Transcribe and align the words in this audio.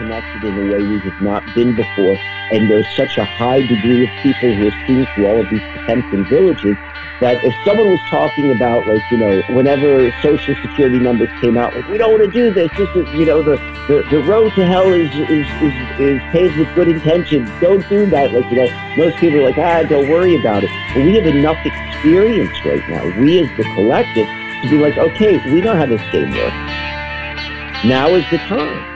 connected 0.00 0.44
in 0.44 0.56
a 0.56 0.72
way 0.72 0.82
we 0.82 0.98
have 1.00 1.20
not 1.20 1.44
been 1.54 1.76
before. 1.76 2.16
And 2.50 2.70
there's 2.70 2.88
such 2.96 3.18
a 3.18 3.24
high 3.24 3.60
degree 3.60 4.04
of 4.04 4.10
people 4.22 4.54
who 4.54 4.68
are 4.68 4.86
seen 4.86 5.06
through 5.14 5.26
all 5.26 5.40
of 5.40 5.50
these 5.50 5.60
Potemkin 5.76 6.24
villages 6.28 6.76
that 7.20 7.44
if 7.44 7.54
someone 7.66 7.90
was 7.90 8.00
talking 8.08 8.50
about, 8.50 8.86
like, 8.86 9.02
you 9.10 9.18
know, 9.18 9.42
whenever 9.50 10.10
social 10.22 10.54
security 10.62 10.98
numbers 10.98 11.28
came 11.42 11.58
out, 11.58 11.74
like, 11.76 11.86
we 11.88 11.98
don't 11.98 12.10
want 12.12 12.24
to 12.24 12.30
do 12.30 12.52
this, 12.52 12.70
this 12.78 12.88
is, 12.96 13.06
you 13.12 13.26
know, 13.26 13.42
the, 13.42 13.56
the, 13.88 14.02
the 14.10 14.22
road 14.24 14.50
to 14.54 14.64
hell 14.64 14.90
is, 14.90 15.10
is, 15.28 15.46
is, 15.60 16.00
is 16.00 16.20
paved 16.32 16.56
with 16.56 16.74
good 16.74 16.88
intentions. 16.88 17.48
Don't 17.60 17.86
do 17.90 18.06
that. 18.06 18.32
Like, 18.32 18.50
you 18.50 18.56
know, 18.56 18.96
most 18.96 19.18
people 19.18 19.40
are 19.40 19.50
like, 19.50 19.58
ah, 19.58 19.86
don't 19.86 20.08
worry 20.08 20.34
about 20.40 20.64
it. 20.64 20.70
But 20.94 21.04
we 21.04 21.14
have 21.16 21.26
enough 21.26 21.58
experience 21.64 22.56
right 22.64 22.88
now, 22.88 23.04
we 23.20 23.40
as 23.40 23.56
the 23.58 23.64
collective, 23.74 24.26
to 24.62 24.70
be 24.70 24.78
like, 24.78 24.96
okay, 24.96 25.38
we 25.52 25.60
know 25.60 25.76
how 25.76 25.86
this 25.86 26.02
game 26.10 26.30
works. 26.30 27.84
Now 27.84 28.08
is 28.08 28.24
the 28.30 28.38
time. 28.38 28.89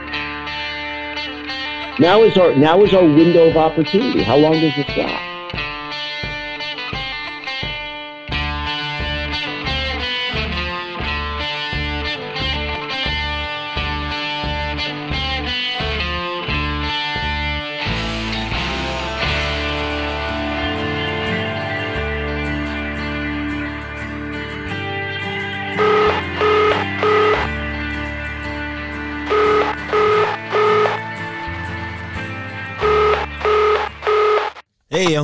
Now 1.97 2.23
is 2.23 2.37
our 2.37 2.53
now 2.53 2.83
is 2.83 2.93
our 2.93 3.05
window 3.05 3.49
of 3.49 3.55
opportunity. 3.55 4.21
How 4.23 4.35
long 4.35 4.51
does 4.59 4.75
this 4.75 4.97
last? 4.97 5.24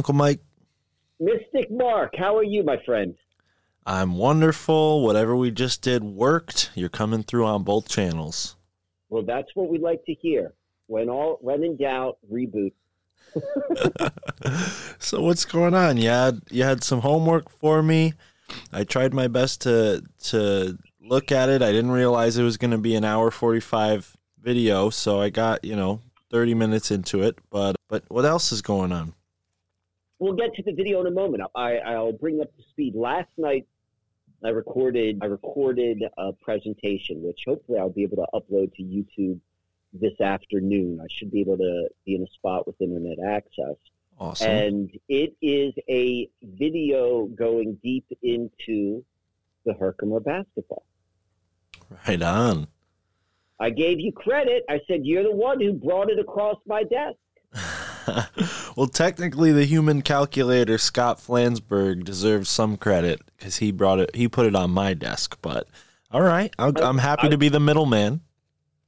Uncle 0.01 0.15
Mike. 0.15 0.39
Mystic 1.19 1.69
Mark, 1.69 2.15
how 2.17 2.35
are 2.35 2.43
you, 2.43 2.63
my 2.63 2.77
friend? 2.87 3.13
I'm 3.85 4.17
wonderful. 4.17 5.03
Whatever 5.03 5.35
we 5.35 5.51
just 5.51 5.83
did 5.83 6.03
worked. 6.03 6.71
You're 6.73 6.89
coming 6.89 7.21
through 7.21 7.45
on 7.45 7.61
both 7.61 7.87
channels. 7.87 8.55
Well, 9.09 9.21
that's 9.21 9.49
what 9.53 9.69
we 9.69 9.77
like 9.77 10.03
to 10.05 10.15
hear. 10.15 10.53
When 10.87 11.07
all 11.07 11.37
when 11.41 11.63
in 11.63 11.77
doubt, 11.77 12.17
reboot. 12.33 12.73
so 14.97 15.21
what's 15.21 15.45
going 15.45 15.75
on? 15.75 15.97
You 15.97 16.09
had 16.09 16.41
you 16.49 16.63
had 16.63 16.83
some 16.83 17.01
homework 17.01 17.51
for 17.51 17.83
me. 17.83 18.15
I 18.73 18.83
tried 18.85 19.13
my 19.13 19.27
best 19.27 19.61
to 19.61 20.03
to 20.23 20.79
look 20.99 21.31
at 21.31 21.49
it. 21.49 21.61
I 21.61 21.71
didn't 21.71 21.91
realize 21.91 22.39
it 22.39 22.43
was 22.43 22.57
going 22.57 22.71
to 22.71 22.79
be 22.79 22.95
an 22.95 23.05
hour 23.05 23.29
45 23.29 24.17
video, 24.41 24.89
so 24.89 25.21
I 25.21 25.29
got, 25.29 25.63
you 25.63 25.75
know, 25.75 26.01
30 26.31 26.55
minutes 26.55 26.89
into 26.89 27.21
it. 27.21 27.37
But 27.51 27.75
but 27.87 28.03
what 28.07 28.25
else 28.25 28.51
is 28.51 28.63
going 28.63 28.91
on? 28.91 29.13
We'll 30.21 30.33
get 30.33 30.53
to 30.53 30.63
the 30.63 30.71
video 30.71 31.01
in 31.01 31.07
a 31.07 31.11
moment. 31.11 31.43
I, 31.55 31.77
I'll 31.77 32.13
bring 32.13 32.41
up 32.41 32.55
the 32.55 32.63
speed. 32.69 32.95
Last 32.95 33.29
night, 33.37 33.67
I 34.45 34.49
recorded 34.49 35.19
I 35.21 35.25
recorded 35.25 36.03
a 36.17 36.31
presentation, 36.33 37.21
which 37.21 37.41
hopefully 37.45 37.77
I'll 37.79 37.89
be 37.89 38.03
able 38.03 38.17
to 38.17 38.27
upload 38.33 38.73
to 38.75 38.83
YouTube 38.83 39.39
this 39.93 40.19
afternoon. 40.21 40.99
I 41.01 41.07
should 41.09 41.31
be 41.31 41.41
able 41.41 41.57
to 41.57 41.89
be 42.05 42.15
in 42.15 42.23
a 42.23 42.31
spot 42.33 42.65
with 42.65 42.79
internet 42.79 43.17
access. 43.27 43.75
Awesome. 44.19 44.49
And 44.49 44.99
it 45.09 45.35
is 45.41 45.73
a 45.89 46.29
video 46.43 47.25
going 47.25 47.77
deep 47.83 48.05
into 48.21 49.03
the 49.65 49.73
Herkimer 49.73 50.19
basketball. 50.19 50.85
Right 52.07 52.21
on. 52.21 52.67
I 53.59 53.69
gave 53.69 53.99
you 53.99 54.11
credit. 54.11 54.63
I 54.69 54.81
said 54.87 55.05
you're 55.05 55.23
the 55.23 55.31
one 55.31 55.59
who 55.59 55.73
brought 55.73 56.09
it 56.09 56.19
across 56.19 56.57
my 56.65 56.83
desk. 56.83 57.17
well, 58.75 58.87
technically, 58.87 59.51
the 59.51 59.65
human 59.65 60.01
calculator 60.01 60.77
Scott 60.77 61.19
Flansburg 61.19 62.03
deserves 62.03 62.49
some 62.49 62.77
credit 62.77 63.21
because 63.37 63.57
he 63.57 63.71
brought 63.71 63.99
it. 63.99 64.15
He 64.15 64.27
put 64.27 64.45
it 64.45 64.55
on 64.55 64.71
my 64.71 64.93
desk. 64.93 65.37
But 65.41 65.67
all 66.11 66.21
right, 66.21 66.53
i 66.59 66.71
am 66.81 66.97
happy 66.97 67.27
I, 67.27 67.31
to 67.31 67.37
be 67.37 67.49
the 67.49 67.59
middleman. 67.59 68.21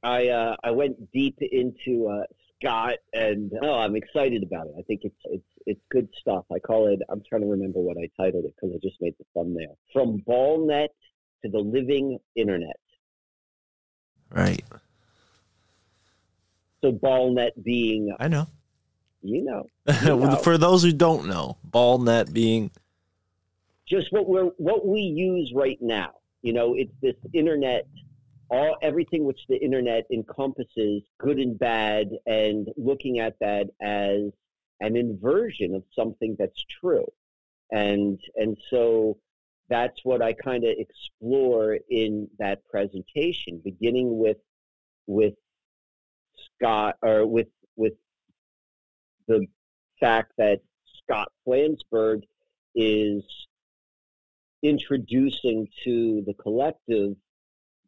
I 0.02 0.28
uh, 0.28 0.56
I 0.62 0.70
went 0.70 1.12
deep 1.12 1.38
into 1.40 2.08
uh, 2.08 2.24
Scott, 2.60 2.96
and 3.12 3.52
oh, 3.62 3.74
I'm 3.74 3.96
excited 3.96 4.42
about 4.42 4.66
it. 4.66 4.74
I 4.78 4.82
think 4.82 5.02
it's 5.04 5.16
it's 5.24 5.44
it's 5.66 5.80
good 5.90 6.08
stuff. 6.20 6.44
I 6.52 6.58
call 6.58 6.88
it. 6.88 7.00
I'm 7.08 7.22
trying 7.28 7.42
to 7.42 7.48
remember 7.48 7.80
what 7.80 7.96
I 7.96 8.08
titled 8.16 8.44
it 8.44 8.54
because 8.54 8.74
I 8.74 8.78
just 8.82 9.00
made 9.00 9.14
the 9.18 9.24
thumbnail. 9.34 9.78
From 9.92 10.20
Ballnet 10.28 10.88
to 11.42 11.50
the 11.50 11.58
living 11.58 12.18
internet. 12.36 12.76
Right. 14.30 14.64
So 16.82 16.92
Ballnet 16.92 17.52
being 17.62 18.14
I 18.20 18.28
know 18.28 18.46
you 19.24 19.42
know. 19.42 19.64
You 20.02 20.16
know. 20.16 20.36
For 20.36 20.58
those 20.58 20.82
who 20.82 20.92
don't 20.92 21.26
know, 21.26 21.56
ball 21.64 21.98
net 21.98 22.32
being 22.32 22.70
just 23.86 24.12
what 24.12 24.28
we're 24.28 24.50
what 24.56 24.86
we 24.86 25.00
use 25.00 25.52
right 25.54 25.78
now. 25.80 26.12
You 26.42 26.52
know, 26.52 26.74
it's 26.74 26.92
this 27.00 27.16
internet, 27.32 27.86
all 28.50 28.76
everything 28.82 29.24
which 29.24 29.40
the 29.48 29.56
internet 29.56 30.04
encompasses, 30.12 31.02
good 31.18 31.38
and 31.38 31.58
bad, 31.58 32.10
and 32.26 32.68
looking 32.76 33.18
at 33.18 33.38
that 33.40 33.68
as 33.80 34.32
an 34.80 34.96
inversion 34.96 35.74
of 35.74 35.84
something 35.94 36.36
that's 36.38 36.64
true, 36.80 37.06
and 37.70 38.18
and 38.36 38.56
so 38.70 39.18
that's 39.68 39.98
what 40.04 40.20
I 40.20 40.34
kind 40.34 40.64
of 40.64 40.74
explore 40.76 41.78
in 41.88 42.28
that 42.38 42.66
presentation, 42.68 43.60
beginning 43.64 44.18
with 44.18 44.38
with 45.06 45.34
Scott 46.56 46.96
or 47.02 47.26
with 47.26 47.48
with 47.76 47.94
the 49.28 49.46
fact 50.00 50.32
that 50.38 50.60
Scott 51.02 51.28
Flansburg 51.46 52.22
is 52.74 53.22
introducing 54.62 55.68
to 55.84 56.22
the 56.26 56.34
collective 56.34 57.14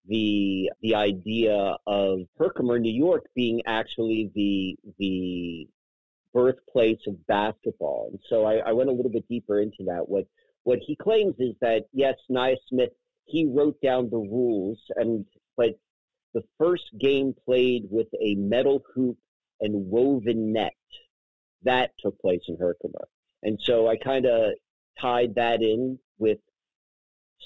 the 0.08 0.70
the 0.82 0.94
idea 0.94 1.76
of 1.86 2.20
Herkimer, 2.38 2.78
New 2.78 2.92
York, 2.92 3.24
being 3.34 3.60
actually 3.66 4.30
the 4.34 4.76
the 4.98 5.68
birthplace 6.32 7.00
of 7.06 7.26
basketball. 7.26 8.10
And 8.10 8.20
so 8.28 8.44
I, 8.44 8.56
I 8.58 8.72
went 8.72 8.90
a 8.90 8.92
little 8.92 9.10
bit 9.10 9.26
deeper 9.28 9.60
into 9.60 9.84
that. 9.86 10.08
What 10.08 10.26
what 10.64 10.78
he 10.86 10.96
claims 10.96 11.34
is 11.38 11.54
that 11.60 11.86
yes, 11.92 12.14
Naismith 12.28 12.92
he 13.24 13.46
wrote 13.46 13.80
down 13.82 14.08
the 14.10 14.18
rules, 14.18 14.78
and 14.96 15.24
but 15.56 15.78
the 16.34 16.42
first 16.58 16.84
game 17.00 17.34
played 17.44 17.84
with 17.90 18.08
a 18.20 18.34
metal 18.36 18.82
hoop 18.94 19.16
and 19.60 19.90
woven 19.90 20.52
net 20.52 20.74
that 21.62 21.92
took 21.98 22.18
place 22.20 22.42
in 22.48 22.56
Herkimer. 22.58 23.08
And 23.42 23.58
so 23.62 23.88
I 23.88 23.96
kind 23.96 24.26
of 24.26 24.52
tied 25.00 25.34
that 25.36 25.62
in 25.62 25.98
with 26.18 26.38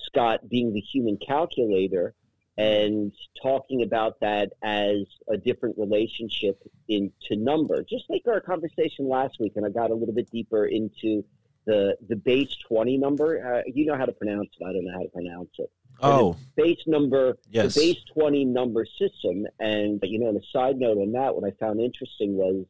Scott 0.06 0.48
being 0.48 0.72
the 0.72 0.80
human 0.80 1.16
calculator 1.16 2.14
and 2.56 3.12
talking 3.42 3.82
about 3.82 4.20
that 4.20 4.52
as 4.62 4.98
a 5.28 5.36
different 5.36 5.78
relationship 5.78 6.62
into 6.88 7.36
number. 7.36 7.82
Just 7.82 8.04
like 8.08 8.22
our 8.28 8.40
conversation 8.40 9.08
last 9.08 9.36
week, 9.40 9.52
and 9.56 9.64
I 9.64 9.70
got 9.70 9.90
a 9.90 9.94
little 9.94 10.14
bit 10.14 10.30
deeper 10.30 10.66
into 10.66 11.24
the 11.66 11.96
the 12.08 12.16
base 12.16 12.54
20 12.68 12.98
number. 12.98 13.56
Uh, 13.56 13.62
you 13.72 13.86
know 13.86 13.96
how 13.96 14.04
to 14.04 14.12
pronounce 14.12 14.50
it. 14.58 14.64
I 14.64 14.72
don't 14.72 14.84
know 14.84 14.92
how 14.92 15.02
to 15.02 15.08
pronounce 15.08 15.50
it. 15.58 15.70
Oh, 16.02 16.36
base 16.56 16.80
number, 16.86 17.36
yes. 17.50 17.74
the 17.74 17.80
base 17.80 18.04
20 18.14 18.44
number 18.46 18.86
system. 18.86 19.46
And, 19.58 20.00
you 20.02 20.18
know, 20.18 20.28
on 20.28 20.36
a 20.36 20.42
side 20.52 20.78
note 20.78 20.98
on 20.98 21.12
that, 21.12 21.34
what 21.34 21.44
I 21.44 21.54
found 21.58 21.80
interesting 21.80 22.34
was 22.34 22.64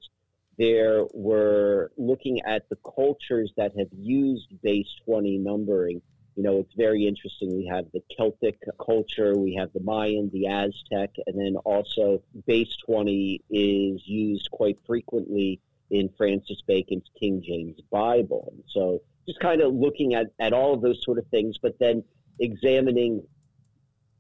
there 0.61 1.07
were 1.15 1.91
looking 1.97 2.43
at 2.43 2.69
the 2.69 2.77
cultures 2.95 3.51
that 3.57 3.73
have 3.79 3.89
used 3.97 4.49
base 4.63 4.95
20 5.07 5.39
numbering. 5.39 6.03
You 6.37 6.43
know, 6.43 6.59
it's 6.59 6.75
very 6.75 7.07
interesting. 7.07 7.57
We 7.57 7.67
have 7.73 7.87
the 7.95 8.03
Celtic 8.15 8.59
culture, 8.79 9.35
we 9.35 9.55
have 9.55 9.73
the 9.73 9.81
Mayan, 9.81 10.29
the 10.31 10.49
Aztec, 10.49 11.15
and 11.27 11.41
then 11.41 11.57
also 11.65 12.23
base 12.47 12.77
20 12.85 13.41
is 13.49 14.03
used 14.07 14.51
quite 14.51 14.77
frequently 14.87 15.61
in 15.91 16.11
Francis 16.19 16.61
Bacon's 16.67 17.09
King 17.19 17.43
James 17.43 17.81
Bible. 17.91 18.53
And 18.53 18.63
so 18.69 19.01
just 19.27 19.41
kind 19.41 19.63
of 19.63 19.73
looking 19.73 20.13
at, 20.13 20.27
at 20.39 20.53
all 20.53 20.75
of 20.75 20.83
those 20.83 21.03
sort 21.03 21.17
of 21.17 21.27
things, 21.29 21.57
but 21.57 21.79
then 21.79 22.05
examining 22.39 23.27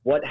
what, 0.04 0.22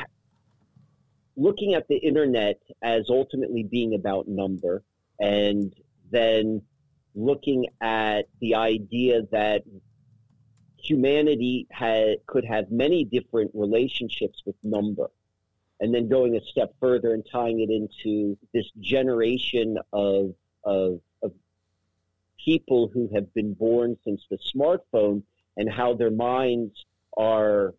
looking 1.38 1.76
at 1.76 1.88
the 1.88 1.98
internet 1.98 2.60
as 2.82 3.12
ultimately 3.12 3.62
being 3.62 3.94
about 3.94 4.28
number 4.28 4.84
and 5.20 5.72
then 6.12 6.62
looking 7.16 7.68
at 7.82 8.28
the 8.40 8.56
idea 8.56 9.22
that 9.32 9.64
humanity 10.78 11.68
had, 11.72 12.18
could 12.26 12.46
have 12.46 12.72
many 12.72 13.04
different 13.04 13.52
relationships 13.54 14.42
with 14.46 14.56
number. 14.64 15.10
And 15.82 15.94
then 15.94 16.10
going 16.10 16.36
a 16.36 16.42
step 16.42 16.74
further 16.80 17.14
and 17.14 17.24
tying 17.32 17.62
it 17.62 17.70
into 17.70 18.38
this 18.54 18.70
generation 18.80 19.78
of, 19.94 20.34
of, 20.64 21.00
of 21.24 21.32
people 22.44 22.90
who 22.94 23.10
have 23.14 23.34
been 23.34 23.54
born 23.54 23.98
since 24.04 24.26
the 24.30 24.38
smartphone 24.38 25.24
and 25.58 25.72
how 25.72 25.94
their 25.94 26.12
minds 26.12 26.86
are 27.18 27.74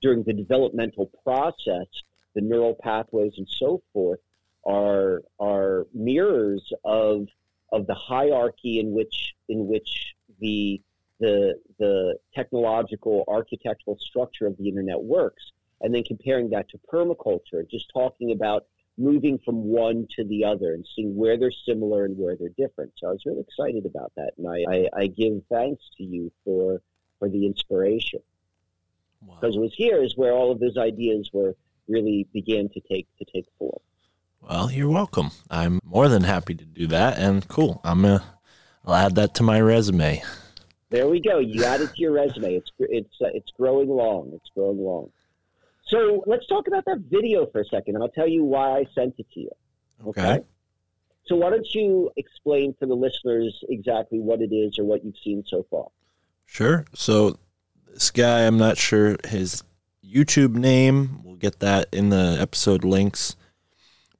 during 0.00 0.22
the 0.24 0.32
developmental 0.32 1.10
process, 1.24 1.86
the 2.34 2.40
neural 2.40 2.76
pathways 2.82 3.32
and 3.36 3.48
so 3.48 3.82
forth 3.92 4.20
are 4.68 5.22
are 5.40 5.86
mirrors 5.94 6.72
of 6.84 7.26
of 7.72 7.86
the 7.86 7.94
hierarchy 7.94 8.78
in 8.78 8.92
which 8.92 9.34
in 9.48 9.66
which 9.66 10.14
the 10.40 10.80
the 11.18 11.58
the 11.78 12.16
technological 12.34 13.24
architectural 13.26 13.98
structure 14.00 14.46
of 14.46 14.56
the 14.58 14.68
internet 14.68 15.02
works, 15.02 15.52
and 15.80 15.94
then 15.94 16.04
comparing 16.04 16.50
that 16.50 16.68
to 16.68 16.78
permaculture, 16.92 17.68
just 17.68 17.90
talking 17.92 18.30
about 18.32 18.66
moving 18.98 19.38
from 19.44 19.64
one 19.64 20.06
to 20.16 20.24
the 20.24 20.44
other 20.44 20.74
and 20.74 20.84
seeing 20.94 21.16
where 21.16 21.38
they're 21.38 21.52
similar 21.52 22.04
and 22.04 22.18
where 22.18 22.36
they're 22.36 22.48
different. 22.58 22.92
So 22.96 23.08
I 23.08 23.12
was 23.12 23.24
really 23.24 23.40
excited 23.40 23.86
about 23.86 24.12
that, 24.16 24.32
and 24.36 24.46
I, 24.46 24.64
I, 24.70 25.02
I 25.02 25.06
give 25.06 25.40
thanks 25.50 25.82
to 25.96 26.04
you 26.04 26.30
for 26.44 26.82
for 27.18 27.28
the 27.28 27.46
inspiration 27.46 28.20
because 29.20 29.56
wow. 29.56 29.62
it 29.62 29.64
was 29.64 29.74
here 29.74 30.02
is 30.02 30.16
where 30.16 30.32
all 30.32 30.52
of 30.52 30.60
those 30.60 30.76
ideas 30.76 31.30
were 31.32 31.56
really 31.88 32.28
began 32.32 32.68
to 32.68 32.80
take 32.80 33.08
to 33.18 33.24
take 33.24 33.46
form. 33.58 33.80
Well, 34.40 34.70
you're 34.70 34.90
welcome. 34.90 35.30
I'm 35.50 35.80
more 35.84 36.08
than 36.08 36.22
happy 36.22 36.54
to 36.54 36.64
do 36.64 36.86
that, 36.88 37.18
and 37.18 37.46
cool. 37.48 37.80
I'm 37.84 38.02
gonna 38.02 38.24
I'll 38.84 38.94
add 38.94 39.14
that 39.16 39.34
to 39.34 39.42
my 39.42 39.60
resume. 39.60 40.22
There 40.90 41.08
we 41.08 41.20
go. 41.20 41.38
You 41.38 41.64
add 41.64 41.82
it 41.82 41.94
to 41.94 42.00
your 42.00 42.12
resume. 42.12 42.54
It's 42.54 42.70
it's 42.78 43.14
uh, 43.20 43.28
it's 43.34 43.50
growing 43.50 43.88
long. 43.88 44.32
It's 44.34 44.48
growing 44.54 44.78
long. 44.78 45.10
So 45.86 46.22
let's 46.26 46.46
talk 46.46 46.66
about 46.66 46.84
that 46.86 47.04
video 47.10 47.46
for 47.46 47.60
a 47.60 47.64
second, 47.64 47.94
and 47.94 48.02
I'll 48.02 48.10
tell 48.10 48.28
you 48.28 48.44
why 48.44 48.78
I 48.78 48.86
sent 48.94 49.14
it 49.18 49.26
to 49.34 49.40
you. 49.40 49.50
Okay. 50.06 50.22
okay. 50.22 50.44
So 51.26 51.36
why 51.36 51.50
don't 51.50 51.74
you 51.74 52.10
explain 52.16 52.74
for 52.78 52.86
the 52.86 52.94
listeners 52.94 53.62
exactly 53.68 54.18
what 54.18 54.40
it 54.40 54.54
is 54.54 54.78
or 54.78 54.84
what 54.84 55.04
you've 55.04 55.18
seen 55.22 55.44
so 55.46 55.66
far? 55.70 55.88
Sure. 56.46 56.86
So 56.94 57.38
this 57.92 58.10
guy, 58.10 58.46
I'm 58.46 58.56
not 58.56 58.78
sure 58.78 59.16
his 59.26 59.62
YouTube 60.02 60.54
name. 60.54 61.20
We'll 61.22 61.36
get 61.36 61.60
that 61.60 61.88
in 61.92 62.08
the 62.08 62.38
episode 62.40 62.82
links. 62.82 63.36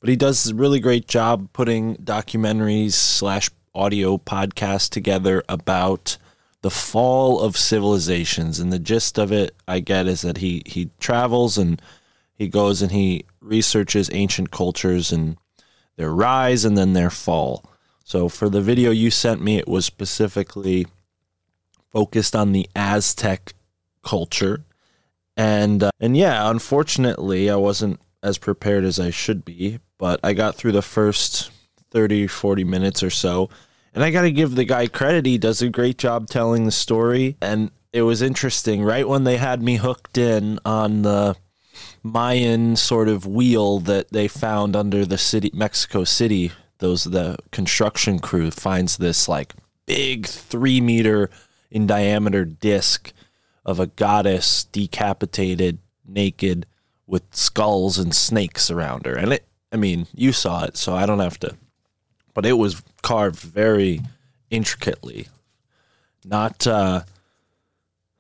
But 0.01 0.09
he 0.09 0.17
does 0.17 0.49
a 0.49 0.55
really 0.55 0.81
great 0.81 1.09
job 1.09 1.49
putting 1.53 1.97
documentaries 1.97 2.93
slash 2.93 3.51
audio 3.75 4.17
podcasts 4.19 4.89
together 4.89 5.43
about 5.49 6.17
the 6.63 6.71
fall 6.71 7.41
of 7.41 7.57
civilizations. 7.57 8.59
And 8.59 8.73
the 8.73 8.79
gist 8.79 9.19
of 9.19 9.33
it, 9.33 9.55
I 9.67 9.81
get, 9.81 10.07
is 10.07 10.23
that 10.23 10.39
he 10.39 10.63
he 10.67 10.91
travels 11.01 11.59
and 11.59 11.81
he 12.35 12.49
goes 12.49 12.83
and 12.83 12.93
he 12.93 13.25
researches 13.41 14.09
ancient 14.13 14.51
cultures 14.51 15.13
and 15.13 15.37
their 15.97 16.13
rise 16.13 16.65
and 16.65 16.79
then 16.79 16.93
their 16.93 17.11
fall. 17.11 17.65
So 18.05 18.29
for 18.29 18.49
the 18.49 18.63
video 18.63 18.91
you 18.91 19.11
sent 19.11 19.43
me, 19.43 19.59
it 19.59 19.69
was 19.69 19.85
specifically 19.85 20.87
focused 21.91 22.35
on 22.37 22.53
the 22.53 22.69
Aztec 22.75 23.53
culture. 24.03 24.65
And 25.37 25.83
uh, 25.83 25.91
and 26.01 26.17
yeah, 26.17 26.49
unfortunately, 26.51 27.51
I 27.51 27.57
wasn't 27.57 28.01
as 28.23 28.39
prepared 28.39 28.85
as 28.85 28.99
I 28.99 29.11
should 29.11 29.45
be, 29.45 29.79
but 29.99 30.21
I 30.23 30.33
got 30.33 30.57
through 30.57 30.73
the 30.73 30.83
first 30.83 31.51
30 31.91 32.27
40 32.27 32.65
minutes 32.65 33.03
or 33.03 33.11
so 33.11 33.49
and 33.99 34.05
I 34.05 34.11
got 34.11 34.23
to 34.23 34.31
give 34.31 34.55
the 34.55 34.65
guy 34.65 34.87
credit. 34.87 35.27
He 35.27 35.39
does 35.39 35.63
a 35.63 35.69
great 35.69 35.99
job 35.99 36.29
telling 36.29 36.65
the 36.65 36.71
story. 36.71 37.37
And 37.41 37.73
it 37.93 38.03
was 38.03 38.23
interesting, 38.23 38.85
right 38.85 39.09
when 39.09 39.25
they 39.25 39.39
had 39.39 39.63
me 39.63 39.77
hooked 39.77 40.19
in 40.19 40.61
on 40.65 41.03
the 41.03 41.37
Mayan 42.05 42.77
sort 42.77 43.09
of 43.09 43.27
wheel 43.27 43.81
that 43.81 44.13
they 44.13 44.29
found 44.29 44.77
under 44.77 45.05
the 45.05 45.19
city, 45.19 45.51
Mexico 45.55 46.05
City. 46.05 46.53
Those, 46.79 47.05
the 47.05 47.39
construction 47.51 48.21
crew 48.21 48.53
finds 48.53 48.99
this 48.99 49.29
like 49.29 49.55
big 49.85 50.27
three 50.27 50.81
meter 50.81 51.29
in 51.69 51.89
diameter 51.89 52.45
disc 52.45 53.13
of 53.65 53.81
a 53.81 53.89
goddess 53.89 54.63
decapitated, 54.65 55.79
naked, 56.07 56.67
with 57.09 57.25
skulls 57.35 57.99
and 57.99 58.15
snakes 58.15 58.71
around 58.71 59.07
her. 59.07 59.15
And 59.15 59.33
it, 59.33 59.45
I 59.73 59.77
mean, 59.77 60.07
you 60.15 60.31
saw 60.33 60.65
it, 60.65 60.77
so 60.77 60.95
I 60.95 61.07
don't 61.07 61.19
have 61.19 61.41
to 61.41 61.57
but 62.39 62.47
it 62.47 62.53
was 62.53 62.85
carved 63.03 63.41
very 63.41 64.01
intricately. 64.49 65.27
Not 66.25 66.69
uh, 66.69 67.03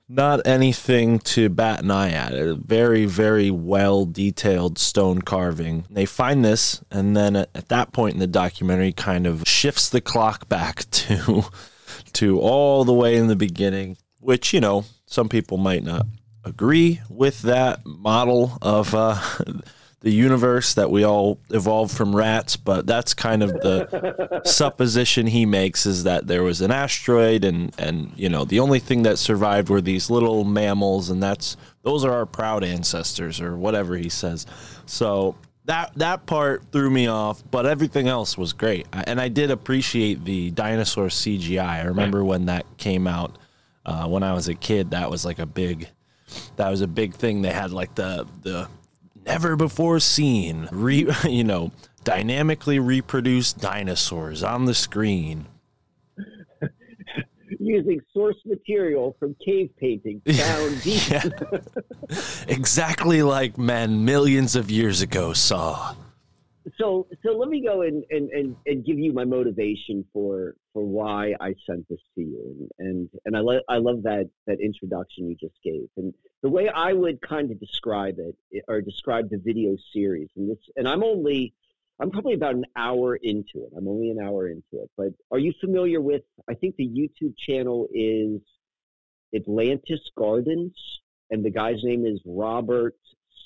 not 0.08 0.44
anything 0.44 1.20
to 1.20 1.48
bat 1.48 1.84
an 1.84 1.92
eye 1.92 2.10
at. 2.10 2.34
A 2.34 2.56
very 2.56 3.06
very 3.06 3.52
well 3.52 4.06
detailed 4.06 4.76
stone 4.76 5.22
carving. 5.22 5.84
They 5.88 6.04
find 6.04 6.44
this, 6.44 6.82
and 6.90 7.16
then 7.16 7.36
at, 7.36 7.50
at 7.54 7.68
that 7.68 7.92
point 7.92 8.14
in 8.14 8.18
the 8.18 8.26
documentary, 8.26 8.90
kind 8.90 9.24
of 9.24 9.44
shifts 9.46 9.88
the 9.88 10.00
clock 10.00 10.48
back 10.48 10.90
to 10.90 11.44
to 12.14 12.40
all 12.40 12.84
the 12.84 12.92
way 12.92 13.14
in 13.14 13.28
the 13.28 13.36
beginning, 13.36 13.98
which 14.18 14.52
you 14.52 14.60
know 14.60 14.84
some 15.06 15.28
people 15.28 15.58
might 15.58 15.84
not 15.84 16.06
agree 16.44 17.00
with 17.08 17.42
that 17.42 17.84
model 17.84 18.58
of 18.62 18.94
uh, 18.94 19.20
the 20.00 20.10
universe 20.10 20.74
that 20.74 20.90
we 20.90 21.04
all 21.04 21.40
evolved 21.50 21.96
from 21.96 22.14
rats, 22.14 22.56
but 22.56 22.86
that's 22.86 23.14
kind 23.14 23.42
of 23.42 23.50
the 23.60 24.42
supposition 24.44 25.26
he 25.26 25.44
makes 25.44 25.86
is 25.86 26.04
that 26.04 26.26
there 26.26 26.42
was 26.42 26.60
an 26.60 26.70
asteroid 26.70 27.44
and 27.44 27.74
and 27.78 28.12
you 28.16 28.28
know 28.28 28.44
the 28.44 28.60
only 28.60 28.78
thing 28.78 29.02
that 29.02 29.18
survived 29.18 29.68
were 29.68 29.80
these 29.80 30.08
little 30.08 30.44
mammals 30.44 31.10
and 31.10 31.22
that's 31.22 31.56
those 31.82 32.04
are 32.04 32.12
our 32.12 32.26
proud 32.26 32.62
ancestors 32.62 33.40
or 33.40 33.56
whatever 33.56 33.96
he 33.96 34.08
says. 34.08 34.46
So 34.86 35.34
that 35.64 35.92
that 35.96 36.26
part 36.26 36.64
threw 36.70 36.90
me 36.90 37.08
off, 37.08 37.42
but 37.50 37.66
everything 37.66 38.08
else 38.08 38.38
was 38.38 38.52
great. 38.52 38.86
And 38.92 39.20
I 39.20 39.28
did 39.28 39.50
appreciate 39.50 40.24
the 40.24 40.50
dinosaur 40.52 41.08
CGI. 41.08 41.60
I 41.60 41.82
remember 41.82 42.24
when 42.24 42.46
that 42.46 42.64
came 42.78 43.06
out 43.06 43.36
uh, 43.84 44.06
when 44.06 44.22
I 44.22 44.32
was 44.32 44.48
a 44.48 44.54
kid. 44.54 44.92
That 44.92 45.10
was 45.10 45.24
like 45.24 45.38
a 45.38 45.46
big 45.46 45.88
that 46.56 46.68
was 46.68 46.80
a 46.80 46.86
big 46.86 47.14
thing. 47.14 47.42
They 47.42 47.52
had 47.52 47.72
like 47.72 47.94
the 47.94 48.26
the 48.42 48.68
never 49.26 49.56
before 49.56 50.00
seen, 50.00 50.68
re, 50.72 51.06
you 51.24 51.44
know, 51.44 51.72
dynamically 52.04 52.78
reproduced 52.78 53.58
dinosaurs 53.58 54.42
on 54.42 54.64
the 54.64 54.74
screen. 54.74 55.46
Using 57.60 58.00
source 58.12 58.36
material 58.44 59.16
from 59.18 59.34
cave 59.44 59.70
paintings 59.78 60.22
found 60.40 60.82
deep. 60.82 61.32
exactly 62.48 63.22
like 63.22 63.58
men 63.58 64.04
millions 64.04 64.54
of 64.54 64.70
years 64.70 65.02
ago 65.02 65.32
saw 65.32 65.94
so 66.78 67.06
so 67.24 67.36
let 67.36 67.48
me 67.48 67.62
go 67.64 67.82
and, 67.82 68.04
and, 68.10 68.30
and, 68.30 68.56
and 68.66 68.84
give 68.84 68.98
you 68.98 69.12
my 69.12 69.24
motivation 69.24 70.04
for 70.12 70.54
for 70.72 70.84
why 70.84 71.34
I 71.40 71.54
sent 71.66 71.88
this 71.88 72.00
to 72.14 72.20
you. 72.20 72.68
And 72.78 72.88
and, 72.88 73.08
and 73.24 73.36
I 73.36 73.40
love 73.40 73.62
I 73.68 73.78
love 73.78 74.02
that 74.04 74.30
that 74.46 74.60
introduction 74.60 75.28
you 75.28 75.36
just 75.40 75.56
gave. 75.64 75.88
And 75.96 76.14
the 76.42 76.48
way 76.48 76.68
I 76.68 76.92
would 76.92 77.20
kind 77.20 77.50
of 77.50 77.58
describe 77.60 78.16
it 78.18 78.36
eh, 78.54 78.60
or 78.68 78.80
describe 78.80 79.28
the 79.30 79.38
video 79.38 79.76
series 79.92 80.28
and 80.36 80.50
this 80.50 80.58
and 80.76 80.88
I'm 80.88 81.02
only 81.02 81.54
I'm 82.00 82.10
probably 82.10 82.34
about 82.34 82.54
an 82.54 82.66
hour 82.76 83.16
into 83.16 83.64
it. 83.64 83.72
I'm 83.76 83.88
only 83.88 84.10
an 84.10 84.20
hour 84.20 84.46
into 84.46 84.62
it. 84.72 84.88
But 84.96 85.08
are 85.32 85.38
you 85.38 85.52
familiar 85.60 86.00
with 86.00 86.22
I 86.48 86.54
think 86.54 86.76
the 86.76 86.88
YouTube 86.88 87.34
channel 87.36 87.88
is 87.92 88.40
Atlantean 89.34 89.98
Gardens 90.16 90.76
and 91.30 91.44
the 91.44 91.50
guy's 91.50 91.82
name 91.82 92.06
is 92.06 92.20
Robert 92.24 92.96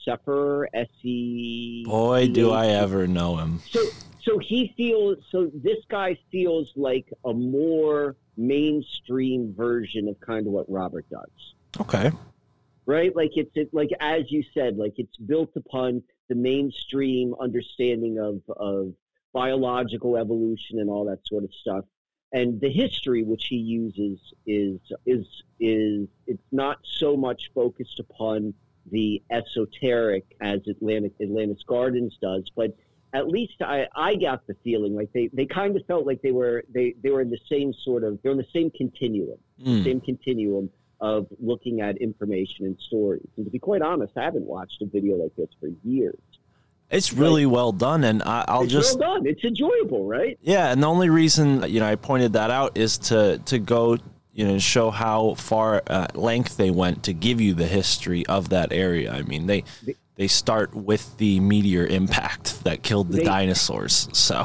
Sepehr, 0.07 0.67
S 0.75 0.89
E. 1.03 1.85
Boy, 1.85 2.29
do 2.29 2.51
I 2.51 2.69
ever 2.69 3.07
know 3.07 3.37
him. 3.37 3.61
So, 3.71 3.85
so 4.23 4.39
he 4.39 4.73
feels. 4.77 5.19
So 5.31 5.51
this 5.55 5.79
guy 5.89 6.19
feels 6.31 6.73
like 6.77 7.13
a 7.25 7.33
more 7.33 8.17
mainstream 8.37 9.55
version 9.55 10.09
of 10.09 10.19
kind 10.21 10.47
of 10.47 10.53
what 10.53 10.71
Robert 10.71 11.07
does. 11.11 11.55
Okay. 11.81 12.11
Right, 12.85 13.15
like 13.15 13.31
it's 13.37 13.53
it, 13.55 13.73
like 13.73 13.91
as 14.01 14.31
you 14.31 14.45
said, 14.55 14.77
like 14.77 14.95
it's 14.97 15.17
built 15.17 15.51
upon 15.57 16.03
the 16.29 16.35
mainstream 16.35 17.35
understanding 17.41 18.19
of 18.19 18.41
of 18.57 18.93
biological 19.33 20.17
evolution 20.17 20.79
and 20.81 20.91
all 20.91 21.05
that 21.07 21.21
sort 21.27 21.45
of 21.45 21.55
stuff 21.55 21.85
and 22.33 22.61
the 22.61 22.71
history 22.71 23.23
which 23.23 23.47
he 23.47 23.57
uses 23.57 24.19
is 24.47 24.81
is 25.07 25.27
is 25.61 26.09
it's 26.27 26.43
not 26.51 26.79
so 26.83 27.17
much 27.17 27.51
focused 27.55 27.99
upon 27.99 28.55
the 28.91 29.23
esoteric 29.31 30.25
as 30.41 30.61
Atlantic 30.69 31.13
Atlantean 31.21 31.57
Gardens 31.67 32.17
does, 32.21 32.51
but 32.55 32.77
at 33.15 33.29
least 33.29 33.55
I, 33.61 33.87
I 33.95 34.15
got 34.15 34.47
the 34.47 34.55
feeling 34.65 34.95
like 34.95 35.13
they, 35.13 35.29
they 35.33 35.47
kind 35.47 35.77
of 35.77 35.85
felt 35.87 36.07
like 36.07 36.23
they 36.23 36.33
were 36.33 36.65
they, 36.73 36.95
they 37.03 37.11
were 37.11 37.21
in 37.21 37.31
the 37.31 37.41
same 37.51 37.73
sort 37.85 38.05
of 38.05 38.19
they're 38.23 38.33
in 38.33 38.39
the 38.39 38.47
same 38.53 38.71
continuum, 38.71 39.39
mm. 39.63 39.85
same 39.85 40.01
continuum 40.01 40.71
of 41.01 41.27
looking 41.41 41.81
at 41.81 41.97
information 41.99 42.65
and 42.65 42.79
stories. 42.87 43.27
And 43.37 43.45
to 43.45 43.51
be 43.51 43.59
quite 43.59 43.83
honest, 43.83 44.13
I 44.17 44.23
haven't 44.23 44.47
watched 44.47 44.81
a 44.83 44.87
video 44.87 45.17
like 45.17 45.35
this 45.37 45.49
for 45.61 45.69
years. 45.85 46.19
It's 46.91 47.13
really 47.13 47.47
but 47.47 47.53
well 47.53 47.73
done, 47.73 48.05
and 48.05 48.23
I, 48.23 48.59
will 48.59 48.67
just 48.67 48.99
well 48.99 49.15
done. 49.15 49.27
It's 49.27 49.43
enjoyable, 49.43 50.07
right? 50.07 50.39
Yeah, 50.43 50.71
and 50.71 50.83
the 50.83 50.87
only 50.87 51.09
reason 51.09 51.65
you 51.69 51.81
know 51.81 51.87
I 51.87 51.97
pointed 51.97 52.35
that 52.35 52.51
out 52.51 52.77
is 52.77 52.99
to 52.99 53.39
to 53.47 53.59
go 53.59 53.99
you 54.33 54.47
know, 54.47 54.59
show 54.59 54.91
how 54.91 55.35
far 55.35 55.83
uh, 55.87 56.07
length 56.15 56.57
they 56.57 56.71
went 56.71 57.03
to 57.05 57.13
give 57.13 57.41
you 57.41 57.55
the 57.55 57.67
history 57.67 58.25
of 58.27 58.49
that 58.49 58.73
area. 58.73 59.13
I 59.13 59.23
mean, 59.23 59.47
they 59.47 59.65
they 60.17 60.29
start 60.29 60.75
with 60.75 61.17
the 61.19 61.41
meteor 61.41 61.87
impact 61.87 62.65
that 62.65 62.83
killed 62.83 63.11
the 63.11 63.19
they, 63.19 63.25
dinosaurs. 63.25 64.09
So, 64.13 64.45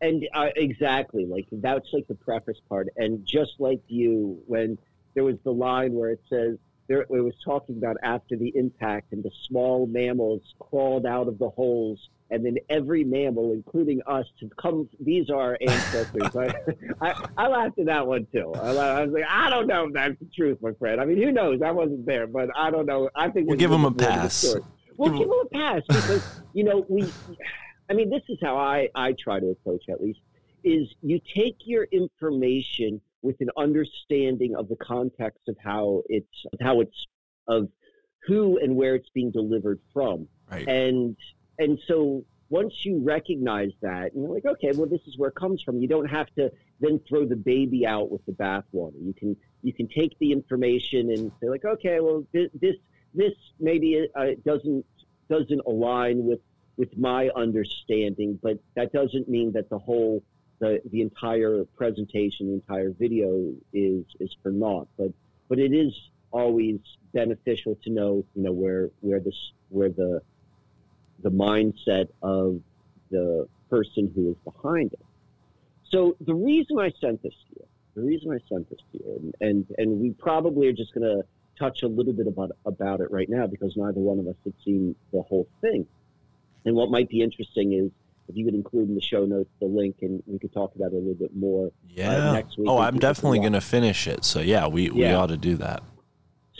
and 0.00 0.26
uh, 0.34 0.48
exactly 0.56 1.26
like 1.26 1.46
that's 1.52 1.88
like 1.92 2.08
the 2.08 2.14
preface 2.14 2.60
part. 2.68 2.88
And 2.96 3.24
just 3.26 3.52
like 3.58 3.80
you, 3.88 4.42
when 4.46 4.78
there 5.14 5.24
was 5.24 5.36
the 5.44 5.52
line 5.52 5.92
where 5.92 6.10
it 6.10 6.20
says 6.28 6.56
there, 6.88 7.02
it 7.02 7.10
was 7.10 7.34
talking 7.44 7.76
about 7.76 7.96
after 8.02 8.36
the 8.36 8.52
impact 8.54 9.12
and 9.12 9.22
the 9.22 9.30
small 9.46 9.86
mammals 9.86 10.42
crawled 10.58 11.04
out 11.04 11.28
of 11.28 11.38
the 11.38 11.50
holes 11.50 12.08
and 12.30 12.44
then 12.44 12.56
every 12.68 13.04
mammal, 13.04 13.52
including 13.52 14.00
us, 14.06 14.26
to 14.40 14.50
come. 14.60 14.88
These 15.00 15.30
are 15.30 15.56
ancestors. 15.60 16.34
I, 16.34 16.54
I, 17.00 17.28
I, 17.36 17.48
laughed 17.48 17.78
at 17.78 17.86
that 17.86 18.06
one 18.06 18.26
too. 18.32 18.52
I, 18.54 18.70
I, 18.70 19.04
was 19.04 19.12
like, 19.12 19.24
I 19.28 19.48
don't 19.48 19.66
know 19.66 19.84
if 19.86 19.92
that's 19.92 20.18
the 20.18 20.26
truth, 20.34 20.58
my 20.60 20.72
friend. 20.72 21.00
I 21.00 21.04
mean, 21.04 21.22
who 21.22 21.30
knows? 21.30 21.60
I 21.62 21.70
wasn't 21.70 22.04
there, 22.06 22.26
but 22.26 22.50
I 22.56 22.70
don't 22.70 22.86
know. 22.86 23.08
I 23.14 23.28
think 23.30 23.48
we'll 23.48 23.58
give 23.58 23.70
them 23.70 23.84
a 23.84 23.92
pass. 23.92 24.56
We'll 24.96 25.10
give, 25.10 25.18
give 25.20 25.28
them 25.28 25.42
a 25.44 25.48
pass 25.48 25.82
because 25.86 26.40
you 26.52 26.64
know 26.64 26.84
we. 26.88 27.10
I 27.88 27.92
mean, 27.92 28.10
this 28.10 28.22
is 28.28 28.38
how 28.42 28.56
I 28.56 28.88
I 28.94 29.12
try 29.12 29.38
to 29.38 29.50
approach 29.50 29.84
at 29.88 30.00
least 30.00 30.20
is 30.64 30.88
you 31.00 31.20
take 31.32 31.58
your 31.64 31.84
information 31.92 33.00
with 33.22 33.36
an 33.40 33.50
understanding 33.56 34.56
of 34.56 34.68
the 34.68 34.76
context 34.76 35.42
of 35.48 35.56
how 35.62 36.02
it's 36.08 36.44
how 36.60 36.80
it's 36.80 37.06
of 37.46 37.68
who 38.26 38.58
and 38.58 38.74
where 38.74 38.96
it's 38.96 39.08
being 39.10 39.30
delivered 39.30 39.80
from. 39.92 40.26
Right. 40.50 40.66
And 40.66 41.16
and 41.58 41.78
so 41.86 42.24
once 42.48 42.84
you 42.84 43.00
recognize 43.02 43.72
that, 43.80 44.12
and 44.12 44.22
you're 44.22 44.32
like, 44.32 44.46
okay, 44.46 44.70
well, 44.72 44.86
this 44.86 45.00
is 45.06 45.18
where 45.18 45.30
it 45.30 45.34
comes 45.34 45.62
from. 45.62 45.80
You 45.80 45.88
don't 45.88 46.06
have 46.06 46.28
to 46.36 46.52
then 46.80 47.00
throw 47.08 47.26
the 47.26 47.36
baby 47.36 47.86
out 47.86 48.10
with 48.10 48.24
the 48.26 48.32
bathwater. 48.32 48.94
You 49.00 49.14
can 49.16 49.36
you 49.62 49.72
can 49.72 49.88
take 49.88 50.16
the 50.18 50.32
information 50.32 51.10
and 51.10 51.32
say 51.40 51.48
like, 51.48 51.64
okay, 51.64 52.00
well, 52.00 52.24
this 52.32 52.50
this, 52.60 52.76
this 53.14 53.32
maybe 53.58 54.06
uh, 54.14 54.26
doesn't 54.44 54.84
doesn't 55.28 55.60
align 55.66 56.24
with 56.24 56.40
with 56.76 56.96
my 56.96 57.30
understanding, 57.34 58.38
but 58.42 58.58
that 58.74 58.92
doesn't 58.92 59.28
mean 59.28 59.52
that 59.52 59.68
the 59.70 59.78
whole 59.78 60.22
the 60.60 60.80
the 60.90 61.00
entire 61.00 61.64
presentation, 61.76 62.48
the 62.48 62.54
entire 62.54 62.90
video 62.90 63.52
is 63.72 64.04
is 64.20 64.36
for 64.42 64.52
naught. 64.52 64.88
But 64.96 65.12
but 65.48 65.58
it 65.58 65.72
is 65.72 65.92
always 66.30 66.78
beneficial 67.12 67.78
to 67.82 67.90
know, 67.90 68.24
you 68.34 68.42
know, 68.42 68.52
where 68.52 68.90
where 69.00 69.20
this 69.20 69.52
where 69.70 69.88
the 69.88 70.22
the 71.22 71.30
mindset 71.30 72.08
of 72.22 72.60
the 73.10 73.48
person 73.70 74.10
who 74.14 74.30
is 74.30 74.36
behind 74.44 74.92
it. 74.92 75.04
So 75.90 76.16
the 76.20 76.34
reason 76.34 76.78
I 76.78 76.92
sent 77.00 77.22
this 77.22 77.32
to 77.32 77.60
you, 77.60 77.66
the 77.94 78.02
reason 78.02 78.32
I 78.32 78.38
sent 78.48 78.68
this 78.68 78.80
to 78.92 78.98
you, 78.98 79.32
and 79.40 79.48
and, 79.48 79.66
and 79.78 80.00
we 80.00 80.10
probably 80.10 80.68
are 80.68 80.72
just 80.72 80.94
going 80.94 81.06
to 81.06 81.24
touch 81.58 81.82
a 81.82 81.88
little 81.88 82.12
bit 82.12 82.26
about 82.26 82.50
about 82.66 83.00
it 83.00 83.10
right 83.10 83.28
now 83.28 83.46
because 83.46 83.74
neither 83.76 84.00
one 84.00 84.18
of 84.18 84.26
us 84.26 84.36
had 84.44 84.54
seen 84.64 84.94
the 85.12 85.22
whole 85.22 85.48
thing. 85.60 85.86
And 86.64 86.74
what 86.74 86.90
might 86.90 87.08
be 87.08 87.22
interesting 87.22 87.72
is 87.72 87.90
if 88.28 88.36
you 88.36 88.44
could 88.44 88.54
include 88.54 88.88
in 88.88 88.94
the 88.94 89.00
show 89.00 89.24
notes 89.24 89.50
the 89.60 89.66
link 89.66 89.96
and 90.02 90.22
we 90.26 90.38
could 90.38 90.52
talk 90.52 90.74
about 90.74 90.92
it 90.92 90.94
a 90.94 90.98
little 90.98 91.14
bit 91.14 91.34
more 91.34 91.68
uh, 91.68 91.70
yeah. 91.88 92.30
Uh, 92.30 92.32
next 92.32 92.58
week. 92.58 92.68
Oh, 92.68 92.78
I'm 92.78 92.98
definitely 92.98 93.38
going 93.38 93.52
to 93.52 93.60
finish 93.60 94.06
it. 94.06 94.24
So 94.24 94.40
yeah, 94.40 94.66
we, 94.66 94.90
we 94.90 95.06
ought 95.06 95.28
to 95.28 95.36
do 95.36 95.56
that. 95.56 95.82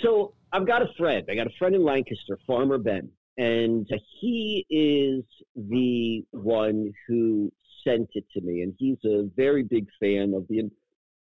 So 0.03 0.33
I've 0.53 0.67
got 0.67 0.83
a 0.83 0.89
friend. 0.97 1.27
I 1.29 1.35
got 1.35 1.47
a 1.47 1.53
friend 1.59 1.75
in 1.75 1.85
Lancaster, 1.85 2.39
Farmer 2.47 2.79
Ben, 2.79 3.11
and 3.39 3.89
he 4.21 4.67
is 4.71 5.25
the 5.55 6.25
one 6.31 6.93
who 7.07 7.53
sent 7.85 8.11
it 8.15 8.25
to 8.35 8.41
me, 8.41 8.63
and 8.63 8.75
he's 8.79 8.99
a 9.05 9.29
very 9.37 9.63
big 9.63 9.89
fan 10.01 10.35
of 10.35 10.47
the 10.49 10.71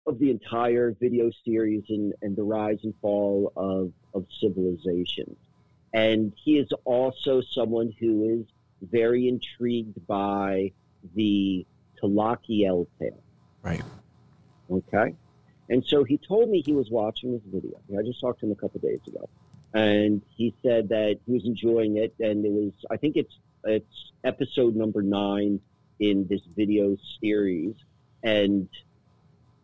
of 0.06 0.18
the 0.18 0.30
entire 0.30 0.96
video 0.98 1.30
series 1.44 1.84
and, 1.88 2.12
and 2.22 2.34
the 2.34 2.42
rise 2.42 2.78
and 2.82 2.94
fall 3.00 3.52
of 3.56 3.92
of 4.14 4.26
civilizations. 4.40 5.36
And 5.92 6.32
he 6.36 6.58
is 6.58 6.68
also 6.84 7.40
someone 7.40 7.92
who 7.98 8.40
is 8.40 8.46
very 8.90 9.28
intrigued 9.28 10.06
by 10.06 10.72
the 11.14 11.66
Tlakael 12.02 12.86
tale. 12.98 13.22
Right. 13.62 13.82
Okay. 14.70 15.14
And 15.68 15.84
so 15.84 16.04
he 16.04 16.18
told 16.18 16.48
me 16.48 16.62
he 16.64 16.72
was 16.72 16.90
watching 16.90 17.32
this 17.32 17.42
video. 17.46 17.80
I 17.96 18.02
just 18.02 18.20
talked 18.20 18.40
to 18.40 18.46
him 18.46 18.52
a 18.52 18.56
couple 18.56 18.80
days 18.80 19.00
ago, 19.06 19.28
and 19.74 20.22
he 20.36 20.54
said 20.62 20.88
that 20.88 21.18
he 21.26 21.32
was 21.32 21.44
enjoying 21.44 21.96
it. 21.96 22.14
And 22.18 22.44
it 22.44 22.52
was, 22.52 22.72
I 22.90 22.96
think 22.96 23.16
it's 23.16 23.34
it's 23.64 24.12
episode 24.24 24.74
number 24.74 25.02
nine 25.02 25.60
in 25.98 26.26
this 26.28 26.40
video 26.56 26.96
series, 27.22 27.74
and 28.22 28.68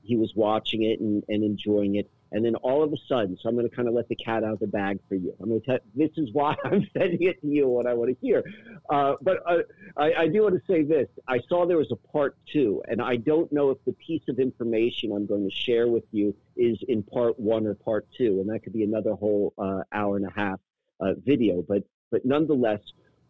he 0.03 0.17
was 0.17 0.33
watching 0.35 0.83
it 0.83 1.01
and, 1.01 1.25
and 1.29 1.43
enjoying 1.43 1.97
it. 1.97 2.11
And 2.37 2.45
then 2.45 2.55
all 2.57 2.83
of 2.83 2.93
a 2.93 2.97
sudden, 3.09 3.39
so 3.41 3.49
I'm 3.49 3.55
going 3.55 3.67
to 3.67 3.75
kind 3.75 3.89
of 3.89 3.95
let 3.95 4.11
the 4.11 4.15
cat 4.15 4.45
out 4.45 4.53
of 4.53 4.59
the 4.59 4.67
bag 4.67 4.99
for 5.09 5.15
you. 5.15 5.35
I'm 5.41 5.49
going 5.49 5.63
to 5.63 5.67
tell 5.67 5.79
this 5.95 6.11
is 6.19 6.29
why 6.35 6.55
I'm 6.65 6.87
sending 6.93 7.23
it 7.23 7.41
to 7.41 7.47
you, 7.47 7.67
what 7.67 7.87
I 7.87 7.95
want 7.95 8.11
to 8.11 8.17
hear. 8.21 8.45
Uh, 8.91 9.15
but 9.23 9.39
uh, 9.49 9.63
I, 9.97 10.13
I, 10.13 10.29
do 10.29 10.43
want 10.43 10.55
to 10.55 10.61
say 10.71 10.83
this. 10.83 11.09
I 11.27 11.41
saw 11.49 11.67
there 11.67 11.79
was 11.79 11.93
a 11.93 12.09
part 12.13 12.37
two, 12.53 12.83
and 12.89 13.01
I 13.01 13.17
don't 13.17 13.51
know 13.55 13.71
if 13.71 13.79
the 13.87 13.95
piece 13.95 14.21
of 14.29 14.39
information 14.39 15.13
I'm 15.13 15.25
going 15.25 15.49
to 15.49 15.57
share 15.57 15.89
with 15.89 16.05
you 16.13 16.37
is 16.59 16.77
in 16.89 17.03
part 17.03 17.41
one 17.41 17.67
or 17.67 17.75
part 17.75 18.07
two, 18.19 18.41
and 18.41 18.51
that 18.51 18.63
could 18.63 18.75
be 18.75 18.85
another 18.85 19.15
whole 19.15 19.55
uh, 19.57 19.81
hour 19.91 20.19
and 20.19 20.27
a 20.27 20.33
half 20.37 20.61
uh, 21.01 21.15
video. 21.25 21.65
But 21.67 21.85
but 22.11 22.27
nonetheless, 22.27 22.81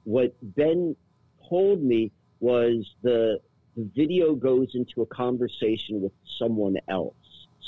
what 0.03 0.35
Ben 0.43 0.97
told 1.49 1.81
me 1.81 2.11
was 2.41 2.93
the 3.03 3.39
the 3.77 3.89
video 3.95 4.35
goes 4.35 4.73
into 4.75 5.03
a 5.03 5.07
conversation 5.07 6.01
with 6.03 6.13
someone 6.41 6.77
else. 6.89 7.15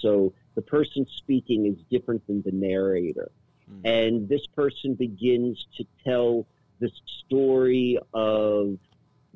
So 0.02 0.32
the 0.58 0.62
person 0.62 1.06
speaking 1.08 1.66
is 1.66 1.76
different 1.88 2.26
than 2.26 2.42
the 2.42 2.50
narrator. 2.50 3.30
Mm-hmm. 3.70 3.86
And 3.86 4.28
this 4.28 4.44
person 4.56 4.94
begins 4.94 5.64
to 5.76 5.84
tell 6.04 6.46
the 6.80 6.90
story 7.20 7.96
of 8.12 8.76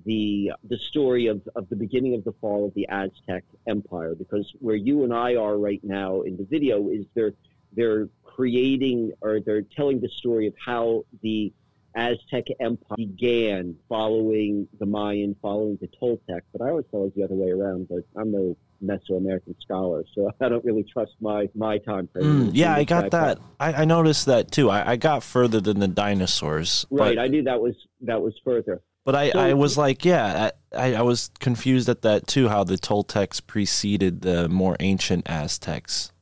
the 0.04 0.50
the 0.68 0.78
story 0.78 1.28
of, 1.28 1.48
of 1.54 1.68
the 1.68 1.76
beginning 1.76 2.16
of 2.16 2.24
the 2.24 2.32
fall 2.40 2.66
of 2.66 2.74
the 2.74 2.88
Aztec 2.88 3.44
Empire. 3.68 4.16
Because 4.16 4.52
where 4.58 4.74
you 4.74 5.04
and 5.04 5.14
I 5.14 5.36
are 5.36 5.56
right 5.58 5.78
now 5.84 6.22
in 6.22 6.36
the 6.36 6.44
video 6.44 6.88
is 6.88 7.06
they're 7.14 7.34
they're 7.72 8.08
creating 8.24 9.12
or 9.20 9.38
they're 9.38 9.62
telling 9.62 10.00
the 10.00 10.08
story 10.08 10.48
of 10.48 10.54
how 10.58 11.04
the 11.22 11.52
Aztec 11.94 12.44
Empire 12.60 12.96
began 12.96 13.76
following 13.88 14.66
the 14.78 14.86
Mayan, 14.86 15.36
following 15.42 15.78
the 15.80 15.88
Toltec. 15.88 16.40
But 16.52 16.62
I 16.62 16.70
always 16.70 16.86
thought 16.90 17.02
it 17.02 17.04
was 17.04 17.12
the 17.16 17.24
other 17.24 17.34
way 17.34 17.50
around. 17.50 17.88
But 17.88 18.04
I'm 18.16 18.32
no 18.32 18.56
Mesoamerican 18.82 19.54
scholar, 19.60 20.04
so 20.14 20.30
I 20.40 20.48
don't 20.48 20.64
really 20.64 20.84
trust 20.84 21.12
my 21.20 21.48
my 21.54 21.78
time 21.78 22.08
frame. 22.12 22.48
Mm, 22.48 22.50
yeah, 22.52 22.74
I 22.74 22.84
got 22.84 23.10
that. 23.12 23.38
I, 23.60 23.72
I, 23.72 23.84
noticed 23.84 24.26
that 24.26 24.50
too. 24.50 24.70
I, 24.70 24.92
I, 24.92 24.96
got 24.96 25.22
further 25.22 25.60
than 25.60 25.80
the 25.80 25.88
dinosaurs. 25.88 26.86
Right, 26.90 27.18
I 27.18 27.28
knew 27.28 27.42
that 27.44 27.60
was 27.60 27.74
that 28.02 28.20
was 28.20 28.34
further. 28.44 28.82
But 29.04 29.16
I, 29.16 29.30
so, 29.30 29.38
I 29.40 29.54
was 29.54 29.76
like, 29.76 30.04
yeah, 30.04 30.50
I, 30.72 30.94
I 30.94 31.02
was 31.02 31.30
confused 31.40 31.88
at 31.88 32.02
that 32.02 32.26
too. 32.26 32.48
How 32.48 32.64
the 32.64 32.76
Toltecs 32.76 33.44
preceded 33.44 34.22
the 34.22 34.48
more 34.48 34.76
ancient 34.78 35.28
Aztecs. 35.28 36.12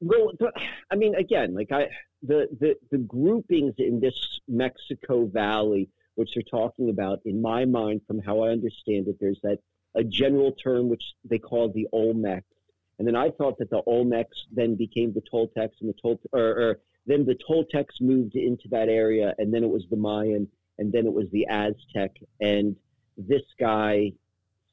Well, 0.00 0.32
I 0.90 0.96
mean, 0.96 1.14
again, 1.14 1.54
like 1.54 1.72
I 1.72 1.88
the 2.26 2.48
the 2.60 2.76
the 2.90 2.98
groupings 2.98 3.74
in 3.78 4.00
this 4.00 4.40
Mexico 4.48 5.26
Valley, 5.26 5.88
which 6.14 6.34
they're 6.34 6.42
talking 6.42 6.90
about, 6.90 7.20
in 7.24 7.40
my 7.40 7.64
mind, 7.64 8.02
from 8.06 8.20
how 8.20 8.40
I 8.40 8.50
understand 8.50 9.08
it, 9.08 9.16
there's 9.20 9.40
that 9.42 9.58
a 9.94 10.04
general 10.04 10.52
term 10.52 10.88
which 10.88 11.04
they 11.24 11.38
call 11.38 11.68
the 11.68 11.86
Olmecs. 11.92 12.42
And 12.98 13.06
then 13.06 13.16
I 13.16 13.30
thought 13.30 13.58
that 13.58 13.70
the 13.70 13.82
Olmecs 13.86 14.46
then 14.52 14.76
became 14.76 15.12
the 15.12 15.22
Toltecs, 15.22 15.80
and 15.80 15.90
the 15.90 15.96
Tol 16.00 16.20
or, 16.32 16.40
or 16.40 16.78
then 17.06 17.24
the 17.26 17.36
Toltecs 17.48 18.00
moved 18.00 18.36
into 18.36 18.68
that 18.70 18.88
area, 18.88 19.34
and 19.38 19.52
then 19.52 19.62
it 19.62 19.70
was 19.70 19.84
the 19.90 19.96
Mayan, 19.96 20.48
and 20.78 20.92
then 20.92 21.06
it 21.06 21.12
was 21.12 21.26
the 21.30 21.46
Aztec. 21.48 22.12
And 22.40 22.76
this 23.16 23.42
guy 23.58 24.12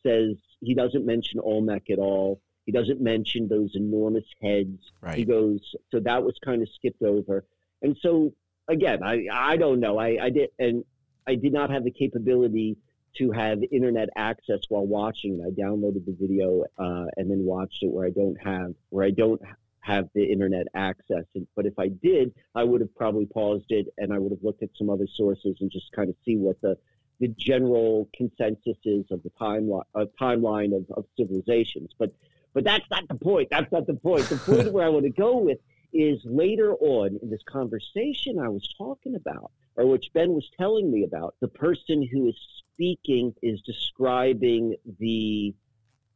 says 0.03 0.36
he 0.62 0.74
doesn't 0.74 1.05
mention 1.05 1.39
Olmec 1.39 1.89
at 1.89 2.00
all. 2.00 2.41
He 2.65 2.72
doesn't 2.72 3.01
mention 3.01 3.48
those 3.48 3.72
enormous 3.75 4.25
heads. 4.41 4.91
Right. 5.01 5.18
He 5.18 5.25
goes, 5.25 5.60
so 5.91 6.00
that 6.00 6.24
was 6.24 6.36
kind 6.44 6.62
of 6.62 6.70
skipped 6.70 7.01
over. 7.01 7.44
And 7.82 7.98
so 8.01 8.34
again, 8.68 9.03
I 9.03 9.25
I 9.32 9.58
don't 9.58 9.80
know. 9.80 9.98
I 9.98 10.18
I 10.22 10.30
did 10.30 10.50
and 10.60 10.84
I 11.27 11.36
did 11.36 11.53
not 11.53 11.70
have 11.70 11.84
the 11.84 11.91
capability 11.91 12.77
to 13.18 13.32
have 13.32 13.60
internet 13.72 14.10
access 14.15 14.60
while 14.70 14.86
watching. 14.86 15.44
I 15.46 15.50
downloaded 15.50 16.06
the 16.06 16.15
video 16.20 16.63
uh, 16.77 17.06
and 17.18 17.30
then 17.30 17.46
watched 17.46 17.84
it 17.84 17.91
where 17.91 18.06
I 18.06 18.10
don't 18.10 18.38
have 18.41 18.74
where 18.89 19.06
I 19.06 19.12
don't 19.12 19.41
have 19.82 20.10
the 20.13 20.24
internet 20.24 20.68
access. 20.75 21.25
And, 21.36 21.48
but 21.56 21.65
if 21.65 21.77
I 21.77 21.88
did, 21.88 22.34
I 22.56 22.63
would 22.63 22.82
have 22.82 22.96
probably 22.96 23.25
paused 23.25 23.65
it 23.70 23.88
and 23.98 24.13
I 24.13 24.20
would 24.20 24.32
have 24.32 24.44
looked 24.44 24.63
at 24.63 24.70
some 24.77 24.89
other 24.89 25.08
sources 25.08 25.58
and 25.60 25.72
just 25.72 25.91
kind 25.91 26.10
of 26.10 26.15
see 26.24 26.38
what 26.38 26.62
the 26.62 26.77
the 27.20 27.27
general 27.27 28.10
consensus 28.15 28.77
is 28.84 29.06
of 29.12 29.22
the 29.22 29.30
timeline 29.39 29.84
uh, 29.94 30.06
timeline 30.20 30.75
of, 30.75 30.86
of 30.96 31.06
civilizations. 31.18 31.91
But 31.98 32.13
but 32.53 32.63
that's 32.63 32.86
not 32.91 33.08
the 33.08 33.15
point. 33.15 33.50
That's 33.50 33.72
not 33.72 33.88
the 33.88 33.93
point. 33.93 34.25
The 34.25 34.38
point 34.38 34.72
where 34.72 34.86
I 34.86 34.89
want 34.89 35.05
to 35.05 35.12
go 35.12 35.38
with 35.38 35.60
is 35.93 36.22
later 36.24 36.74
on 36.75 37.20
in 37.22 37.29
this 37.29 37.43
conversation 37.46 38.39
I 38.39 38.50
was 38.50 38.67
talking 38.77 39.15
about, 39.15 39.51
or 39.75 39.86
which 39.86 40.12
Ben 40.13 40.34
was 40.34 40.50
telling 40.58 40.91
me 40.91 41.03
about, 41.03 41.36
the 41.41 41.48
person 41.48 42.08
who 42.12 42.27
is 42.29 42.36
speaking 42.74 43.34
is 43.41 43.62
describing 43.62 44.75
the, 45.00 45.53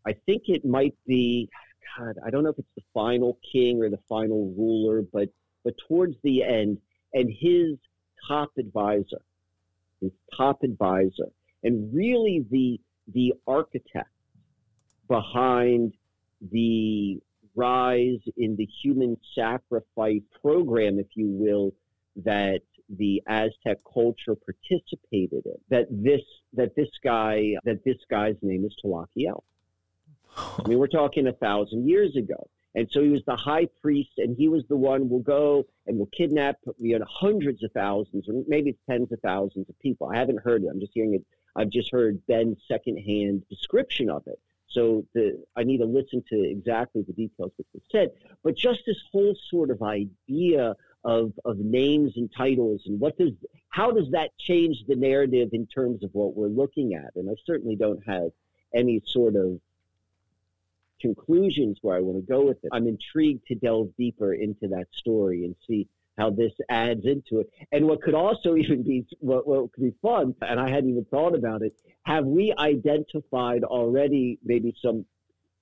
I 0.05 0.13
think 0.25 0.43
it 0.47 0.65
might 0.65 0.95
be, 1.05 1.49
God, 1.97 2.15
I 2.25 2.29
don't 2.29 2.43
know 2.43 2.49
if 2.49 2.59
it's 2.59 2.67
the 2.75 2.83
final 2.93 3.37
king 3.51 3.81
or 3.81 3.89
the 3.89 3.99
final 4.09 4.53
ruler, 4.57 5.01
but 5.01 5.29
but 5.63 5.73
towards 5.87 6.15
the 6.23 6.43
end, 6.43 6.77
and 7.13 7.29
his 7.29 7.77
top 8.27 8.51
advisor, 8.59 9.21
his 9.99 10.11
top 10.35 10.63
advisor, 10.63 11.31
and 11.63 11.93
really 11.93 12.45
the 12.51 12.79
the 13.13 13.33
architect 13.47 14.09
behind 15.07 15.93
the 16.41 17.19
rise 17.55 18.19
in 18.37 18.55
the 18.55 18.67
human 18.81 19.17
sacrifice 19.33 20.21
program, 20.41 20.99
if 20.99 21.07
you 21.15 21.27
will, 21.27 21.73
that 22.17 22.61
the 22.97 23.21
Aztec 23.27 23.79
culture 23.91 24.35
participated 24.35 25.45
in. 25.45 25.57
That 25.69 25.87
this 25.89 26.21
that 26.53 26.75
this 26.75 26.89
guy 27.03 27.55
that 27.63 27.83
this 27.83 27.97
guy's 28.09 28.35
name 28.41 28.65
is 28.65 28.75
Tlakael. 28.83 29.43
I 30.37 30.67
mean, 30.67 30.79
we're 30.79 30.87
talking 30.87 31.27
a 31.27 31.33
thousand 31.33 31.87
years 31.87 32.15
ago. 32.15 32.49
And 32.75 32.89
so 32.91 33.01
he 33.01 33.09
was 33.09 33.23
the 33.25 33.37
high 33.37 33.67
priest, 33.81 34.11
and 34.17 34.35
he 34.35 34.49
was 34.49 34.63
the 34.67 34.75
one 34.75 35.07
will 35.07 35.21
go 35.21 35.65
and 35.87 35.97
will 35.97 36.07
kidnap 36.07 36.57
you 36.77 36.99
know, 36.99 37.05
hundreds 37.09 37.63
of 37.63 37.71
thousands, 37.71 38.27
or 38.27 38.43
maybe 38.49 38.75
tens 38.89 39.11
of 39.13 39.19
thousands 39.21 39.69
of 39.69 39.79
people. 39.79 40.09
I 40.13 40.17
haven't 40.17 40.41
heard 40.41 40.63
it. 40.63 40.67
I'm 40.69 40.81
just 40.81 40.91
hearing 40.93 41.13
it. 41.13 41.25
I've 41.55 41.69
just 41.69 41.89
heard 41.89 42.21
Ben's 42.27 42.57
secondhand 42.67 43.47
description 43.49 44.09
of 44.09 44.23
it. 44.27 44.39
So 44.69 45.05
the, 45.13 45.43
I 45.55 45.63
need 45.63 45.77
to 45.77 45.85
listen 45.85 46.23
to 46.29 46.41
exactly 46.41 47.03
the 47.03 47.13
details 47.13 47.51
which 47.57 47.67
was 47.73 47.83
said. 47.91 48.11
But 48.43 48.55
just 48.55 48.81
this 48.85 49.01
whole 49.11 49.35
sort 49.49 49.69
of 49.69 49.81
idea 49.81 50.75
of, 51.03 51.33
of 51.45 51.57
names 51.59 52.13
and 52.17 52.29
titles 52.35 52.81
and 52.85 52.99
what 52.99 53.17
does 53.17 53.31
how 53.69 53.91
does 53.91 54.09
that 54.11 54.31
change 54.37 54.85
the 54.87 54.95
narrative 54.95 55.49
in 55.51 55.67
terms 55.67 56.03
of 56.03 56.09
what 56.13 56.35
we're 56.35 56.47
looking 56.47 56.93
at? 56.93 57.11
And 57.15 57.29
I 57.29 57.33
certainly 57.45 57.75
don't 57.75 58.01
have 58.07 58.31
any 58.73 59.01
sort 59.05 59.35
of 59.35 59.59
conclusions 61.01 61.79
where 61.81 61.97
I 61.97 61.99
want 61.99 62.17
to 62.17 62.31
go 62.31 62.45
with 62.45 62.57
it. 62.63 62.69
I'm 62.71 62.87
intrigued 62.87 63.45
to 63.47 63.55
delve 63.55 63.89
deeper 63.97 64.33
into 64.33 64.69
that 64.69 64.87
story 64.93 65.43
and 65.43 65.55
see 65.67 65.87
how 66.17 66.29
this 66.29 66.53
adds 66.69 67.05
into 67.05 67.39
it. 67.39 67.49
And 67.71 67.87
what 67.87 68.01
could 68.01 68.13
also 68.13 68.55
even 68.57 68.83
be 68.83 69.05
what, 69.19 69.47
what 69.47 69.71
could 69.73 69.83
be 69.83 69.95
fun, 70.01 70.35
and 70.41 70.59
I 70.59 70.69
hadn't 70.69 70.89
even 70.89 71.05
thought 71.05 71.35
about 71.35 71.61
it. 71.61 71.73
Have 72.03 72.25
we 72.25 72.53
identified 72.57 73.63
already 73.63 74.39
maybe 74.43 74.75
some 74.81 75.05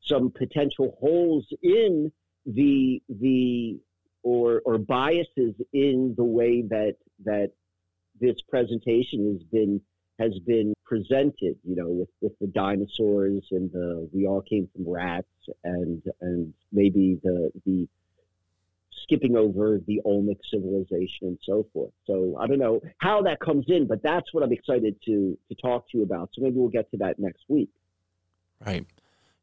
some 0.01 0.31
potential 0.31 0.97
holes 0.99 1.47
in 1.61 2.11
the 2.45 3.01
the 3.07 3.79
or 4.21 4.61
or 4.65 4.77
biases 4.77 5.55
in 5.71 6.13
the 6.17 6.23
way 6.23 6.61
that 6.61 6.95
that 7.25 7.51
this 8.19 8.35
presentation 8.49 9.33
has 9.33 9.43
been 9.43 9.81
has 10.19 10.37
been 10.45 10.73
presented, 10.85 11.57
you 11.63 11.75
know, 11.75 11.87
with, 11.87 12.09
with 12.21 12.37
the 12.39 12.47
dinosaurs 12.47 13.47
and 13.51 13.71
the 13.71 14.07
we 14.13 14.27
all 14.27 14.41
came 14.41 14.69
from 14.73 14.89
rats 14.89 15.27
and 15.63 16.03
and 16.21 16.53
maybe 16.71 17.19
the 17.23 17.51
the 17.65 17.87
skipping 19.03 19.35
over 19.35 19.79
the 19.85 20.01
Olmec 20.05 20.37
civilization 20.51 21.27
and 21.27 21.39
so 21.45 21.67
forth. 21.73 21.91
So 22.05 22.35
I 22.39 22.47
don't 22.47 22.59
know 22.59 22.81
how 22.99 23.21
that 23.23 23.39
comes 23.39 23.65
in, 23.67 23.87
but 23.87 24.01
that's 24.01 24.33
what 24.33 24.43
I'm 24.43 24.51
excited 24.51 24.95
to 25.05 25.37
to 25.49 25.55
talk 25.55 25.89
to 25.91 25.97
you 25.97 26.03
about. 26.03 26.29
So 26.33 26.41
maybe 26.41 26.57
we'll 26.57 26.69
get 26.69 26.89
to 26.91 26.97
that 26.97 27.19
next 27.19 27.43
week. 27.47 27.69
Right. 28.65 28.85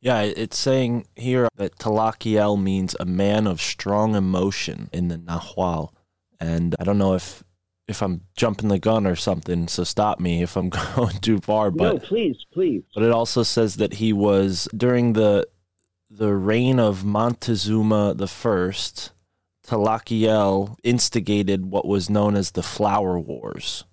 Yeah, 0.00 0.22
it's 0.22 0.58
saying 0.58 1.06
here 1.14 1.48
that 1.56 1.76
Tlakael 1.78 2.60
means 2.60 2.96
a 2.98 3.04
man 3.04 3.46
of 3.46 3.60
strong 3.60 4.14
emotion 4.14 4.88
in 4.92 5.08
the 5.08 5.18
Nahuatl. 5.18 5.94
And 6.40 6.74
I 6.80 6.84
don't 6.84 6.96
know 6.96 7.14
if 7.14 7.44
if 7.86 8.02
I'm 8.02 8.22
jumping 8.36 8.68
the 8.68 8.78
gun 8.78 9.06
or 9.06 9.16
something, 9.16 9.68
so 9.68 9.84
stop 9.84 10.20
me 10.20 10.42
if 10.42 10.56
I'm 10.56 10.68
going 10.96 11.18
too 11.18 11.38
far. 11.40 11.70
But 11.70 11.94
no, 11.94 11.98
please, 11.98 12.36
please. 12.52 12.82
But 12.94 13.02
it 13.02 13.10
also 13.10 13.42
says 13.42 13.76
that 13.76 13.94
he 13.94 14.12
was 14.12 14.68
during 14.74 15.12
the 15.12 15.46
the 16.08 16.34
reign 16.34 16.80
of 16.80 17.04
Montezuma 17.04 18.14
the 18.14 18.26
First. 18.26 19.12
Tlakael 19.70 20.76
instigated 20.82 21.66
what 21.66 21.86
was 21.86 22.10
known 22.10 22.34
as 22.34 22.50
the 22.50 22.62
Flower 22.62 23.20
Wars. 23.20 23.84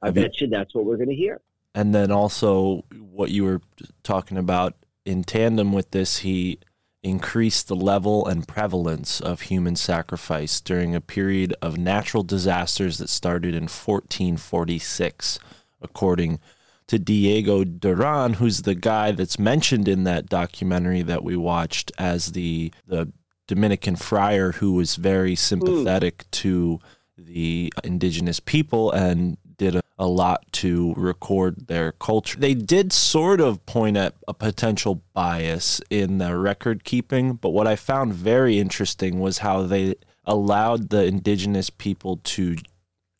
I 0.00 0.10
bet 0.10 0.40
you 0.40 0.46
that's 0.46 0.74
what 0.74 0.86
we're 0.86 0.96
going 0.96 1.10
to 1.10 1.14
hear. 1.14 1.42
And 1.74 1.94
then 1.94 2.10
also 2.10 2.84
what 3.10 3.30
you 3.30 3.44
were 3.44 3.60
talking 4.02 4.38
about 4.38 4.74
in 5.04 5.24
tandem 5.24 5.74
with 5.74 5.90
this, 5.90 6.18
he 6.18 6.58
increased 7.02 7.68
the 7.68 7.76
level 7.76 8.26
and 8.26 8.48
prevalence 8.48 9.20
of 9.20 9.42
human 9.42 9.76
sacrifice 9.76 10.58
during 10.62 10.94
a 10.94 11.00
period 11.00 11.54
of 11.60 11.76
natural 11.76 12.22
disasters 12.22 12.96
that 12.96 13.10
started 13.10 13.54
in 13.54 13.64
1446, 13.64 15.38
according 15.82 16.40
to 16.86 16.98
Diego 16.98 17.62
Duran, 17.62 18.34
who's 18.34 18.62
the 18.62 18.74
guy 18.74 19.12
that's 19.12 19.38
mentioned 19.38 19.86
in 19.86 20.04
that 20.04 20.26
documentary 20.30 21.02
that 21.02 21.22
we 21.22 21.36
watched 21.36 21.92
as 21.98 22.32
the 22.32 22.72
the 22.86 23.12
Dominican 23.46 23.96
friar 23.96 24.52
who 24.52 24.72
was 24.72 24.96
very 24.96 25.36
sympathetic 25.36 26.22
Ooh. 26.22 26.28
to 26.32 26.80
the 27.16 27.72
indigenous 27.84 28.40
people 28.40 28.90
and 28.90 29.38
did 29.56 29.76
a, 29.76 29.82
a 29.98 30.06
lot 30.06 30.44
to 30.52 30.92
record 30.96 31.68
their 31.68 31.92
culture. 31.92 32.38
They 32.38 32.54
did 32.54 32.92
sort 32.92 33.40
of 33.40 33.64
point 33.66 33.96
at 33.96 34.14
a 34.28 34.34
potential 34.34 35.02
bias 35.14 35.80
in 35.88 36.18
the 36.18 36.36
record 36.36 36.84
keeping, 36.84 37.34
but 37.34 37.50
what 37.50 37.66
I 37.66 37.76
found 37.76 38.12
very 38.12 38.58
interesting 38.58 39.18
was 39.18 39.38
how 39.38 39.62
they 39.62 39.94
allowed 40.24 40.90
the 40.90 41.04
indigenous 41.04 41.70
people 41.70 42.18
to 42.24 42.56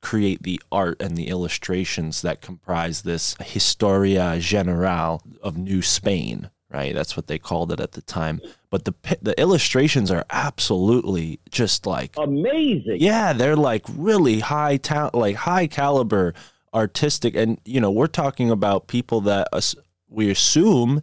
create 0.02 0.42
the 0.42 0.60
art 0.70 1.00
and 1.00 1.16
the 1.16 1.28
illustrations 1.28 2.22
that 2.22 2.40
comprise 2.40 3.02
this 3.02 3.34
Historia 3.40 4.38
General 4.38 5.22
of 5.42 5.56
New 5.56 5.82
Spain 5.82 6.50
right? 6.76 6.94
That's 6.94 7.16
what 7.16 7.26
they 7.26 7.38
called 7.38 7.72
it 7.72 7.80
at 7.80 7.92
the 7.92 8.02
time. 8.02 8.40
But 8.70 8.84
the 8.84 8.94
the 9.22 9.38
illustrations 9.40 10.10
are 10.10 10.24
absolutely 10.30 11.40
just 11.50 11.86
like 11.86 12.14
amazing. 12.18 12.98
Yeah, 13.00 13.32
they're 13.32 13.56
like 13.56 13.84
really 13.96 14.40
high 14.40 14.76
talent, 14.76 15.14
like 15.14 15.36
high 15.36 15.66
caliber 15.66 16.34
artistic, 16.74 17.34
and 17.34 17.58
you 17.64 17.80
know 17.80 17.90
we're 17.90 18.06
talking 18.06 18.50
about 18.50 18.86
people 18.88 19.22
that 19.22 19.48
we 20.08 20.30
assume 20.30 21.00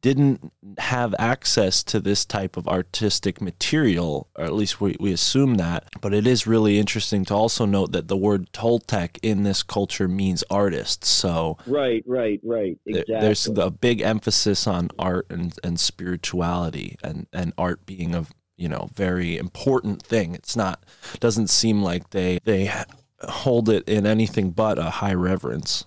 didn't 0.00 0.52
have 0.78 1.14
access 1.18 1.82
to 1.84 2.00
this 2.00 2.24
type 2.24 2.56
of 2.56 2.66
artistic 2.68 3.40
material, 3.40 4.28
or 4.36 4.44
at 4.44 4.52
least 4.52 4.80
we, 4.80 4.96
we 4.98 5.12
assume 5.12 5.56
that. 5.56 5.84
But 6.00 6.14
it 6.14 6.26
is 6.26 6.46
really 6.46 6.78
interesting 6.78 7.24
to 7.26 7.34
also 7.34 7.64
note 7.66 7.92
that 7.92 8.08
the 8.08 8.16
word 8.16 8.52
Toltec 8.52 9.18
in 9.22 9.42
this 9.42 9.62
culture 9.62 10.08
means 10.08 10.44
artist. 10.50 11.04
So 11.04 11.58
right, 11.66 12.02
right, 12.06 12.40
right, 12.42 12.78
exactly. 12.86 13.20
there's 13.20 13.46
a 13.46 13.70
big 13.70 14.00
emphasis 14.00 14.66
on 14.66 14.88
art 14.98 15.26
and, 15.30 15.54
and 15.62 15.78
spirituality, 15.78 16.96
and 17.02 17.26
and 17.32 17.52
art 17.58 17.86
being 17.86 18.14
a 18.14 18.26
you 18.56 18.68
know 18.68 18.88
very 18.94 19.36
important 19.36 20.02
thing. 20.02 20.34
It's 20.34 20.56
not 20.56 20.84
doesn't 21.18 21.48
seem 21.48 21.82
like 21.82 22.10
they 22.10 22.38
they 22.44 22.70
hold 23.22 23.68
it 23.68 23.88
in 23.88 24.06
anything 24.06 24.50
but 24.50 24.78
a 24.78 24.90
high 24.90 25.14
reverence. 25.14 25.84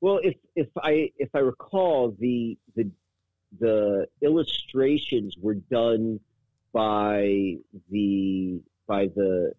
Well, 0.00 0.20
if 0.22 0.36
if 0.54 0.68
I 0.76 1.10
if 1.16 1.30
I 1.34 1.40
recall, 1.40 2.14
the 2.18 2.56
the 2.76 2.90
the 3.58 4.06
illustrations 4.22 5.36
were 5.40 5.54
done 5.54 6.20
by 6.72 7.56
the 7.90 8.60
by 8.86 9.06
the 9.14 9.52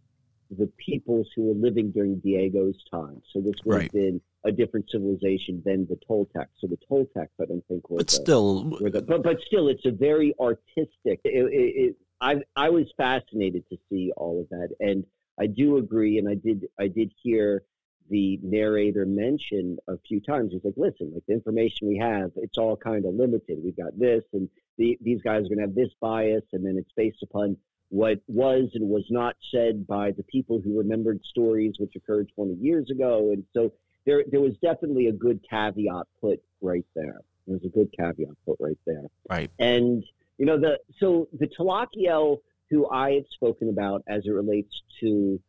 the 0.57 0.67
peoples 0.77 1.29
who 1.35 1.43
were 1.43 1.53
living 1.53 1.91
during 1.91 2.19
Diego's 2.19 2.83
time. 2.89 3.21
So 3.31 3.39
this 3.39 3.53
would 3.65 3.75
right. 3.75 3.83
have 3.83 3.91
been 3.91 4.21
a 4.45 4.51
different 4.51 4.89
civilization 4.89 5.61
than 5.63 5.85
the 5.87 5.99
Toltecs. 6.09 6.47
So 6.59 6.67
the 6.67 6.77
Toltecs, 6.89 7.29
I 7.39 7.45
don't 7.45 7.65
think, 7.67 7.89
were 7.89 7.97
but 7.97 8.07
the, 8.07 8.13
still, 8.13 8.63
the, 8.63 9.03
but 9.05 9.23
but 9.23 9.37
still, 9.45 9.67
it's 9.67 9.85
a 9.85 9.91
very 9.91 10.33
artistic. 10.39 11.21
It, 11.23 11.53
it, 11.53 11.53
it, 11.53 11.95
I 12.21 12.37
I 12.55 12.69
was 12.69 12.87
fascinated 12.97 13.63
to 13.69 13.77
see 13.89 14.11
all 14.17 14.41
of 14.41 14.49
that, 14.49 14.69
and 14.79 15.05
I 15.39 15.47
do 15.47 15.77
agree, 15.77 16.17
and 16.17 16.27
I 16.27 16.35
did 16.35 16.67
I 16.79 16.87
did 16.87 17.11
hear 17.21 17.63
the 18.09 18.39
narrator 18.41 19.05
mentioned 19.05 19.79
a 19.87 19.97
few 20.07 20.19
times. 20.19 20.51
He's 20.51 20.63
like, 20.63 20.75
listen, 20.77 21.11
like 21.13 21.23
the 21.27 21.33
information 21.33 21.87
we 21.87 21.97
have, 21.97 22.31
it's 22.35 22.57
all 22.57 22.75
kind 22.75 23.05
of 23.05 23.13
limited. 23.13 23.59
We've 23.63 23.77
got 23.77 23.97
this, 23.97 24.23
and 24.33 24.49
the, 24.77 24.97
these 25.01 25.21
guys 25.21 25.45
are 25.45 25.49
going 25.49 25.57
to 25.57 25.63
have 25.63 25.75
this 25.75 25.91
bias, 26.01 26.43
and 26.53 26.65
then 26.65 26.77
it's 26.77 26.91
based 26.95 27.23
upon 27.23 27.57
what 27.89 28.19
was 28.27 28.69
and 28.75 28.87
was 28.87 29.05
not 29.09 29.35
said 29.51 29.87
by 29.87 30.11
the 30.11 30.23
people 30.23 30.61
who 30.63 30.77
remembered 30.77 31.19
stories 31.25 31.73
which 31.79 31.95
occurred 31.95 32.31
20 32.35 32.53
years 32.55 32.89
ago. 32.91 33.31
And 33.33 33.43
so 33.53 33.73
there, 34.05 34.23
there 34.31 34.41
was 34.41 34.53
definitely 34.61 35.07
a 35.07 35.11
good 35.11 35.39
caveat 35.49 36.05
put 36.21 36.39
right 36.61 36.85
there. 36.95 37.21
There 37.47 37.57
was 37.57 37.65
a 37.65 37.69
good 37.69 37.91
caveat 37.97 38.35
put 38.45 38.57
right 38.59 38.77
there. 38.85 39.05
Right. 39.27 39.49
And, 39.57 40.03
you 40.37 40.45
know, 40.45 40.59
the, 40.59 40.79
so 40.99 41.27
the 41.33 41.47
Tlakael 41.47 42.37
who 42.69 42.87
I 42.89 43.13
have 43.13 43.25
spoken 43.31 43.69
about 43.69 44.03
as 44.07 44.25
it 44.25 44.31
relates 44.31 44.81
to 44.99 45.39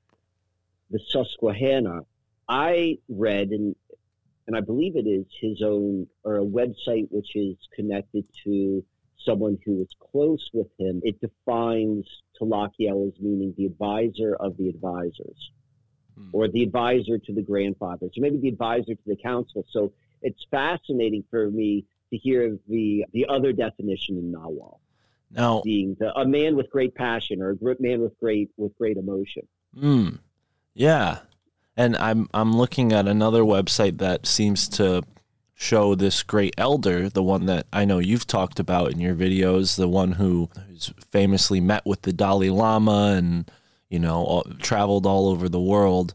the 0.91 1.01
Susquehanna, 1.09 2.01
I 2.51 2.99
read 3.09 3.51
and 3.51 3.77
and 4.47 4.57
I 4.57 4.61
believe 4.61 4.97
it 4.97 5.07
is 5.07 5.27
his 5.41 5.63
own 5.63 6.09
or 6.25 6.39
a 6.39 6.45
website 6.45 7.07
which 7.11 7.37
is 7.37 7.57
connected 7.73 8.25
to 8.45 8.85
someone 9.25 9.57
who 9.65 9.75
was 9.77 9.95
close 10.11 10.51
with 10.53 10.67
him. 10.77 11.01
It 11.05 11.21
defines 11.21 12.05
Tlakael 12.41 13.07
as 13.07 13.21
meaning 13.21 13.55
the 13.57 13.67
advisor 13.67 14.35
of 14.35 14.57
the 14.57 14.69
advisors, 14.69 15.53
hmm. 16.17 16.31
or 16.33 16.49
the 16.49 16.65
advisor 16.65 17.19
to 17.19 17.33
the 17.33 17.43
grandfathers, 17.43 18.11
or 18.19 18.21
maybe 18.21 18.39
the 18.39 18.49
advisor 18.49 18.97
to 18.97 19.03
the 19.07 19.17
council. 19.17 19.65
So 19.71 19.93
it's 20.21 20.45
fascinating 20.51 21.23
for 21.31 21.49
me 21.49 21.85
to 22.11 22.17
hear 22.17 22.59
the 22.69 23.05
the 23.13 23.27
other 23.29 23.53
definition 23.53 24.19
in 24.19 24.33
Nahuatl. 24.33 24.81
Now, 25.31 25.63
being 25.63 25.97
the, 26.01 26.13
a 26.19 26.27
man 26.27 26.57
with 26.57 26.69
great 26.71 26.97
passion 26.97 27.41
or 27.41 27.51
a 27.51 27.77
man 27.79 28.01
with 28.01 28.19
great 28.19 28.51
with 28.57 28.77
great 28.77 28.97
emotion. 28.97 29.47
Mm, 29.77 30.19
yeah, 30.75 31.19
and 31.77 31.97
I'm 31.97 32.29
I'm 32.35 32.57
looking 32.57 32.93
at 32.93 33.09
another 33.09 33.43
website 33.43 33.99
that 33.99 34.27
seems 34.27 34.69
to 34.71 35.03
show 35.55 35.95
this 35.95 36.23
great 36.23 36.55
elder, 36.57 37.09
the 37.09 37.23
one 37.23 37.47
that 37.47 37.67
I 37.73 37.85
know 37.85 37.99
you've 37.99 38.27
talked 38.27 38.59
about 38.59 38.93
in 38.93 39.01
your 39.01 39.15
videos, 39.15 39.77
the 39.77 39.89
one 39.89 40.13
who 40.13 40.49
who's 40.69 40.93
famously 41.11 41.61
met 41.61 41.85
with 41.85 42.03
the 42.03 42.13
Dalai 42.13 42.51
Lama 42.51 43.15
and 43.17 43.51
you 43.91 43.99
know, 43.99 44.25
all, 44.25 44.45
traveled 44.61 45.05
all 45.05 45.29
over 45.29 45.49
the 45.49 45.61
world. 45.61 46.15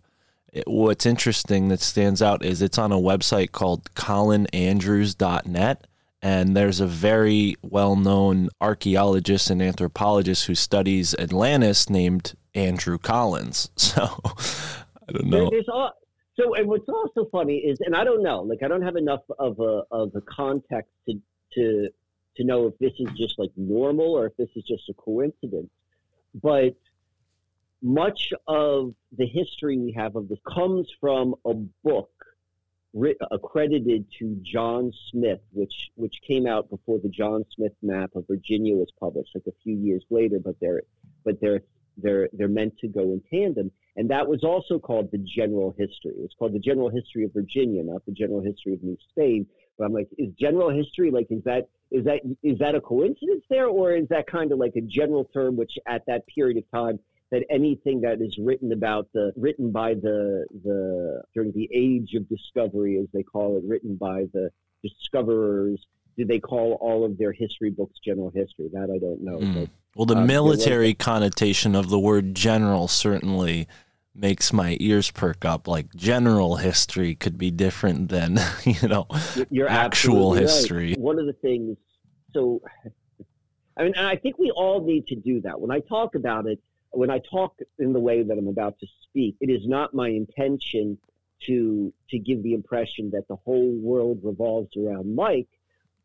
It, 0.51 0.63
what's 0.65 1.05
interesting 1.05 1.67
that 1.67 1.81
stands 1.81 2.21
out 2.21 2.43
is 2.43 2.61
it's 2.61 2.77
on 2.79 2.91
a 2.91 2.97
website 2.97 3.51
called 3.51 3.93
colinandrews.net. 3.93 5.87
And 6.21 6.57
there's 6.57 6.79
a 6.79 6.87
very 6.87 7.55
well 7.61 7.95
known 7.95 8.49
archaeologist 8.59 9.51
and 9.51 9.61
anthropologist 9.61 10.45
who 10.45 10.55
studies 10.55 11.13
Atlantis 11.19 11.87
named 11.87 12.33
Andrew 12.55 12.97
Collins. 12.97 13.69
So 13.77 14.21
I 15.09 15.11
don't 15.13 15.27
know. 15.27 15.51
All, 15.71 15.91
so, 16.37 16.53
and 16.55 16.67
what's 16.67 16.89
also 16.89 17.29
funny 17.31 17.57
is, 17.57 17.79
and 17.81 17.95
I 17.95 18.03
don't 18.03 18.23
know, 18.23 18.41
like 18.41 18.63
I 18.63 18.67
don't 18.67 18.81
have 18.81 18.95
enough 18.95 19.21
of 19.39 19.59
a 19.59 19.83
of 19.91 20.11
a 20.15 20.21
context 20.21 20.91
to 21.07 21.21
to 21.53 21.89
to 22.37 22.43
know 22.43 22.67
if 22.67 22.77
this 22.79 22.93
is 22.99 23.07
just 23.17 23.39
like 23.39 23.51
normal 23.55 24.13
or 24.13 24.27
if 24.27 24.37
this 24.37 24.49
is 24.55 24.63
just 24.63 24.89
a 24.89 24.93
coincidence. 24.93 25.69
But 26.33 26.75
much 27.81 28.33
of 28.47 28.93
the 29.17 29.25
history 29.25 29.77
we 29.77 29.93
have 29.93 30.15
of 30.15 30.27
this 30.27 30.39
comes 30.45 30.87
from 30.99 31.35
a 31.45 31.53
book 31.53 32.11
writ- 32.93 33.17
accredited 33.31 34.05
to 34.19 34.37
John 34.41 34.91
Smith, 35.11 35.41
which 35.51 35.91
which 35.95 36.15
came 36.27 36.47
out 36.47 36.69
before 36.69 36.99
the 36.99 37.09
John 37.09 37.45
Smith 37.55 37.73
map 37.81 38.15
of 38.15 38.27
Virginia 38.27 38.75
was 38.75 38.91
published, 38.99 39.31
like 39.35 39.47
a 39.47 39.55
few 39.63 39.75
years 39.75 40.03
later. 40.09 40.39
But 40.39 40.55
they're 40.59 40.81
but 41.23 41.39
they're 41.39 41.61
they're 41.97 42.29
they're 42.33 42.47
meant 42.47 42.77
to 42.79 42.87
go 42.87 43.01
in 43.01 43.21
tandem, 43.31 43.71
and 43.95 44.09
that 44.09 44.27
was 44.27 44.43
also 44.43 44.79
called 44.79 45.09
the 45.11 45.17
General 45.17 45.73
History. 45.77 46.13
It's 46.19 46.35
called 46.37 46.53
the 46.53 46.59
General 46.59 46.89
History 46.89 47.23
of 47.23 47.33
Virginia, 47.33 47.83
not 47.83 48.05
the 48.05 48.11
General 48.11 48.41
History 48.41 48.73
of 48.73 48.83
New 48.83 48.97
Spain. 49.09 49.47
But 49.77 49.85
I'm 49.85 49.93
like, 49.93 50.07
is 50.17 50.33
General 50.39 50.69
History 50.69 51.11
like 51.11 51.27
is 51.29 51.43
that 51.43 51.69
is 51.91 52.05
that 52.05 52.21
is 52.43 52.59
that 52.59 52.75
a 52.75 52.81
coincidence 52.81 53.43
there, 53.49 53.67
or 53.67 53.91
is 53.91 54.07
that 54.09 54.27
kind 54.27 54.51
of 54.51 54.59
like 54.59 54.75
a 54.75 54.81
general 54.81 55.25
term 55.25 55.55
which 55.55 55.77
at 55.87 56.05
that 56.07 56.25
period 56.27 56.57
of 56.57 56.69
time 56.71 56.99
that 57.31 57.43
anything 57.49 58.01
that 58.01 58.21
is 58.21 58.37
written 58.37 58.71
about 58.71 59.07
the 59.13 59.33
written 59.35 59.71
by 59.71 59.93
the 59.93 60.45
the 60.63 61.21
during 61.33 61.51
the 61.53 61.69
age 61.73 62.13
of 62.13 62.27
discovery, 62.29 62.97
as 62.97 63.07
they 63.13 63.23
call 63.23 63.57
it, 63.57 63.63
written 63.65 63.95
by 63.95 64.25
the 64.33 64.49
discoverers, 64.83 65.85
do 66.17 66.25
they 66.25 66.39
call 66.39 66.73
all 66.81 67.03
of 67.05 67.17
their 67.17 67.31
history 67.31 67.69
books 67.69 67.99
general 68.03 68.29
history? 68.33 68.69
That 68.73 68.89
I 68.93 68.97
don't 68.99 69.21
know. 69.21 69.37
Mm. 69.39 69.53
But, 69.61 69.69
Well, 69.95 70.05
the 70.05 70.17
Um, 70.17 70.27
military 70.27 70.87
you're 70.87 70.95
connotation 70.95 71.75
of 71.75 71.89
the 71.89 71.99
word 71.99 72.35
general 72.35 72.87
certainly 72.87 73.67
makes 74.13 74.51
my 74.53 74.77
ears 74.79 75.11
perk 75.11 75.43
up. 75.45 75.67
Like 75.67 75.93
general 75.95 76.55
history 76.57 77.15
could 77.15 77.37
be 77.37 77.51
different 77.51 78.09
than, 78.09 78.37
you 78.65 78.87
know, 78.87 79.07
You're- 79.35 79.47
You're 79.51 79.67
Actual 79.69 80.35
absolutely 80.35 80.37
right. 80.39 80.41
history. 80.49 80.93
One 80.95 81.19
of 81.19 81.25
the 81.25 81.33
things, 81.33 81.77
so, 82.33 82.61
I 83.77 83.83
mean, 83.83 83.93
and 83.97 84.07
I 84.07 84.15
think 84.15 84.37
we 84.37 84.51
all 84.51 84.81
need 84.81 85.07
to 85.07 85.15
do 85.15 85.41
that. 85.41 85.59
When 85.59 85.71
I 85.71 85.79
talk 85.79 86.15
about 86.15 86.45
it, 86.47 86.59
when 86.91 87.09
I 87.09 87.19
talk 87.19 87.57
in 87.77 87.91
the 87.91 87.99
way 87.99 88.23
that 88.23 88.37
I'm 88.37 88.47
about 88.47 88.79
to 88.79 88.87
speak, 89.03 89.35
it 89.41 89.49
is 89.49 89.67
not 89.67 89.93
my 89.93 90.07
intention 90.09 90.97
to 91.47 91.93
to 92.09 92.17
give 92.17 92.41
the 92.43 92.53
impression 92.53 93.11
that 93.11 93.27
the 93.27 93.35
whole 93.35 93.71
world 93.81 94.19
revolves 94.23 94.69
around 94.77 95.13
Mike, 95.13 95.49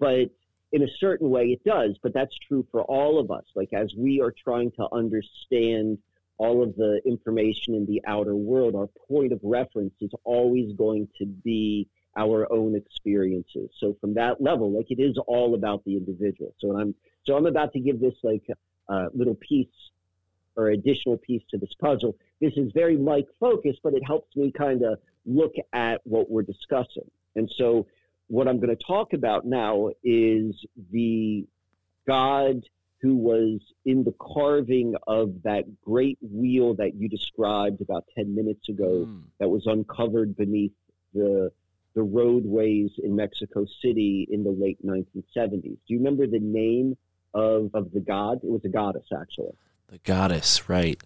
but 0.01 0.31
in 0.73 0.83
a 0.83 0.89
certain 0.99 1.31
way 1.31 1.47
it 1.47 1.63
does. 1.65 1.97
But 2.03 2.15
that's 2.15 2.37
true 2.49 2.67
for 2.73 2.83
all 2.83 3.21
of 3.21 3.31
us. 3.31 3.45
Like 3.55 3.73
as 3.73 3.93
we 3.97 4.21
are 4.21 4.33
trying 4.33 4.73
to 4.73 4.89
understand 4.93 5.99
all 6.39 6.63
of 6.63 6.75
the 6.77 7.01
information 7.05 7.75
in 7.75 7.87
the 7.87 8.01
outer 8.07 8.35
world, 8.35 8.75
our 8.75 8.89
point 9.09 9.33
of 9.33 9.41
reference 9.43 9.95
is 10.01 10.11
always 10.25 10.73
going 10.73 11.07
to 11.19 11.27
be 11.27 11.87
our 12.17 12.51
own 12.53 12.75
experiences. 12.75 13.71
So 13.79 13.97
from 14.01 14.15
that 14.15 14.41
level, 14.41 14.73
like 14.73 14.91
it 14.91 15.01
is 15.01 15.17
all 15.27 15.55
about 15.55 15.85
the 15.85 15.97
individual. 15.97 16.55
So 16.59 16.77
I'm 16.79 16.95
so 17.27 17.37
I'm 17.37 17.47
about 17.47 17.73
to 17.75 17.81
give 17.81 18.01
this 18.01 18.15
like 18.23 18.47
uh, 18.89 19.07
little 19.15 19.37
piece 19.37 19.69
or 20.57 20.69
additional 20.69 21.17
piece 21.19 21.43
to 21.51 21.59
this 21.59 21.73
puzzle. 21.81 22.17
This 22.41 22.55
is 22.57 22.73
very 22.73 22.97
Mike 22.97 23.29
focused, 23.39 23.81
but 23.83 23.95
it 23.95 24.03
helps 24.05 24.35
me 24.35 24.51
kind 24.51 24.83
of 24.83 24.99
look 25.27 25.55
at 25.73 26.01
what 26.05 26.31
we're 26.31 26.43
discussing. 26.43 27.09
And 27.37 27.51
so 27.57 27.87
what 28.31 28.47
I'm 28.49 28.59
going 28.61 28.75
to 28.77 28.85
talk 28.85 29.13
about 29.13 29.45
now 29.45 29.91
is 30.05 30.55
the 30.93 31.45
God 32.07 32.63
who 33.03 33.17
was 33.17 33.61
in 33.85 34.05
the 34.05 34.15
carving 34.21 34.95
of 35.07 35.43
that 35.43 35.65
great 35.83 36.19
wheel 36.23 36.75
that 36.75 36.95
you 36.95 37.09
described 37.09 37.81
about 37.81 38.05
10 38.17 38.35
minutes 38.35 38.69
ago 38.69 39.07
Mm. 39.09 39.23
that 39.39 39.49
was 39.49 39.67
uncovered 39.67 40.37
beneath 40.37 40.73
the 41.15 41.51
the 41.95 42.03
roadways 42.03 42.91
in 43.03 43.17
Mexico 43.17 43.67
City 43.83 44.25
in 44.31 44.45
the 44.45 44.51
late 44.53 44.79
1970s. 44.87 45.63
Do 45.63 45.89
you 45.89 45.99
remember 45.99 46.25
the 46.29 46.39
name 46.39 46.97
of, 47.35 47.71
of 47.75 47.91
the 47.93 47.99
god? 47.99 48.39
It 48.45 48.51
was 48.51 48.65
a 48.65 48.69
goddess, 48.69 49.07
actually. 49.21 49.55
the 49.89 49.99
goddess, 50.05 50.69
right? 50.69 51.03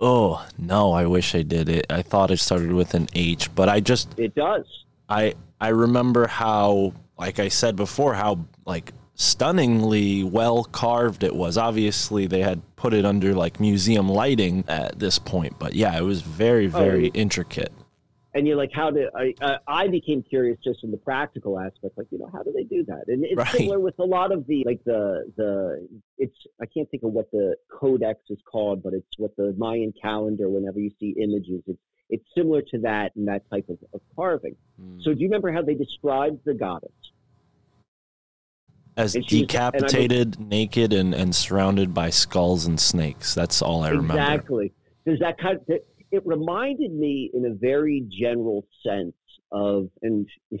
Oh, 0.00 0.42
no, 0.58 0.92
I 0.92 1.04
wish 1.04 1.34
I 1.34 1.42
did 1.42 1.68
it. 1.68 1.84
I 1.90 2.00
thought 2.00 2.30
it 2.30 2.38
started 2.38 2.72
with 2.72 2.94
an 2.94 3.08
H, 3.14 3.54
but 3.54 3.68
I 3.68 3.80
just 3.80 4.18
It 4.18 4.34
does. 4.34 4.64
I 5.12 5.34
I 5.60 5.68
remember 5.68 6.26
how 6.26 6.94
like 7.18 7.38
I 7.38 7.48
said 7.48 7.76
before 7.76 8.14
how 8.14 8.46
like 8.66 8.92
stunningly 9.14 10.24
well 10.24 10.64
carved 10.64 11.22
it 11.22 11.34
was. 11.34 11.56
Obviously 11.58 12.26
they 12.26 12.40
had 12.40 12.60
put 12.76 12.94
it 12.94 13.04
under 13.04 13.34
like 13.34 13.60
museum 13.60 14.08
lighting 14.08 14.64
at 14.68 14.98
this 14.98 15.18
point, 15.18 15.58
but 15.58 15.74
yeah, 15.74 15.96
it 15.96 16.02
was 16.02 16.22
very 16.22 16.66
very 16.66 17.08
Oh. 17.08 17.12
intricate. 17.14 17.72
And 18.34 18.46
you're 18.46 18.56
like, 18.56 18.70
how 18.72 18.90
did 18.90 19.08
I? 19.14 19.34
Uh, 19.42 19.58
I 19.68 19.88
became 19.88 20.22
curious 20.22 20.56
just 20.64 20.82
in 20.84 20.90
the 20.90 20.96
practical 20.96 21.60
aspect, 21.60 21.98
like 21.98 22.06
you 22.10 22.18
know, 22.18 22.30
how 22.32 22.42
do 22.42 22.50
they 22.50 22.64
do 22.64 22.82
that? 22.84 23.04
And 23.08 23.24
it's 23.26 23.36
Right. 23.36 23.48
similar 23.48 23.78
with 23.78 23.98
a 23.98 24.04
lot 24.06 24.32
of 24.32 24.46
the 24.46 24.64
like 24.64 24.82
the 24.84 25.30
the 25.36 25.86
it's 26.16 26.34
I 26.58 26.64
can't 26.64 26.90
think 26.90 27.02
of 27.02 27.12
what 27.12 27.30
the 27.30 27.56
codex 27.70 28.20
is 28.30 28.38
called, 28.50 28.82
but 28.82 28.94
it's 28.94 29.18
what 29.18 29.36
the 29.36 29.54
Mayan 29.58 29.92
calendar. 30.00 30.48
Whenever 30.48 30.80
you 30.80 30.90
see 30.98 31.10
images, 31.20 31.60
it's 31.66 31.78
it's 32.12 32.24
similar 32.36 32.62
to 32.62 32.78
that 32.78 33.10
and 33.16 33.26
that 33.26 33.42
type 33.50 33.68
of, 33.68 33.78
of 33.92 34.00
carving. 34.14 34.54
Mm. 34.80 35.02
So 35.02 35.14
do 35.14 35.20
you 35.20 35.26
remember 35.26 35.50
how 35.50 35.62
they 35.62 35.74
described 35.74 36.40
the 36.44 36.54
goddess? 36.54 36.92
As 38.96 39.14
and 39.16 39.28
she's- 39.28 39.40
and 39.40 39.60
I 39.60 39.64
mean- 39.64 39.80
decapitated, 39.80 40.38
naked 40.40 40.92
and 40.92 41.14
and 41.14 41.34
surrounded 41.34 41.94
by 41.94 42.10
skulls 42.10 42.66
and 42.66 42.78
snakes. 42.78 43.34
That's 43.34 43.62
all 43.62 43.82
I 43.82 43.88
remember. 43.88 44.12
Exactly. 44.14 44.72
Does 45.06 45.18
that 45.20 45.38
kind 45.38 45.56
of, 45.56 45.80
it 46.12 46.26
reminded 46.26 46.92
me 46.92 47.30
in 47.32 47.46
a 47.46 47.54
very 47.54 48.06
general 48.10 48.66
sense 48.86 49.14
of, 49.50 49.88
and 50.02 50.28
you 50.50 50.58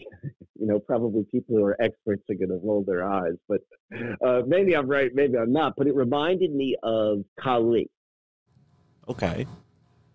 know, 0.56 0.78
probably 0.78 1.24
people 1.30 1.56
who 1.56 1.64
are 1.64 1.76
experts 1.80 2.22
are 2.30 2.34
going 2.34 2.48
to 2.48 2.60
roll 2.64 2.82
their 2.82 3.04
eyes, 3.04 3.34
but 3.48 3.60
uh, 4.26 4.42
maybe 4.46 4.74
I'm 4.74 4.88
right, 4.88 5.10
maybe 5.14 5.36
I'm 5.36 5.52
not. 5.52 5.74
But 5.76 5.86
it 5.86 5.94
reminded 5.94 6.54
me 6.54 6.76
of 6.82 7.24
Kali. 7.38 7.90
Okay. 9.08 9.46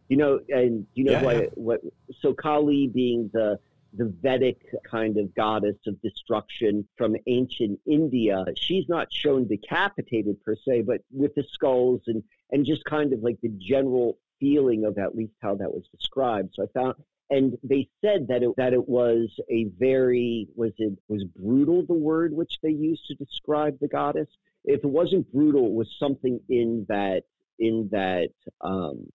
You 0.10 0.17
know, 0.17 0.39
and 0.50 0.86
you 0.93 1.04
know 1.06 1.12
Yeah, 1.13 1.24
what, 1.24 1.36
yeah. 1.36 1.50
what? 1.56 1.82
So 2.22 2.34
Kali 2.34 2.88
being 2.88 3.30
the 3.34 3.60
the 3.93 4.13
Vedic 4.22 4.60
kind 4.89 5.17
of 5.17 5.34
goddess 5.34 5.78
of 5.88 6.00
destruction 6.02 6.88
from 6.98 7.15
ancient 7.26 7.80
India. 7.88 8.46
She's 8.56 8.88
not 8.88 9.12
shown 9.12 9.48
decapitated 9.48 10.43
per 10.43 10.56
se, 10.56 10.82
but 10.82 11.02
with 11.12 11.34
the 11.36 11.43
skulls 11.52 12.02
and 12.08 12.24
and 12.52 12.65
just 12.65 12.84
kind 12.86 13.12
of 13.13 13.22
like 13.24 13.39
the 13.41 13.50
general 13.58 14.17
feeling 14.39 14.86
of 14.86 14.98
at 14.98 15.15
least 15.15 15.34
how 15.41 15.56
that 15.56 15.74
was 15.74 15.84
described. 15.91 16.54
So 16.54 16.63
I 16.63 16.67
found, 16.80 16.96
and 17.30 17.58
they 17.63 17.89
said 18.02 18.28
that 18.28 18.43
it 18.43 18.56
that 18.58 18.74
it 18.74 18.88
was 18.88 19.30
a 19.50 19.65
very 19.78 20.48
was 20.56 20.72
it 20.78 20.98
was 21.08 21.24
brutal 21.24 21.86
the 21.86 21.93
word 21.93 22.34
which 22.34 22.60
they 22.62 22.70
used 22.70 23.06
to 23.08 23.15
describe 23.15 23.80
the 23.80 23.88
goddess. 23.88 24.30
If 24.63 24.84
it 24.84 24.89
wasn't 24.89 25.32
brutal, 25.34 25.65
it 25.67 25.74
was 25.74 25.93
something 25.98 26.39
in 26.50 26.86
that 26.89 27.24
in 27.60 27.89
that 27.91 28.30
um, 28.62 29.10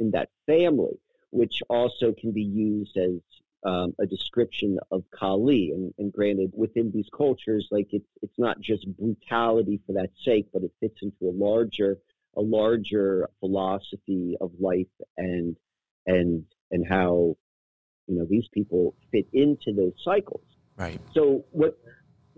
in 0.00 0.10
that 0.12 0.30
family, 0.46 0.98
which 1.30 1.62
also 1.68 2.12
can 2.18 2.32
be 2.32 2.42
used 2.42 2.96
as 2.96 3.20
um, 3.64 3.94
a 4.00 4.06
description 4.06 4.78
of 4.90 5.04
Kali. 5.10 5.70
And, 5.72 5.94
and 5.98 6.12
granted, 6.12 6.52
within 6.54 6.90
these 6.90 7.08
cultures, 7.16 7.68
like 7.70 7.88
it's 7.92 8.08
it's 8.22 8.38
not 8.38 8.60
just 8.60 8.86
brutality 8.96 9.80
for 9.86 9.92
that 9.92 10.10
sake, 10.24 10.48
but 10.52 10.62
it 10.62 10.72
fits 10.80 10.96
into 11.02 11.28
a 11.28 11.36
larger 11.36 11.98
a 12.36 12.40
larger 12.40 13.28
philosophy 13.40 14.36
of 14.40 14.52
life 14.58 14.86
and 15.16 15.56
and 16.06 16.44
and 16.70 16.86
how 16.88 17.36
you 18.06 18.18
know 18.18 18.26
these 18.28 18.48
people 18.52 18.94
fit 19.12 19.26
into 19.32 19.72
those 19.74 19.92
cycles. 20.04 20.44
Right. 20.76 21.00
So 21.12 21.44
what 21.50 21.78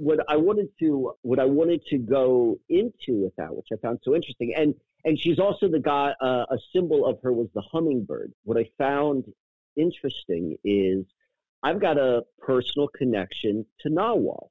what 0.02 0.18
I 0.28 0.36
wanted 0.36 0.68
to 0.80 1.12
what 1.22 1.38
I 1.38 1.44
wanted 1.44 1.86
to 1.86 1.98
go 1.98 2.58
into 2.68 3.22
with 3.22 3.36
that, 3.36 3.54
which 3.54 3.68
I 3.72 3.76
found 3.76 4.00
so 4.02 4.16
interesting, 4.16 4.52
and 4.56 4.74
and 5.04 5.16
she's 5.18 5.38
also 5.38 5.68
the 5.68 5.78
guy. 5.78 6.12
Uh, 6.20 6.44
a 6.50 6.58
symbol 6.74 7.06
of 7.06 7.20
her 7.22 7.32
was 7.32 7.48
the 7.54 7.62
hummingbird. 7.62 8.32
What 8.42 8.58
I 8.58 8.68
found 8.78 9.32
interesting 9.76 10.56
is 10.64 11.04
I've 11.62 11.80
got 11.80 11.98
a 11.98 12.24
personal 12.40 12.88
connection 12.88 13.64
to 13.80 13.90
Nawal. 13.90 14.48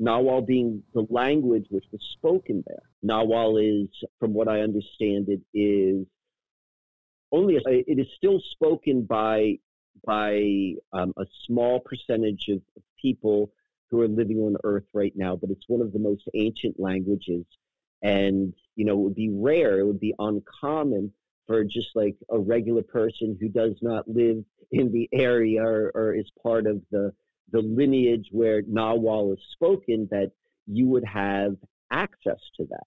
Nawal 0.00 0.46
being 0.46 0.82
the 0.94 1.06
language 1.10 1.66
which 1.68 1.84
was 1.92 2.00
spoken 2.14 2.64
there. 2.66 2.82
Nawal 3.04 3.60
is, 3.62 3.90
from 4.18 4.32
what 4.32 4.48
I 4.48 4.60
understand, 4.60 5.28
it 5.28 5.42
is 5.52 6.06
only 7.30 7.56
a, 7.56 7.60
it 7.68 7.98
is 7.98 8.06
still 8.16 8.40
spoken 8.40 9.02
by 9.02 9.58
by 10.06 10.72
um, 10.94 11.12
a 11.18 11.26
small 11.46 11.80
percentage 11.80 12.48
of 12.48 12.62
people 13.00 13.52
who 13.92 14.00
are 14.00 14.08
living 14.08 14.38
on 14.38 14.56
Earth 14.64 14.86
right 14.92 15.12
now, 15.14 15.36
but 15.36 15.50
it's 15.50 15.68
one 15.68 15.82
of 15.82 15.92
the 15.92 16.00
most 16.00 16.24
ancient 16.34 16.80
languages, 16.80 17.44
and 18.02 18.52
you 18.74 18.84
know 18.84 18.94
it 18.94 19.02
would 19.02 19.14
be 19.14 19.30
rare, 19.30 19.78
it 19.78 19.86
would 19.86 20.00
be 20.00 20.14
uncommon 20.18 21.12
for 21.46 21.62
just 21.62 21.90
like 21.94 22.16
a 22.30 22.38
regular 22.38 22.82
person 22.82 23.36
who 23.40 23.48
does 23.48 23.76
not 23.82 24.08
live 24.08 24.42
in 24.70 24.90
the 24.90 25.08
area 25.12 25.62
or, 25.62 25.92
or 25.94 26.14
is 26.14 26.26
part 26.42 26.66
of 26.66 26.82
the 26.90 27.12
the 27.52 27.60
lineage 27.60 28.28
where 28.32 28.62
Nawal 28.62 29.34
is 29.34 29.40
spoken 29.52 30.08
that 30.10 30.32
you 30.66 30.88
would 30.88 31.04
have 31.04 31.56
access 31.90 32.40
to 32.56 32.64
that 32.70 32.86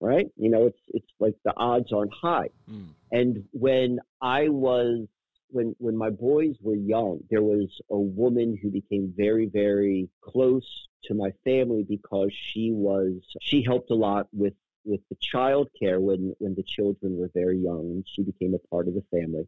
right? 0.00 0.28
You 0.36 0.50
know 0.50 0.66
it's 0.66 0.80
it's 0.88 1.12
like 1.20 1.34
the 1.44 1.52
odds 1.56 1.92
aren't 1.92 2.14
high. 2.14 2.50
Mm. 2.70 2.88
and 3.10 3.44
when 3.52 4.00
i 4.20 4.48
was 4.48 5.06
when 5.50 5.74
when 5.78 5.96
my 5.96 6.10
boys 6.10 6.54
were 6.60 6.76
young 6.76 7.20
there 7.30 7.42
was 7.42 7.68
a 7.90 7.98
woman 7.98 8.58
who 8.60 8.70
became 8.70 9.12
very 9.16 9.46
very 9.46 10.08
close 10.20 10.88
to 11.04 11.14
my 11.14 11.30
family 11.44 11.84
because 11.88 12.30
she 12.32 12.70
was 12.72 13.12
she 13.40 13.62
helped 13.62 13.90
a 13.90 13.94
lot 13.94 14.28
with 14.32 14.54
with 14.84 15.00
the 15.10 15.16
child 15.20 15.68
care 15.78 16.00
when 16.00 16.34
when 16.38 16.54
the 16.54 16.62
children 16.62 17.16
were 17.16 17.30
very 17.34 17.58
young 17.58 18.02
she 18.06 18.22
became 18.22 18.54
a 18.54 18.68
part 18.68 18.88
of 18.88 18.94
the 18.94 19.04
family. 19.10 19.46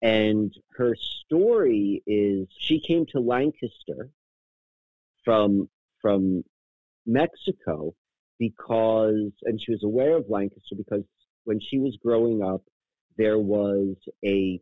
And 0.00 0.54
her 0.76 0.94
story 0.94 2.02
is 2.06 2.46
she 2.56 2.80
came 2.80 3.04
to 3.06 3.20
lancaster 3.20 4.10
from 5.24 5.68
from 6.00 6.44
mexico 7.04 7.94
because 8.38 9.32
and 9.42 9.60
she 9.60 9.72
was 9.72 9.82
aware 9.82 10.16
of 10.16 10.28
lancaster 10.28 10.76
because 10.76 11.02
when 11.44 11.58
she 11.58 11.78
was 11.78 11.96
growing 11.96 12.42
up 12.42 12.62
there 13.16 13.38
was 13.38 13.96
a 14.24 14.60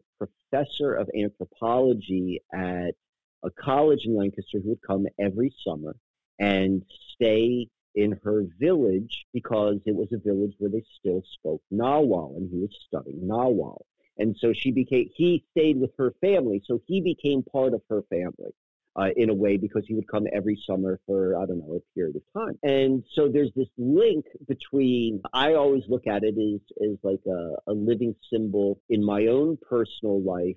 professor 0.56 0.94
of 0.94 1.08
anthropology 1.16 2.42
at 2.52 2.94
a 3.42 3.50
college 3.50 4.06
in 4.06 4.16
lancaster 4.16 4.58
who 4.60 4.70
would 4.70 4.82
come 4.82 5.06
every 5.18 5.54
summer 5.66 5.96
and 6.38 6.82
stay 7.14 7.68
in 7.94 8.18
her 8.24 8.44
village 8.58 9.26
because 9.32 9.76
it 9.86 9.94
was 9.94 10.08
a 10.12 10.18
village 10.18 10.54
where 10.58 10.70
they 10.70 10.82
still 10.98 11.22
spoke 11.32 11.62
Nawal 11.72 12.36
and 12.36 12.50
he 12.50 12.58
was 12.58 12.76
studying 12.86 13.26
Nawal. 13.26 13.80
And 14.18 14.36
so 14.38 14.52
she 14.52 14.70
became, 14.70 15.10
he 15.14 15.44
stayed 15.50 15.78
with 15.78 15.90
her 15.98 16.14
family. 16.20 16.62
So 16.64 16.80
he 16.86 17.00
became 17.00 17.42
part 17.42 17.74
of 17.74 17.82
her 17.90 18.02
family. 18.08 18.52
Uh, 18.98 19.10
in 19.14 19.28
a 19.28 19.34
way, 19.34 19.58
because 19.58 19.84
he 19.86 19.94
would 19.94 20.08
come 20.08 20.26
every 20.32 20.58
summer 20.66 20.98
for, 21.04 21.36
I 21.36 21.44
don't 21.44 21.58
know, 21.58 21.74
a 21.74 21.94
period 21.94 22.16
of 22.16 22.22
time. 22.32 22.58
And 22.62 23.04
so 23.12 23.28
there's 23.28 23.52
this 23.54 23.68
link 23.76 24.24
between, 24.48 25.20
I 25.34 25.52
always 25.52 25.82
look 25.86 26.06
at 26.06 26.22
it 26.24 26.34
as, 26.38 26.60
as 26.80 26.96
like 27.02 27.20
a, 27.26 27.56
a 27.66 27.74
living 27.74 28.14
symbol 28.32 28.80
in 28.88 29.04
my 29.04 29.26
own 29.26 29.58
personal 29.68 30.22
life 30.22 30.56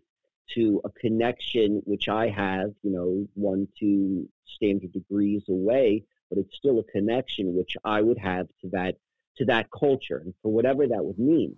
to 0.56 0.82
a 0.86 0.90
connection 0.90 1.82
which 1.86 2.08
I 2.08 2.30
have, 2.30 2.70
you 2.82 2.92
know, 2.92 3.28
one, 3.34 3.68
two 3.78 4.30
standard 4.56 4.94
degrees 4.94 5.44
away, 5.50 6.06
but 6.30 6.40
it's 6.40 6.56
still 6.56 6.80
a 6.80 6.84
connection 6.84 7.56
which 7.56 7.76
I 7.84 8.02
would 8.02 8.20
have 8.20 8.48
to 8.62 8.70
that 8.72 8.96
to 9.38 9.46
that 9.46 9.70
culture 9.72 10.22
and 10.24 10.34
for 10.42 10.52
whatever 10.52 10.88
that 10.88 11.04
would 11.04 11.20
mean. 11.20 11.56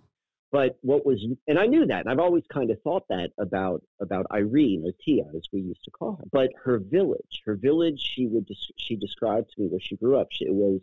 But 0.52 0.76
what 0.82 1.04
was 1.06 1.24
and 1.48 1.58
I 1.58 1.66
knew 1.66 1.86
that, 1.86 2.00
and 2.00 2.10
I've 2.10 2.18
always 2.18 2.44
kind 2.52 2.70
of 2.70 2.80
thought 2.82 3.08
that 3.08 3.30
about 3.38 3.82
about 4.00 4.26
Irene 4.30 4.84
or 4.86 4.92
Tia, 5.02 5.24
as 5.34 5.42
we 5.52 5.60
used 5.60 5.82
to 5.84 5.90
call 5.90 6.16
her. 6.16 6.24
But 6.30 6.50
her 6.62 6.78
village, 6.78 7.42
her 7.46 7.56
village, 7.56 8.00
she 8.00 8.26
would 8.26 8.48
she 8.76 8.96
described 8.96 9.50
to 9.52 9.62
me 9.62 9.68
where 9.68 9.80
she 9.80 9.96
grew 9.96 10.18
up. 10.18 10.28
She, 10.30 10.44
it 10.44 10.54
was 10.54 10.80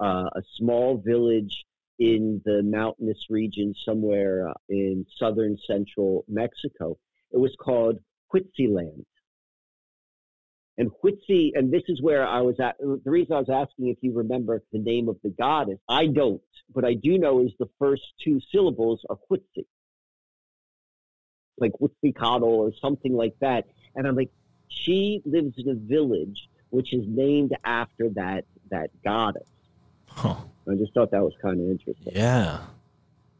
uh, 0.00 0.28
a 0.34 0.42
small 0.56 0.98
village 0.98 1.64
in 1.98 2.42
the 2.44 2.62
mountainous 2.64 3.30
region 3.30 3.74
somewhere 3.84 4.48
uh, 4.48 4.54
in 4.68 5.06
southern 5.18 5.56
central 5.66 6.24
Mexico 6.26 6.98
it 7.32 7.38
was 7.38 7.54
called 7.58 7.98
Land, 8.32 9.06
And 10.78 10.90
Huitzi, 11.02 11.52
and 11.54 11.72
this 11.72 11.82
is 11.88 12.00
where 12.00 12.26
I 12.26 12.40
was 12.40 12.58
at. 12.58 12.76
The 12.78 13.10
reason 13.10 13.34
I 13.34 13.40
was 13.40 13.50
asking 13.50 13.88
if 13.88 13.98
you 14.00 14.12
remember 14.14 14.62
the 14.72 14.78
name 14.78 15.08
of 15.08 15.16
the 15.22 15.30
goddess, 15.30 15.78
I 15.88 16.06
don't, 16.06 16.40
but 16.74 16.84
I 16.84 16.94
do 16.94 17.18
know 17.18 17.40
is 17.40 17.52
the 17.58 17.68
first 17.78 18.02
two 18.24 18.40
syllables 18.50 19.04
are 19.10 19.18
Huitzi, 19.30 19.66
like 21.58 21.72
Huitzicatl 21.72 22.42
or 22.42 22.72
something 22.80 23.12
like 23.12 23.34
that. 23.40 23.66
And 23.94 24.06
I'm 24.06 24.16
like, 24.16 24.30
she 24.68 25.20
lives 25.26 25.54
in 25.58 25.68
a 25.68 25.74
village 25.74 26.48
which 26.70 26.94
is 26.94 27.04
named 27.06 27.54
after 27.64 28.08
that 28.14 28.46
that 28.70 28.90
goddess. 29.04 29.48
Huh. 30.06 30.36
I 30.66 30.74
just 30.76 30.94
thought 30.94 31.10
that 31.10 31.22
was 31.22 31.34
kind 31.42 31.60
of 31.60 31.70
interesting. 31.70 32.14
Yeah 32.14 32.60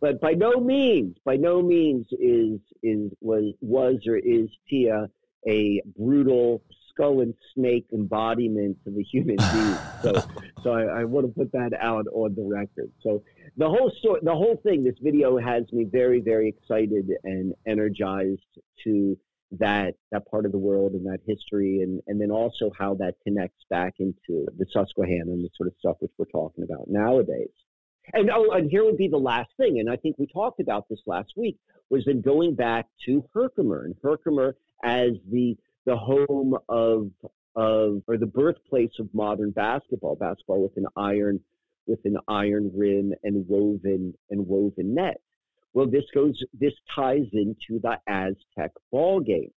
but 0.02 0.20
by 0.20 0.32
no 0.32 0.54
means, 0.54 1.16
by 1.24 1.36
no 1.36 1.62
means 1.62 2.06
is 2.10 2.58
is 2.82 3.12
was 3.20 3.54
was 3.60 4.04
or 4.06 4.16
is 4.16 4.48
Tia 4.68 5.08
a 5.48 5.80
brutal 5.96 6.60
skull 6.92 7.20
and 7.20 7.34
snake 7.54 7.86
embodiment 7.92 8.76
of 8.86 8.94
a 8.96 9.02
human 9.02 9.36
being. 9.52 9.76
So, 10.02 10.24
so 10.62 10.72
I, 10.72 11.00
I, 11.00 11.04
want 11.04 11.26
to 11.26 11.32
put 11.32 11.52
that 11.52 11.70
out 11.80 12.06
on 12.12 12.34
the 12.34 12.42
record. 12.42 12.90
So 13.02 13.22
the 13.56 13.68
whole 13.68 13.92
story, 13.98 14.20
the 14.22 14.34
whole 14.34 14.60
thing, 14.62 14.84
this 14.84 14.94
video 15.02 15.38
has 15.38 15.64
me 15.72 15.84
very, 15.84 16.20
very 16.20 16.48
excited 16.48 17.10
and 17.24 17.54
energized 17.66 18.40
to 18.84 19.16
that 19.58 19.94
that 20.10 20.28
part 20.30 20.46
of 20.46 20.52
the 20.52 20.58
world 20.58 20.92
and 20.92 21.04
that 21.06 21.20
history, 21.26 21.82
and 21.82 22.00
and 22.06 22.20
then 22.20 22.30
also 22.30 22.70
how 22.78 22.94
that 22.94 23.14
connects 23.22 23.64
back 23.68 23.94
into 23.98 24.46
the 24.56 24.66
Susquehanna 24.72 25.30
and 25.30 25.44
the 25.44 25.50
sort 25.56 25.66
of 25.66 25.74
stuff 25.78 25.96
which 26.00 26.12
we're 26.18 26.24
talking 26.26 26.64
about 26.64 26.88
nowadays. 26.88 27.50
And 28.14 28.30
oh, 28.30 28.50
and 28.52 28.70
here 28.70 28.84
would 28.84 28.96
be 28.96 29.08
the 29.08 29.18
last 29.18 29.50
thing, 29.58 29.78
and 29.78 29.90
I 29.90 29.96
think 29.96 30.16
we 30.18 30.26
talked 30.26 30.60
about 30.60 30.88
this 30.88 31.00
last 31.06 31.32
week, 31.36 31.58
was 31.90 32.04
then 32.06 32.22
going 32.22 32.54
back 32.54 32.86
to 33.06 33.24
Herkimer 33.34 33.84
and 33.84 33.94
Herkimer 34.02 34.56
as 34.82 35.10
the 35.30 35.56
the 35.86 35.96
home 35.96 36.56
of 36.68 37.10
of 37.54 38.02
or 38.06 38.16
the 38.16 38.26
birthplace 38.26 38.92
of 38.98 39.08
modern 39.12 39.50
basketball, 39.50 40.16
basketball 40.16 40.62
with 40.62 40.76
an 40.76 40.86
iron 40.96 41.40
with 41.86 42.00
an 42.04 42.16
iron 42.28 42.70
rim 42.74 43.12
and 43.24 43.46
woven 43.48 44.14
and 44.30 44.46
woven 44.46 44.94
net. 44.94 45.20
Well, 45.74 45.86
this 45.86 46.04
goes 46.14 46.38
this 46.58 46.74
ties 46.94 47.26
into 47.32 47.80
the 47.80 47.96
Aztec 48.08 48.72
ball 48.90 49.20
game. 49.20 49.50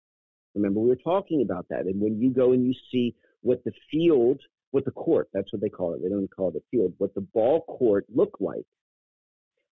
Remember, 0.55 0.79
we 0.79 0.89
were 0.89 0.95
talking 0.95 1.41
about 1.41 1.65
that, 1.69 1.85
and 1.85 1.99
when 1.99 2.19
you 2.19 2.29
go 2.29 2.51
and 2.51 2.65
you 2.65 2.73
see 2.91 3.15
what 3.41 3.63
the 3.63 3.71
field 3.91 4.39
what 4.73 4.85
the 4.85 4.91
court, 4.91 5.29
that's 5.33 5.53
what 5.53 5.61
they 5.61 5.69
call 5.69 5.93
it. 5.93 6.01
They 6.01 6.09
don't 6.09 6.27
call 6.35 6.49
it 6.49 6.55
a 6.55 6.61
field. 6.71 6.93
What 6.97 7.13
the 7.13 7.21
ball 7.21 7.61
court 7.61 8.07
looked 8.13 8.41
like. 8.41 8.65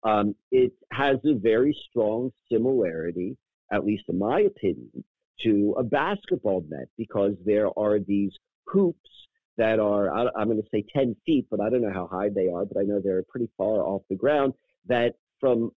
Um, 0.03 0.35
it 0.51 0.73
has 0.91 1.17
a 1.23 1.35
very 1.35 1.77
strong 1.89 2.31
similarity, 2.51 3.37
at 3.71 3.85
least 3.85 4.05
in 4.09 4.17
my 4.17 4.41
opinion, 4.41 5.03
to 5.43 5.75
a 5.77 5.83
basketball 5.83 6.63
net 6.69 6.87
because 6.97 7.33
there 7.45 7.67
are 7.77 7.99
these 7.99 8.31
hoops 8.65 9.09
that 9.57 9.79
are, 9.79 10.09
I'm 10.11 10.47
going 10.47 10.61
to 10.61 10.67
say 10.71 10.85
10 10.93 11.15
feet, 11.25 11.47
but 11.49 11.59
I 11.59 11.69
don't 11.69 11.81
know 11.81 11.93
how 11.93 12.07
high 12.07 12.29
they 12.29 12.47
are, 12.47 12.65
but 12.65 12.79
I 12.79 12.83
know 12.83 13.01
they're 13.03 13.23
pretty 13.23 13.49
far 13.57 13.81
off 13.81 14.03
the 14.09 14.15
ground. 14.15 14.53
That 14.87 15.15
from 15.39 15.71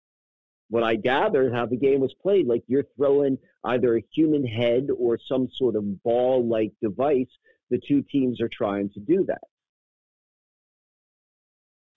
what 0.68 0.82
I 0.82 0.96
gathered, 0.96 1.52
how 1.54 1.66
the 1.66 1.76
game 1.76 2.00
was 2.00 2.14
played, 2.22 2.46
like 2.46 2.62
you're 2.66 2.84
throwing 2.96 3.38
either 3.64 3.96
a 3.96 4.04
human 4.14 4.46
head 4.46 4.88
or 4.96 5.18
some 5.28 5.48
sort 5.56 5.76
of 5.76 6.02
ball 6.02 6.46
like 6.46 6.72
device 6.82 7.26
the 7.70 7.80
two 7.86 8.02
teams 8.02 8.40
are 8.40 8.50
trying 8.52 8.90
to 8.90 9.00
do 9.00 9.24
that. 9.28 9.42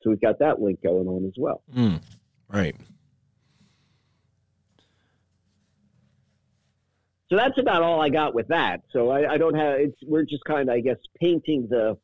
So 0.02 0.10
we've 0.10 0.22
got 0.22 0.40
that 0.40 0.62
link 0.62 0.82
going 0.84 1.08
on 1.08 1.26
as 1.26 1.34
well. 1.38 1.64
Mm, 1.76 2.02
right. 2.50 2.76
So 7.34 7.38
that's 7.38 7.58
about 7.58 7.82
all 7.82 8.00
I 8.00 8.10
got 8.10 8.36
with 8.36 8.50
that. 8.50 8.84
So 8.92 9.10
I, 9.10 9.34
I 9.34 9.38
don't 9.40 9.56
have. 9.56 9.80
It's 9.80 9.98
we're 10.06 10.22
just 10.22 10.44
kind 10.46 10.70
of, 10.70 10.76
I 10.76 10.82
guess, 10.82 10.98
painting 11.20 11.66
the 11.68 11.98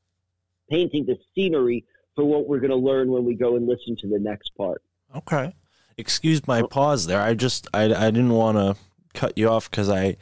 painting 0.71 1.05
the 1.05 1.17
scenery 1.35 1.85
for 2.15 2.25
what 2.25 2.47
we're 2.47 2.57
going 2.57 2.71
to 2.71 2.75
learn 2.75 3.11
when 3.11 3.25
we 3.25 3.35
go 3.35 3.55
and 3.55 3.67
listen 3.67 3.95
to 4.01 4.07
the 4.07 4.17
next 4.17 4.49
part. 4.57 4.81
Okay. 5.15 5.53
Excuse 5.99 6.47
my 6.47 6.63
pause 6.63 7.05
there. 7.05 7.21
I 7.21 7.35
just 7.35 7.67
I 7.75 7.83
I 7.83 8.09
didn't 8.09 8.33
want 8.33 8.57
to 8.57 8.75
cut 9.13 9.37
you 9.37 9.49
off 9.49 9.69
because 9.69 9.87
I 9.87 10.17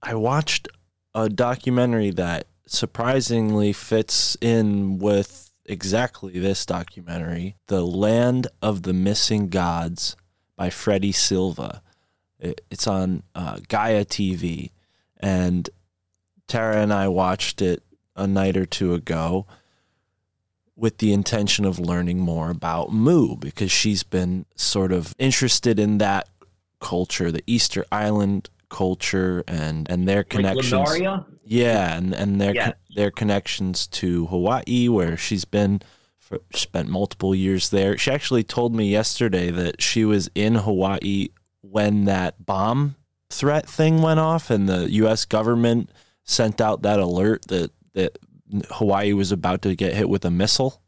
I 0.00 0.14
watched 0.14 0.68
a 1.12 1.28
documentary 1.28 2.10
that 2.12 2.46
surprisingly 2.66 3.72
fits 3.72 4.36
in 4.40 4.98
with 4.98 5.50
exactly 5.64 6.38
this 6.38 6.64
documentary, 6.64 7.56
The 7.66 7.84
Land 7.84 8.46
of 8.62 8.84
the 8.84 8.92
Missing 8.92 9.48
Gods 9.48 10.14
by 10.54 10.70
Freddy 10.70 11.10
Silva. 11.10 11.82
It's 12.40 12.86
on 12.86 13.22
uh, 13.34 13.58
Gaia 13.68 14.04
TV. 14.04 14.70
And 15.18 15.68
Tara 16.48 16.78
and 16.78 16.92
I 16.92 17.08
watched 17.08 17.62
it 17.62 17.82
a 18.16 18.26
night 18.26 18.56
or 18.56 18.66
two 18.66 18.94
ago 18.94 19.46
with 20.76 20.98
the 20.98 21.12
intention 21.12 21.66
of 21.66 21.78
learning 21.78 22.18
more 22.18 22.50
about 22.50 22.92
Mu 22.92 23.36
because 23.36 23.70
she's 23.70 24.02
been 24.02 24.46
sort 24.56 24.92
of 24.92 25.14
interested 25.18 25.78
in 25.78 25.98
that 25.98 26.26
culture, 26.80 27.30
the 27.30 27.44
Easter 27.46 27.84
Island 27.92 28.48
culture 28.70 29.44
and 29.46 29.90
and 29.90 30.08
their 30.08 30.24
connections. 30.24 30.72
Like 30.72 31.24
yeah, 31.44 31.96
and 31.96 32.14
and 32.14 32.40
their 32.40 32.54
yes. 32.54 32.74
their 32.94 33.10
connections 33.10 33.86
to 33.88 34.26
Hawaii, 34.26 34.88
where 34.88 35.16
she's 35.16 35.44
been 35.44 35.82
for, 36.18 36.38
spent 36.54 36.88
multiple 36.88 37.34
years 37.34 37.68
there. 37.68 37.98
She 37.98 38.10
actually 38.10 38.44
told 38.44 38.74
me 38.74 38.88
yesterday 38.88 39.50
that 39.50 39.82
she 39.82 40.04
was 40.06 40.30
in 40.34 40.54
Hawaii 40.54 41.28
when 41.62 42.04
that 42.04 42.44
bomb 42.44 42.96
threat 43.28 43.68
thing 43.68 44.02
went 44.02 44.20
off, 44.20 44.50
and 44.50 44.68
the 44.68 44.90
U.S. 44.92 45.24
government 45.24 45.90
sent 46.24 46.60
out 46.60 46.82
that 46.82 47.00
alert 47.00 47.46
that 47.48 47.70
that 47.94 48.18
Hawaii 48.70 49.12
was 49.12 49.32
about 49.32 49.62
to 49.62 49.74
get 49.74 49.94
hit 49.94 50.08
with 50.08 50.24
a 50.24 50.30
missile. 50.30 50.80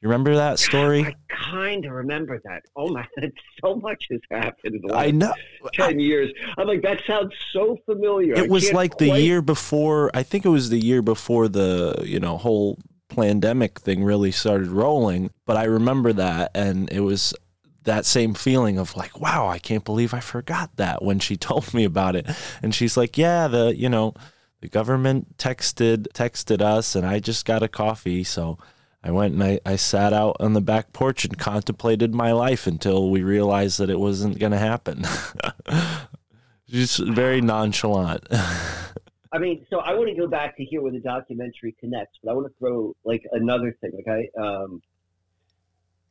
You 0.00 0.08
remember 0.08 0.34
that 0.34 0.58
story? 0.58 1.04
I 1.04 1.14
kind 1.28 1.84
of 1.84 1.92
remember 1.92 2.40
that. 2.44 2.64
Oh 2.74 2.88
my, 2.88 3.06
so 3.64 3.76
much 3.76 4.08
has 4.10 4.20
happened 4.30 4.74
in 4.74 4.82
the 4.84 4.92
I 4.92 5.10
last 5.10 5.14
know. 5.14 5.32
10 5.74 6.00
years. 6.00 6.32
I'm 6.58 6.66
like, 6.66 6.82
that 6.82 7.02
sounds 7.06 7.32
so 7.52 7.78
familiar. 7.86 8.36
I 8.36 8.40
It 8.40 8.50
was 8.50 8.72
like 8.72 8.98
the 8.98 9.20
year 9.20 9.40
before. 9.40 10.10
I 10.12 10.24
think 10.24 10.44
it 10.44 10.48
was 10.48 10.70
the 10.70 10.78
year 10.80 11.02
before 11.02 11.46
the 11.46 12.02
you 12.04 12.18
know 12.18 12.36
whole 12.36 12.78
pandemic 13.08 13.78
thing 13.78 14.02
really 14.02 14.32
started 14.32 14.68
rolling. 14.68 15.30
But 15.46 15.56
I 15.56 15.64
remember 15.64 16.12
that, 16.14 16.50
and 16.54 16.90
it 16.90 17.00
was 17.00 17.32
that 17.84 18.06
same 18.06 18.34
feeling 18.34 18.78
of 18.78 18.96
like, 18.96 19.20
wow, 19.20 19.48
I 19.48 19.58
can't 19.58 19.84
believe 19.84 20.14
I 20.14 20.20
forgot 20.20 20.76
that 20.76 21.02
when 21.02 21.18
she 21.18 21.36
told 21.48 21.72
me 21.74 21.84
about 21.84 22.16
it. 22.16 22.26
And 22.62 22.74
she's 22.74 22.96
like, 22.96 23.18
yeah, 23.18 23.48
the 23.48 23.74
you 23.76 23.88
know 23.88 24.14
the 24.60 24.68
government 24.68 25.36
texted 25.38 26.08
texted 26.08 26.60
us, 26.60 26.94
and 26.94 27.06
I 27.06 27.18
just 27.20 27.44
got 27.44 27.62
a 27.62 27.68
coffee, 27.68 28.24
so. 28.24 28.58
I 29.04 29.10
went 29.10 29.34
and 29.34 29.42
I, 29.42 29.58
I 29.66 29.74
sat 29.74 30.12
out 30.12 30.36
on 30.38 30.52
the 30.52 30.60
back 30.60 30.92
porch 30.92 31.24
and 31.24 31.36
contemplated 31.36 32.14
my 32.14 32.30
life 32.30 32.68
until 32.68 33.10
we 33.10 33.24
realized 33.24 33.80
that 33.80 33.90
it 33.90 33.98
wasn't 33.98 34.38
going 34.38 34.52
to 34.52 34.58
happen. 34.58 35.04
Just 36.68 37.00
very 37.00 37.40
nonchalant. 37.40 38.28
I 39.32 39.38
mean, 39.38 39.66
so 39.70 39.78
I 39.78 39.94
want 39.94 40.08
to 40.10 40.14
go 40.14 40.28
back 40.28 40.56
to 40.56 40.64
here 40.64 40.82
where 40.82 40.92
the 40.92 41.00
documentary 41.00 41.74
connects, 41.80 42.18
but 42.22 42.30
I 42.30 42.34
want 42.34 42.46
to 42.46 42.54
throw 42.58 42.94
like 43.04 43.22
another 43.32 43.76
thing. 43.80 43.92
Okay, 44.00 44.30
um, 44.40 44.80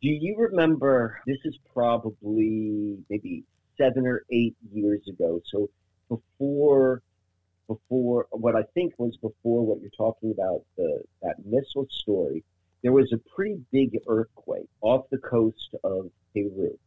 do 0.01 0.09
you 0.09 0.35
remember? 0.37 1.21
This 1.27 1.37
is 1.45 1.57
probably 1.73 2.97
maybe 3.09 3.43
seven 3.77 4.07
or 4.07 4.23
eight 4.31 4.55
years 4.73 5.07
ago. 5.07 5.41
So 5.45 5.69
before, 6.09 7.03
before 7.67 8.27
what 8.31 8.55
I 8.55 8.63
think 8.73 8.93
was 8.97 9.15
before 9.17 9.65
what 9.65 9.79
you're 9.79 9.91
talking 9.95 10.31
about 10.31 10.63
the 10.77 11.03
that 11.21 11.35
missile 11.45 11.87
story, 11.89 12.43
there 12.81 12.91
was 12.91 13.13
a 13.13 13.19
pretty 13.35 13.61
big 13.71 13.97
earthquake 14.07 14.69
off 14.81 15.05
the 15.11 15.19
coast 15.19 15.75
of 15.83 16.09
Peru. 16.33 16.77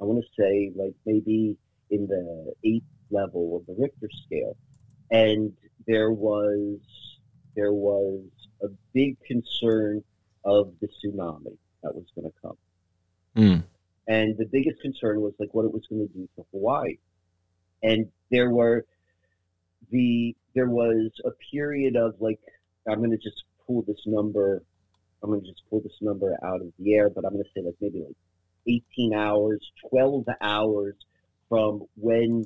I 0.00 0.04
want 0.04 0.24
to 0.24 0.42
say 0.42 0.72
like 0.74 0.94
maybe 1.04 1.56
in 1.90 2.06
the 2.06 2.54
eighth 2.64 2.84
level 3.10 3.56
of 3.56 3.66
the 3.66 3.80
Richter 3.80 4.08
scale 4.26 4.56
and 5.10 5.52
there 5.86 6.10
was 6.10 6.78
there 7.54 7.72
was 7.72 8.20
a 8.62 8.68
big 8.92 9.16
concern 9.26 10.02
of 10.44 10.72
the 10.80 10.88
tsunami 10.88 11.56
that 11.84 11.94
was 11.94 12.04
going 12.14 12.30
to 12.30 12.34
come. 12.42 12.56
Hmm. 13.36 13.60
And 14.06 14.36
the 14.36 14.46
biggest 14.46 14.80
concern 14.82 15.20
was 15.20 15.32
like 15.38 15.54
what 15.54 15.64
it 15.64 15.72
was 15.72 15.82
going 15.88 16.06
to 16.06 16.12
do 16.12 16.28
to 16.36 16.44
Hawaii. 16.52 16.98
And 17.82 18.10
there 18.30 18.50
were 18.50 18.84
the 19.90 20.34
there 20.54 20.68
was 20.68 21.10
a 21.24 21.30
period 21.52 21.96
of 21.96 22.14
like 22.20 22.40
I'm 22.88 22.98
going 22.98 23.10
to 23.10 23.16
just 23.16 23.44
pull 23.66 23.82
this 23.82 24.00
number 24.06 24.62
I'm 25.24 25.30
going 25.30 25.40
to 25.40 25.48
just 25.48 25.62
pull 25.70 25.80
this 25.80 25.96
number 26.02 26.36
out 26.44 26.60
of 26.60 26.70
the 26.78 26.94
air, 26.94 27.08
but 27.08 27.24
I'm 27.24 27.32
going 27.32 27.44
to 27.44 27.50
say 27.56 27.64
like 27.64 27.76
maybe 27.80 28.00
like 28.00 28.16
18 28.68 29.14
hours, 29.14 29.60
12 29.88 30.26
hours 30.42 30.94
from 31.48 31.84
when 31.96 32.44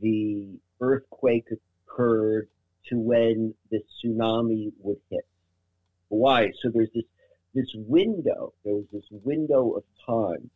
the 0.00 0.58
earthquake 0.80 1.48
occurred 1.86 2.48
to 2.88 2.98
when 2.98 3.54
the 3.70 3.80
tsunami 4.02 4.72
would 4.80 4.96
hit 5.10 5.26
Hawaii. 6.08 6.50
So 6.62 6.70
there's 6.72 6.88
this 6.94 7.04
this 7.54 7.70
window. 7.74 8.52
There 8.64 8.74
was 8.74 8.86
this 8.92 9.04
window 9.10 9.70
of 9.72 9.84
time 10.06 10.50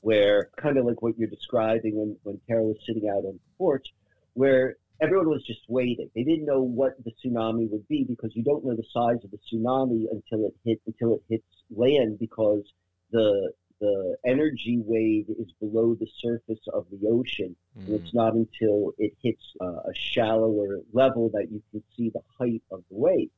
where 0.00 0.50
kind 0.56 0.76
of 0.76 0.84
like 0.84 1.00
what 1.02 1.18
you're 1.18 1.28
describing 1.28 1.96
when 1.96 2.16
when 2.22 2.40
Tara 2.46 2.62
was 2.62 2.76
sitting 2.86 3.08
out 3.08 3.24
on 3.24 3.34
the 3.34 3.40
porch, 3.58 3.86
where 4.34 4.76
everyone 5.00 5.28
was 5.28 5.44
just 5.44 5.60
waiting. 5.68 6.10
They 6.14 6.22
didn't 6.24 6.44
know 6.44 6.60
what 6.62 6.92
the 7.04 7.12
tsunami 7.12 7.70
would 7.70 7.88
be 7.88 8.04
because 8.04 8.34
you 8.36 8.42
don't 8.44 8.64
know 8.64 8.74
the 8.76 8.84
size 8.92 9.24
of 9.24 9.30
the 9.30 9.38
tsunami 9.38 10.04
until 10.12 10.46
it 10.46 10.54
hit 10.64 10.80
until 10.86 11.14
it 11.14 11.22
hits 11.28 11.44
land 11.74 12.18
because 12.18 12.62
the 13.10 13.52
the 13.80 14.16
energy 14.24 14.80
wave 14.84 15.26
is 15.38 15.50
below 15.60 15.94
the 15.94 16.06
surface 16.20 16.64
of 16.72 16.86
the 16.90 17.08
ocean 17.08 17.56
and 17.74 17.88
Mm. 17.88 18.00
it's 18.00 18.14
not 18.14 18.34
until 18.34 18.94
it 18.98 19.12
hits 19.20 19.44
uh, 19.60 19.80
a 19.90 19.94
shallower 19.94 20.80
level 20.92 21.28
that 21.30 21.50
you 21.50 21.60
can 21.70 21.82
see 21.96 22.08
the 22.08 22.22
height 22.38 22.62
of 22.70 22.82
the 22.88 22.96
wave. 22.96 23.30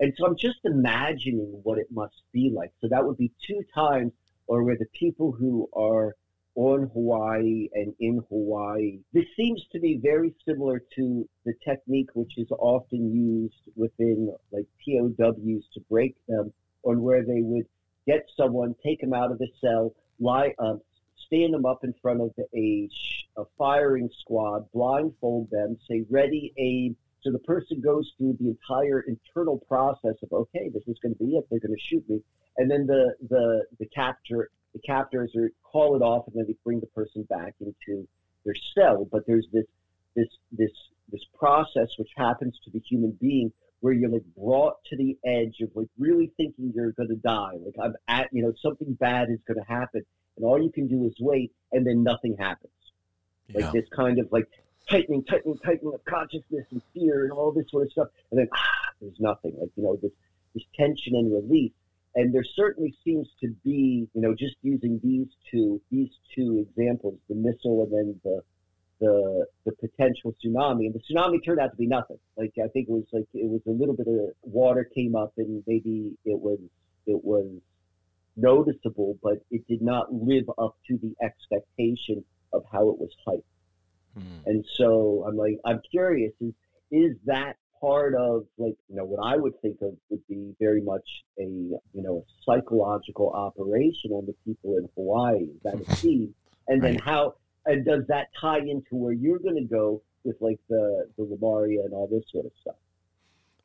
And 0.00 0.12
so 0.16 0.26
I'm 0.26 0.36
just 0.36 0.58
imagining 0.64 1.60
what 1.62 1.78
it 1.78 1.88
must 1.90 2.22
be 2.32 2.50
like. 2.54 2.72
So 2.80 2.88
that 2.88 3.04
would 3.04 3.16
be 3.16 3.32
two 3.46 3.62
times, 3.74 4.12
or 4.46 4.62
where 4.62 4.76
the 4.76 4.86
people 4.98 5.32
who 5.32 5.68
are 5.72 6.14
on 6.54 6.90
Hawaii 6.92 7.68
and 7.74 7.94
in 8.00 8.20
Hawaii, 8.28 8.98
this 9.12 9.26
seems 9.36 9.62
to 9.72 9.78
be 9.78 10.00
very 10.02 10.34
similar 10.44 10.82
to 10.96 11.28
the 11.44 11.54
technique 11.64 12.10
which 12.14 12.36
is 12.36 12.48
often 12.58 13.12
used 13.12 13.62
within 13.76 14.34
like 14.50 14.66
POWs 14.84 15.64
to 15.74 15.80
break 15.88 16.16
them, 16.26 16.52
on 16.84 17.02
where 17.02 17.24
they 17.24 17.42
would 17.42 17.66
get 18.06 18.26
someone, 18.36 18.74
take 18.84 19.00
them 19.00 19.14
out 19.14 19.30
of 19.30 19.38
the 19.38 19.48
cell, 19.60 19.94
lie, 20.18 20.54
um, 20.58 20.80
stand 21.26 21.52
them 21.52 21.66
up 21.66 21.84
in 21.84 21.94
front 22.00 22.20
of 22.20 22.32
a, 22.54 22.88
a 23.36 23.44
firing 23.56 24.08
squad, 24.20 24.66
blindfold 24.72 25.48
them, 25.50 25.76
say 25.88 26.04
ready, 26.08 26.52
aim. 26.58 26.96
So 27.28 27.32
the 27.32 27.38
person 27.40 27.82
goes 27.82 28.10
through 28.16 28.38
the 28.40 28.48
entire 28.48 29.00
internal 29.00 29.58
process 29.68 30.14
of 30.22 30.32
okay, 30.32 30.70
this 30.72 30.82
is 30.86 30.98
going 31.02 31.14
to 31.14 31.22
be 31.22 31.32
it. 31.32 31.46
They're 31.50 31.60
going 31.60 31.76
to 31.76 31.82
shoot 31.82 32.08
me, 32.08 32.22
and 32.56 32.70
then 32.70 32.86
the 32.86 33.14
the 33.28 33.66
the 33.78 33.84
capture 33.86 34.48
the 34.72 34.80
captors 34.80 35.36
are 35.36 35.50
call 35.62 35.94
it 35.94 36.00
off, 36.00 36.26
and 36.26 36.36
then 36.36 36.46
they 36.46 36.56
bring 36.64 36.80
the 36.80 36.86
person 36.86 37.24
back 37.24 37.54
into 37.60 38.08
their 38.46 38.54
cell. 38.74 39.06
But 39.12 39.26
there's 39.26 39.46
this 39.52 39.66
this 40.16 40.28
this 40.52 40.70
this 41.12 41.20
process 41.38 41.88
which 41.98 42.08
happens 42.16 42.58
to 42.64 42.70
the 42.70 42.80
human 42.80 43.10
being 43.20 43.52
where 43.80 43.92
you're 43.92 44.10
like 44.10 44.24
brought 44.34 44.76
to 44.86 44.96
the 44.96 45.18
edge 45.26 45.56
of 45.60 45.68
like 45.74 45.88
really 45.98 46.32
thinking 46.38 46.72
you're 46.74 46.92
going 46.92 47.10
to 47.10 47.16
die. 47.16 47.52
Like 47.62 47.74
I'm 47.82 47.94
at 48.08 48.30
you 48.32 48.42
know 48.42 48.54
something 48.62 48.94
bad 48.94 49.28
is 49.28 49.40
going 49.46 49.62
to 49.62 49.70
happen, 49.70 50.00
and 50.36 50.46
all 50.46 50.62
you 50.62 50.72
can 50.72 50.88
do 50.88 51.04
is 51.04 51.12
wait, 51.20 51.52
and 51.72 51.86
then 51.86 52.02
nothing 52.02 52.36
happens. 52.38 52.72
Like 53.52 53.64
Yeah. 53.64 53.70
this 53.74 53.88
kind 53.94 54.18
of 54.18 54.32
like 54.32 54.48
tightening, 54.90 55.24
tightening, 55.24 55.58
tightening 55.64 55.94
of 55.94 56.04
consciousness 56.04 56.66
and 56.70 56.82
fear 56.94 57.24
and 57.24 57.32
all 57.32 57.52
this 57.52 57.70
sort 57.70 57.86
of 57.86 57.92
stuff, 57.92 58.08
and 58.30 58.40
then 58.40 58.48
ah, 58.54 58.92
there's 59.00 59.20
nothing. 59.20 59.54
Like 59.58 59.70
you 59.76 59.82
know 59.84 59.98
this 60.00 60.12
this 60.54 60.64
tension 60.76 61.14
and 61.14 61.32
relief. 61.32 61.72
And 62.14 62.34
there 62.34 62.44
certainly 62.56 62.96
seems 63.04 63.28
to 63.42 63.54
be, 63.64 64.08
you 64.12 64.20
know, 64.20 64.34
just 64.34 64.56
using 64.62 64.98
these 65.02 65.28
two 65.50 65.80
these 65.90 66.10
two 66.34 66.66
examples, 66.68 67.18
the 67.28 67.34
missile 67.34 67.84
and 67.84 67.92
then 67.92 68.20
the 68.24 68.42
the 69.00 69.46
the 69.66 69.72
potential 69.72 70.34
tsunami. 70.44 70.86
And 70.86 70.94
the 70.94 71.00
tsunami 71.00 71.44
turned 71.44 71.60
out 71.60 71.70
to 71.70 71.76
be 71.76 71.86
nothing. 71.86 72.18
Like 72.36 72.52
I 72.58 72.68
think 72.68 72.88
it 72.88 72.92
was 72.92 73.04
like 73.12 73.28
it 73.34 73.48
was 73.48 73.60
a 73.66 73.70
little 73.70 73.94
bit 73.94 74.08
of 74.08 74.30
water 74.42 74.88
came 74.94 75.14
up 75.14 75.32
and 75.36 75.62
maybe 75.66 76.16
it 76.24 76.38
was 76.38 76.58
it 77.06 77.22
was 77.24 77.46
noticeable, 78.36 79.18
but 79.22 79.44
it 79.50 79.66
did 79.68 79.82
not 79.82 80.12
live 80.12 80.48
up 80.58 80.76
to 80.88 80.98
the 80.98 81.14
expectation 81.24 82.24
of 82.52 82.64
how 82.72 82.88
it 82.88 82.98
was 82.98 83.10
hyped. 83.26 83.42
Mm. 84.18 84.46
And 84.46 84.64
so 84.76 85.24
I'm 85.26 85.36
like, 85.36 85.58
I'm 85.64 85.80
curious, 85.90 86.32
is 86.40 86.52
is 86.90 87.16
that 87.26 87.56
part 87.80 88.14
of 88.14 88.46
like, 88.56 88.74
you 88.88 88.96
know, 88.96 89.04
what 89.04 89.24
I 89.24 89.36
would 89.36 89.60
think 89.60 89.76
of 89.82 89.92
would 90.10 90.26
be 90.28 90.54
very 90.58 90.80
much 90.80 91.06
a, 91.38 91.44
you 91.44 91.80
know, 91.94 92.24
a 92.26 92.44
psychological 92.44 93.30
operation 93.30 94.10
on 94.12 94.26
the 94.26 94.34
people 94.44 94.78
in 94.78 94.88
Hawaii. 94.96 95.48
That 95.64 95.80
a 95.86 95.96
seed? 95.96 96.32
And 96.66 96.82
then 96.82 96.94
Right. 96.94 97.02
how 97.04 97.34
and 97.66 97.84
does 97.84 98.04
that 98.08 98.28
tie 98.40 98.58
into 98.58 98.96
where 98.96 99.12
you're 99.12 99.38
gonna 99.38 99.64
go 99.64 100.02
with 100.24 100.36
like 100.40 100.58
the 100.68 101.08
the 101.16 101.24
Lemuria 101.24 101.82
and 101.84 101.92
all 101.92 102.08
this 102.08 102.24
sort 102.32 102.46
of 102.46 102.52
stuff? 102.60 102.76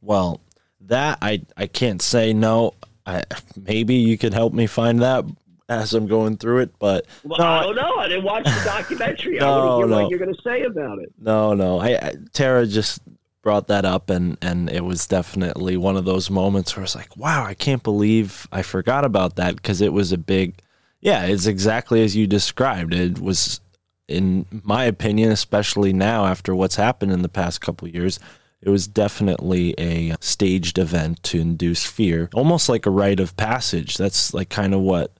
Well, 0.02 0.42
that 0.82 1.18
I 1.22 1.42
I 1.58 1.68
can't 1.68 2.02
say 2.02 2.34
no. 2.34 2.76
I 3.06 3.24
maybe 3.56 3.96
you 3.96 4.18
could 4.18 4.34
help 4.34 4.54
me 4.54 4.68
find 4.68 5.02
that 5.02 5.26
as 5.70 5.94
I'm 5.94 6.08
going 6.08 6.38
through 6.38 6.60
it, 6.60 6.72
but 6.80 7.06
Well, 7.24 7.40
No, 7.40 7.46
I 7.46 7.58
I- 7.60 7.64
don't 7.64 7.76
know. 7.76 7.96
I 7.98 8.08
didn't 8.08 8.24
watch 8.26 8.44
the 8.46 8.62
documentary. 8.66 9.40
I 9.40 9.46
No, 9.46 9.52
want 9.58 9.70
to 9.72 9.78
hear 9.78 9.88
no. 9.88 10.02
what 10.04 10.10
you're 10.10 10.20
gonna 10.20 10.42
say 10.44 10.64
about 10.64 11.00
it. 11.00 11.12
no, 11.20 11.54
no. 11.54 11.80
I, 11.80 11.90
I 11.96 12.14
Tara 12.34 12.66
just 12.68 13.00
brought 13.42 13.68
that 13.68 13.84
up 13.86 14.10
and 14.10 14.38
and 14.42 14.70
it 14.70 14.86
was 14.86 15.06
definitely 15.08 15.76
one 15.78 15.98
of 15.98 16.06
those 16.06 16.30
moments 16.30 16.76
where 16.76 16.84
it's 16.84 16.96
like, 16.96 17.16
wow, 17.18 17.44
I 17.46 17.54
can't 17.54 17.84
believe 17.84 18.48
I 18.52 18.62
forgot 18.62 19.04
about 19.06 19.36
that 19.38 19.56
because 19.56 19.82
it 19.82 19.94
was 19.94 20.12
a 20.12 20.18
big 20.18 20.60
yeah, 21.02 21.26
it's 21.26 21.48
exactly 21.48 22.02
as 22.04 22.16
you 22.16 22.28
described. 22.28 22.94
It 22.94 23.20
was 23.20 23.60
in 24.08 24.46
my 24.64 24.84
opinion, 24.86 25.32
especially 25.32 25.92
now 25.94 26.26
after 26.26 26.54
what's 26.56 26.76
happened 26.76 27.12
in 27.12 27.22
the 27.22 27.30
past 27.30 27.62
couple 27.62 27.88
of 27.88 27.94
years, 27.94 28.20
it 28.62 28.70
was 28.70 28.88
definitely 28.88 29.74
a 29.78 30.16
staged 30.22 30.78
event 30.78 31.22
to 31.24 31.40
induce 31.40 31.86
fear, 31.86 32.30
almost 32.34 32.70
like 32.70 32.86
a 32.86 32.90
rite 32.90 33.20
of 33.20 33.36
passage. 33.38 33.98
That's 33.98 34.34
like 34.34 34.50
kind 34.50 34.74
of 34.74 34.82
what 34.82 35.12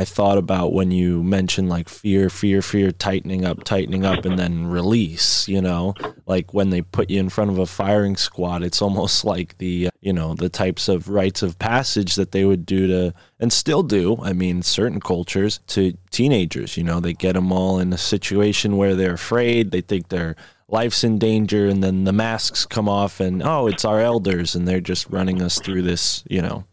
I 0.00 0.06
thought 0.06 0.38
about 0.38 0.72
when 0.72 0.90
you 0.90 1.22
mentioned 1.22 1.68
like 1.68 1.86
fear, 1.86 2.30
fear, 2.30 2.62
fear, 2.62 2.90
tightening 2.90 3.44
up, 3.44 3.64
tightening 3.64 4.06
up, 4.06 4.24
and 4.24 4.38
then 4.38 4.66
release. 4.66 5.46
You 5.46 5.60
know, 5.60 5.94
like 6.24 6.54
when 6.54 6.70
they 6.70 6.80
put 6.80 7.10
you 7.10 7.20
in 7.20 7.28
front 7.28 7.50
of 7.50 7.58
a 7.58 7.66
firing 7.66 8.16
squad, 8.16 8.62
it's 8.62 8.80
almost 8.80 9.24
like 9.34 9.58
the 9.58 9.88
uh, 9.88 9.90
you 10.00 10.14
know 10.14 10.32
the 10.32 10.48
types 10.48 10.88
of 10.88 11.10
rites 11.10 11.42
of 11.42 11.58
passage 11.58 12.14
that 12.14 12.32
they 12.32 12.46
would 12.46 12.64
do 12.64 12.86
to 12.86 13.14
and 13.40 13.52
still 13.52 13.82
do. 13.82 14.16
I 14.22 14.32
mean, 14.32 14.62
certain 14.62 15.00
cultures 15.00 15.60
to 15.66 15.92
teenagers. 16.10 16.78
You 16.78 16.84
know, 16.84 16.98
they 17.00 17.12
get 17.12 17.34
them 17.34 17.52
all 17.52 17.78
in 17.78 17.92
a 17.92 17.98
situation 17.98 18.78
where 18.78 18.94
they're 18.94 19.12
afraid. 19.12 19.70
They 19.70 19.82
think 19.82 20.08
their 20.08 20.34
life's 20.66 21.04
in 21.04 21.18
danger, 21.18 21.66
and 21.66 21.84
then 21.84 22.04
the 22.04 22.14
masks 22.14 22.64
come 22.64 22.88
off, 22.88 23.20
and 23.20 23.42
oh, 23.42 23.66
it's 23.66 23.84
our 23.84 24.00
elders, 24.00 24.54
and 24.54 24.66
they're 24.66 24.80
just 24.80 25.10
running 25.10 25.42
us 25.42 25.60
through 25.60 25.82
this. 25.82 26.24
You 26.26 26.40
know, 26.40 26.64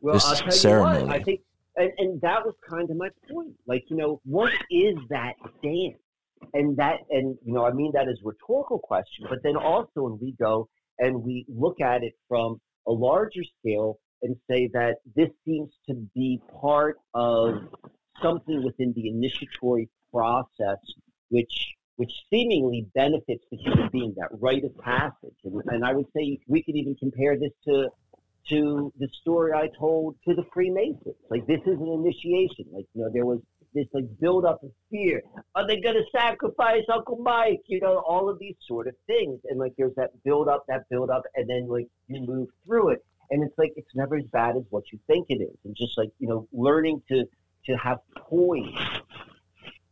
Well, 0.00 0.14
this 0.14 0.60
ceremony. 0.60 1.06
what, 1.06 1.16
I 1.16 1.20
think, 1.20 1.40
and, 1.76 1.90
and 1.98 2.20
that 2.20 2.44
was 2.44 2.54
kind 2.68 2.90
of 2.90 2.96
my 2.96 3.08
point. 3.30 3.54
Like, 3.66 3.84
you 3.88 3.96
know, 3.96 4.20
what 4.24 4.52
is 4.70 4.96
that 5.10 5.34
dance? 5.62 5.98
And 6.52 6.76
that, 6.76 6.98
and 7.10 7.36
you 7.44 7.54
know, 7.54 7.64
I 7.64 7.72
mean 7.72 7.92
that 7.94 8.08
as 8.08 8.18
rhetorical 8.22 8.78
question, 8.78 9.26
but 9.28 9.42
then 9.42 9.56
also 9.56 9.88
when 9.94 10.18
we 10.20 10.34
go 10.38 10.68
and 10.98 11.22
we 11.22 11.46
look 11.48 11.80
at 11.80 12.02
it 12.02 12.12
from 12.28 12.60
a 12.86 12.92
larger 12.92 13.42
scale 13.58 13.98
and 14.22 14.36
say 14.50 14.68
that 14.72 14.96
this 15.16 15.30
seems 15.44 15.70
to 15.88 15.94
be 16.14 16.40
part 16.60 16.96
of 17.14 17.54
something 18.22 18.62
within 18.62 18.92
the 18.94 19.08
initiatory 19.08 19.88
process, 20.12 20.78
which 21.30 21.74
which 21.96 22.10
seemingly 22.28 22.86
benefits 22.94 23.44
the 23.52 23.56
human 23.56 23.88
being, 23.92 24.12
that 24.16 24.28
rite 24.40 24.64
of 24.64 24.76
passage. 24.78 25.36
And, 25.44 25.62
and 25.68 25.84
I 25.84 25.92
would 25.92 26.06
say 26.16 26.38
we 26.48 26.60
could 26.62 26.74
even 26.74 26.96
compare 26.96 27.38
this 27.38 27.52
to 27.68 27.88
to 28.48 28.92
the 28.98 29.08
story 29.20 29.52
I 29.52 29.68
told 29.78 30.16
to 30.28 30.34
the 30.34 30.44
Freemasons. 30.52 31.16
Like 31.30 31.46
this 31.46 31.60
is 31.66 31.80
an 31.80 31.88
initiation. 31.88 32.66
Like 32.72 32.86
you 32.94 33.02
know, 33.02 33.10
there 33.12 33.26
was 33.26 33.40
this 33.74 33.86
like 33.92 34.04
build 34.20 34.44
up 34.44 34.62
of 34.62 34.70
fear. 34.90 35.22
Are 35.54 35.66
they 35.66 35.80
going 35.80 35.96
to 35.96 36.04
sacrifice 36.16 36.84
Uncle 36.92 37.18
Mike? 37.18 37.62
You 37.66 37.80
know, 37.80 38.02
all 38.06 38.28
of 38.28 38.38
these 38.38 38.56
sort 38.66 38.86
of 38.86 38.94
things. 39.06 39.40
And 39.48 39.58
like 39.58 39.72
there's 39.76 39.94
that 39.96 40.10
build 40.24 40.48
up, 40.48 40.64
that 40.68 40.88
build 40.90 41.10
up, 41.10 41.22
and 41.34 41.48
then 41.48 41.68
like 41.68 41.88
you 42.08 42.20
move 42.20 42.48
through 42.64 42.90
it. 42.90 43.04
And 43.30 43.42
it's 43.42 43.56
like 43.58 43.72
it's 43.76 43.94
never 43.94 44.16
as 44.16 44.24
bad 44.32 44.56
as 44.56 44.62
what 44.70 44.84
you 44.92 44.98
think 45.06 45.26
it 45.28 45.42
is. 45.42 45.56
And 45.64 45.74
just 45.76 45.96
like 45.98 46.10
you 46.18 46.28
know, 46.28 46.48
learning 46.52 47.02
to 47.08 47.24
to 47.66 47.76
have 47.76 47.98
poise 48.16 48.74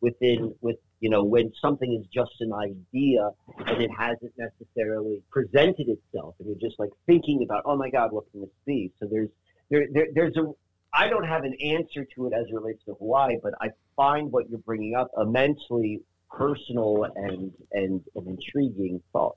within 0.01 0.55
with 0.61 0.77
you 1.03 1.11
know 1.11 1.23
when 1.23 1.53
something 1.61 1.93
is 2.01 2.07
just 2.15 2.33
an 2.41 2.53
idea 2.55 3.29
and 3.67 3.83
it 3.83 3.91
hasn't 3.91 4.33
necessarily 4.39 5.21
presented 5.31 5.89
itself 5.89 6.35
and 6.39 6.49
you're 6.49 6.71
just 6.71 6.79
like 6.79 6.91
thinking 7.07 7.43
about 7.43 7.63
oh 7.67 7.77
my 7.77 7.91
god 7.91 8.13
what 8.13 8.25
can 8.31 8.41
this 8.41 8.51
be 8.65 8.91
so 8.99 9.07
there's 9.11 9.29
there, 9.69 9.87
there 9.93 10.07
there's 10.15 10.37
a 10.37 10.47
I 10.95 11.09
don't 11.09 11.27
have 11.27 11.45
an 11.45 11.55
answer 11.55 12.07
to 12.15 12.27
it 12.27 12.33
as 12.35 12.47
it 12.49 12.55
relates 12.55 12.85
to 12.85 12.95
Hawaii, 12.95 13.37
but 13.43 13.55
I 13.61 13.69
find 13.97 14.31
what 14.31 14.51
you're 14.51 14.59
bringing 14.59 14.95
up 14.95 15.11
immensely 15.21 16.03
personal 16.31 17.05
and 17.17 17.53
and 17.73 18.03
an 18.15 18.27
intriguing 18.27 19.01
thought. 19.13 19.37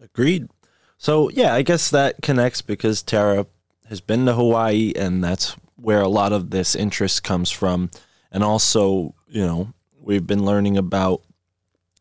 Agreed. 0.00 0.48
So 0.96 1.28
yeah, 1.30 1.54
I 1.54 1.62
guess 1.62 1.90
that 1.90 2.22
connects 2.22 2.62
because 2.62 3.02
Tara 3.02 3.46
has 3.88 4.00
been 4.00 4.26
to 4.26 4.34
Hawaii, 4.34 4.92
and 4.96 5.22
that's 5.22 5.54
where 5.76 6.00
a 6.00 6.08
lot 6.08 6.32
of 6.32 6.50
this 6.50 6.74
interest 6.74 7.22
comes 7.22 7.50
from. 7.50 7.90
And 8.30 8.42
also, 8.42 9.14
you 9.26 9.46
know, 9.46 9.72
we've 10.08 10.26
been 10.26 10.44
learning 10.44 10.78
about 10.78 11.22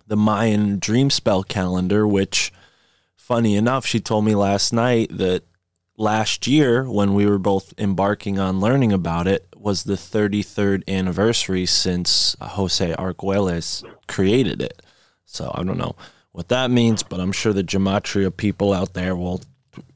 the 0.07 0.15
Mayan 0.15 0.79
dream 0.79 1.09
spell 1.09 1.43
calendar, 1.43 2.07
which, 2.07 2.53
funny 3.17 3.55
enough, 3.57 3.85
she 3.85 3.99
told 3.99 4.23
me 4.23 4.33
last 4.33 4.71
night 4.71 5.09
that 5.11 5.43
last 5.97 6.47
year 6.47 6.89
when 6.89 7.13
we 7.13 7.25
were 7.25 7.37
both 7.37 7.73
embarking 7.77 8.39
on 8.39 8.61
learning 8.61 8.93
about 8.93 9.27
it 9.27 9.45
was 9.57 9.83
the 9.83 9.95
33rd 9.95 10.87
anniversary 10.87 11.65
since 11.65 12.37
Jose 12.39 12.93
Arguelles 12.93 13.83
created 14.07 14.61
it. 14.61 14.81
So 15.25 15.51
I 15.53 15.63
don't 15.63 15.77
know 15.77 15.97
what 16.31 16.47
that 16.47 16.71
means, 16.71 17.03
but 17.03 17.19
I'm 17.19 17.33
sure 17.33 17.51
the 17.51 17.63
gematria 17.63 18.35
people 18.35 18.71
out 18.71 18.93
there 18.93 19.17
will 19.17 19.41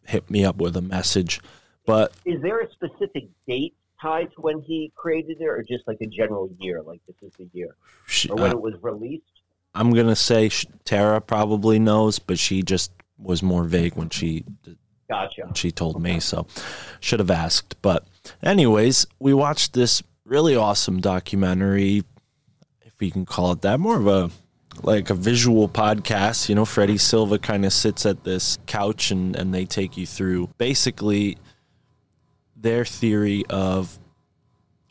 hit 0.05 0.29
me 0.29 0.43
up 0.43 0.57
with 0.57 0.75
a 0.75 0.81
message. 0.81 1.39
But 1.85 2.11
is 2.25 2.41
there 2.41 2.59
a 2.59 2.69
specific 2.71 3.29
date 3.47 3.75
tied 4.01 4.31
to 4.35 4.41
when 4.41 4.61
he 4.61 4.91
created 4.95 5.37
it, 5.39 5.45
or 5.45 5.63
just 5.63 5.87
like 5.87 5.97
a 6.01 6.07
general 6.07 6.49
year, 6.59 6.81
like 6.81 7.01
this 7.07 7.15
is 7.21 7.33
the 7.37 7.49
year, 7.53 7.75
or 8.29 8.35
when 8.35 8.51
uh, 8.51 8.55
it 8.55 8.61
was 8.61 8.73
released? 8.81 9.23
I'm 9.73 9.93
gonna 9.93 10.15
say 10.15 10.49
Tara 10.83 11.21
probably 11.21 11.79
knows, 11.79 12.19
but 12.19 12.39
she 12.39 12.63
just 12.63 12.91
was 13.17 13.43
more 13.43 13.63
vague 13.63 13.95
when 13.95 14.09
she 14.09 14.45
Gotcha. 15.11 15.51
she 15.55 15.71
told 15.71 16.01
me, 16.01 16.19
so 16.21 16.47
should 17.01 17.19
have 17.19 17.29
asked. 17.29 17.75
But, 17.81 18.07
anyways, 18.41 19.05
we 19.19 19.33
watched 19.33 19.73
this 19.73 20.01
really 20.25 20.55
awesome 20.55 21.01
documentary, 21.01 22.03
if 22.81 22.93
we 22.99 23.11
can 23.11 23.25
call 23.25 23.51
it 23.51 23.61
that, 23.61 23.79
more 23.79 23.97
of 23.97 24.07
a 24.07 24.31
like 24.83 25.09
a 25.09 25.13
visual 25.13 25.67
podcast. 25.67 26.47
You 26.47 26.55
know, 26.55 26.63
Freddy 26.63 26.97
Silva 26.97 27.37
kind 27.39 27.65
of 27.65 27.73
sits 27.73 28.05
at 28.05 28.23
this 28.23 28.57
couch 28.67 29.11
and, 29.11 29.35
and 29.35 29.53
they 29.53 29.65
take 29.65 29.97
you 29.97 30.05
through 30.07 30.49
basically 30.57 31.37
their 32.61 32.85
theory 32.85 33.43
of 33.49 33.99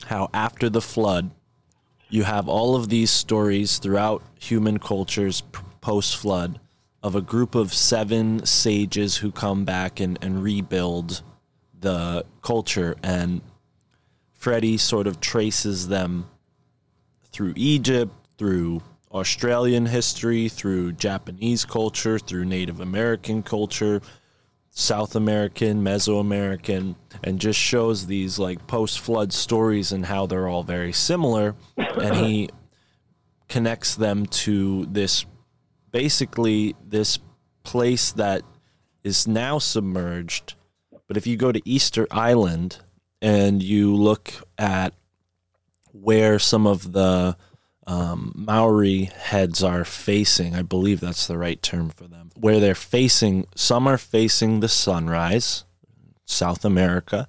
how 0.05 0.29
after 0.33 0.69
the 0.69 0.81
flood, 0.81 1.31
you 2.09 2.23
have 2.23 2.49
all 2.49 2.75
of 2.75 2.89
these 2.89 3.09
stories 3.09 3.77
throughout 3.77 4.21
human 4.39 4.79
cultures 4.79 5.43
post 5.79 6.17
flood 6.17 6.59
of 7.01 7.15
a 7.15 7.21
group 7.21 7.55
of 7.55 7.73
seven 7.73 8.45
sages 8.45 9.17
who 9.17 9.31
come 9.31 9.65
back 9.65 9.99
and, 9.99 10.19
and 10.21 10.43
rebuild 10.43 11.23
the 11.79 12.25
culture. 12.41 12.95
And 13.01 13.41
Freddy 14.33 14.77
sort 14.77 15.07
of 15.07 15.19
traces 15.19 15.87
them 15.87 16.27
through 17.31 17.53
Egypt, 17.55 18.13
through 18.37 18.81
Australian 19.11 19.85
history, 19.85 20.47
through 20.47 20.93
Japanese 20.93 21.65
culture, 21.65 22.19
through 22.19 22.45
Native 22.45 22.79
American 22.79 23.41
culture, 23.43 24.01
South 24.71 25.15
American, 25.15 25.83
Mesoamerican, 25.83 26.95
and 27.23 27.39
just 27.39 27.59
shows 27.59 28.07
these 28.07 28.39
like 28.39 28.65
post 28.67 28.99
flood 29.01 29.33
stories 29.33 29.91
and 29.91 30.05
how 30.05 30.25
they're 30.25 30.47
all 30.47 30.63
very 30.63 30.93
similar. 30.93 31.55
And 31.77 32.15
he 32.15 32.49
connects 33.49 33.95
them 33.95 34.25
to 34.25 34.85
this 34.85 35.25
basically 35.91 36.75
this 36.85 37.19
place 37.63 38.13
that 38.13 38.43
is 39.03 39.27
now 39.27 39.59
submerged. 39.59 40.55
But 41.07 41.17
if 41.17 41.27
you 41.27 41.35
go 41.35 41.51
to 41.51 41.61
Easter 41.65 42.07
Island 42.09 42.79
and 43.21 43.61
you 43.61 43.93
look 43.93 44.33
at 44.57 44.93
where 45.91 46.39
some 46.39 46.65
of 46.65 46.93
the 46.93 47.35
um, 47.85 48.31
Maori 48.35 49.05
heads 49.15 49.61
are 49.63 49.83
facing, 49.83 50.55
I 50.55 50.61
believe 50.61 51.01
that's 51.01 51.27
the 51.27 51.37
right 51.37 51.61
term 51.61 51.89
for 51.89 52.07
them, 52.07 52.20
where 52.35 52.59
they're 52.59 52.75
facing, 52.75 53.47
some 53.55 53.87
are 53.87 53.97
facing 53.97 54.59
the 54.59 54.69
sunrise, 54.69 55.65
South 56.25 56.63
America, 56.65 57.27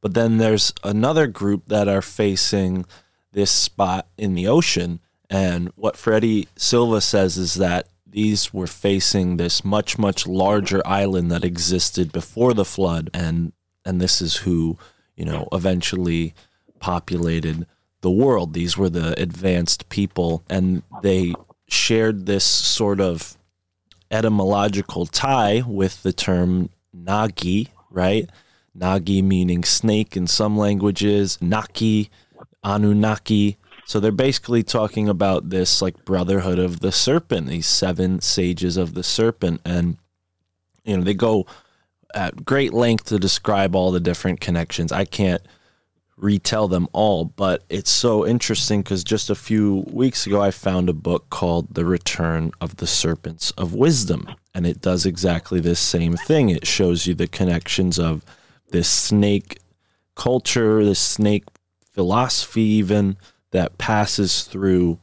but 0.00 0.14
then 0.14 0.38
there's 0.38 0.72
another 0.82 1.26
group 1.26 1.66
that 1.68 1.88
are 1.88 2.02
facing 2.02 2.84
this 3.32 3.50
spot 3.50 4.06
in 4.16 4.34
the 4.34 4.46
ocean. 4.46 5.00
And 5.30 5.70
what 5.76 5.96
Freddy 5.96 6.48
Silva 6.56 7.00
says 7.00 7.36
is 7.36 7.54
that 7.54 7.88
these 8.14 8.54
were 8.54 8.68
facing 8.68 9.36
this 9.36 9.64
much 9.64 9.98
much 9.98 10.24
larger 10.24 10.80
island 10.86 11.32
that 11.32 11.44
existed 11.44 12.12
before 12.12 12.54
the 12.54 12.64
flood 12.64 13.10
and 13.12 13.52
and 13.84 14.00
this 14.00 14.22
is 14.22 14.36
who 14.36 14.78
you 15.16 15.24
know 15.24 15.48
eventually 15.50 16.32
populated 16.78 17.66
the 18.02 18.10
world 18.10 18.54
these 18.54 18.78
were 18.78 18.88
the 18.88 19.20
advanced 19.20 19.88
people 19.88 20.44
and 20.48 20.84
they 21.02 21.34
shared 21.66 22.26
this 22.26 22.44
sort 22.44 23.00
of 23.00 23.36
etymological 24.10 25.06
tie 25.06 25.62
with 25.66 26.02
the 26.02 26.12
term 26.12 26.70
nagi 26.96 27.68
right? 27.94 28.28
Nagi 28.76 29.22
meaning 29.22 29.64
snake 29.64 30.16
in 30.16 30.26
some 30.26 30.58
languages 30.58 31.38
naki 31.40 32.10
anunnaki. 32.62 33.56
So 33.86 34.00
they're 34.00 34.12
basically 34.12 34.62
talking 34.62 35.08
about 35.08 35.50
this 35.50 35.80
like 35.80 36.04
brotherhood 36.04 36.58
of 36.58 36.80
the 36.80 36.92
serpent, 36.92 37.46
these 37.46 37.66
seven 37.66 38.20
sages 38.20 38.76
of 38.76 38.94
the 38.94 39.02
serpent, 39.02 39.60
and 39.64 39.98
you 40.84 40.96
know 40.96 41.04
they 41.04 41.14
go 41.14 41.46
at 42.14 42.44
great 42.44 42.72
length 42.72 43.06
to 43.06 43.18
describe 43.18 43.74
all 43.74 43.90
the 43.90 44.00
different 44.00 44.40
connections. 44.40 44.90
I 44.90 45.04
can't 45.04 45.42
retell 46.24 46.68
them 46.68 46.88
all, 46.92 47.26
but 47.26 47.62
it's 47.68 47.90
so 47.90 48.26
interesting 48.26 48.80
because 48.82 49.04
just 49.04 49.28
a 49.28 49.34
few 49.34 49.84
weeks 49.90 50.26
ago 50.26 50.40
I 50.40 50.50
found 50.50 50.88
a 50.88 50.94
book 50.94 51.28
called 51.28 51.74
The 51.74 51.84
Return 51.84 52.50
of 52.62 52.76
the 52.76 52.86
Serpents 52.86 53.50
of 53.52 53.74
Wisdom, 53.74 54.26
and 54.54 54.66
it 54.66 54.80
does 54.80 55.04
exactly 55.04 55.60
this 55.60 55.78
same 55.78 56.16
thing. 56.16 56.48
It 56.48 56.66
shows 56.66 57.06
you 57.06 57.14
the 57.14 57.28
connections 57.28 57.98
of 57.98 58.24
this 58.70 58.88
snake 58.88 59.58
culture, 60.14 60.82
this 60.82 60.98
snake 60.98 61.44
philosophy, 61.92 62.62
even 62.62 63.18
that 63.50 63.76
passes 63.76 64.44
through 64.44 64.98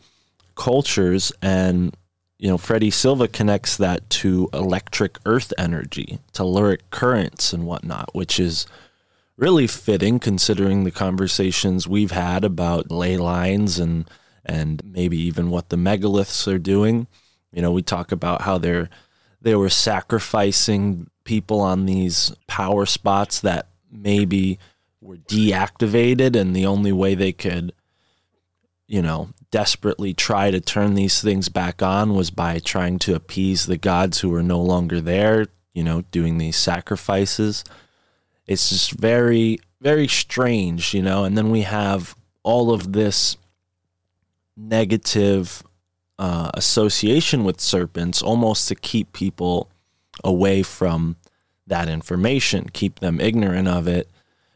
cultures 0.56 1.32
and 1.42 1.96
you 2.38 2.50
know 2.50 2.58
freddy 2.58 2.92
silva 2.92 3.28
connects 3.28 3.78
that 3.78 4.08
to 4.10 4.50
electric 4.54 5.18
earth 5.26 5.54
energy 5.58 6.20
to 6.34 6.44
telluric 6.44 6.82
currents 6.92 7.54
and 7.54 7.66
whatnot 7.66 8.14
which 8.14 8.40
is 8.40 8.68
really 9.42 9.68
fitting 9.68 10.20
considering 10.20 10.84
the 10.84 10.92
conversations 10.92 11.88
we've 11.88 12.12
had 12.12 12.46
about 12.46 12.92
ley 12.92 13.18
lines 13.18 13.80
and 13.80 14.10
and 14.46 14.82
maybe 14.86 15.18
even 15.18 15.50
what 15.50 15.70
the 15.70 15.76
megaliths 15.76 16.48
are 16.48 16.60
doing 16.60 17.08
you 17.52 17.62
know 17.62 17.72
we 17.72 17.82
talk 17.82 18.12
about 18.12 18.44
how 18.44 18.58
they're 18.58 18.90
they 19.42 19.56
were 19.56 19.70
sacrificing 19.70 21.10
people 21.24 21.60
on 21.60 21.86
these 21.86 22.34
power 22.48 22.86
spots 22.86 23.42
that 23.42 23.68
maybe 23.92 24.58
were 25.02 25.18
deactivated 25.18 26.40
and 26.40 26.56
the 26.56 26.66
only 26.66 26.92
way 26.92 27.16
they 27.16 27.34
could 27.34 27.74
you 28.92 29.02
know, 29.02 29.30
desperately 29.52 30.14
try 30.14 30.52
to 30.52 30.60
turn 30.60 30.96
these 30.96 31.22
things 31.22 31.48
back 31.48 31.82
on 31.82 32.14
was 32.14 32.30
by 32.30 32.60
trying 32.60 33.00
to 33.00 33.16
appease 33.16 33.66
the 33.66 33.78
gods 33.78 34.20
who 34.20 34.30
were 34.30 34.44
no 34.44 34.62
longer 34.62 35.00
there, 35.00 35.48
you 35.74 35.82
know, 35.82 36.02
doing 36.12 36.38
these 36.38 36.58
sacrifices. 36.58 37.64
It's 38.48 38.70
just 38.70 38.92
very 38.92 39.60
very 39.82 40.08
strange, 40.08 40.94
you 40.94 41.02
know. 41.02 41.24
And 41.24 41.38
then 41.38 41.50
we 41.50 41.62
have 41.62 42.16
all 42.44 42.72
of 42.72 42.94
this 42.94 43.36
negative 44.56 45.64
uh, 46.20 46.52
association 46.54 47.44
with 47.44 47.60
serpents, 47.60 48.22
almost 48.22 48.68
to 48.68 48.76
keep 48.76 49.12
people 49.12 49.70
away 50.24 50.62
from 50.62 51.16
that 51.68 51.90
information, 51.90 52.70
keep 52.72 53.00
them 53.00 53.20
ignorant 53.20 53.68
of 53.68 53.88
it. 53.88 54.10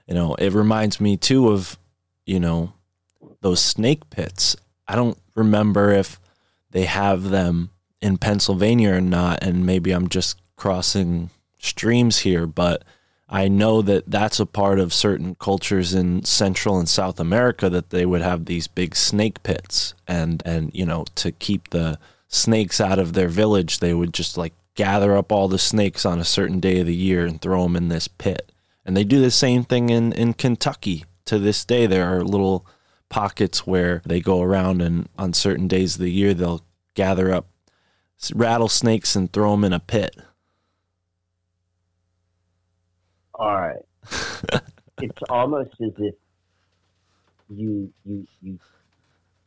You 0.07 0.13
know, 0.13 0.35
it 0.35 0.53
reminds 0.53 1.01
me 1.01 1.17
too 1.17 1.49
of, 1.49 1.79
you 2.25 2.39
know, 2.39 2.73
those 3.41 3.59
snake 3.59 4.09
pits. 4.09 4.55
I 4.87 4.95
don't 4.95 5.17
remember 5.33 5.91
if 5.91 6.19
they 6.69 6.85
have 6.85 7.29
them 7.29 7.71
in 8.01 8.17
Pennsylvania 8.17 8.93
or 8.93 9.01
not, 9.01 9.43
and 9.43 9.65
maybe 9.65 9.91
I'm 9.91 10.09
just 10.09 10.39
crossing 10.55 11.31
streams 11.59 12.19
here, 12.19 12.45
but 12.45 12.83
I 13.27 13.47
know 13.47 13.81
that 13.81 14.09
that's 14.09 14.39
a 14.39 14.45
part 14.45 14.79
of 14.79 14.93
certain 14.93 15.35
cultures 15.35 15.93
in 15.93 16.23
Central 16.25 16.77
and 16.77 16.87
South 16.87 17.19
America 17.19 17.69
that 17.69 17.89
they 17.89 18.05
would 18.05 18.21
have 18.21 18.45
these 18.45 18.67
big 18.67 18.95
snake 18.95 19.41
pits, 19.41 19.95
and 20.07 20.43
and 20.45 20.71
you 20.73 20.85
know 20.85 21.05
to 21.15 21.31
keep 21.31 21.69
the 21.69 21.97
snakes 22.27 22.79
out 22.79 22.99
of 22.99 23.13
their 23.13 23.27
village, 23.27 23.79
they 23.79 23.93
would 23.93 24.13
just 24.13 24.37
like 24.37 24.53
gather 24.75 25.17
up 25.17 25.31
all 25.31 25.47
the 25.47 25.57
snakes 25.57 26.05
on 26.05 26.19
a 26.19 26.25
certain 26.25 26.59
day 26.59 26.79
of 26.79 26.85
the 26.85 26.95
year 26.95 27.25
and 27.25 27.41
throw 27.41 27.63
them 27.63 27.75
in 27.75 27.87
this 27.87 28.07
pit. 28.07 28.51
And 28.85 28.95
they 28.95 29.03
do 29.03 29.19
the 29.19 29.31
same 29.31 29.63
thing 29.63 29.89
in 29.89 30.11
in 30.13 30.33
Kentucky 30.33 31.05
to 31.25 31.39
this 31.39 31.65
day. 31.65 31.87
There 31.87 32.05
are 32.05 32.23
little 32.23 32.65
pockets 33.09 33.65
where 33.65 34.01
they 34.05 34.19
go 34.19 34.41
around 34.41 34.81
and 34.81 35.09
on 35.17 35.33
certain 35.33 35.67
days 35.67 35.95
of 35.95 36.01
the 36.01 36.11
year 36.11 36.33
they'll 36.33 36.63
gather 36.93 37.33
up 37.33 37.47
rattlesnakes 38.33 39.15
and 39.15 39.31
throw 39.31 39.51
them 39.51 39.63
in 39.63 39.73
a 39.73 39.79
pit. 39.79 40.15
All 43.37 43.55
right. 43.55 43.81
it's 45.01 45.21
almost 45.29 45.71
as 45.81 45.91
if 45.97 46.15
you 47.49 47.91
you 48.05 48.25
you 48.41 48.59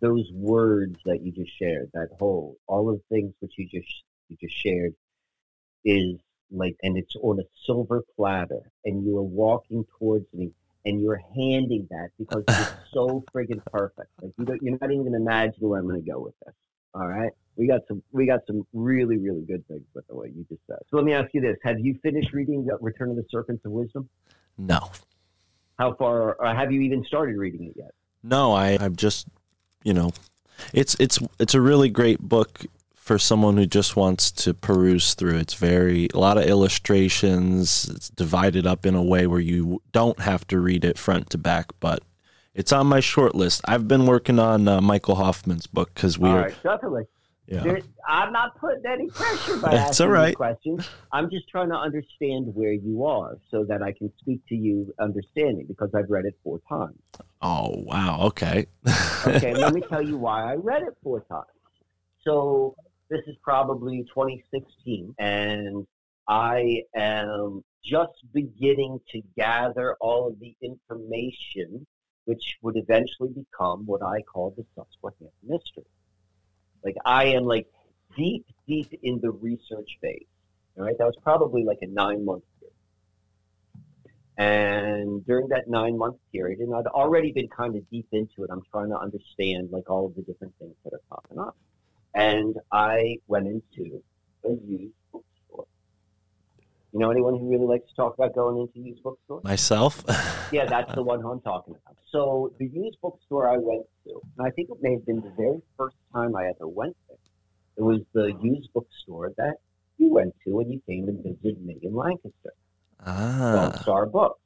those 0.01 0.31
words 0.33 0.99
that 1.05 1.23
you 1.23 1.33
just 1.33 1.57
shared, 1.59 1.91
that 1.95 2.11
whole 2.19 2.57
all 2.67 2.91
of 2.91 2.97
the 2.97 3.15
things 3.17 3.35
which 3.41 3.53
you 3.57 3.67
just 3.67 4.05
you 4.29 4.37
just 4.41 4.57
shared 4.57 4.95
is 5.85 6.19
like 6.51 6.77
and 6.83 6.97
it's 6.97 7.15
on 7.17 7.41
a 7.41 7.45
silver 7.67 8.05
platter 8.17 8.71
and 8.85 9.05
you 9.05 9.17
are 9.19 9.23
walking 9.23 9.85
towards 9.99 10.27
me 10.33 10.51
and 10.85 11.03
you're 11.03 11.21
handing 11.35 11.87
that 11.91 12.09
because 12.19 12.45
it's 12.47 12.73
so 12.93 13.25
friggin' 13.35 13.65
perfect. 13.67 14.11
Like 14.23 14.33
you 14.39 14.45
don't, 14.45 14.63
you're 14.63 14.79
not 14.81 14.91
even 14.91 15.05
gonna 15.05 15.17
imagine 15.17 15.69
where 15.69 15.81
I'm 15.81 15.87
gonna 15.87 16.01
go 16.01 16.21
with 16.21 16.35
this. 16.45 16.55
All 16.95 17.07
right, 17.07 17.33
we 17.59 17.67
got 17.67 17.81
some 17.89 18.03
we 18.13 18.25
got 18.27 18.41
some 18.47 18.67
really 18.73 19.19
really 19.19 19.43
good 19.43 19.67
things 19.67 19.85
with 19.95 20.07
the 20.07 20.15
way 20.15 20.33
you 20.35 20.47
just 20.49 20.63
said. 20.67 20.79
So 20.89 20.97
let 20.97 21.05
me 21.05 21.13
ask 21.13 21.29
you 21.35 21.41
this: 21.41 21.57
Have 21.65 21.81
you 21.81 21.99
finished 22.03 22.33
reading 22.33 22.67
Return 22.81 23.11
of 23.11 23.17
the 23.17 23.25
Serpents 23.31 23.65
of 23.67 23.73
Wisdom? 23.73 24.09
No. 24.57 24.91
How 25.79 25.95
far? 25.95 26.35
Or 26.35 26.55
have 26.55 26.73
you 26.73 26.81
even 26.81 27.05
started 27.05 27.37
reading 27.37 27.65
it 27.67 27.75
yet? 27.77 27.91
No, 28.23 28.53
I 28.53 28.79
I've 28.81 28.97
just 28.97 29.27
you 29.83 29.93
know, 29.93 30.13
it's 30.73 30.97
it's 31.01 31.19
it's 31.39 31.55
a 31.55 31.61
really 31.61 31.89
great 31.89 32.21
book 32.21 32.65
for 32.95 33.19
someone 33.19 33.57
who 33.57 33.67
just 33.67 33.97
wants 33.97 34.31
to 34.31 34.55
peruse 34.55 35.15
through. 35.15 35.37
It's 35.39 35.55
very 35.55 36.09
a 36.15 36.19
lot 36.19 36.39
of 36.39 36.45
illustrations. 36.45 37.89
It's 37.89 38.11
divided 38.11 38.67
up 38.67 38.87
in 38.87 38.95
a 38.95 39.03
way 39.03 39.27
where 39.27 39.41
you 39.41 39.83
don't 39.93 40.21
have 40.21 40.47
to 40.49 40.61
read 40.61 40.85
it 40.85 40.99
front 40.99 41.31
to 41.31 41.39
back, 41.39 41.73
but 41.81 42.03
it's 42.55 42.73
on 42.73 42.87
my 42.87 43.01
short 43.01 43.35
list. 43.35 43.63
I've 43.67 43.89
been 43.89 44.07
working 44.07 44.39
on 44.39 44.69
uh, 44.69 44.81
Michael 44.81 45.15
Hoffman's 45.15 45.67
book 45.67 45.93
because 45.95 46.19
we 46.19 46.29
All 46.29 46.37
are. 46.37 46.43
right, 46.43 46.63
definitely. 46.63 47.05
Yeah. 47.49 47.63
There, 47.63 47.81
I'm 48.07 48.31
not 48.31 48.59
putting 48.59 48.85
any 48.87 49.09
pressure 49.09 49.57
by 49.57 49.71
That's 49.73 49.91
asking 49.91 50.07
all 50.07 50.13
right. 50.13 50.37
questions. 50.37 50.87
I'm 51.13 51.31
just 51.31 51.49
trying 51.49 51.71
to 51.71 51.77
understand 51.77 52.55
where 52.55 52.73
you 52.73 53.07
are 53.07 53.39
so 53.51 53.65
that 53.65 53.83
I 53.83 53.93
can 53.93 54.13
speak 54.19 54.41
to 54.49 54.55
you 54.55 54.95
understanding 55.01 55.65
because 55.67 55.91
I've 55.95 56.11
read 56.11 56.27
it 56.27 56.39
four 56.45 56.61
times. 56.69 56.99
Oh 57.41 57.73
wow. 57.77 58.21
Okay. 58.27 58.67
Okay, 59.27 59.53
let 59.53 59.75
me 59.75 59.83
tell 59.83 60.01
you 60.01 60.17
why 60.17 60.53
I 60.53 60.55
read 60.55 60.83
it 60.83 60.97
four 61.03 61.21
times. 61.21 61.47
So 62.23 62.75
this 63.11 63.21
is 63.27 63.37
probably 63.43 64.05
2016, 64.15 65.15
and 65.19 65.87
I 66.29 66.83
am 66.97 67.65
just 67.85 68.13
beginning 68.33 69.01
to 69.11 69.21
gather 69.37 69.97
all 70.01 70.29
of 70.29 70.39
the 70.41 70.55
information 70.63 71.87
which 72.27 72.59
would 72.63 72.77
eventually 72.77 73.31
become 73.31 73.87
what 73.87 74.03
I 74.03 74.21
call 74.23 74.55
the 74.57 74.65
Susquehanna 74.75 75.31
mystery. 75.43 75.85
Like 76.85 76.97
I 77.05 77.27
am 77.27 77.45
like 77.45 77.67
deep, 78.17 78.47
deep 78.67 78.99
in 79.03 79.21
the 79.21 79.31
research 79.31 79.99
phase. 80.01 80.27
All 80.77 80.85
right, 80.85 80.97
that 80.99 81.05
was 81.05 81.17
probably 81.23 81.65
like 81.65 81.79
a 81.83 81.87
nine 81.87 82.25
month 82.25 82.45
period. 82.61 82.75
And 84.37 85.27
during 85.27 85.49
that 85.49 85.69
nine 85.69 85.99
month 85.99 86.17
period, 86.33 86.61
and 86.61 86.75
I'd 86.75 86.87
already 86.87 87.33
been 87.33 87.49
kind 87.49 87.75
of 87.75 87.89
deep 87.91 88.07
into 88.13 88.45
it, 88.45 88.51
I'm 88.51 88.63
trying 88.71 88.91
to 88.91 88.99
understand 88.99 89.71
like 89.73 89.91
all 89.91 90.07
of 90.07 90.15
the 90.15 90.23
different 90.23 90.55
things 90.59 90.75
that 90.85 90.93
are 90.93 91.01
popping 91.11 91.39
up. 91.39 91.57
And 92.15 92.57
I 92.71 93.17
went 93.27 93.47
into 93.49 94.03
a 94.45 94.51
used 94.51 94.95
bookstore. 95.13 95.67
You 96.93 97.01
know 97.01 97.11
anyone 97.11 97.39
who 97.39 97.51
really 97.51 97.67
likes 97.67 97.89
to 97.91 97.97
talk 97.97 98.15
about 98.15 98.35
going 98.35 98.59
into 98.59 98.79
used 98.79 99.03
bookstores? 99.03 99.45
Myself. 99.45 100.05
Yeah, 100.51 100.65
that's 100.65 100.95
the 100.95 101.03
one 101.03 101.21
who 101.21 101.31
I'm 101.31 101.43
talking 101.43 101.75
about. 101.75 101.99
So 102.11 102.55
the 102.59 102.67
used 102.69 102.99
bookstore 103.03 103.51
I 103.51 103.59
went 103.59 103.85
to, 104.05 104.23
and 104.39 104.47
I 104.47 104.51
think 104.51 104.71
it 104.71 104.79
may 104.81 104.93
have 104.93 105.05
been 105.05 105.21
the 105.21 105.31
very 105.37 105.61
first 105.77 105.97
time 106.13 106.37
I 106.37 106.47
ever 106.49 106.69
went 106.69 106.97
there. 107.09 107.17
It 107.77 107.83
was 107.83 108.01
the 108.13 108.33
used 108.43 108.73
bookstore 108.73 109.33
that 109.37 109.57
you 109.99 110.13
went 110.13 110.35
to 110.45 110.51
when 110.51 110.71
you 110.71 110.81
came 110.87 111.09
and 111.09 111.23
visited 111.23 111.65
me 111.65 111.79
in 111.83 111.95
Lancaster, 111.95 112.55
Dog 113.05 113.75
ah. 113.75 113.79
Star 113.83 114.07
Books. 114.07 114.41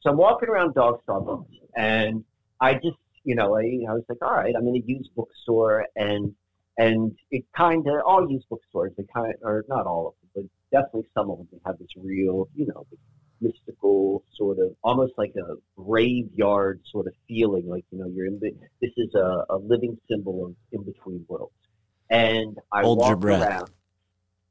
So 0.00 0.10
I'm 0.10 0.16
walking 0.16 0.48
around 0.48 0.74
Dog 0.74 1.02
Star 1.02 1.20
Books, 1.20 1.50
and 1.76 2.24
I 2.60 2.74
just, 2.74 2.98
you 3.24 3.34
know, 3.34 3.56
I, 3.56 3.62
I 3.88 3.94
was 3.94 4.04
like, 4.08 4.18
all 4.22 4.34
right, 4.34 4.54
I'm 4.56 4.66
in 4.68 4.76
a 4.76 4.82
used 4.84 5.14
bookstore, 5.14 5.86
and 5.96 6.34
and 6.76 7.16
it 7.30 7.44
kind 7.56 7.86
of 7.86 7.94
all 8.04 8.28
used 8.28 8.48
bookstores, 8.48 8.92
they 8.96 9.04
kind 9.14 9.32
of, 9.32 9.40
or 9.42 9.64
not 9.68 9.86
all 9.86 10.08
of 10.08 10.14
them, 10.34 10.48
but 10.72 10.80
definitely 10.80 11.08
some 11.14 11.30
of 11.30 11.38
them 11.38 11.60
have 11.64 11.78
this 11.78 11.88
real, 11.96 12.48
you 12.54 12.66
know, 12.66 12.84
mystical 13.44 14.24
sort 14.36 14.58
of 14.58 14.74
almost 14.82 15.12
like 15.18 15.32
a 15.36 15.54
graveyard 15.80 16.80
sort 16.90 17.06
of 17.06 17.14
feeling 17.28 17.66
like 17.68 17.84
you 17.90 17.98
know 17.98 18.06
you're 18.14 18.26
in 18.26 18.38
the, 18.40 18.50
this 18.80 18.92
is 18.96 19.14
a, 19.14 19.44
a 19.50 19.56
living 19.58 19.96
symbol 20.10 20.46
of 20.46 20.54
in 20.72 20.82
between 20.84 21.24
worlds. 21.28 21.52
And 22.10 22.58
i 22.72 22.82
Hold 22.82 23.00
your 23.06 23.16
walk 23.16 23.20
breath. 23.20 23.42
around 23.42 23.70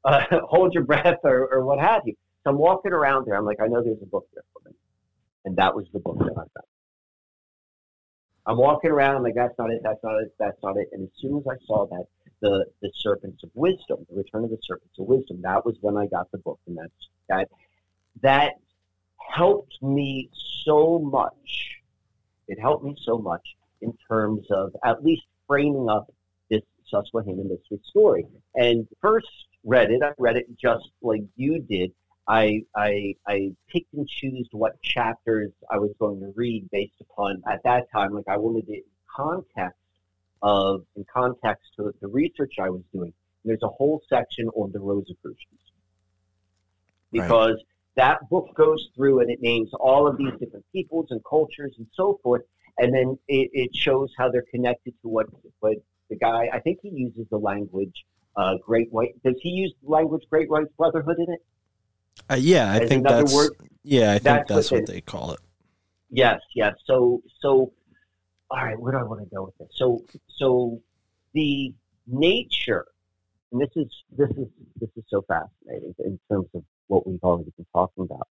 uh, 0.04 0.24
hold 0.54 0.74
your 0.74 0.84
breath 0.84 1.18
or, 1.24 1.48
or 1.52 1.64
what 1.64 1.78
have 1.80 2.02
you. 2.06 2.14
So 2.44 2.50
i'm 2.50 2.58
walking 2.58 2.92
around 2.92 3.26
there. 3.26 3.36
I'm 3.36 3.44
like 3.44 3.60
i 3.60 3.66
know 3.66 3.82
there's 3.82 4.02
a 4.02 4.06
book 4.06 4.26
there 4.34 4.44
for 4.52 4.68
me. 4.68 4.74
And 5.44 5.56
that 5.56 5.74
was 5.74 5.86
the 5.92 6.00
book 6.00 6.18
that 6.18 6.32
i 6.32 6.44
found. 6.56 6.70
I'm 8.46 8.58
walking 8.58 8.90
around. 8.90 9.16
I'm 9.16 9.22
like 9.22 9.34
that's 9.34 9.56
not 9.58 9.70
it. 9.70 9.80
That's 9.82 10.02
not 10.02 10.16
it. 10.22 10.34
That's 10.38 10.58
not 10.62 10.76
it. 10.76 10.88
And 10.92 11.04
as 11.04 11.10
soon 11.20 11.38
as 11.38 11.44
i 11.50 11.56
saw 11.66 11.86
that 11.86 12.06
the 12.42 12.66
the 12.82 12.90
serpents 12.96 13.42
of 13.44 13.50
wisdom 13.54 13.98
the 14.10 14.16
return 14.16 14.44
of 14.44 14.50
the 14.50 14.58
serpents 14.62 14.98
of 14.98 15.06
wisdom 15.06 15.40
that 15.42 15.64
was 15.64 15.76
when 15.80 15.96
i 15.96 16.06
got 16.06 16.30
the 16.32 16.38
book. 16.38 16.60
And 16.66 16.76
that's 16.76 17.08
that 17.28 17.48
that 18.22 18.52
helped 19.30 19.82
me 19.82 20.30
so 20.64 20.98
much. 20.98 21.80
It 22.48 22.60
helped 22.60 22.84
me 22.84 22.96
so 23.02 23.18
much 23.18 23.56
in 23.80 23.96
terms 24.08 24.46
of 24.50 24.74
at 24.84 25.04
least 25.04 25.22
framing 25.46 25.88
up 25.88 26.12
this 26.50 26.62
Susquehanna 26.88 27.44
mystery 27.44 27.80
story. 27.84 28.26
And 28.54 28.86
first 29.00 29.28
read 29.64 29.90
it, 29.90 30.02
I 30.02 30.12
read 30.18 30.36
it 30.36 30.46
just 30.58 30.88
like 31.02 31.22
you 31.36 31.60
did. 31.60 31.92
I, 32.26 32.62
I, 32.74 33.14
I 33.26 33.52
picked 33.68 33.92
and 33.92 34.08
chose 34.08 34.46
what 34.52 34.80
chapters 34.80 35.52
I 35.70 35.78
was 35.78 35.90
going 35.98 36.20
to 36.20 36.32
read 36.34 36.68
based 36.70 37.00
upon, 37.00 37.42
at 37.50 37.62
that 37.64 37.90
time, 37.92 38.14
like 38.14 38.28
I 38.28 38.38
wanted 38.38 38.68
it 38.68 38.72
in 38.76 38.82
context 39.14 39.78
of, 40.42 40.84
in 40.96 41.04
context 41.12 41.72
to 41.76 41.92
the 42.00 42.08
research 42.08 42.54
I 42.58 42.70
was 42.70 42.82
doing. 42.92 43.12
There's 43.44 43.62
a 43.62 43.68
whole 43.68 44.00
section 44.08 44.48
on 44.48 44.72
the 44.72 44.80
Rosicrucians. 44.80 45.60
Right. 47.12 47.28
That 47.96 48.28
book 48.28 48.48
goes 48.56 48.88
through 48.96 49.20
and 49.20 49.30
it 49.30 49.40
names 49.40 49.70
all 49.78 50.06
of 50.06 50.16
these 50.16 50.32
different 50.40 50.64
peoples 50.72 51.06
and 51.10 51.20
cultures 51.28 51.74
and 51.78 51.86
so 51.94 52.18
forth, 52.22 52.42
and 52.78 52.92
then 52.92 53.18
it, 53.28 53.50
it 53.52 53.74
shows 53.74 54.12
how 54.18 54.30
they're 54.30 54.44
connected 54.50 54.94
to 55.02 55.08
what 55.08 55.26
what 55.60 55.76
the 56.10 56.16
guy. 56.16 56.48
I 56.52 56.58
think 56.60 56.80
he 56.82 56.90
uses 56.90 57.26
the 57.30 57.38
language 57.38 58.04
uh, 58.36 58.56
Great 58.64 58.92
White. 58.92 59.14
Does 59.24 59.36
he 59.40 59.50
use 59.50 59.72
the 59.82 59.90
language 59.90 60.22
Great 60.28 60.50
White 60.50 60.76
Brotherhood 60.76 61.16
in 61.18 61.34
it? 61.34 61.44
Uh, 62.30 62.34
yeah, 62.34 62.72
I 62.72 62.78
As 62.80 62.88
think 62.88 63.06
that's 63.06 63.34
word? 63.34 63.52
yeah, 63.82 64.10
I 64.10 64.14
think 64.14 64.24
That's 64.24 64.48
that's 64.48 64.70
what 64.70 64.80
what 64.82 64.88
they 64.88 65.00
call 65.00 65.32
it. 65.32 65.40
Yes, 66.10 66.40
yes. 66.54 66.74
So 66.84 67.22
so, 67.40 67.72
all 68.50 68.64
right. 68.64 68.78
Where 68.78 68.92
do 68.92 68.98
I 68.98 69.02
want 69.02 69.20
to 69.20 69.34
go 69.34 69.44
with 69.44 69.58
this? 69.58 69.68
So 69.74 70.04
so 70.28 70.80
the 71.32 71.74
nature, 72.06 72.86
and 73.52 73.60
this 73.60 73.70
is 73.76 73.88
this 74.16 74.30
is 74.30 74.48
this 74.80 74.90
is 74.96 75.04
so 75.08 75.22
fascinating 75.28 75.94
in 75.98 76.18
terms 76.30 76.48
of 76.54 76.64
what 76.88 77.06
we've 77.06 77.22
already 77.22 77.52
been 77.56 77.66
talking 77.72 78.04
about. 78.04 78.28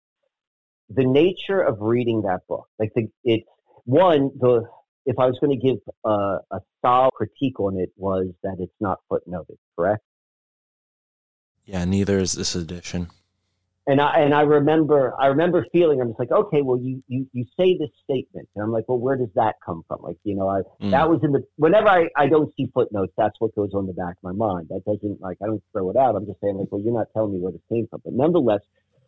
The 0.90 1.06
nature 1.06 1.62
of 1.62 1.78
reading 1.80 2.24
that 2.24 2.42
book, 2.48 2.68
like 2.80 2.92
the 2.96 3.08
it's 3.24 3.48
one 3.86 4.32
the 4.40 4.64
if 5.06 5.20
I 5.20 5.26
was 5.26 5.38
going 5.40 5.60
to 5.60 5.66
give 5.66 5.78
a, 6.06 6.38
a 6.52 6.60
solid 6.82 7.12
critique 7.14 7.60
on 7.60 7.78
it 7.78 7.92
was 7.98 8.28
that 8.44 8.56
it's 8.60 8.74
not 8.80 9.00
footnoted, 9.12 9.58
correct? 9.76 10.02
Yeah, 11.66 11.86
neither 11.86 12.20
is 12.20 12.34
this 12.34 12.56
edition. 12.56 13.10
And 13.86 14.00
I 14.00 14.22
and 14.22 14.34
I 14.34 14.42
remember 14.42 15.14
I 15.20 15.28
remember 15.28 15.66
feeling 15.74 16.00
I'm 16.00 16.10
just 16.10 16.20
like 16.20 16.32
okay 16.32 16.62
well 16.62 16.80
you 16.80 17.04
you 17.08 17.28
you 17.34 17.46
say 17.60 17.78
this 17.78 17.90
statement. 18.04 18.48
And 18.56 18.64
I'm 18.64 18.72
like 18.72 18.86
well 18.88 18.98
where 18.98 19.18
does 19.18 19.30
that 19.36 19.56
come 19.66 19.84
from? 19.88 20.02
Like 20.02 20.18
you 20.24 20.36
know 20.36 20.48
I 20.48 20.62
mm. 20.82 20.92
that 20.92 21.10
was 21.10 21.20
in 21.24 21.32
the 21.32 21.44
whenever 21.58 21.90
I 21.90 22.08
I 22.16 22.28
don't 22.28 22.54
see 22.56 22.68
footnotes 22.74 23.14
that's 23.18 23.36
what 23.40 23.56
goes 23.56 23.72
on 23.74 23.88
the 23.88 23.94
back 23.94 24.16
of 24.16 24.24
my 24.24 24.32
mind. 24.32 24.68
That 24.70 24.86
doesn't 24.86 25.22
like 25.22 25.38
I 25.44 25.48
don't 25.48 25.64
throw 25.72 25.90
it 25.90 25.98
out. 25.98 26.16
I'm 26.16 26.26
just 26.26 26.40
saying 26.42 26.58
like 26.58 26.72
well 26.72 26.82
you're 26.82 26.94
not 26.94 27.08
telling 27.14 27.34
me 27.34 27.40
where 27.40 27.52
this 27.52 27.62
came 27.70 27.88
from. 27.88 28.02
But 28.04 28.14
nonetheless 28.14 28.62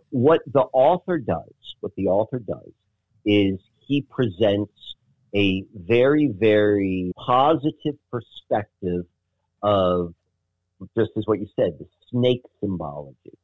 what 0.09 0.41
the 0.51 0.65
author 0.73 1.17
does 1.19 1.53
what 1.79 1.93
the 1.95 2.07
author 2.07 2.39
does 2.39 2.71
is 3.25 3.59
he 3.79 4.01
presents 4.01 4.73
a 5.33 5.63
very 5.73 6.27
very 6.37 7.13
positive 7.15 7.95
perspective 8.11 9.05
of 9.63 10.13
just 10.97 11.11
as 11.17 11.23
what 11.25 11.39
you 11.39 11.47
said 11.55 11.71
the 11.79 11.87
snake 12.11 12.41
symbology 12.59 13.37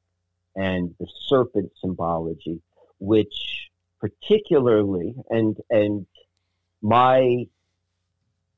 and 0.55 0.93
the 0.99 1.07
serpent 1.27 1.71
symbology, 1.79 2.61
which 2.99 3.69
particularly 3.99 5.15
and 5.29 5.57
and 5.69 6.05
my 6.81 7.45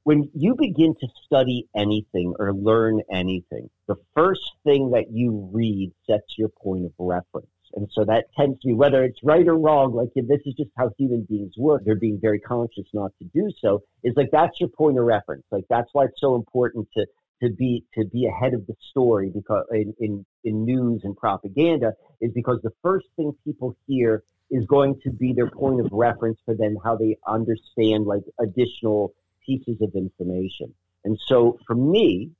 when 0.04 0.30
you 0.34 0.56
begin 0.56 0.96
to 1.00 1.08
study 1.26 1.68
anything 1.76 2.34
or 2.38 2.54
learn 2.54 3.02
anything, 3.12 3.70
the 3.88 3.96
first 4.14 4.52
thing 4.66 4.92
that 4.92 5.12
you 5.12 5.50
read 5.54 5.94
sets 6.06 6.38
your 6.38 6.50
point 6.50 6.86
of 6.86 6.92
reference. 7.00 7.48
And 7.76 7.88
so 7.92 8.06
that 8.06 8.26
tends 8.38 8.60
to 8.62 8.68
be 8.68 8.74
whether 8.74 9.04
it's 9.04 9.20
right 9.24 9.48
or 9.48 9.58
wrong, 9.58 9.94
like 9.94 10.10
this 10.14 10.42
is 10.46 10.54
just 10.54 10.70
how 10.78 10.92
human 10.98 11.24
beings 11.24 11.54
work. 11.58 11.84
They're 11.84 11.96
being 11.96 12.20
very 12.22 12.40
conscious 12.40 12.86
not 12.94 13.12
to 13.20 13.26
do 13.34 13.50
so. 13.60 13.82
Is 14.04 14.14
like 14.16 14.30
that's 14.32 14.60
your 14.60 14.70
point 14.70 15.00
of 15.00 15.06
reference. 15.06 15.44
Like 15.52 15.66
that's 15.70 15.90
why 15.94 16.06
it's 16.06 16.22
so 16.22 16.36
important 16.36 16.88
to 16.96 17.08
to 17.42 17.50
be 17.50 17.84
to 17.94 18.06
be 18.06 18.26
ahead 18.26 18.54
of 18.54 18.66
the 18.68 18.76
story 18.92 19.32
because 19.34 19.66
in, 19.72 19.94
in, 20.00 20.26
in 20.44 20.66
news 20.66 21.02
and 21.04 21.16
propaganda 21.18 21.94
is 22.22 22.32
because 22.34 22.60
the 22.64 22.74
first 22.82 23.06
thing 23.16 23.34
people 23.44 23.76
hear 23.88 24.24
is 24.50 24.66
going 24.66 25.00
to 25.04 25.12
be 25.12 25.34
their 25.34 25.50
point 25.50 25.80
of 25.80 25.88
reference 25.92 26.38
for 26.46 26.56
then 26.56 26.78
how 26.84 26.96
they 26.96 27.18
understand 27.28 28.06
like 28.06 28.22
additional 28.40 29.14
pieces 29.46 29.78
of 29.82 29.92
information. 29.96 30.74
And 31.04 31.20
so 31.28 31.60
for 31.66 31.76
me, 31.76 32.32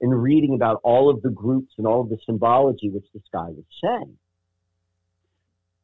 in 0.00 0.10
reading 0.10 0.54
about 0.54 0.80
all 0.84 1.10
of 1.10 1.22
the 1.22 1.30
groups 1.30 1.72
and 1.78 1.86
all 1.86 2.02
of 2.02 2.08
the 2.08 2.18
symbology 2.24 2.90
which 2.90 3.06
this 3.12 3.22
guy 3.32 3.48
was 3.48 3.64
saying, 3.82 4.16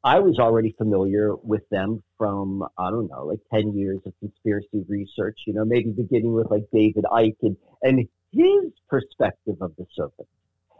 I 0.04 0.18
was 0.18 0.38
already 0.38 0.74
familiar 0.76 1.34
with 1.36 1.68
them 1.70 2.02
from, 2.18 2.64
I 2.76 2.90
don't 2.90 3.08
know, 3.08 3.26
like 3.26 3.38
10 3.54 3.76
years 3.76 4.00
of 4.04 4.12
conspiracy 4.18 4.84
research, 4.88 5.38
you 5.46 5.54
know, 5.54 5.64
maybe 5.64 5.90
beginning 5.90 6.32
with 6.32 6.50
like 6.50 6.64
David 6.72 7.04
Icke 7.04 7.36
and, 7.42 7.56
and 7.82 8.08
his 8.33 8.72
perspective 8.89 9.57
of 9.61 9.72
the 9.76 9.87
serpent. 9.95 10.28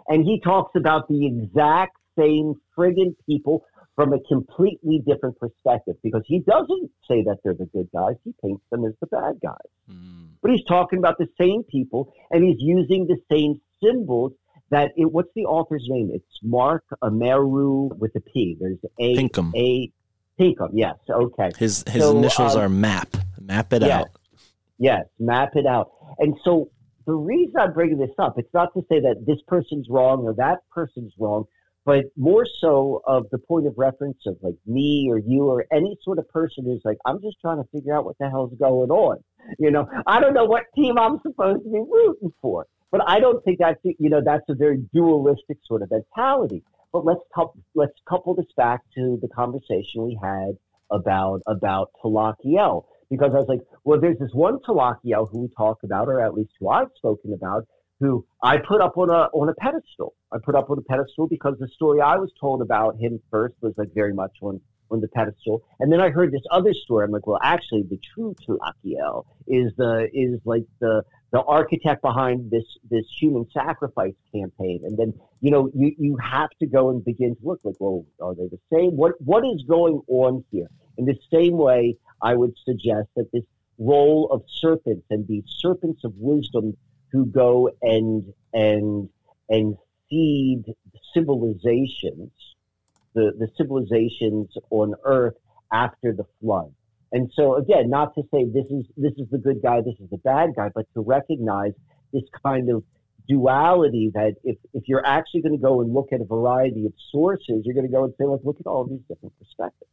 And 0.09 0.25
he 0.25 0.41
talks 0.41 0.73
about 0.77 1.09
the 1.09 1.27
exact 1.27 1.97
same 2.19 2.55
friggin' 2.77 3.15
people 3.27 3.65
from 3.95 4.13
a 4.13 4.21
completely 4.21 5.03
different 5.07 5.39
perspective 5.39 5.97
because 6.03 6.23
he 6.27 6.41
doesn't 6.41 6.91
say 7.07 7.23
that 7.23 7.39
they're 7.45 7.55
the 7.55 7.67
good 7.67 7.89
guys. 7.95 8.15
He 8.25 8.35
paints 8.43 8.65
them 8.71 8.85
as 8.85 8.95
the 9.01 9.07
bad 9.07 9.39
guys. 9.43 9.57
Mm. 9.91 10.29
But 10.41 10.53
he's 10.53 10.65
talking 10.65 10.99
about 10.99 11.19
the 11.19 11.29
same 11.39 11.63
people 11.65 12.13
and 12.31 12.43
he's 12.43 12.57
using 12.59 13.07
the 13.07 13.19
same 13.31 13.61
symbols 13.83 14.33
that 14.71 14.93
it, 14.97 15.13
what's 15.13 15.29
the 15.37 15.45
author's 15.45 15.87
name? 15.89 16.11
It's 16.13 16.25
Mark 16.43 16.85
Amaru 17.03 17.91
with 17.99 18.15
a 18.17 18.21
P. 18.21 18.57
There's 18.59 18.79
a 18.99 19.15
Pinkham. 19.15 19.53
A 19.55 19.93
Pinkham. 20.39 20.71
Yes. 20.73 20.97
Okay. 21.11 21.51
His 21.59 21.85
his 21.87 22.03
so, 22.03 22.17
initials 22.17 22.57
um, 22.57 22.63
are 22.63 22.69
map. 22.71 23.15
Map 23.41 23.73
it 23.75 23.83
yes, 23.83 23.91
out. 23.91 24.09
Yes. 24.79 25.05
Map 25.19 25.51
it 25.55 25.67
out. 25.67 25.93
And 26.19 26.35
so 26.43 26.71
the 27.07 27.15
reason 27.15 27.55
I'm 27.59 27.73
bringing 27.73 27.99
this 27.99 28.11
up, 28.19 28.35
it's 28.39 28.53
not 28.55 28.73
to 28.75 28.83
say 28.89 29.01
that 29.01 29.25
this 29.27 29.39
person's 29.47 29.89
wrong 29.89 30.23
or 30.25 30.35
that 30.35 30.59
person's 30.71 31.13
wrong, 31.19 31.45
but 31.85 32.05
more 32.17 32.47
so 32.61 33.03
of 33.07 33.27
the 33.31 33.39
point 33.39 33.67
of 33.67 33.75
reference 33.77 34.19
of 34.27 34.37
like 34.41 34.55
me 34.67 35.09
or 35.11 35.19
you 35.19 35.45
or 35.45 35.65
any 35.73 35.99
sort 36.03 36.19
of 36.19 36.29
person 36.29 36.65
who's 36.65 36.81
like, 36.85 36.99
I'm 37.05 37.21
just 37.21 37.41
trying 37.41 37.57
to 37.63 37.69
figure 37.73 37.97
out 37.97 38.05
what 38.05 38.17
the 38.19 38.31
hell's 38.31 38.53
going 38.59 38.91
on. 38.91 39.19
You 39.59 39.71
know, 39.71 39.89
I 40.07 40.21
don't 40.21 40.35
know 40.35 40.45
what 40.45 40.65
team 40.77 40.99
I'm 40.99 41.19
supposed 41.23 41.65
to 41.65 41.71
be 41.71 41.79
rooting 41.79 42.33
for, 42.41 42.67
but 42.93 43.01
I 43.07 43.19
don't 43.19 43.43
think 43.45 43.59
that's, 43.59 43.81
you 43.85 44.11
know, 44.11 44.21
that's 44.25 44.45
a 44.49 44.55
very 44.55 44.79
dualistic 44.95 45.59
sort 45.67 45.83
of 45.83 45.91
mentality. 45.91 46.63
But 46.93 47.05
let's, 47.05 47.21
let's 47.75 47.95
couple 48.09 48.35
this 48.35 48.53
back 48.57 48.83
to 48.95 49.19
the 49.21 49.29
conversation 49.29 50.05
we 50.05 50.19
had 50.23 50.57
about, 50.91 51.41
about 51.47 51.91
Tlakael 52.05 52.85
because 53.13 53.33
I 53.35 53.39
was 53.39 53.49
like, 53.49 53.61
well, 53.85 54.01
there's 54.01 54.19
this 54.19 54.31
one 54.33 54.59
Tlakael 54.61 55.31
who 55.31 55.43
we 55.43 55.49
talk 55.55 55.83
about, 55.85 56.09
or 56.09 56.21
at 56.25 56.33
least 56.33 56.53
who 56.59 56.71
I've 56.71 56.89
spoken 56.97 57.35
about, 57.35 57.67
who 58.01 58.25
I 58.43 58.57
put 58.57 58.81
up 58.81 58.97
on 58.97 59.11
a 59.11 59.29
on 59.35 59.51
a 59.51 59.55
pedestal. 59.55 60.15
I 60.33 60.39
put 60.43 60.55
up 60.55 60.71
on 60.71 60.79
a 60.79 60.83
pedestal 60.83 61.29
because 61.29 61.57
the 61.61 61.69
story 61.69 62.01
I 62.01 62.17
was 62.17 62.31
told 62.41 62.63
about 62.63 62.97
him 62.97 63.21
first 63.31 63.55
was 63.61 63.75
like 63.77 63.93
very 63.95 64.15
much 64.15 64.33
on 64.41 64.61
on 64.91 65.01
the 65.01 65.09
pedestal, 65.09 65.63
and 65.79 65.93
then 65.93 66.01
I 66.01 66.09
heard 66.09 66.33
this 66.33 66.43
other 66.51 66.73
story. 66.73 67.05
I'm 67.05 67.13
like, 67.13 67.27
well, 67.27 67.39
actually, 67.43 67.83
the 67.83 68.01
true 68.15 68.35
Tlakael 68.49 69.25
is 69.47 69.73
the 69.77 70.09
is 70.15 70.41
like 70.47 70.65
the 70.81 71.03
the 71.33 71.43
architect 71.43 72.01
behind 72.01 72.51
this 72.51 72.65
this 72.91 73.05
human 73.21 73.47
sacrifice 73.53 74.15
campaign. 74.35 74.81
And 74.85 74.97
then 74.99 75.13
you 75.43 75.51
know 75.51 75.71
you 75.75 75.95
you 75.99 76.17
have 76.17 76.51
to 76.61 76.67
go 76.67 76.89
and 76.89 77.05
begin 77.05 77.37
to 77.37 77.43
look 77.45 77.61
like, 77.63 77.77
well, 77.79 78.07
are 78.23 78.35
they 78.35 78.49
the 78.49 78.59
same? 78.73 78.97
What 78.97 79.13
what 79.21 79.45
is 79.45 79.63
going 79.69 80.01
on 80.09 80.45
here? 80.51 80.69
In 80.97 81.05
the 81.05 81.17
same 81.33 81.57
way, 81.57 81.97
I 82.23 82.35
would 82.35 82.55
suggest 82.65 83.09
that 83.17 83.31
this 83.33 83.45
role 83.79 84.29
of 84.31 84.43
serpents 84.49 85.07
and 85.11 85.27
these 85.27 85.45
serpents 85.47 86.05
of 86.05 86.13
wisdom 86.17 86.77
who 87.11 87.27
go 87.27 87.71
and 87.83 88.33
and 88.53 89.09
and 89.49 89.77
feed 90.09 90.65
civilizations, 91.15 92.31
the, 93.15 93.33
the 93.39 93.49
civilizations 93.57 94.49
on 94.71 94.95
earth 95.05 95.35
after 95.73 96.13
the 96.13 96.25
flood. 96.41 96.73
And 97.13 97.31
so 97.35 97.57
again, 97.57 97.91
not 97.91 98.15
to 98.15 98.23
say 98.33 98.45
this 98.45 98.67
is 98.71 98.87
this 98.97 99.13
is 99.19 99.29
the 99.31 99.39
good 99.39 99.61
guy, 99.63 99.81
this 99.81 99.99
is 100.01 100.09
the 100.11 100.19
bad 100.19 100.51
guy, 100.57 100.71
but 100.75 100.87
to 100.95 101.01
recognize 101.01 101.73
this 102.13 102.25
kind 102.45 102.71
of 102.71 102.85
duality 103.29 104.11
that 104.15 104.35
if, 104.45 104.57
if 104.75 104.85
you're 104.87 105.07
actually 105.07 105.43
going 105.43 105.57
to 105.57 105.63
go 105.63 105.81
and 105.81 105.93
look 105.93 106.09
at 106.13 106.21
a 106.21 106.25
variety 106.25 106.87
of 106.87 106.93
sources, 107.11 107.63
you're 107.65 107.75
going 107.75 107.87
to 107.87 107.93
go 107.93 108.05
and 108.05 108.13
say, 108.19 108.25
let's 108.25 108.45
look 108.45 108.59
at 108.61 108.67
all 108.67 108.85
these 108.85 109.01
different 109.09 109.33
perspectives. 109.39 109.91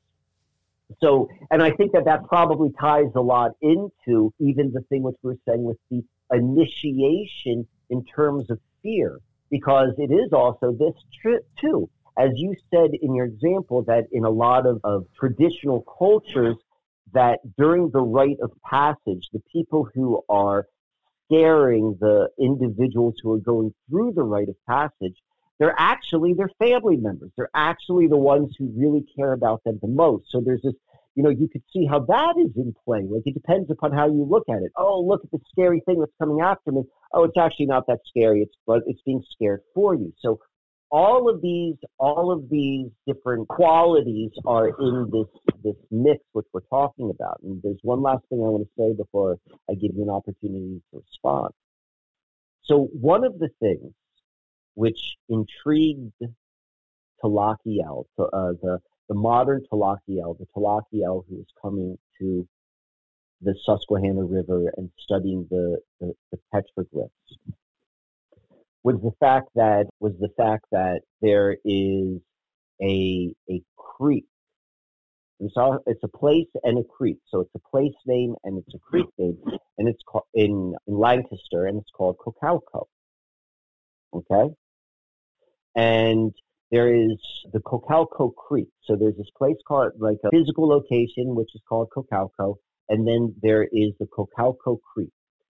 So, 1.01 1.29
and 1.51 1.61
I 1.61 1.71
think 1.71 1.91
that 1.93 2.05
that 2.05 2.27
probably 2.27 2.71
ties 2.79 3.11
a 3.15 3.21
lot 3.21 3.51
into 3.61 4.33
even 4.39 4.71
the 4.73 4.81
thing 4.89 5.03
which 5.03 5.15
we 5.21 5.33
are 5.33 5.37
saying 5.47 5.63
with 5.63 5.77
the 5.89 6.03
initiation 6.31 7.67
in 7.89 8.03
terms 8.05 8.49
of 8.49 8.59
fear, 8.81 9.19
because 9.49 9.93
it 9.97 10.11
is 10.11 10.33
also 10.33 10.71
this 10.71 10.95
trip 11.21 11.47
too. 11.59 11.89
As 12.17 12.31
you 12.35 12.55
said 12.71 12.91
in 13.01 13.15
your 13.15 13.25
example, 13.25 13.83
that 13.83 14.05
in 14.11 14.25
a 14.25 14.29
lot 14.29 14.65
of, 14.65 14.81
of 14.83 15.05
traditional 15.17 15.85
cultures, 15.97 16.55
that 17.13 17.39
during 17.57 17.89
the 17.91 18.01
rite 18.01 18.37
of 18.41 18.51
passage, 18.63 19.29
the 19.31 19.41
people 19.51 19.87
who 19.93 20.21
are 20.27 20.67
scaring 21.25 21.95
the 21.99 22.29
individuals 22.39 23.15
who 23.21 23.33
are 23.33 23.39
going 23.39 23.73
through 23.89 24.11
the 24.13 24.23
rite 24.23 24.49
of 24.49 24.55
passage 24.67 25.15
they're 25.59 25.75
actually 25.77 26.33
their 26.33 26.49
family 26.57 26.95
members. 26.95 27.31
They're 27.35 27.51
actually 27.53 28.07
the 28.07 28.17
ones 28.17 28.55
who 28.57 28.71
really 28.75 29.05
care 29.15 29.33
about 29.33 29.63
them 29.65 29.77
the 29.81 29.89
most. 29.89 30.25
So 30.29 30.41
there's 30.43 30.61
this, 30.63 30.73
you 31.15 31.23
know, 31.23 31.29
you 31.29 31.49
could 31.51 31.63
see 31.73 31.85
how 31.85 31.99
that 31.99 32.35
is 32.37 32.51
in 32.55 32.73
play. 32.85 33.03
Like 33.03 33.23
it 33.25 33.33
depends 33.33 33.69
upon 33.69 33.91
how 33.91 34.07
you 34.07 34.25
look 34.27 34.45
at 34.49 34.63
it. 34.63 34.71
Oh, 34.77 35.01
look 35.01 35.21
at 35.23 35.31
the 35.31 35.39
scary 35.51 35.81
thing 35.85 35.99
that's 35.99 36.13
coming 36.17 36.41
after 36.41 36.71
me. 36.71 36.83
Oh, 37.13 37.25
it's 37.25 37.37
actually 37.37 37.65
not 37.65 37.87
that 37.87 37.99
scary. 38.07 38.41
It's 38.41 38.55
but 38.65 38.83
it's 38.87 39.01
being 39.05 39.21
scared 39.31 39.61
for 39.75 39.93
you. 39.93 40.13
So 40.19 40.39
all 40.91 41.29
of 41.29 41.41
these, 41.41 41.75
all 41.99 42.31
of 42.31 42.49
these 42.49 42.87
different 43.05 43.47
qualities 43.49 44.31
are 44.45 44.69
in 44.69 45.09
this 45.11 45.53
this 45.61 45.75
mix 45.91 46.23
which 46.31 46.47
we're 46.53 46.61
talking 46.69 47.11
about. 47.13 47.41
And 47.43 47.61
there's 47.61 47.79
one 47.83 48.01
last 48.01 48.23
thing 48.29 48.39
I 48.39 48.47
want 48.47 48.65
to 48.65 48.81
say 48.81 48.93
before 48.93 49.37
I 49.69 49.73
give 49.73 49.91
you 49.93 50.03
an 50.03 50.09
opportunity 50.09 50.81
to 50.91 51.03
respond. 51.05 51.51
So 52.63 52.87
one 52.93 53.25
of 53.25 53.39
the 53.39 53.49
things 53.59 53.93
which 54.75 55.17
intrigued 55.29 56.13
Tlakael, 57.23 58.05
uh, 58.17 58.53
the, 58.61 58.79
the 59.07 59.15
modern 59.15 59.63
Tlakael, 59.71 60.37
the 60.37 60.47
Tlakael 60.55 61.23
who 61.27 61.35
was 61.35 61.47
coming 61.61 61.97
to 62.19 62.47
the 63.41 63.55
Susquehanna 63.65 64.23
River 64.23 64.71
and 64.77 64.89
studying 64.97 65.47
the, 65.49 65.79
the, 65.99 66.13
the 66.31 66.39
petroglyphs 66.53 67.09
was 68.83 68.95
the 69.01 69.11
fact 69.19 69.49
that 69.55 69.87
was 69.99 70.13
the 70.19 70.29
fact 70.37 70.65
that 70.71 71.01
there 71.21 71.57
is 71.65 72.19
a 72.81 73.33
a 73.49 73.61
creek. 73.77 74.25
It's, 75.41 75.55
all, 75.55 75.79
it's 75.85 76.03
a 76.03 76.07
place 76.07 76.47
and 76.63 76.79
a 76.79 76.83
creek. 76.83 77.17
So 77.29 77.39
it's 77.39 77.55
a 77.55 77.69
place 77.69 77.93
name 78.05 78.35
and 78.43 78.57
it's 78.57 78.73
a 78.73 78.79
creek 78.79 79.07
name, 79.17 79.37
and 79.77 79.87
it's 79.87 80.01
called 80.05 80.25
in, 80.33 80.75
in 80.87 80.97
Lancaster, 80.97 81.67
and 81.67 81.79
it's 81.79 81.91
called 81.91 82.17
Cocalco. 82.17 82.87
Okay, 84.13 84.53
and 85.75 86.33
there 86.71 86.93
is 86.93 87.17
the 87.51 87.59
Cocalco 87.59 88.33
Creek. 88.35 88.69
So 88.83 88.95
there's 88.95 89.17
this 89.17 89.29
place 89.37 89.57
called 89.67 89.93
like 89.99 90.17
a 90.25 90.29
physical 90.29 90.67
location 90.67 91.35
which 91.35 91.49
is 91.55 91.61
called 91.67 91.89
Cocalco, 91.95 92.55
and 92.89 93.07
then 93.07 93.35
there 93.41 93.63
is 93.63 93.91
the 93.99 94.07
Cocalco 94.07 94.79
Creek. 94.93 95.11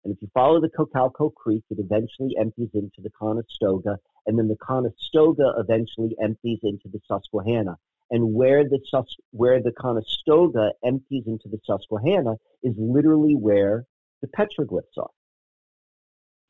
And 0.03 0.13
if 0.13 0.21
you 0.21 0.29
follow 0.33 0.59
the 0.59 0.69
Cocalco 0.69 1.33
Creek, 1.33 1.63
it 1.69 1.77
eventually 1.79 2.35
empties 2.39 2.69
into 2.73 3.01
the 3.01 3.11
Conestoga, 3.11 3.97
and 4.25 4.37
then 4.37 4.47
the 4.47 4.57
Conestoga 4.57 5.53
eventually 5.57 6.15
empties 6.21 6.59
into 6.63 6.89
the 6.91 6.99
Susquehanna. 7.07 7.77
And 8.09 8.33
where 8.33 8.63
the 8.63 8.79
Sus- 8.89 9.15
where 9.31 9.61
the 9.61 9.71
Conestoga 9.71 10.71
empties 10.83 11.23
into 11.27 11.47
the 11.47 11.59
Susquehanna 11.65 12.35
is 12.63 12.75
literally 12.77 13.35
where 13.35 13.85
the 14.21 14.27
petroglyphs 14.27 14.97
are. 14.97 15.09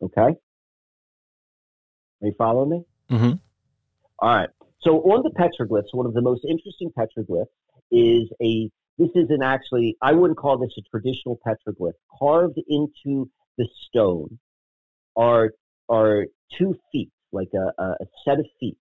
Okay, 0.02 0.36
are 2.22 2.28
you 2.28 2.34
following 2.38 2.70
me? 2.70 2.84
Mm-hmm. 3.10 3.32
All 4.20 4.36
right. 4.36 4.50
So 4.82 4.98
on 5.02 5.24
the 5.24 5.32
petroglyphs, 5.32 5.94
one 5.94 6.06
of 6.06 6.14
the 6.14 6.22
most 6.22 6.46
interesting 6.48 6.92
petroglyphs 6.98 7.48
is 7.92 8.30
a. 8.42 8.70
This 8.98 9.10
isn't 9.16 9.42
actually. 9.44 9.98
I 10.02 10.14
wouldn't 10.14 10.38
call 10.38 10.58
this 10.58 10.72
a 10.78 10.82
traditional 10.90 11.40
petroglyph. 11.46 11.94
Carved 12.20 12.60
into 12.68 13.30
the 13.58 13.68
stone 13.88 14.40
are 15.16 15.52
are 15.90 16.26
two 16.58 16.76
feet, 16.92 17.12
like 17.32 17.50
a, 17.54 17.82
a 17.82 18.06
set 18.26 18.40
of 18.40 18.46
feet, 18.60 18.78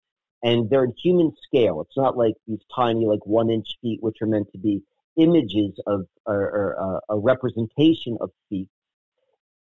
and 0.43 0.69
they're 0.71 0.85
in 0.85 0.95
human 1.03 1.33
scale. 1.47 1.81
It's 1.81 1.97
not 1.97 2.17
like 2.17 2.35
these 2.47 2.61
tiny, 2.75 3.07
like 3.07 3.25
one 3.27 3.51
inch 3.51 3.69
feet, 3.83 3.99
which 4.03 4.17
are 4.23 4.27
meant 4.27 4.49
to 4.53 4.59
be 4.59 4.83
images 5.17 5.73
of 5.87 6.07
or, 6.27 6.37
or 6.37 6.77
uh, 6.81 7.15
a 7.15 7.19
representation 7.19 8.17
of 8.21 8.31
feet. 8.49 8.69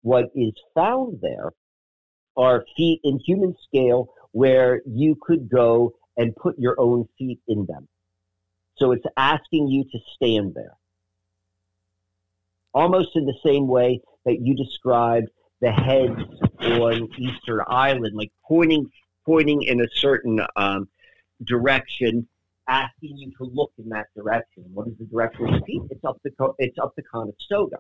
What 0.03 0.27
is 0.35 0.53
found 0.75 1.19
there 1.21 1.53
are 2.37 2.65
feet 2.77 3.01
in 3.05 3.19
human 3.19 3.55
scale 3.67 4.13
where 4.33 4.81
you 4.87 5.17
could 5.21 5.49
go 5.49 5.95
and 6.17 6.35
put 6.37 6.59
your 6.59 6.75
own 6.79 7.09
feet 7.19 7.41
in 7.49 7.67
them. 7.67 7.89
So 8.77 8.93
it's 8.93 9.05
asking 9.17 9.69
you 9.69 9.85
to 9.85 9.99
stand 10.15 10.55
there. 10.55 10.77
Almost 12.75 13.17
in 13.17 13.27
the 13.27 13.37
same 13.45 13.69
way 13.69 14.01
that 14.25 14.41
you 14.41 14.55
described 14.55 15.29
the 15.61 15.71
heads 15.71 16.21
on 16.61 17.09
Easter 17.19 17.71
Island, 17.71 18.17
like 18.17 18.33
pointing 18.47 18.91
pointing 19.25 19.63
in 19.63 19.81
a 19.81 19.89
certain 19.95 20.41
um, 20.57 20.89
direction, 21.45 22.27
asking 22.69 23.17
you 23.17 23.33
to 23.39 23.45
look 23.45 23.73
in 23.79 23.89
that 23.91 24.07
direction. 24.17 24.65
What 24.73 24.89
is 24.89 24.95
the 24.99 25.05
direction 25.05 25.47
of 25.47 25.61
the 25.61 25.67
feet? 25.67 25.83
It's 25.91 26.05
up 26.05 26.19
the 26.25 26.33
it's 26.59 26.79
up 26.79 26.95
the 26.97 27.03
Conestoga. 27.03 27.79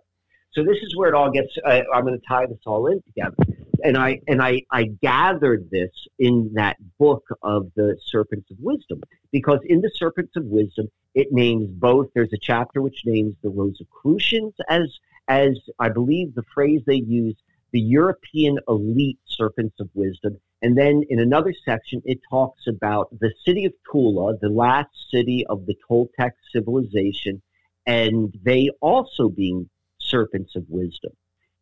So 0.53 0.62
this 0.62 0.76
is 0.82 0.94
where 0.96 1.09
it 1.09 1.14
all 1.14 1.30
gets. 1.30 1.57
Uh, 1.64 1.82
I'm 1.94 2.05
going 2.05 2.18
to 2.18 2.26
tie 2.28 2.46
this 2.46 2.59
all 2.66 2.86
in 2.86 3.03
together, 3.03 3.36
and 3.83 3.97
I 3.97 4.20
and 4.26 4.41
I 4.43 4.62
I 4.70 4.85
gathered 5.03 5.68
this 5.70 5.91
in 6.18 6.51
that 6.55 6.76
book 6.99 7.24
of 7.43 7.70
the 7.74 7.97
Serpents 8.05 8.51
of 8.51 8.57
Wisdom 8.61 9.03
because 9.30 9.61
in 9.64 9.80
the 9.80 9.91
Serpents 9.95 10.37
of 10.37 10.45
Wisdom 10.45 10.89
it 11.14 11.33
names 11.33 11.68
both. 11.70 12.09
There's 12.14 12.33
a 12.33 12.39
chapter 12.41 12.80
which 12.80 13.03
names 13.05 13.35
the 13.43 13.51
Rosicrucians 13.51 14.55
as 14.68 14.99
as 15.28 15.59
I 15.78 15.89
believe 15.89 16.35
the 16.35 16.45
phrase 16.55 16.83
they 16.87 16.97
use, 16.97 17.37
the 17.72 17.80
European 17.80 18.59
elite 18.68 19.18
Serpents 19.26 19.78
of 19.80 19.89
Wisdom, 19.95 20.39
and 20.62 20.76
then 20.76 21.03
in 21.09 21.18
another 21.18 21.55
section 21.64 22.03
it 22.05 22.20
talks 22.28 22.66
about 22.66 23.09
the 23.20 23.33
city 23.45 23.64
of 23.64 23.72
Tula, 23.91 24.37
the 24.39 24.49
last 24.49 24.91
city 25.11 25.45
of 25.49 25.66
the 25.66 25.76
Toltec 25.89 26.33
civilization, 26.53 27.43
and 27.87 28.33
they 28.43 28.70
also 28.80 29.28
being 29.28 29.68
serpents 29.99 30.57
of 30.57 30.64
wisdom. 30.68 31.12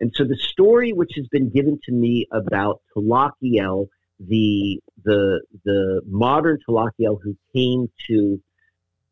And 0.01 0.13
so 0.15 0.25
the 0.25 0.37
story 0.37 0.93
which 0.93 1.13
has 1.17 1.27
been 1.29 1.51
given 1.51 1.79
to 1.85 1.93
me 1.93 2.27
about 2.33 2.81
Tlakael, 2.97 3.89
the 4.19 4.81
the 5.05 5.43
the 5.65 6.03
modern 6.07 6.59
Tlakael 6.69 7.19
who 7.23 7.37
came 7.55 7.91
to 8.07 8.41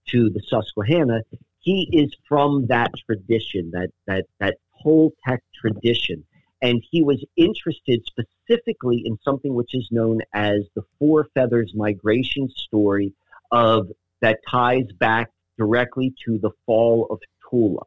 to 0.08 0.30
the 0.30 0.40
Susquehanna, 0.48 1.22
he 1.60 1.88
is 1.92 2.14
from 2.28 2.66
that 2.68 2.90
tradition, 3.06 3.70
that 3.72 3.90
that 4.06 4.26
that 4.40 4.56
Toltec 4.82 5.38
tradition. 5.54 6.24
And 6.60 6.82
he 6.90 7.04
was 7.04 7.24
interested 7.36 8.04
specifically 8.04 9.02
in 9.04 9.16
something 9.24 9.54
which 9.54 9.74
is 9.74 9.86
known 9.92 10.20
as 10.32 10.62
the 10.74 10.82
Four 10.98 11.28
Feathers 11.34 11.72
migration 11.74 12.48
story 12.48 13.12
of 13.52 13.88
that 14.20 14.40
ties 14.50 14.86
back 14.98 15.30
directly 15.56 16.14
to 16.24 16.38
the 16.38 16.50
fall 16.66 17.06
of 17.10 17.20
Tula. 17.48 17.84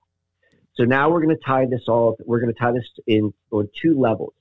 So 0.76 0.84
now 0.84 1.10
we're 1.10 1.22
going 1.22 1.36
to 1.36 1.44
tie 1.44 1.66
this 1.66 1.84
all. 1.88 2.18
We're 2.26 2.40
going 2.40 2.54
to 2.54 2.60
tie 2.60 2.72
this 2.72 2.88
in 3.08 3.34
on 3.52 3.70
two 3.82 4.00
levels. 4.00 4.34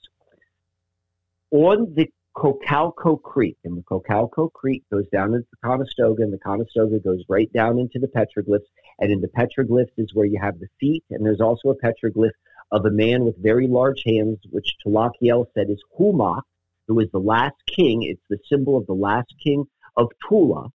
On 1.50 1.92
the 1.94 2.08
Cocalco 2.36 3.20
Creek, 3.20 3.56
and 3.64 3.76
the 3.76 3.82
Cocalco 3.82 4.52
Creek 4.52 4.84
goes 4.90 5.08
down 5.12 5.34
into 5.34 5.46
the 5.50 5.68
Conestoga, 5.68 6.22
and 6.22 6.32
the 6.32 6.38
Conestoga 6.38 7.00
goes 7.00 7.24
right 7.28 7.52
down 7.52 7.78
into 7.78 7.98
the 7.98 8.06
petroglyphs. 8.06 8.66
And 9.00 9.10
in 9.10 9.20
the 9.20 9.28
petroglyphs 9.28 9.92
is 9.96 10.14
where 10.14 10.26
you 10.26 10.38
have 10.40 10.60
the 10.60 10.68
feet, 10.78 11.04
and 11.10 11.26
there's 11.26 11.40
also 11.40 11.70
a 11.70 11.76
petroglyph 11.76 12.30
of 12.70 12.86
a 12.86 12.90
man 12.90 13.24
with 13.24 13.42
very 13.42 13.66
large 13.66 14.02
hands, 14.06 14.38
which 14.50 14.76
Tlakael 14.86 15.46
said 15.54 15.70
is 15.70 15.82
Huemac, 15.98 16.42
who 16.86 17.00
is 17.00 17.10
the 17.10 17.18
last 17.18 17.56
king. 17.66 18.04
It's 18.04 18.22
the 18.30 18.38
symbol 18.48 18.76
of 18.76 18.86
the 18.86 18.94
last 18.94 19.34
king 19.42 19.66
of 19.96 20.08
Tula. 20.28 20.68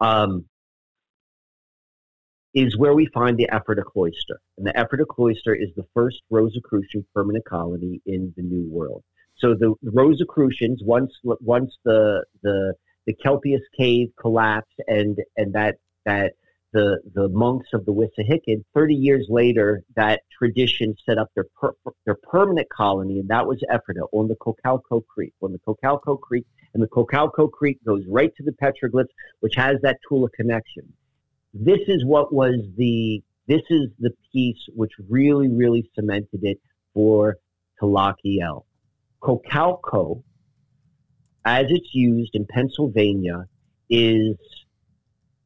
Um, 0.00 0.46
is 2.56 2.74
where 2.78 2.94
we 2.94 3.06
find 3.12 3.36
the 3.36 3.48
Ephrata 3.52 3.82
cloister. 3.82 4.40
And 4.56 4.66
the 4.66 4.70
Ephrata 4.70 5.04
cloister 5.04 5.54
is 5.54 5.68
the 5.76 5.84
first 5.92 6.22
Rosicrucian 6.30 7.04
permanent 7.14 7.44
colony 7.44 8.00
in 8.06 8.32
the 8.34 8.42
New 8.42 8.66
World. 8.70 9.04
So 9.38 9.54
the 9.54 9.74
Rosicrucians, 9.82 10.80
once 10.82 11.12
once 11.22 11.76
the 11.84 12.24
the 12.42 12.72
the 13.06 13.14
Kelpius 13.22 13.60
cave 13.78 14.08
collapsed 14.18 14.80
and 14.88 15.18
and 15.36 15.52
that 15.52 15.76
that 16.06 16.32
the 16.72 16.98
the 17.14 17.28
monks 17.28 17.68
of 17.74 17.84
the 17.84 17.92
Wissahickon, 17.92 18.64
30 18.72 18.94
years 18.94 19.26
later, 19.28 19.82
that 19.94 20.22
tradition 20.38 20.94
set 21.04 21.18
up 21.18 21.28
their 21.34 21.44
per, 21.60 21.72
their 22.06 22.16
permanent 22.22 22.70
colony, 22.70 23.18
and 23.18 23.28
that 23.28 23.46
was 23.46 23.62
Ephrata 23.70 24.06
on 24.12 24.28
the 24.28 24.36
Cocalco 24.36 25.04
Creek. 25.06 25.34
On 25.42 25.52
the 25.52 25.58
Cocalco 25.58 26.18
Creek, 26.18 26.46
and 26.72 26.82
the 26.82 26.88
Cocalco 26.88 27.50
Creek 27.50 27.78
goes 27.84 28.02
right 28.08 28.34
to 28.38 28.42
the 28.42 28.52
petroglyphs, 28.52 29.12
which 29.40 29.56
has 29.56 29.76
that 29.82 29.98
Tula 30.08 30.30
connection 30.30 30.90
this 31.58 31.80
is 31.88 32.04
what 32.04 32.32
was 32.32 32.54
the 32.76 33.22
this 33.46 33.62
is 33.70 33.88
the 33.98 34.10
piece 34.32 34.58
which 34.74 34.92
really 35.08 35.48
really 35.48 35.88
cemented 35.94 36.40
it 36.42 36.60
for 36.92 37.36
Tlakael. 37.80 38.64
Cocalco, 39.22 40.22
as 41.44 41.66
it's 41.68 41.94
used 41.94 42.34
in 42.34 42.46
Pennsylvania, 42.46 43.46
is 43.88 44.36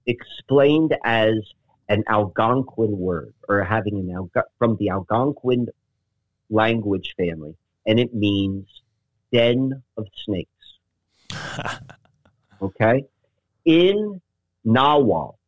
explained 0.06 0.96
as 1.04 1.34
an 1.88 2.04
Algonquin 2.08 2.98
word 2.98 3.34
or 3.48 3.64
having 3.64 3.98
an 3.98 4.10
Alga- 4.14 4.48
from 4.58 4.76
the 4.78 4.90
Algonquin 4.90 5.66
language 6.48 7.14
family, 7.16 7.56
and 7.86 7.98
it 7.98 8.14
means 8.14 8.66
den 9.32 9.82
of 9.96 10.06
snakes. 10.24 10.50
okay, 12.62 13.04
in 13.64 14.20
Nahuatl, 14.64 15.39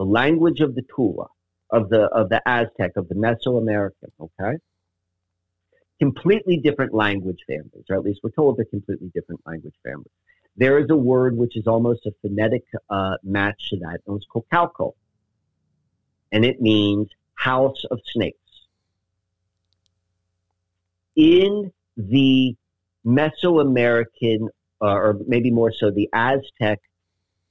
the 0.00 0.06
language 0.06 0.60
of 0.60 0.74
the 0.74 0.82
Tula, 0.96 1.26
of 1.68 1.90
the 1.90 2.04
of 2.06 2.30
the 2.30 2.40
Aztec, 2.48 2.92
of 2.96 3.06
the 3.10 3.14
Mesoamerican, 3.14 4.10
okay? 4.18 4.56
Completely 5.98 6.56
different 6.56 6.94
language 6.94 7.40
families, 7.46 7.84
or 7.90 7.96
at 7.96 8.02
least 8.02 8.20
we're 8.22 8.30
told 8.30 8.56
they're 8.56 8.64
completely 8.64 9.10
different 9.14 9.42
language 9.44 9.74
families. 9.84 10.14
There 10.56 10.78
is 10.78 10.88
a 10.88 10.96
word 10.96 11.36
which 11.36 11.54
is 11.54 11.66
almost 11.66 12.06
a 12.06 12.12
phonetic 12.22 12.64
uh, 12.88 13.18
match 13.22 13.68
to 13.68 13.76
that, 13.80 14.00
and 14.06 14.16
it's 14.16 14.26
Cocalco, 14.34 14.94
and 16.32 16.46
it 16.46 16.62
means 16.62 17.10
house 17.34 17.84
of 17.90 18.00
snakes. 18.06 18.38
In 21.14 21.70
the 21.98 22.56
Mesoamerican, 23.04 24.48
uh, 24.80 24.86
or 24.86 25.20
maybe 25.26 25.50
more 25.50 25.70
so 25.70 25.90
the 25.90 26.08
Aztec 26.14 26.80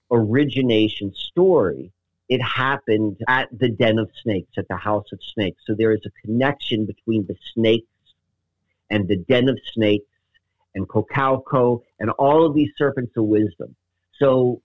origination 0.09 1.13
story, 1.13 1.91
it 2.29 2.41
happened 2.41 3.17
at 3.27 3.49
the 3.57 3.69
den 3.69 3.97
of 3.97 4.09
snakes, 4.21 4.51
at 4.57 4.67
the 4.67 4.77
house 4.77 5.11
of 5.11 5.19
snakes. 5.33 5.63
So 5.65 5.73
there 5.73 5.91
is 5.91 6.01
a 6.05 6.11
connection 6.21 6.85
between 6.85 7.25
the 7.25 7.35
snakes 7.53 7.87
and 8.91 9.07
the 9.07 9.17
den 9.17 9.49
of 9.49 9.59
snakes 9.73 10.05
and 10.75 10.87
Cocalco 10.87 11.81
and 11.99 12.11
all 12.11 12.45
of 12.45 12.53
these 12.53 12.69
serpents 12.77 13.17
of 13.17 13.25
wisdom. 13.25 13.75
So 14.19 14.61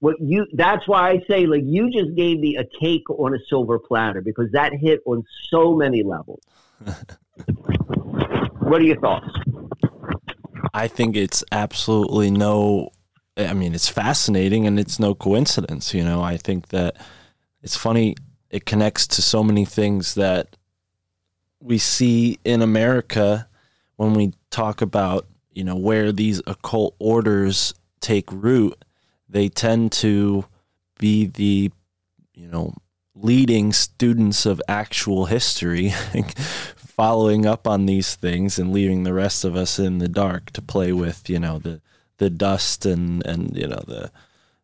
what 0.00 0.16
you 0.20 0.46
that's 0.54 0.88
why 0.88 1.10
I 1.10 1.24
say 1.28 1.46
like 1.46 1.62
you 1.64 1.90
just 1.90 2.14
gave 2.16 2.40
me 2.40 2.56
a 2.56 2.64
cake 2.64 3.08
on 3.08 3.34
a 3.34 3.38
silver 3.48 3.78
platter 3.78 4.20
because 4.20 4.50
that 4.52 4.72
hit 4.72 5.00
on 5.04 5.24
so 5.50 5.76
many 5.76 6.02
levels. 6.02 6.42
what 8.60 8.80
are 8.80 8.84
your 8.84 8.98
thoughts? 8.98 9.28
I 10.74 10.88
think 10.88 11.16
it's 11.16 11.44
absolutely 11.52 12.30
no 12.30 12.90
I 13.46 13.54
mean, 13.54 13.74
it's 13.74 13.88
fascinating 13.88 14.66
and 14.66 14.78
it's 14.78 14.98
no 14.98 15.14
coincidence. 15.14 15.94
You 15.94 16.04
know, 16.04 16.22
I 16.22 16.36
think 16.36 16.68
that 16.68 16.96
it's 17.62 17.76
funny. 17.76 18.16
It 18.50 18.66
connects 18.66 19.06
to 19.08 19.22
so 19.22 19.42
many 19.42 19.64
things 19.64 20.14
that 20.14 20.56
we 21.60 21.78
see 21.78 22.38
in 22.44 22.60
America 22.60 23.48
when 23.96 24.14
we 24.14 24.32
talk 24.50 24.82
about, 24.82 25.26
you 25.52 25.64
know, 25.64 25.76
where 25.76 26.12
these 26.12 26.42
occult 26.46 26.94
orders 26.98 27.74
take 28.00 28.30
root. 28.32 28.84
They 29.28 29.48
tend 29.48 29.92
to 29.92 30.44
be 30.98 31.26
the, 31.26 31.70
you 32.34 32.48
know, 32.48 32.74
leading 33.14 33.72
students 33.72 34.46
of 34.46 34.60
actual 34.68 35.26
history 35.26 35.92
following 36.76 37.46
up 37.46 37.66
on 37.66 37.86
these 37.86 38.14
things 38.14 38.58
and 38.58 38.72
leaving 38.72 39.04
the 39.04 39.14
rest 39.14 39.44
of 39.44 39.56
us 39.56 39.78
in 39.78 39.98
the 39.98 40.08
dark 40.08 40.50
to 40.50 40.60
play 40.60 40.92
with, 40.92 41.30
you 41.30 41.38
know, 41.38 41.58
the 41.58 41.80
the 42.18 42.30
dust 42.30 42.86
and 42.86 43.24
and 43.26 43.56
you 43.56 43.66
know 43.66 43.82
the 43.86 44.10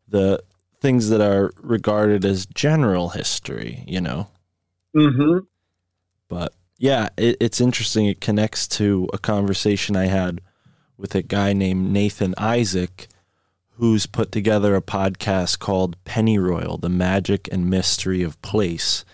the 0.09 0.43
things 0.81 1.09
that 1.11 1.21
are 1.21 1.53
regarded 1.61 2.25
as 2.25 2.47
general 2.47 3.11
history, 3.11 3.85
you 3.87 4.01
know. 4.01 4.29
Mm-hmm. 4.95 5.39
But 6.29 6.55
yeah, 6.79 7.09
it, 7.17 7.37
it's 7.41 7.61
interesting. 7.61 8.07
It 8.07 8.21
connects 8.21 8.69
to 8.69 9.09
a 9.13 9.19
conversation 9.19 9.97
I 9.97 10.07
had 10.07 10.41
with 10.97 11.15
a 11.15 11.23
guy 11.23 11.53
named 11.53 11.93
Nathan 11.93 12.35
Isaac, 12.39 13.09
who's 13.77 14.07
put 14.07 14.33
together 14.33 14.75
a 14.75 14.83
podcast 14.83 15.59
called 15.59 16.03
Pennyroyal: 16.05 16.81
The 16.81 16.89
Magic 16.89 17.49
and 17.51 17.71
Mystery 17.71 18.23
of 18.23 18.41
Place, 18.43 19.05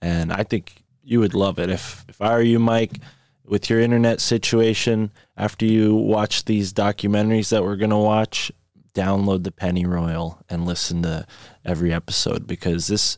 and 0.00 0.32
I 0.32 0.42
think 0.42 0.84
you 1.02 1.20
would 1.20 1.34
love 1.34 1.58
it. 1.58 1.70
If 1.70 2.04
if 2.08 2.20
I 2.20 2.34
were 2.34 2.42
you, 2.42 2.58
Mike, 2.58 2.98
with 3.44 3.68
your 3.68 3.80
internet 3.80 4.20
situation, 4.20 5.10
after 5.40 5.64
you 5.64 5.94
watch 5.94 6.44
these 6.44 6.70
documentaries 6.70 7.48
that 7.48 7.62
we're 7.62 7.76
gonna 7.76 7.98
watch, 7.98 8.52
download 8.92 9.42
the 9.42 9.50
Pennyroyal 9.50 10.38
and 10.50 10.66
listen 10.66 11.00
to 11.02 11.26
every 11.64 11.94
episode 11.94 12.46
because 12.46 12.88
this 12.88 13.16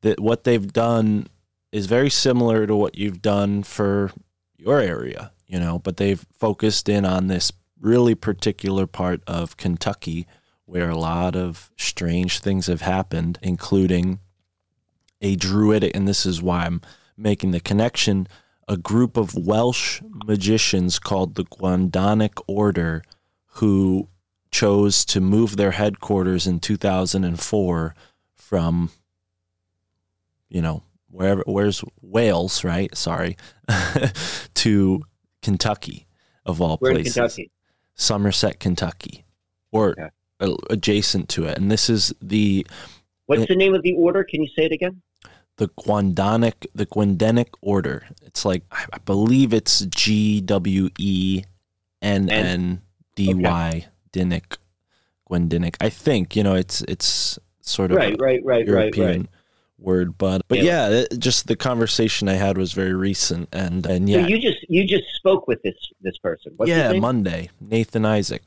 that 0.00 0.18
what 0.18 0.44
they've 0.44 0.72
done 0.72 1.26
is 1.70 1.84
very 1.84 2.08
similar 2.08 2.66
to 2.66 2.74
what 2.74 2.96
you've 2.96 3.20
done 3.20 3.62
for 3.62 4.10
your 4.56 4.80
area, 4.80 5.30
you 5.46 5.60
know, 5.60 5.78
but 5.78 5.98
they've 5.98 6.24
focused 6.32 6.88
in 6.88 7.04
on 7.04 7.26
this 7.26 7.52
really 7.78 8.14
particular 8.14 8.86
part 8.86 9.22
of 9.26 9.58
Kentucky 9.58 10.26
where 10.64 10.88
a 10.88 10.98
lot 10.98 11.36
of 11.36 11.70
strange 11.76 12.38
things 12.38 12.66
have 12.66 12.80
happened, 12.80 13.38
including 13.42 14.20
a 15.20 15.36
druidic, 15.36 15.94
and 15.94 16.08
this 16.08 16.24
is 16.24 16.40
why 16.40 16.64
I'm 16.64 16.80
making 17.14 17.50
the 17.50 17.60
connection, 17.60 18.26
a 18.68 18.76
group 18.76 19.16
of 19.16 19.34
Welsh 19.34 20.00
magicians 20.26 20.98
called 20.98 21.34
the 21.34 21.44
Gwandonic 21.44 22.40
Order 22.46 23.02
who 23.54 24.08
chose 24.50 25.04
to 25.06 25.20
move 25.20 25.56
their 25.56 25.72
headquarters 25.72 26.46
in 26.46 26.60
2004 26.60 27.94
from, 28.34 28.90
you 30.48 30.60
know, 30.60 30.82
wherever 31.10 31.42
where's 31.46 31.82
Wales, 32.02 32.62
right? 32.64 32.94
Sorry, 32.96 33.36
to 34.54 35.02
Kentucky 35.42 36.06
of 36.44 36.60
all 36.60 36.78
We're 36.80 36.92
places, 36.92 37.14
Kentucky. 37.14 37.50
Somerset, 37.94 38.60
Kentucky, 38.60 39.24
or 39.72 39.94
Okay. 40.40 40.54
adjacent 40.70 41.28
to 41.30 41.44
it. 41.44 41.58
And 41.58 41.70
this 41.70 41.90
is 41.90 42.14
the 42.20 42.66
What's 43.26 43.46
the 43.46 43.56
name 43.56 43.74
of 43.74 43.82
the 43.82 43.94
order? 43.94 44.24
Can 44.24 44.42
you 44.42 44.48
say 44.56 44.64
it 44.64 44.72
again? 44.72 45.02
The 45.58 45.68
Gwandanic 45.68 46.66
the 46.74 46.86
Gwendenic 46.86 47.48
Order. 47.60 48.06
It's 48.22 48.44
like 48.44 48.62
I 48.72 48.98
believe 49.04 49.52
it's 49.52 49.80
G 49.86 50.40
W 50.40 50.88
E 50.98 51.42
N 52.00 52.30
N 52.30 52.82
D 53.14 53.34
Y 53.34 53.86
Dinic 54.12 54.56
Gwendinic. 55.30 55.76
I 55.80 55.90
think 55.90 56.34
you 56.34 56.42
know 56.42 56.54
it's 56.54 56.80
it's 56.82 57.38
sort 57.60 57.90
of 57.90 57.98
Right, 57.98 58.16
right, 58.18 58.40
right, 58.44 58.66
right, 58.66 58.66
European 58.66 59.20
right. 59.22 59.28
word, 59.78 60.16
but 60.16 60.42
but 60.48 60.58
Yeah. 60.58 60.88
yeah, 60.88 61.04
it, 61.10 61.18
just 61.18 61.48
the 61.48 61.56
conversation 61.56 62.28
I 62.28 62.34
had 62.34 62.56
was 62.56 62.72
very 62.72 62.94
recent, 62.94 63.48
and 63.52 63.84
and 63.84 64.08
yeah, 64.08 64.22
So 64.22 64.28
you 64.28 64.40
just 64.40 64.58
you 64.68 64.86
just 64.86 65.04
spoke 65.16 65.46
with 65.48 65.60
this 65.62 65.76
this 66.00 66.16
person. 66.18 66.52
What's 66.56 66.70
yeah. 66.70 66.92
Monday, 66.92 67.50
Nathan 67.60 68.06
Isaac. 68.06 68.42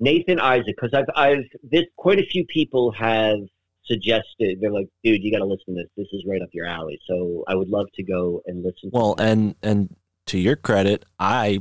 Nathan 0.00 0.40
Isaac, 0.40 0.74
because 0.80 0.94
I've 0.94 1.10
I've 1.14 1.44
this 1.62 1.84
quite 1.96 2.18
a 2.18 2.26
few 2.26 2.44
people 2.46 2.90
have 2.92 3.38
suggested 3.86 4.58
they're 4.60 4.72
like, 4.72 4.88
dude, 5.04 5.22
you 5.22 5.32
got 5.32 5.38
to 5.38 5.44
listen 5.44 5.74
to 5.74 5.82
this. 5.82 5.88
This 5.96 6.08
is 6.12 6.24
right 6.26 6.42
up 6.42 6.48
your 6.52 6.66
alley. 6.66 6.98
So 7.08 7.44
I 7.48 7.54
would 7.54 7.68
love 7.68 7.86
to 7.94 8.02
go 8.02 8.42
and 8.46 8.58
listen. 8.64 8.90
Well, 8.92 9.14
and 9.18 9.54
and 9.62 9.94
to 10.26 10.38
your 10.38 10.56
credit, 10.56 11.04
I 11.18 11.60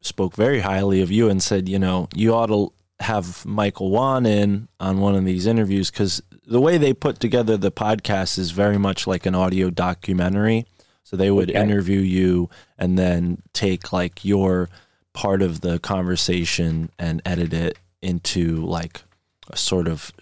spoke 0.00 0.34
very 0.34 0.60
highly 0.60 1.00
of 1.02 1.10
you 1.10 1.28
and 1.28 1.42
said, 1.42 1.68
you 1.68 1.78
know, 1.78 2.08
you 2.14 2.34
ought 2.34 2.46
to 2.46 2.72
have 3.00 3.44
Michael 3.46 3.90
Wan 3.90 4.26
in 4.26 4.68
on 4.80 5.00
one 5.00 5.14
of 5.14 5.24
these 5.24 5.46
interviews 5.46 5.90
because 5.90 6.22
the 6.46 6.60
way 6.60 6.78
they 6.78 6.92
put 6.92 7.20
together 7.20 7.56
the 7.56 7.70
podcast 7.70 8.38
is 8.38 8.50
very 8.50 8.78
much 8.78 9.06
like 9.06 9.26
an 9.26 9.34
audio 9.34 9.70
documentary. 9.70 10.66
So 11.04 11.16
they 11.16 11.30
would 11.30 11.50
Okay. 11.50 11.60
interview 11.62 12.00
you 12.00 12.50
and 12.78 12.98
then 12.98 13.42
take 13.52 13.92
like 13.92 14.24
your 14.24 14.68
part 15.14 15.42
of 15.42 15.60
the 15.62 15.78
conversation 15.78 16.90
and 16.98 17.22
edit 17.24 17.52
it 17.52 17.78
into 18.02 18.56
like 18.64 19.02
a 19.50 19.56
sort 19.56 19.88
of 19.88 20.12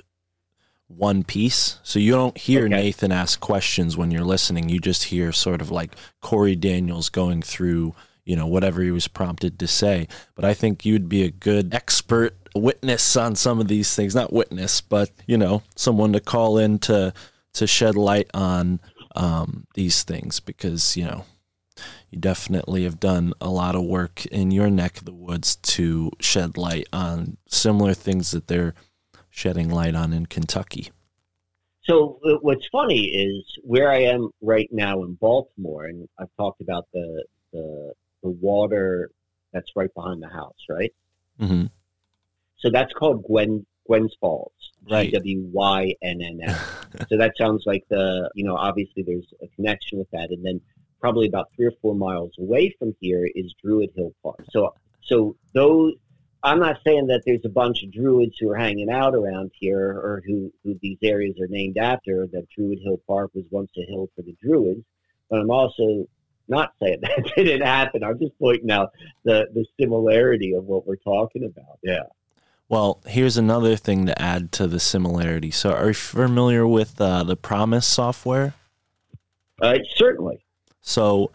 one 0.89 1.25
piece. 1.25 1.79
So 1.83 1.99
you 1.99 2.13
don't 2.13 2.37
hear 2.37 2.67
Okay. 2.67 2.75
Nathan 2.75 3.13
ask 3.13 3.41
questions 3.41 3.97
when 3.97 4.11
you're 4.11 4.25
listening. 4.25 4.69
You 4.69 4.79
just 4.79 5.05
hear 5.05 5.33
sort 5.33 5.61
of 5.61 5.71
like 5.71 5.97
Corey 6.23 6.57
Daniels 6.57 7.09
going 7.09 7.43
through, 7.43 7.95
you 8.25 8.37
know, 8.37 8.47
whatever 8.47 8.83
he 8.83 8.91
was 8.91 9.09
prompted 9.09 9.59
to 9.59 9.67
say. 9.67 10.09
But 10.35 10.45
I 10.45 10.55
think 10.55 10.85
you'd 10.85 11.09
be 11.09 11.25
a 11.25 11.31
good 11.31 11.75
expert 11.75 12.37
witness 12.55 13.17
on 13.17 13.35
some 13.35 13.61
of 13.61 13.69
these 13.69 13.95
things. 13.95 14.15
Not 14.15 14.33
witness, 14.33 14.81
but 14.81 15.11
you 15.27 15.37
know, 15.37 15.63
someone 15.75 16.13
to 16.13 16.21
call 16.21 16.59
in 16.59 16.79
to 16.81 17.13
to 17.55 17.67
shed 17.67 17.97
light 17.97 18.31
on 18.35 18.81
um, 19.15 19.67
these 19.75 20.03
things 20.03 20.41
because 20.41 20.97
you 20.97 21.05
know 21.05 21.25
you 22.11 22.19
definitely 22.19 22.85
have 22.85 23.01
done 23.01 23.33
a 23.41 23.51
lot 23.51 23.75
of 23.75 23.83
work 23.83 24.25
in 24.27 24.51
your 24.51 24.71
neck 24.71 24.99
of 24.99 25.05
the 25.05 25.13
woods 25.13 25.57
to 25.57 26.11
shed 26.21 26.57
light 26.57 26.87
on 26.93 27.37
similar 27.49 27.95
things 27.95 28.31
that 28.31 28.47
they're 28.47 28.75
shedding 29.37 29.69
light 29.69 29.95
on 29.95 30.15
in 30.15 30.25
Kentucky. 30.25 30.91
So 31.85 32.19
uh, 32.25 32.39
what's 32.41 32.67
funny 32.73 33.05
is 33.05 33.45
where 33.63 33.93
I 33.93 33.99
am 34.05 34.31
right 34.41 34.69
now 34.73 35.03
in 35.05 35.13
Baltimore, 35.15 35.85
and 35.85 36.09
I've 36.19 36.35
talked 36.37 36.61
about 36.63 36.87
the 36.93 37.25
the, 37.53 37.93
the 38.23 38.31
water 38.31 39.11
that's 39.53 39.71
right 39.77 39.93
behind 39.95 40.23
the 40.23 40.29
house, 40.29 40.57
right? 40.69 40.93
hmm 41.39 41.67
So 42.57 42.71
that's 42.71 42.93
called 42.95 43.25
Gwen 43.25 43.67
Gwynns 43.89 44.13
Falls, 44.21 44.53
Right. 44.91 45.11
G 45.11 45.17
W 45.17 45.49
Y 45.53 45.95
N 46.03 46.23
N 46.23 46.41
S. 46.43 46.61
So 47.11 47.19
that 47.19 47.35
sounds 47.37 47.65
like 47.67 47.85
the 47.91 48.31
you 48.35 48.43
know 48.43 48.57
obviously 48.57 49.03
there's 49.03 49.31
a 49.43 49.49
connection 49.49 49.99
with 49.99 50.11
that, 50.13 50.31
and 50.31 50.43
then 50.45 50.61
probably 50.99 51.29
about 51.29 51.51
three 51.55 51.67
or 51.67 51.75
four 51.83 51.95
miles 51.95 52.33
away 52.39 52.75
from 52.79 52.97
here 53.01 53.29
is 53.35 53.55
Druid 53.63 53.91
Hill 53.95 54.13
Park. 54.23 54.43
So 54.51 54.75
so 55.03 55.37
those. 55.53 55.93
I'm 56.43 56.61
not 56.61 56.79
saying 56.87 57.09
that 57.09 57.23
there's 57.27 57.45
a 57.45 57.51
bunch 57.51 57.83
of 57.83 57.93
druids 57.93 58.37
who 58.39 58.51
are 58.51 58.57
hanging 58.57 58.91
out 58.91 59.15
around 59.15 59.51
here 59.59 59.91
or 59.91 60.23
who, 60.27 60.53
who 60.63 60.79
these 60.81 60.99
areas 61.03 61.37
are 61.41 61.49
named 61.49 61.79
after, 61.79 62.27
that 62.27 62.49
Druid 62.55 62.79
Hill 62.83 63.01
Park 63.07 63.31
was 63.35 63.45
once 63.51 63.71
a 63.77 63.83
hill 63.91 64.09
for 64.15 64.23
the 64.23 64.37
druids, 64.43 64.85
but 65.29 65.41
I'm 65.41 65.51
also 65.51 66.07
not 66.49 66.73
saying 66.81 66.99
that 67.03 67.33
didn't 67.35 67.67
happen. 67.67 68.05
I'm 68.05 68.19
just 68.19 68.39
pointing 68.39 68.71
out 68.71 68.93
the, 69.25 69.49
the 69.55 69.65
similarity 69.81 70.55
of 70.55 70.65
what 70.65 70.87
we're 70.87 70.97
talking 70.97 71.45
about. 71.45 71.79
Yeah. 71.83 72.05
Well, 72.69 73.01
here's 73.07 73.37
another 73.37 73.77
thing 73.77 74.07
to 74.07 74.21
add 74.21 74.51
to 74.53 74.67
the 74.67 74.81
similarity. 74.81 75.53
So, 75.53 75.73
are 75.73 75.89
you 75.89 75.95
familiar 75.95 76.67
with 76.67 77.01
uh, 77.01 77.23
the 77.23 77.37
PROMIS 77.37 77.87
software? 77.87 78.55
Uh, 79.63 79.79
certainly. 79.95 80.45
So, 80.81 81.31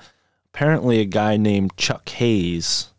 apparently, 0.54 0.99
a 0.99 1.06
guy 1.06 1.38
named 1.38 1.78
Chuck 1.78 2.10
Hayes 2.10 2.89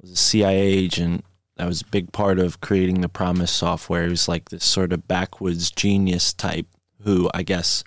was 0.00 0.12
a 0.12 0.16
CIA 0.16 0.60
agent 0.60 1.24
that 1.56 1.66
was 1.66 1.82
a 1.82 1.86
big 1.86 2.12
part 2.12 2.38
of 2.38 2.60
creating 2.60 3.00
the 3.00 3.08
PROMIS 3.08 3.50
software. 3.50 4.04
He 4.04 4.08
was 4.10 4.28
like 4.28 4.48
this 4.50 4.64
sort 4.64 4.92
of 4.92 5.06
backwoods 5.06 5.70
genius 5.70 6.32
type 6.32 6.66
who, 7.02 7.30
I 7.34 7.42
guess, 7.42 7.84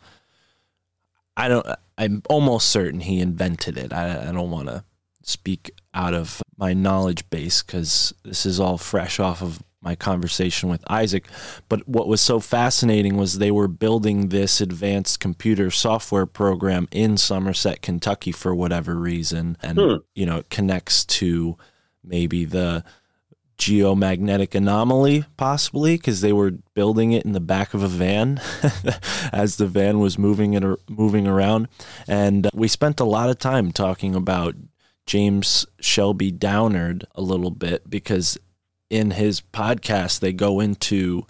I 1.35 1.47
don't. 1.47 1.65
I'm 1.97 2.21
almost 2.29 2.69
certain 2.69 2.99
he 3.01 3.19
invented 3.19 3.77
it. 3.77 3.91
I, 3.91 4.29
I 4.29 4.31
don't 4.31 4.51
want 4.51 4.67
to 4.67 4.83
speak 5.23 5.71
out 5.93 6.13
of 6.13 6.41
my 6.57 6.73
knowledge 6.73 7.27
base 7.29 7.61
because 7.63 8.13
this 8.23 8.45
is 8.45 8.59
all 8.59 8.77
fresh 8.77 9.19
off 9.19 9.41
of 9.41 9.61
my 9.81 9.95
conversation 9.95 10.69
with 10.69 10.83
Isaac. 10.89 11.27
But 11.69 11.87
what 11.87 12.07
was 12.07 12.21
so 12.21 12.39
fascinating 12.39 13.17
was 13.17 13.37
they 13.37 13.51
were 13.51 13.67
building 13.67 14.29
this 14.29 14.61
advanced 14.61 15.19
computer 15.19 15.69
software 15.71 16.25
program 16.25 16.87
in 16.91 17.17
Somerset, 17.17 17.81
Kentucky 17.81 18.31
for 18.31 18.53
whatever 18.55 18.95
reason. 18.95 19.57
And, 19.61 19.77
Hmm. 19.77 19.95
you 20.15 20.25
know, 20.25 20.37
it 20.37 20.49
connects 20.49 21.05
to 21.05 21.57
maybe 22.03 22.45
the 22.45 22.83
geomagnetic 23.57 24.53
anomaly 24.53 25.25
possibly 25.35 25.97
because 25.97 26.21
they 26.21 26.31
were 26.31 26.51
building 26.75 27.11
it 27.11 27.25
in 27.25 27.31
the 27.31 27.39
back 27.39 27.73
of 27.73 27.81
a 27.81 27.87
van 27.87 28.39
as 29.33 29.57
the 29.57 29.65
van 29.65 29.99
was 29.99 30.19
moving 30.19 30.53
it 30.53 30.63
or 30.63 30.77
moving 30.87 31.25
around 31.25 31.67
and 32.07 32.45
uh, 32.45 32.49
we 32.53 32.67
spent 32.67 32.99
a 32.99 33.05
lot 33.05 33.29
of 33.29 33.39
time 33.39 33.71
talking 33.71 34.13
about 34.13 34.55
James 35.07 35.65
Shelby 35.79 36.31
Downard 36.31 37.07
a 37.15 37.21
little 37.21 37.49
bit 37.49 37.89
because 37.89 38.37
in 38.89 39.11
his 39.11 39.41
podcast 39.41 40.19
they 40.19 40.33
go 40.33 40.59
into 40.59 41.25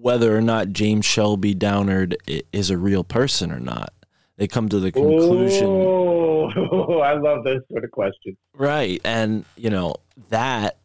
whether 0.00 0.34
or 0.34 0.40
not 0.40 0.70
James 0.70 1.04
Shelby 1.04 1.54
Downard 1.54 2.16
is 2.52 2.70
a 2.70 2.78
real 2.78 3.04
person 3.04 3.52
or 3.52 3.60
not. 3.60 3.92
They 4.40 4.48
come 4.48 4.68
to 4.70 4.80
the 4.80 4.90
conclusion 4.90 5.68
Oh, 5.68 7.00
I 7.04 7.14
love 7.14 7.44
those 7.44 7.60
sort 7.70 7.84
of 7.84 7.92
questions. 7.92 8.36
Right. 8.54 9.00
And, 9.04 9.44
you 9.56 9.70
know, 9.70 9.94
that 10.30 10.78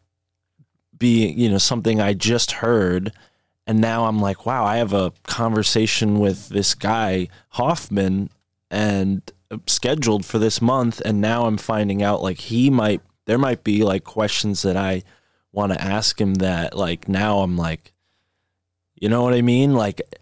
being, 0.96 1.36
you 1.36 1.50
know, 1.50 1.58
something 1.58 2.00
I 2.00 2.14
just 2.14 2.52
heard. 2.52 3.12
And 3.66 3.80
now 3.80 4.04
I'm 4.04 4.20
like, 4.20 4.46
wow, 4.46 4.64
I 4.64 4.76
have 4.76 4.92
a 4.92 5.12
conversation 5.24 6.20
with 6.20 6.50
this 6.50 6.74
guy, 6.74 7.28
Hoffman, 7.48 8.30
and 8.70 9.22
scheduled 9.66 10.24
for 10.24 10.38
this 10.38 10.60
month, 10.60 11.00
and 11.04 11.20
now 11.20 11.46
I'm 11.46 11.56
finding 11.56 12.02
out 12.02 12.22
like 12.22 12.38
he 12.38 12.70
might 12.70 13.00
there 13.26 13.38
might 13.38 13.64
be 13.64 13.82
like 13.82 14.04
questions 14.04 14.62
that 14.62 14.76
I 14.76 15.02
want 15.52 15.72
to 15.72 15.82
ask 15.82 16.20
him 16.20 16.34
that 16.34 16.76
like 16.76 17.08
now 17.08 17.40
I'm 17.40 17.56
like, 17.56 17.92
you 18.94 19.08
know 19.08 19.22
what 19.22 19.34
I 19.34 19.42
mean? 19.42 19.74
Like 19.74 20.00
uh, 20.00 20.16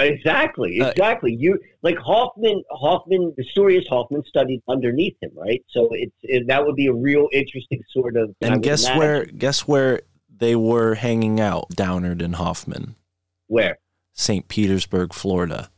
exactly, 0.00 0.80
exactly. 0.80 1.34
Uh, 1.34 1.38
you 1.38 1.58
like 1.82 1.96
Hoffman. 1.98 2.62
Hoffman. 2.70 3.34
The 3.36 3.44
story 3.44 3.76
is 3.76 3.86
Hoffman 3.88 4.22
studied 4.26 4.62
underneath 4.68 5.16
him, 5.20 5.30
right? 5.34 5.62
So 5.70 5.88
it's 5.92 6.14
it, 6.22 6.46
that 6.48 6.64
would 6.64 6.76
be 6.76 6.86
a 6.86 6.92
real 6.92 7.28
interesting 7.32 7.82
sort 7.90 8.16
of. 8.16 8.34
And 8.40 8.62
guess 8.62 8.88
where? 8.88 9.24
Guess 9.24 9.66
where 9.68 10.02
they 10.34 10.56
were 10.56 10.94
hanging 10.94 11.40
out, 11.40 11.68
Downard 11.70 12.22
and 12.22 12.36
Hoffman. 12.36 12.96
Where? 13.46 13.78
St. 14.14 14.48
Petersburg, 14.48 15.12
Florida. 15.14 15.70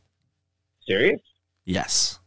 Serious? 0.87 1.21
Yes. 1.65 2.19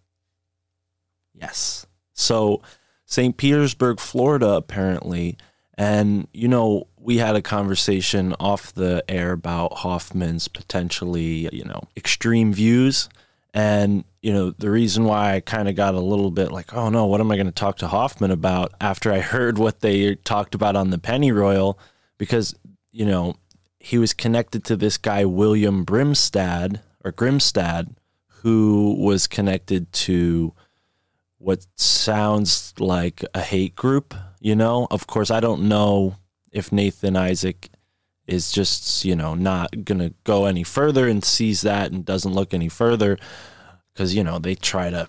Yes. 1.34 1.86
So, 2.12 2.62
St. 3.04 3.36
Petersburg, 3.36 4.00
Florida, 4.00 4.50
apparently 4.50 5.36
and, 5.78 6.26
you 6.32 6.48
know, 6.48 6.87
we 7.00 7.18
had 7.18 7.36
a 7.36 7.42
conversation 7.42 8.34
off 8.40 8.74
the 8.74 9.04
air 9.08 9.32
about 9.32 9.72
Hoffman's 9.78 10.48
potentially, 10.48 11.48
you 11.52 11.64
know, 11.64 11.82
extreme 11.96 12.52
views. 12.52 13.08
And, 13.54 14.04
you 14.22 14.32
know, 14.32 14.50
the 14.50 14.70
reason 14.70 15.04
why 15.04 15.34
I 15.34 15.40
kind 15.40 15.68
of 15.68 15.74
got 15.74 15.94
a 15.94 16.00
little 16.00 16.30
bit 16.30 16.52
like, 16.52 16.74
oh 16.74 16.90
no, 16.90 17.06
what 17.06 17.20
am 17.20 17.30
I 17.30 17.36
going 17.36 17.46
to 17.46 17.52
talk 17.52 17.78
to 17.78 17.88
Hoffman 17.88 18.30
about 18.30 18.72
after 18.80 19.12
I 19.12 19.20
heard 19.20 19.58
what 19.58 19.80
they 19.80 20.16
talked 20.16 20.54
about 20.54 20.76
on 20.76 20.90
the 20.90 20.98
Pennyroyal? 20.98 21.78
Because, 22.18 22.54
you 22.92 23.06
know, 23.06 23.36
he 23.80 23.98
was 23.98 24.12
connected 24.12 24.64
to 24.64 24.76
this 24.76 24.98
guy, 24.98 25.24
William 25.24 25.86
Brimstad 25.86 26.80
or 27.04 27.12
Grimstad, 27.12 27.94
who 28.42 28.96
was 28.98 29.26
connected 29.26 29.92
to 29.92 30.52
what 31.38 31.66
sounds 31.76 32.74
like 32.78 33.24
a 33.34 33.40
hate 33.40 33.74
group 33.74 34.14
you 34.40 34.54
know, 34.54 34.86
of 34.90 35.06
course, 35.06 35.30
I 35.30 35.40
don't 35.40 35.68
know 35.68 36.16
if 36.58 36.72
Nathan 36.72 37.16
Isaac 37.16 37.70
is 38.26 38.52
just, 38.52 39.04
you 39.04 39.16
know, 39.16 39.34
not 39.34 39.84
going 39.84 39.98
to 40.00 40.12
go 40.24 40.44
any 40.44 40.62
further 40.62 41.08
and 41.08 41.24
sees 41.24 41.62
that 41.62 41.90
and 41.90 42.04
doesn't 42.04 42.34
look 42.34 42.52
any 42.52 42.68
further 42.68 43.16
because, 43.92 44.14
you 44.14 44.22
know, 44.22 44.38
they 44.38 44.54
try 44.54 44.90
to 44.90 45.08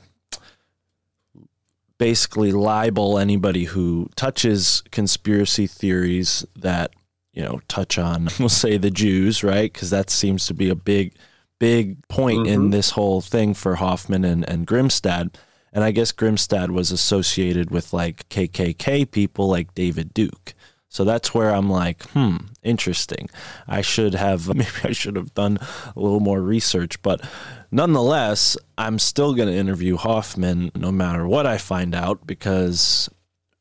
basically 1.97 2.53
libel 2.53 3.19
anybody 3.19 3.65
who 3.65 4.09
touches 4.15 4.81
conspiracy 4.91 5.67
theories 5.67 6.45
that, 6.55 6.91
you 7.33 7.43
know, 7.43 7.59
touch 7.67 7.99
on, 7.99 8.29
we'll 8.39 8.49
say 8.49 8.77
the 8.77 8.89
Jews, 8.89 9.43
right? 9.43 9.71
Because 9.71 9.89
that 9.89 10.09
seems 10.09 10.47
to 10.47 10.53
be 10.53 10.69
a 10.69 10.75
big, 10.75 11.13
big 11.59 12.07
point 12.07 12.39
mm-hmm. 12.39 12.53
in 12.53 12.69
this 12.69 12.91
whole 12.91 13.19
thing 13.21 13.53
for 13.53 13.75
Hoffman 13.75 14.23
and, 14.23 14.49
and 14.49 14.65
Grimstad. 14.65 15.35
And 15.73 15.83
I 15.83 15.91
guess 15.91 16.11
Grimstad 16.13 16.69
was 16.69 16.89
associated 16.89 17.69
with 17.69 17.93
like 17.93 18.27
KKK 18.29 19.11
people 19.11 19.49
like 19.49 19.75
David 19.75 20.13
Duke. 20.13 20.53
So 20.89 21.03
that's 21.03 21.35
where 21.35 21.51
I'm 21.51 21.69
like, 21.69 22.03
hmm, 22.09 22.37
interesting. 22.63 23.29
I 23.67 23.81
should 23.81 24.15
have, 24.15 24.47
maybe 24.55 24.69
I 24.83 24.91
should 24.91 25.15
have 25.15 25.33
done 25.35 25.59
a 25.95 25.99
little 25.99 26.19
more 26.19 26.41
research. 26.41 27.01
But 27.03 27.23
nonetheless, 27.71 28.57
I'm 28.77 28.97
still 28.97 29.35
going 29.35 29.47
to 29.47 29.55
interview 29.55 29.95
Hoffman 29.95 30.71
no 30.75 30.91
matter 30.91 31.27
what 31.27 31.45
I 31.45 31.59
find 31.59 31.93
out 31.93 32.25
because 32.25 33.07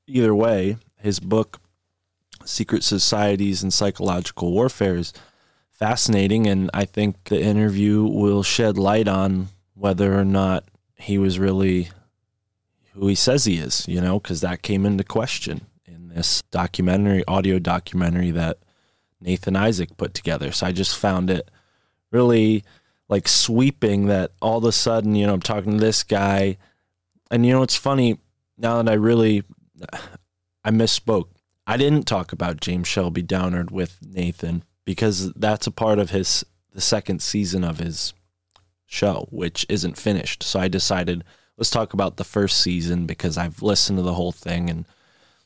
either 0.07 0.35
way, 0.35 0.79
his 0.97 1.20
book, 1.20 1.61
Secret 2.47 2.83
Societies 2.83 3.62
and 3.62 3.72
Psychological 3.74 4.51
Warfare, 4.53 4.97
is 4.97 5.12
fascinating. 5.70 6.47
And 6.47 6.70
I 6.72 6.87
think 6.87 7.24
the 7.24 7.41
interview 7.41 8.05
will 8.05 8.43
shed 8.43 8.79
light 8.79 9.07
on 9.07 9.49
whether 9.74 10.18
or 10.18 10.24
not 10.24 10.64
he 10.97 11.18
was 11.18 11.39
really 11.39 11.91
who 12.95 13.07
he 13.07 13.14
says 13.14 13.45
he 13.45 13.59
is, 13.59 13.87
you 13.87 14.01
know, 14.01 14.18
because 14.18 14.41
that 14.41 14.62
came 14.62 14.87
into 14.87 15.05
question 15.05 15.68
this 16.19 16.43
documentary, 16.51 17.25
audio 17.27 17.59
documentary 17.59 18.33
that 18.33 18.59
Nathan 19.21 19.57
Isaac 19.57 19.97
put 19.97 20.14
together. 20.14 20.53
So 20.53 20.66
I 20.66 20.73
just 20.73 20.99
found 20.99 21.31
it 21.31 21.51
really 22.11 22.64
like 23.09 23.29
sweeping 23.29 24.07
that 24.07 24.33
all 24.43 24.59
of 24.59 24.64
a 24.64 24.73
sudden, 24.73 25.14
you 25.14 25.27
know, 25.27 25.35
I'm 25.35 25.41
talking 25.41 25.73
to 25.73 25.79
this 25.79 26.03
guy. 26.03 26.59
And, 27.31 27.47
you 27.47 27.53
know, 27.53 27.62
it's 27.62 27.77
funny 27.77 28.19
now 28.57 28.83
that 28.83 28.91
I 28.91 28.95
really, 28.95 29.45
I 30.64 30.71
misspoke. 30.71 31.29
I 31.66 31.77
didn't 31.77 32.07
talk 32.07 32.33
about 32.33 32.61
James 32.61 32.89
Shelby 32.89 33.23
Downard 33.23 33.71
with 33.71 33.99
Nathan 34.03 34.64
because 34.85 35.33
that's 35.35 35.66
a 35.66 35.73
part 35.73 35.99
of 35.99 36.11
his, 36.11 36.45
the 36.73 36.81
second 36.81 37.23
season 37.23 37.64
of 37.64 37.79
his 37.79 38.12
show, 38.87 39.29
which 39.31 39.66
isn't 39.69 39.99
finished. 39.99 40.43
So 40.43 40.59
I 40.59 40.69
decided 40.69 41.25
let's 41.57 41.71
talk 41.71 41.93
about 41.93 42.16
the 42.16 42.25
first 42.25 42.61
season 42.61 43.07
because 43.07 43.37
I've 43.37 43.62
listened 43.62 43.99
to 43.99 44.03
the 44.03 44.14
whole 44.14 44.33
thing. 44.33 44.71
And 44.71 44.87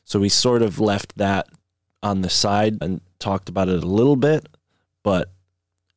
so 0.03 0.19
we 0.19 0.29
sort 0.29 0.61
of 0.61 0.79
left 0.79 1.17
that 1.17 1.47
on 2.01 2.21
the 2.21 2.29
side 2.29 2.77
and 2.81 3.01
talked 3.19 3.49
about 3.49 3.69
it 3.69 3.83
a 3.83 3.87
little 3.87 4.17
bit. 4.17 4.47
But 5.03 5.31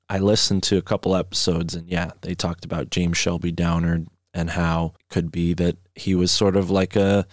I 0.09 0.18
listened 0.18 0.62
to 0.64 0.78
a 0.78 0.82
couple 0.82 1.16
episodes 1.16 1.74
and 1.74 1.88
yeah, 1.88 2.11
they 2.22 2.34
talked 2.34 2.64
about 2.64 2.90
James 2.90 3.16
Shelby 3.16 3.52
Downard 3.52 4.07
and 4.32 4.50
how 4.50 4.92
it 5.00 5.12
could 5.12 5.32
be 5.32 5.54
that 5.54 5.76
he 5.94 6.14
was 6.14 6.30
sort 6.30 6.57
of 6.57 6.70
like 6.70 6.94
a 6.96 7.26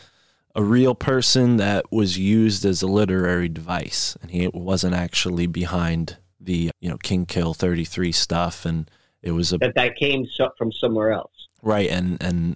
a 0.56 0.64
real 0.64 0.94
person 0.94 1.58
that 1.58 1.92
was 1.92 2.18
used 2.18 2.64
as 2.64 2.84
a 2.84 2.88
literary 2.88 3.50
device 3.50 4.16
and 4.22 4.30
he 4.30 4.48
wasn't 4.50 4.94
actually 4.94 5.48
behind 5.48 6.18
the 6.40 6.70
you 6.80 6.90
know 6.90 6.98
King 6.98 7.26
Kill 7.26 7.54
33 7.54 8.12
stuff 8.12 8.66
and 8.66 8.90
it 9.22 9.32
was 9.32 9.52
a 9.52 9.58
that 9.58 9.74
that 9.76 9.96
came 9.96 10.26
from 10.58 10.72
somewhere 10.72 11.12
else 11.12 11.48
right 11.64 11.90
and 11.90 12.22
and 12.22 12.56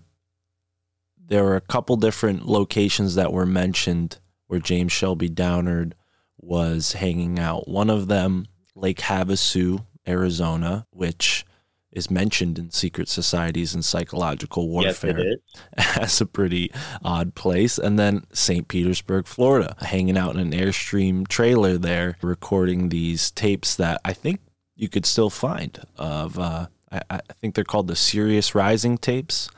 there 1.27 1.43
were 1.43 1.55
a 1.55 1.61
couple 1.61 1.95
different 1.97 2.45
locations 2.45 3.15
that 3.15 3.33
were 3.33 3.45
mentioned 3.45 4.19
where 4.47 4.59
James 4.59 4.91
Shelby 4.91 5.29
Downard 5.29 5.95
was 6.37 6.93
hanging 6.93 7.39
out. 7.39 7.67
One 7.67 7.89
of 7.89 8.07
them, 8.07 8.47
Lake 8.75 8.99
Havasu, 8.99 9.85
Arizona, 10.07 10.87
which 10.91 11.45
is 11.91 12.11
mentioned 12.11 12.59
in 12.59 12.69
secret 12.69 13.09
societies 13.09 13.73
and 13.73 13.83
psychological 13.83 14.69
warfare 14.69 15.35
yes, 15.77 15.97
as 15.97 16.21
a 16.21 16.25
pretty 16.25 16.71
odd 17.03 17.33
place. 17.33 17.77
And 17.77 17.97
then 17.97 18.25
St. 18.31 18.67
Petersburg, 18.67 19.25
Florida, 19.25 19.75
hanging 19.79 20.17
out 20.17 20.35
in 20.35 20.39
an 20.39 20.51
Airstream 20.51 21.27
trailer 21.27 21.77
there, 21.77 22.17
recording 22.21 22.89
these 22.89 23.31
tapes 23.31 23.75
that 23.75 23.99
I 24.05 24.13
think 24.13 24.41
you 24.75 24.89
could 24.89 25.05
still 25.05 25.29
find 25.29 25.79
of. 25.97 26.37
Uh, 26.37 26.67
I, 26.91 27.01
I 27.09 27.19
think 27.41 27.55
they're 27.55 27.63
called 27.63 27.87
the 27.87 27.95
Sirius 27.95 28.55
Rising 28.55 28.97
tapes 28.97 29.49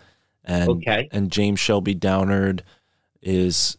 and 0.44 0.70
okay. 0.70 1.10
and 1.12 1.32
James 1.32 1.60
Shelby 1.60 1.94
Downard 1.94 2.64
is 3.22 3.78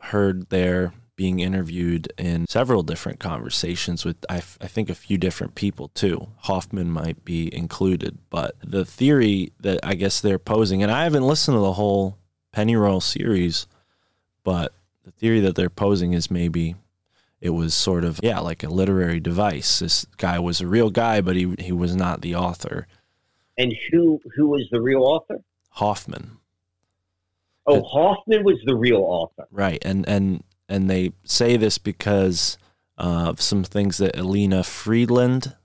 heard 0.00 0.48
there 0.50 0.92
being 1.16 1.38
interviewed 1.38 2.12
in 2.18 2.46
several 2.48 2.82
different 2.82 3.20
conversations 3.20 4.04
with 4.04 4.16
I, 4.28 4.38
f- 4.38 4.58
I 4.60 4.66
think 4.66 4.90
a 4.90 4.94
few 4.94 5.16
different 5.16 5.54
people 5.54 5.88
too. 5.88 6.28
Hoffman 6.38 6.90
might 6.90 7.24
be 7.24 7.54
included 7.54 8.18
but 8.30 8.56
the 8.62 8.84
theory 8.84 9.52
that 9.60 9.80
i 9.82 9.94
guess 9.94 10.20
they're 10.20 10.38
posing 10.38 10.82
and 10.82 10.90
i 10.90 11.04
haven't 11.04 11.26
listened 11.26 11.54
to 11.54 11.60
the 11.60 11.74
whole 11.74 12.18
pennyroyal 12.52 13.00
series 13.00 13.66
but 14.42 14.72
the 15.04 15.10
theory 15.12 15.40
that 15.40 15.54
they're 15.54 15.70
posing 15.70 16.12
is 16.12 16.30
maybe 16.30 16.74
it 17.40 17.50
was 17.50 17.74
sort 17.74 18.04
of 18.04 18.20
yeah 18.22 18.40
like 18.40 18.62
a 18.62 18.68
literary 18.68 19.20
device. 19.20 19.80
This 19.80 20.06
guy 20.16 20.38
was 20.38 20.60
a 20.60 20.66
real 20.66 20.90
guy 20.90 21.20
but 21.20 21.36
he, 21.36 21.54
he 21.58 21.72
was 21.72 21.94
not 21.94 22.22
the 22.22 22.34
author. 22.34 22.86
And 23.58 23.74
who 23.90 24.20
who 24.34 24.48
was 24.48 24.66
the 24.70 24.80
real 24.80 25.02
author 25.02 25.40
Hoffman. 25.74 26.38
Oh, 27.66 27.82
Hoffman 27.82 28.44
was 28.44 28.58
the 28.64 28.76
real 28.76 29.00
author. 29.00 29.46
Right, 29.50 29.82
and 29.84 30.08
and 30.08 30.44
and 30.68 30.88
they 30.88 31.12
say 31.24 31.56
this 31.56 31.78
because 31.78 32.58
of 32.96 33.40
some 33.40 33.64
things 33.64 33.98
that 33.98 34.14
Elana 34.14 34.64
Freeland 34.64 35.56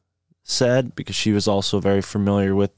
said, 0.43 0.95
because 0.95 1.16
she 1.16 1.32
was 1.32 1.47
also 1.47 1.80
very 1.80 2.01
familiar 2.01 2.55
with. 2.55 2.72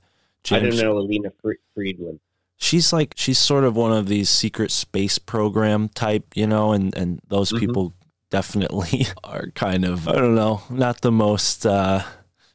James. 0.44 0.80
I 0.80 0.82
don't 0.82 0.86
know 0.86 0.96
Elana 0.96 1.32
Freeland. 1.74 2.20
She's 2.58 2.92
like 2.92 3.14
she's 3.16 3.40
sort 3.40 3.64
of 3.64 3.76
one 3.76 3.94
of 3.94 4.08
these 4.08 4.30
secret 4.30 4.72
space 4.72 5.18
program 5.18 5.88
type, 5.90 6.36
you 6.36 6.48
know, 6.48 6.74
and 6.74 6.96
and 6.98 7.22
those 7.30 7.50
mm-hmm. 7.50 7.60
people 7.60 7.94
definitely 8.30 9.08
are 9.24 9.52
kind 9.56 9.86
of 9.86 10.08
I 10.08 10.14
don't 10.16 10.36
know, 10.36 10.64
not 10.70 11.02
the 11.02 11.12
most 11.14 11.66
uh, 11.66 12.04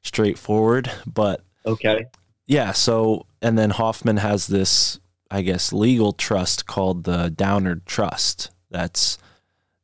straightforward, 0.03 0.91
but 1.07 1.43
okay 1.65 2.07
yeah, 2.47 2.73
so 2.73 3.27
and 3.43 3.59
then 3.59 3.71
Hoffman 3.71 4.19
has 4.19 4.47
this, 4.47 5.01
I 5.31 5.43
guess, 5.43 5.73
legal 5.73 6.13
trust 6.13 6.67
called 6.67 7.05
the 7.05 7.31
Downard 7.31 7.87
Trust. 7.87 8.51
That's 8.71 9.19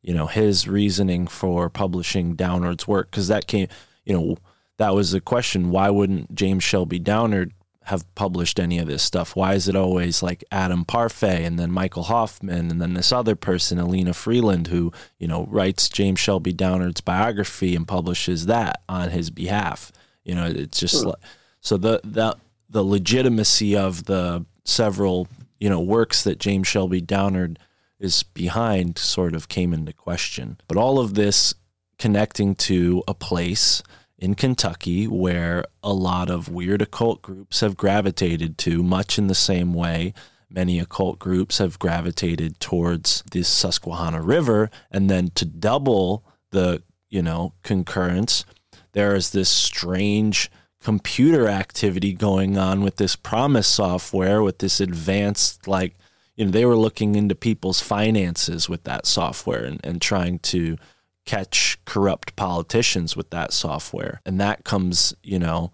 you 0.03 0.15
know 0.15 0.27
his 0.27 0.69
reasoning 0.69 1.27
for 1.27 1.69
publishing 1.69 2.35
Downard's 2.35 2.87
work 2.87 3.11
because 3.11 3.29
that 3.29 3.47
came, 3.47 3.69
you 4.05 4.15
know, 4.15 4.37
that 4.79 4.95
was 4.95 5.13
the 5.13 5.21
question. 5.21 5.71
Why 5.71 5.91
wouldn't 5.91 6.35
James 6.35 6.65
Shelby 6.65 6.99
Downard 6.99 7.53
have 7.85 8.13
published 8.15 8.61
any 8.61 8.79
of 8.79 8.87
this 8.87 9.03
stuff? 9.03 9.35
Why 9.35 9.55
is 9.55 9.69
it 9.69 9.77
always 9.77 10.23
like 10.23 10.45
Adam 10.53 10.85
Parfrey 10.85 11.45
and 11.45 11.59
then 11.59 11.71
Michael 11.71 12.05
Hoffman 12.05 12.71
and 12.71 12.81
then 12.81 12.95
this 12.95 13.13
other 13.13 13.35
person, 13.35 13.79
Elana 13.79 14.15
Freeland, 14.15 14.69
who, 14.69 14.93
you 15.19 15.27
know, 15.27 15.47
writes 15.51 15.89
James 15.89 16.21
Shelby 16.21 16.53
Downard's 16.53 17.01
biography 17.01 17.75
and 17.75 17.87
publishes 17.87 18.47
that 18.47 18.83
on 18.89 19.11
his 19.11 19.31
behalf? 19.31 19.91
You 20.25 20.37
know, 20.37 20.47
it's 20.47 20.79
just 20.79 21.05
like, 21.05 21.17
so 21.61 21.77
the, 21.77 22.01
that, 22.05 22.39
the 22.73 22.85
legitimacy 22.85 23.77
of 23.77 24.05
the 24.05 24.45
several 24.65 25.29
you 25.61 25.69
know 25.69 25.81
works 25.81 26.25
that 26.25 26.39
James 26.39 26.67
Shelby 26.67 27.01
Downard 27.01 27.59
is 28.01 28.23
behind 28.23 28.99
sort 28.99 29.35
of 29.35 29.49
came 29.49 29.73
into 29.73 29.93
question. 29.93 30.59
But 30.67 30.77
all 30.77 30.99
of 30.99 31.15
this 31.15 31.55
connecting 31.99 32.57
to 32.57 33.05
a 33.07 33.15
place 33.15 33.83
in 34.19 34.35
Kentucky 34.35 35.07
where 35.07 35.65
a 35.83 35.93
lot 35.93 36.31
of 36.31 36.49
weird 36.49 36.83
occult 36.83 37.23
groups 37.23 37.61
have 37.61 37.77
gravitated 37.77 38.59
to, 38.59 38.83
much 38.83 39.19
in 39.19 39.29
the 39.29 39.35
same 39.35 39.73
way 39.73 40.15
many 40.55 40.79
occult 40.79 41.19
groups 41.19 41.59
have 41.59 41.79
gravitated 41.79 42.61
towards 42.61 43.23
the 43.31 43.43
Susquehanna 43.43 44.23
River. 44.23 44.71
And 44.91 45.09
then 45.09 45.31
to 45.35 45.45
double 45.45 46.25
the, 46.51 46.83
you 47.09 47.23
know, 47.23 47.55
concurrence, 47.63 48.45
there 48.93 49.15
is 49.15 49.31
this 49.31 49.49
strange 49.49 50.51
computer 50.83 51.49
activity 51.49 52.13
going 52.13 52.59
on 52.59 52.83
with 52.83 52.97
this 52.97 53.17
PROMIS 53.17 53.67
software, 53.67 54.43
with 54.43 54.59
this 54.59 54.81
advanced, 54.81 55.67
like, 55.69 55.95
you 56.37 56.45
know, 56.45 56.51
they 56.51 56.65
were 56.65 56.77
looking 56.77 57.15
into 57.15 57.35
people's 57.35 57.81
finances 57.81 58.69
with 58.69 58.85
that 58.85 59.07
software 59.07 59.65
and, 59.65 59.81
and 59.85 60.01
trying 60.01 60.39
to 60.41 60.77
catch 61.25 61.79
corrupt 61.85 62.35
politicians 62.37 63.17
with 63.17 63.31
that 63.31 63.53
software. 63.53 64.21
And 64.27 64.41
that 64.41 64.65
comes, 64.65 65.15
you 65.23 65.39
know, 65.39 65.73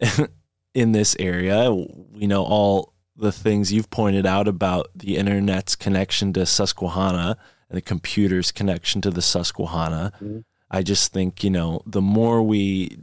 in 0.74 0.92
this 0.92 1.16
area. 1.18 1.72
We 1.72 2.26
know 2.26 2.44
all 2.44 2.94
the 3.16 3.32
things 3.32 3.72
you've 3.72 3.90
pointed 3.90 4.26
out 4.26 4.48
about 4.48 4.88
the 4.94 5.16
internet's 5.16 5.74
connection 5.74 6.32
to 6.34 6.46
Susquehanna 6.46 7.36
and 7.68 7.76
the 7.76 7.82
computer's 7.82 8.52
connection 8.52 9.00
to 9.02 9.10
the 9.10 9.22
Susquehanna. 9.22 10.12
Mm-hmm. 10.16 10.40
I 10.70 10.82
just 10.82 11.12
think, 11.12 11.44
you 11.44 11.50
know, 11.50 11.80
the 11.86 12.02
more 12.02 12.42
we 12.42 12.98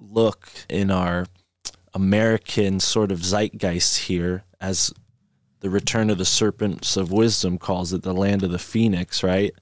look 0.00 0.48
in 0.68 0.90
our 0.90 1.26
American 1.94 2.80
sort 2.80 3.10
of 3.10 3.24
zeitgeist 3.24 3.98
here 4.06 4.44
as 4.60 4.92
the 5.60 5.70
return 5.70 6.10
of 6.10 6.18
the 6.18 6.24
serpents 6.24 6.96
of 6.96 7.10
wisdom 7.10 7.58
calls 7.58 7.92
it 7.92 8.02
the 8.02 8.12
land 8.12 8.42
of 8.42 8.50
the 8.50 8.58
phoenix, 8.58 9.22
right? 9.22 9.52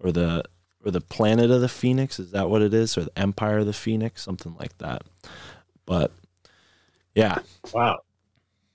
Or 0.00 0.10
the 0.10 0.44
or 0.84 0.90
the 0.90 1.00
planet 1.00 1.50
of 1.50 1.60
the 1.60 1.68
phoenix, 1.68 2.18
is 2.18 2.32
that 2.32 2.50
what 2.50 2.60
it 2.60 2.74
is? 2.74 2.98
Or 2.98 3.04
the 3.04 3.18
empire 3.18 3.58
of 3.58 3.66
the 3.66 3.72
phoenix, 3.72 4.22
something 4.22 4.56
like 4.58 4.76
that. 4.78 5.02
But 5.86 6.10
yeah. 7.14 7.38
Wow. 7.72 8.00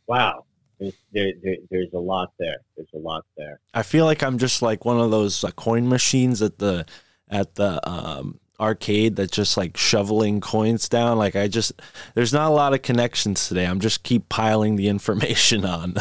Wow. 0.08 0.46
There's, 0.80 0.94
there, 1.12 1.34
there, 1.44 1.58
there's 1.70 1.94
a 1.94 2.00
lot 2.00 2.32
there. 2.40 2.58
There's 2.76 2.94
a 2.94 3.00
lot 3.00 3.26
there. 3.36 3.60
I 3.74 3.84
feel 3.84 4.06
like 4.06 4.24
I'm 4.24 4.38
just 4.38 4.62
like 4.62 4.86
one 4.86 5.00
of 5.00 5.12
those 5.12 5.44
uh, 5.44 5.52
coin 5.52 5.90
machines 5.90 6.42
at 6.42 6.60
the 6.60 6.86
at 7.30 7.56
the 7.56 7.86
um, 7.90 8.40
arcade 8.60 9.16
that's 9.16 9.36
just 9.36 9.58
like 9.58 9.78
shoveling 9.78 10.42
coins 10.42 10.90
down. 10.90 11.18
Like 11.18 11.36
I 11.36 11.48
just 11.48 11.74
there's 12.16 12.34
not 12.34 12.50
a 12.50 12.54
lot 12.54 12.74
of 12.74 12.82
connections 12.82 13.48
today. 13.48 13.66
I'm 13.66 13.80
just 13.80 14.04
keep 14.04 14.30
piling 14.30 14.76
the 14.76 14.88
information 14.88 15.66
on. 15.66 15.96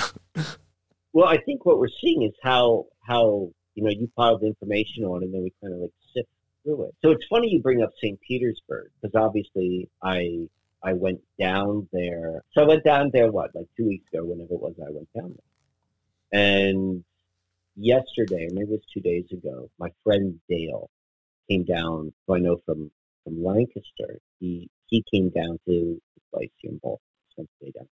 well, 1.12 1.28
I 1.28 1.38
think 1.38 1.64
what 1.66 1.78
we're 1.78 1.88
seeing 2.00 2.22
is 2.22 2.32
how 2.42 2.86
how 3.02 3.50
you 3.74 3.84
know 3.84 3.90
you 3.90 4.10
piled 4.16 4.42
information 4.42 5.04
on, 5.04 5.22
and 5.22 5.32
then 5.32 5.42
we 5.42 5.52
kind 5.62 5.74
of 5.74 5.80
like 5.80 5.92
sift 6.14 6.28
through 6.62 6.86
it. 6.86 6.94
So 7.02 7.10
it's 7.10 7.24
funny 7.28 7.48
you 7.48 7.60
bring 7.60 7.82
up 7.82 7.90
St. 8.02 8.18
Petersburg 8.20 8.90
because 9.00 9.14
obviously 9.14 9.88
I 10.02 10.48
I 10.82 10.92
went 10.92 11.20
down 11.38 11.88
there. 11.92 12.42
So 12.52 12.62
I 12.62 12.66
went 12.66 12.84
down 12.84 13.10
there, 13.12 13.30
what, 13.30 13.54
like 13.54 13.66
two 13.76 13.86
weeks 13.86 14.06
ago, 14.12 14.24
whenever 14.24 14.54
it 14.54 14.60
was 14.60 14.74
I 14.80 14.90
went 14.90 15.08
down 15.14 15.34
there. 15.34 16.40
And 16.40 17.04
yesterday, 17.76 18.48
maybe 18.52 18.68
it 18.68 18.70
was 18.70 18.80
two 18.92 19.00
days 19.00 19.24
ago, 19.32 19.70
my 19.78 19.88
friend 20.04 20.38
Dale 20.48 20.90
came 21.50 21.64
down, 21.64 22.12
who 22.26 22.34
I 22.34 22.38
know 22.38 22.58
from, 22.64 22.90
from 23.24 23.44
Lancaster. 23.44 24.18
He, 24.40 24.68
he 24.86 25.04
came 25.12 25.30
down 25.30 25.58
to 25.66 26.00
the 27.36 27.46
day 27.62 27.72
down. 27.74 27.88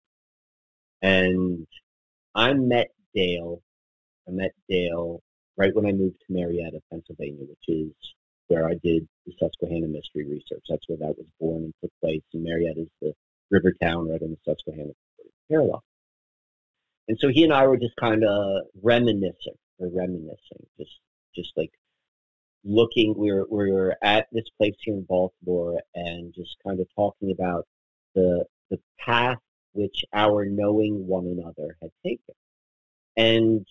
And 1.01 1.67
I 2.35 2.53
met 2.53 2.87
Dale. 3.13 3.61
I 4.27 4.31
met 4.31 4.51
Dale 4.69 5.21
right 5.57 5.73
when 5.75 5.85
I 5.85 5.91
moved 5.91 6.17
to 6.27 6.33
Marietta, 6.33 6.79
Pennsylvania, 6.91 7.45
which 7.47 7.67
is 7.67 7.91
where 8.47 8.67
I 8.67 8.75
did 8.83 9.07
the 9.25 9.33
Susquehanna 9.39 9.87
Mystery 9.87 10.25
Research. 10.25 10.63
That's 10.69 10.87
where 10.87 10.97
that 10.99 11.17
was 11.17 11.27
born 11.39 11.63
and 11.63 11.73
took 11.81 11.91
place. 12.01 12.23
And 12.33 12.43
Marietta 12.43 12.81
is 12.81 12.87
the 13.01 13.13
river 13.51 13.73
town 13.81 14.09
right 14.09 14.21
on 14.21 14.31
the 14.31 14.37
Susquehanna 14.45 14.91
parallel. 15.49 15.83
And 17.07 17.17
so 17.19 17.29
he 17.29 17.43
and 17.43 17.53
I 17.53 17.65
were 17.67 17.77
just 17.77 17.95
kind 17.99 18.23
of 18.23 18.63
reminiscing 18.81 19.57
or 19.79 19.89
reminiscing, 19.89 20.65
just 20.77 20.99
just 21.35 21.51
like 21.57 21.71
looking. 22.63 23.15
We 23.17 23.31
were 23.31 23.47
we 23.49 23.71
were 23.71 23.97
at 24.01 24.27
this 24.31 24.49
place 24.57 24.75
here 24.79 24.95
in 24.95 25.03
Baltimore 25.03 25.81
and 25.95 26.33
just 26.33 26.57
kind 26.65 26.79
of 26.79 26.87
talking 26.95 27.31
about 27.31 27.67
the 28.15 28.45
the 28.69 28.79
path 28.99 29.39
which 29.73 30.03
our 30.13 30.45
knowing 30.45 31.07
one 31.07 31.27
another 31.27 31.77
had 31.81 31.91
taken. 32.03 32.35
And 33.17 33.65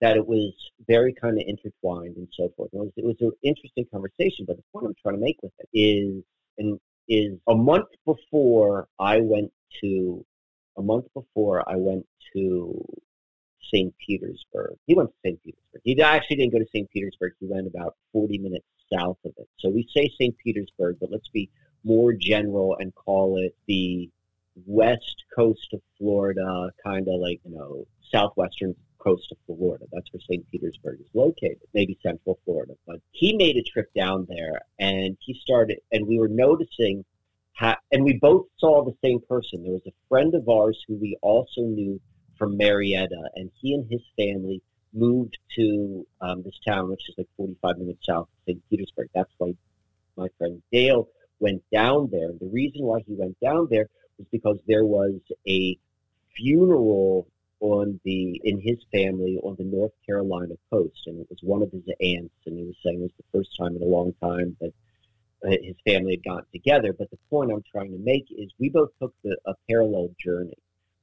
that 0.00 0.16
it 0.16 0.26
was 0.26 0.52
very 0.86 1.12
kind 1.12 1.36
of 1.36 1.44
intertwined 1.46 2.16
and 2.16 2.28
so 2.32 2.52
forth. 2.56 2.70
It 2.72 2.78
was, 2.78 2.92
it 2.96 3.04
was 3.04 3.16
an 3.20 3.32
interesting 3.42 3.86
conversation, 3.92 4.44
but 4.46 4.56
the 4.56 4.62
point 4.72 4.86
I'm 4.86 4.94
trying 5.02 5.16
to 5.16 5.20
make 5.20 5.38
with 5.42 5.52
it 5.58 5.68
is, 5.76 6.22
and 6.58 6.78
is 7.08 7.38
a 7.48 7.54
month 7.54 7.88
before 8.04 8.86
I 8.98 9.20
went 9.20 9.50
to, 9.80 10.24
a 10.76 10.82
month 10.82 11.06
before 11.14 11.68
I 11.68 11.76
went 11.76 12.06
to 12.34 12.84
St. 13.72 13.94
Petersburg. 13.98 14.76
He 14.86 14.94
went 14.94 15.10
to 15.10 15.16
St. 15.24 15.42
Petersburg. 15.42 15.82
He 15.84 16.00
actually 16.00 16.36
didn't 16.36 16.52
go 16.52 16.58
to 16.58 16.66
St. 16.72 16.90
Petersburg. 16.90 17.34
He 17.40 17.46
went 17.46 17.66
about 17.66 17.96
40 18.12 18.38
minutes 18.38 18.66
south 18.92 19.18
of 19.24 19.32
it. 19.36 19.48
So 19.58 19.68
we 19.68 19.88
say 19.94 20.10
St. 20.18 20.36
Petersburg, 20.38 20.96
but 21.00 21.10
let's 21.10 21.28
be 21.28 21.50
more 21.84 22.12
general 22.12 22.76
and 22.80 22.94
call 22.94 23.38
it 23.38 23.54
the 23.66 24.10
west 24.66 25.24
coast 25.34 25.68
of 25.72 25.80
Florida, 25.98 26.70
kind 26.84 27.06
of 27.08 27.20
like, 27.20 27.40
you 27.44 27.54
know, 27.54 27.86
southwestern 28.10 28.74
coast 28.98 29.30
of 29.30 29.38
Florida. 29.46 29.84
That's 29.92 30.12
where 30.12 30.20
St. 30.20 30.44
Petersburg 30.50 31.00
is 31.00 31.06
located, 31.14 31.60
maybe 31.74 31.98
central 32.02 32.38
Florida. 32.44 32.74
But 32.86 33.00
he 33.12 33.36
made 33.36 33.56
a 33.56 33.62
trip 33.62 33.92
down 33.94 34.26
there 34.28 34.62
and 34.78 35.16
he 35.20 35.34
started, 35.34 35.78
and 35.92 36.06
we 36.08 36.18
were 36.18 36.28
noticing, 36.28 37.04
and 37.60 38.04
we 38.04 38.14
both 38.14 38.46
saw 38.58 38.84
the 38.84 38.96
same 39.04 39.20
person. 39.20 39.62
There 39.62 39.72
was 39.72 39.86
a 39.86 39.92
friend 40.08 40.34
of 40.34 40.48
ours 40.48 40.82
who 40.88 40.96
we 40.96 41.16
also 41.22 41.60
knew 41.60 42.00
from 42.38 42.56
Marietta, 42.56 43.30
and 43.34 43.50
he 43.60 43.74
and 43.74 43.86
his 43.90 44.02
family 44.16 44.62
moved 44.92 45.38
to 45.56 46.06
um, 46.20 46.42
this 46.42 46.58
town, 46.66 46.90
which 46.90 47.08
is 47.08 47.14
like 47.18 47.28
45 47.36 47.78
minutes 47.78 48.06
south 48.06 48.28
of 48.28 48.28
St. 48.46 48.62
Petersburg. 48.70 49.08
That's 49.14 49.32
why 49.38 49.54
my 50.16 50.28
friend 50.38 50.62
Dale 50.72 51.08
went 51.40 51.62
down 51.72 52.08
there. 52.10 52.30
And 52.30 52.40
The 52.40 52.48
reason 52.48 52.82
why 52.84 53.00
he 53.06 53.14
went 53.14 53.38
down 53.40 53.68
there 53.70 53.88
was 54.18 54.26
because 54.30 54.58
there 54.66 54.84
was 54.84 55.20
a 55.46 55.78
funeral 56.36 57.28
on 57.60 58.00
the 58.04 58.40
in 58.44 58.60
his 58.60 58.78
family 58.92 59.38
on 59.42 59.56
the 59.58 59.64
North 59.64 59.92
Carolina 60.06 60.54
coast, 60.70 61.02
and 61.06 61.20
it 61.20 61.26
was 61.28 61.40
one 61.42 61.62
of 61.62 61.72
his 61.72 61.82
aunts, 62.00 62.34
and 62.46 62.56
he 62.56 62.64
was 62.64 62.76
saying 62.84 63.00
it 63.00 63.02
was 63.02 63.10
the 63.18 63.38
first 63.38 63.50
time 63.58 63.74
in 63.74 63.82
a 63.82 63.86
long 63.86 64.14
time 64.22 64.56
that 64.60 64.72
uh, 65.44 65.50
his 65.62 65.74
family 65.84 66.12
had 66.12 66.24
gotten 66.24 66.46
together. 66.52 66.92
But 66.92 67.10
the 67.10 67.18
point 67.30 67.50
I'm 67.52 67.64
trying 67.70 67.92
to 67.92 67.98
make 67.98 68.26
is 68.30 68.50
we 68.58 68.68
both 68.68 68.90
took 69.00 69.14
the, 69.24 69.36
a 69.46 69.54
parallel 69.68 70.10
journey. 70.22 70.54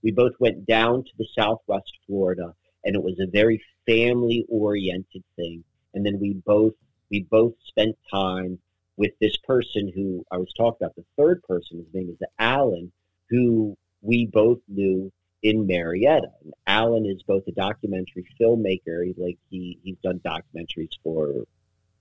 We 0.06 0.12
both 0.12 0.34
went 0.40 0.68
down 0.68 1.04
to 1.04 1.10
the 1.18 1.28
Southwest 1.36 1.92
Florida, 2.06 2.54
and 2.84 2.96
it 2.96 3.02
was 3.02 3.20
a 3.20 3.26
very 3.26 3.60
family 3.88 4.46
oriented 4.48 5.24
thing. 5.36 5.64
And 5.96 6.06
then 6.06 6.20
we 6.20 6.36
both 6.46 6.74
we 7.10 7.24
both 7.24 7.54
spent 7.66 7.98
time 8.14 8.60
with 8.98 9.14
this 9.20 9.36
person 9.38 9.92
who 9.96 10.24
I 10.32 10.38
was 10.38 10.54
talking 10.56 10.78
about. 10.82 10.96
The 10.96 11.06
third 11.18 11.42
person, 11.42 11.80
his 11.80 11.92
name 11.92 12.12
is 12.12 12.28
Alan, 12.38 12.92
who 13.32 13.76
we 14.02 14.28
both 14.28 14.60
knew 14.68 15.12
in 15.42 15.66
Marietta. 15.66 16.30
And 16.44 16.54
Alan 16.68 17.08
is 17.08 17.24
both 17.24 17.48
a 17.48 17.52
documentary 17.54 18.28
filmmaker. 18.40 19.12
Like 19.18 19.40
he 19.50 19.80
he's 19.84 19.98
done 20.04 20.22
documentaries 20.24 20.94
for 21.04 21.34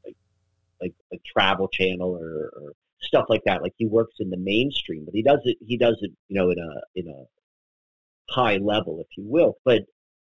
like 0.05 0.17
like 0.79 0.95
like 1.11 1.23
Travel 1.25 1.69
Channel 1.69 2.19
or, 2.21 2.51
or 2.55 2.73
stuff 3.01 3.25
like 3.31 3.45
that. 3.47 3.63
Like 3.63 3.75
he 3.79 3.87
works 3.87 4.17
in 4.21 4.29
the 4.29 4.37
mainstream, 4.37 5.07
but 5.07 5.15
he 5.15 5.23
does 5.23 5.41
it 5.45 5.57
he 5.67 5.79
does 5.79 5.97
it 6.03 6.13
you 6.29 6.37
know 6.37 6.51
in 6.51 6.59
a 6.59 7.01
in 7.01 7.09
a 7.09 7.25
high 8.29 8.57
level, 8.57 9.01
if 9.01 9.07
you 9.17 9.25
will. 9.27 9.59
But 9.65 9.83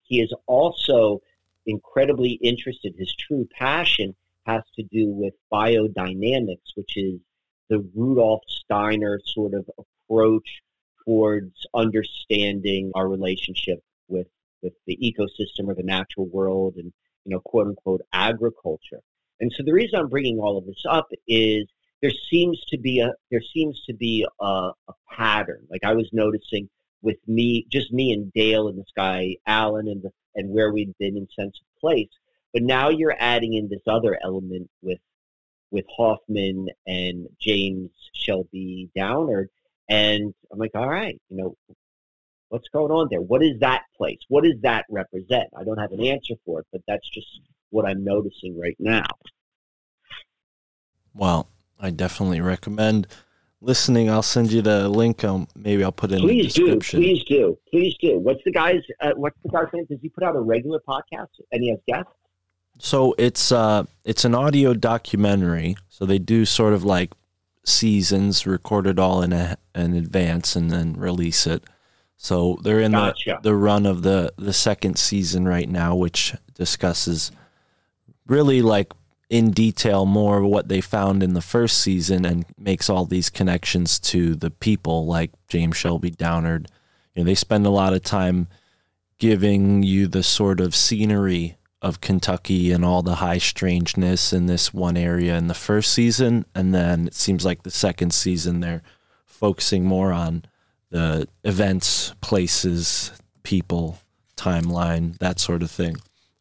he 0.03 0.21
is 0.21 0.33
also 0.47 1.21
incredibly 1.67 2.33
interested. 2.43 2.95
His 2.97 3.15
true 3.15 3.49
passion 3.59 4.15
has 4.47 4.63
to 4.77 4.83
do 4.83 5.09
with 5.09 5.35
biodynamics, 5.53 6.75
which 6.75 6.97
is 6.97 7.21
the 7.71 7.89
Rudolf 7.95 8.43
Steiner 8.47 9.21
sort 9.25 9.55
of 9.55 9.69
approach 9.79 10.63
towards 11.05 11.67
understanding 11.75 12.93
our 12.95 13.09
relationship 13.09 13.83
with 14.09 14.27
with 14.63 14.73
the 14.87 14.97
ecosystem 14.97 15.69
or 15.69 15.75
the 15.75 15.83
natural 15.83 16.27
world 16.27 16.75
and 16.77 16.93
you 17.25 17.31
know 17.31 17.41
quote 17.41 17.67
unquote 17.67 18.03
agriculture. 18.13 19.01
And 19.41 19.53
so 19.57 19.63
the 19.65 19.73
reason 19.73 19.99
I'm 19.99 20.09
bringing 20.09 20.39
all 20.39 20.57
of 20.57 20.67
this 20.67 20.85
up 20.89 21.09
is 21.27 21.67
there 22.01 22.13
seems 22.31 22.63
to 22.67 22.79
be 22.79 23.01
a 23.01 23.13
there 23.31 23.43
seems 23.55 23.83
to 23.87 23.95
be 23.95 24.27
a, 24.41 24.45
a 24.45 24.93
pattern. 25.11 25.67
Like 25.71 25.85
I 25.85 25.95
was 25.95 26.09
noticing 26.13 26.69
with 27.05 27.19
me, 27.29 27.67
just 27.71 27.93
me 27.93 28.13
and 28.13 28.33
Dale 28.33 28.67
and 28.69 28.79
this 28.79 28.93
guy 28.97 29.37
Alan 29.47 29.87
and 29.87 30.03
the, 30.03 30.11
and 30.35 30.51
where 30.51 30.73
we'd 30.73 30.99
been 30.99 31.17
in 31.17 31.29
sense 31.39 31.61
of 31.61 31.81
place. 31.81 32.11
But 32.53 32.63
now 32.63 32.89
you're 32.89 33.17
adding 33.19 33.55
in 33.55 33.69
this 33.69 33.83
other 33.87 34.19
element 34.23 34.69
with 34.83 34.99
with 35.71 35.85
Hoffman 35.97 36.69
and 36.87 37.29
James 37.41 37.91
Shelby 38.13 38.91
Downard 38.97 39.51
and 39.89 40.35
I'm 40.51 40.59
like, 40.59 40.75
all 40.75 40.89
right, 40.89 41.21
you 41.29 41.37
know, 41.37 41.57
What's 42.55 42.69
going 42.69 42.93
on 42.93 43.09
there? 43.11 43.21
What 43.21 43.43
is 43.43 43.59
that 43.59 43.83
place? 43.97 44.21
What 44.29 44.45
does 44.45 44.61
that 44.63 44.85
represent? 44.89 45.49
I 45.59 45.65
don't 45.65 45.79
have 45.79 45.91
an 45.91 46.05
answer 46.05 46.35
for 46.45 46.61
it, 46.61 46.67
but 46.71 46.83
that's 46.87 47.09
just 47.09 47.41
what 47.71 47.85
I'm 47.85 48.05
noticing 48.05 48.57
right 48.57 48.77
now. 48.79 49.07
Well, 51.13 51.49
I 51.81 51.91
definitely 51.91 52.41
recommend 52.41 53.09
listening. 53.65 54.11
I'll 54.11 54.23
send 54.23 54.53
you 54.53 54.63
the 54.63 54.89
link. 54.89 55.25
Um, 55.25 55.49
maybe 55.57 55.83
I'll 55.83 55.93
put 55.93 56.13
it 56.13 56.17
in 56.17 56.21
please 56.23 56.55
the 56.55 56.61
description. 56.61 57.01
do, 57.01 57.07
please 57.07 57.25
do, 57.25 57.59
please 57.71 57.97
do. 58.01 58.19
What's 58.19 58.43
the 58.45 58.53
guy's? 58.53 58.83
Uh, 59.01 59.13
what's 59.17 59.37
the 59.43 59.51
guy's 59.51 59.67
name? 59.73 59.87
Does 59.87 59.99
he 60.01 60.09
put 60.09 60.23
out 60.25 60.37
a 60.37 60.41
regular 60.41 60.81
podcast? 60.87 61.29
And 61.53 61.63
he 61.63 61.71
has 61.71 61.81
guests? 61.87 62.13
So 62.79 63.15
it's 63.19 63.53
uh 63.53 63.85
it's 64.05 64.25
an 64.25 64.35
audio 64.35 64.75
documentary. 64.75 65.77
So 65.89 66.05
they 66.07 66.19
do 66.19 66.45
sort 66.45 66.75
of 66.75 66.85
like 66.85 67.13
seasons, 67.65 68.47
record 68.47 68.87
it 68.87 68.99
all 68.99 69.23
in 69.23 69.33
a, 69.33 69.57
in 69.75 69.95
advance, 69.95 70.57
and 70.57 70.71
then 70.71 70.95
release 70.95 71.47
it. 71.47 71.65
So 72.17 72.59
they're 72.63 72.81
in 72.81 72.93
Gotcha. 72.93 73.39
the 73.43 73.51
the 73.51 73.55
run 73.55 73.87
of 73.87 74.03
the 74.03 74.33
the 74.37 74.53
second 74.53 74.99
season 74.99 75.47
right 75.47 75.69
now, 75.69 75.95
which 75.95 76.35
discusses 76.55 77.31
really 78.27 78.63
like 78.63 78.93
in 79.31 79.51
detail 79.51 80.05
more 80.07 80.43
what 80.43 80.69
they 80.69 80.81
found 80.81 81.23
in 81.23 81.35
the 81.35 81.41
first 81.41 81.79
season 81.79 82.25
and 82.25 82.45
makes 82.59 82.91
all 82.91 83.05
these 83.05 83.31
connections 83.31 83.99
to 83.99 84.35
the 84.35 84.51
people 84.51 85.07
like 85.07 85.31
James 85.49 85.77
Shelby 85.77 86.11
Downard. 86.11 86.69
You 87.15 87.23
know, 87.23 87.27
they 87.27 87.35
spend 87.35 87.67
a 87.67 87.71
lot 87.71 87.95
of 87.95 88.03
time 88.03 88.49
giving 89.19 89.83
you 89.83 90.07
the 90.07 90.23
sort 90.23 90.61
of 90.61 90.75
scenery 90.75 91.57
of 91.81 92.01
Kentucky 92.01 92.73
and 92.73 92.85
all 92.85 93.03
the 93.03 93.17
high 93.17 93.39
strangeness 93.39 94.33
in 94.33 94.47
this 94.47 94.73
one 94.73 94.97
area 94.97 95.37
in 95.37 95.49
the 95.49 95.55
first 95.55 95.93
season. 95.93 96.45
And 96.55 96.75
then 96.75 97.07
it 97.07 97.15
seems 97.15 97.45
like 97.45 97.63
the 97.63 97.71
second 97.71 98.13
season 98.15 98.61
they're 98.61 98.83
focusing 99.27 99.85
more 99.85 100.13
on 100.13 100.45
the 100.91 101.29
events, 101.43 102.15
places, 102.21 103.13
people, 103.43 103.99
timeline, 104.37 105.19
that 105.19 105.39
sort 105.39 105.63
of 105.63 105.71
thing. 105.71 105.97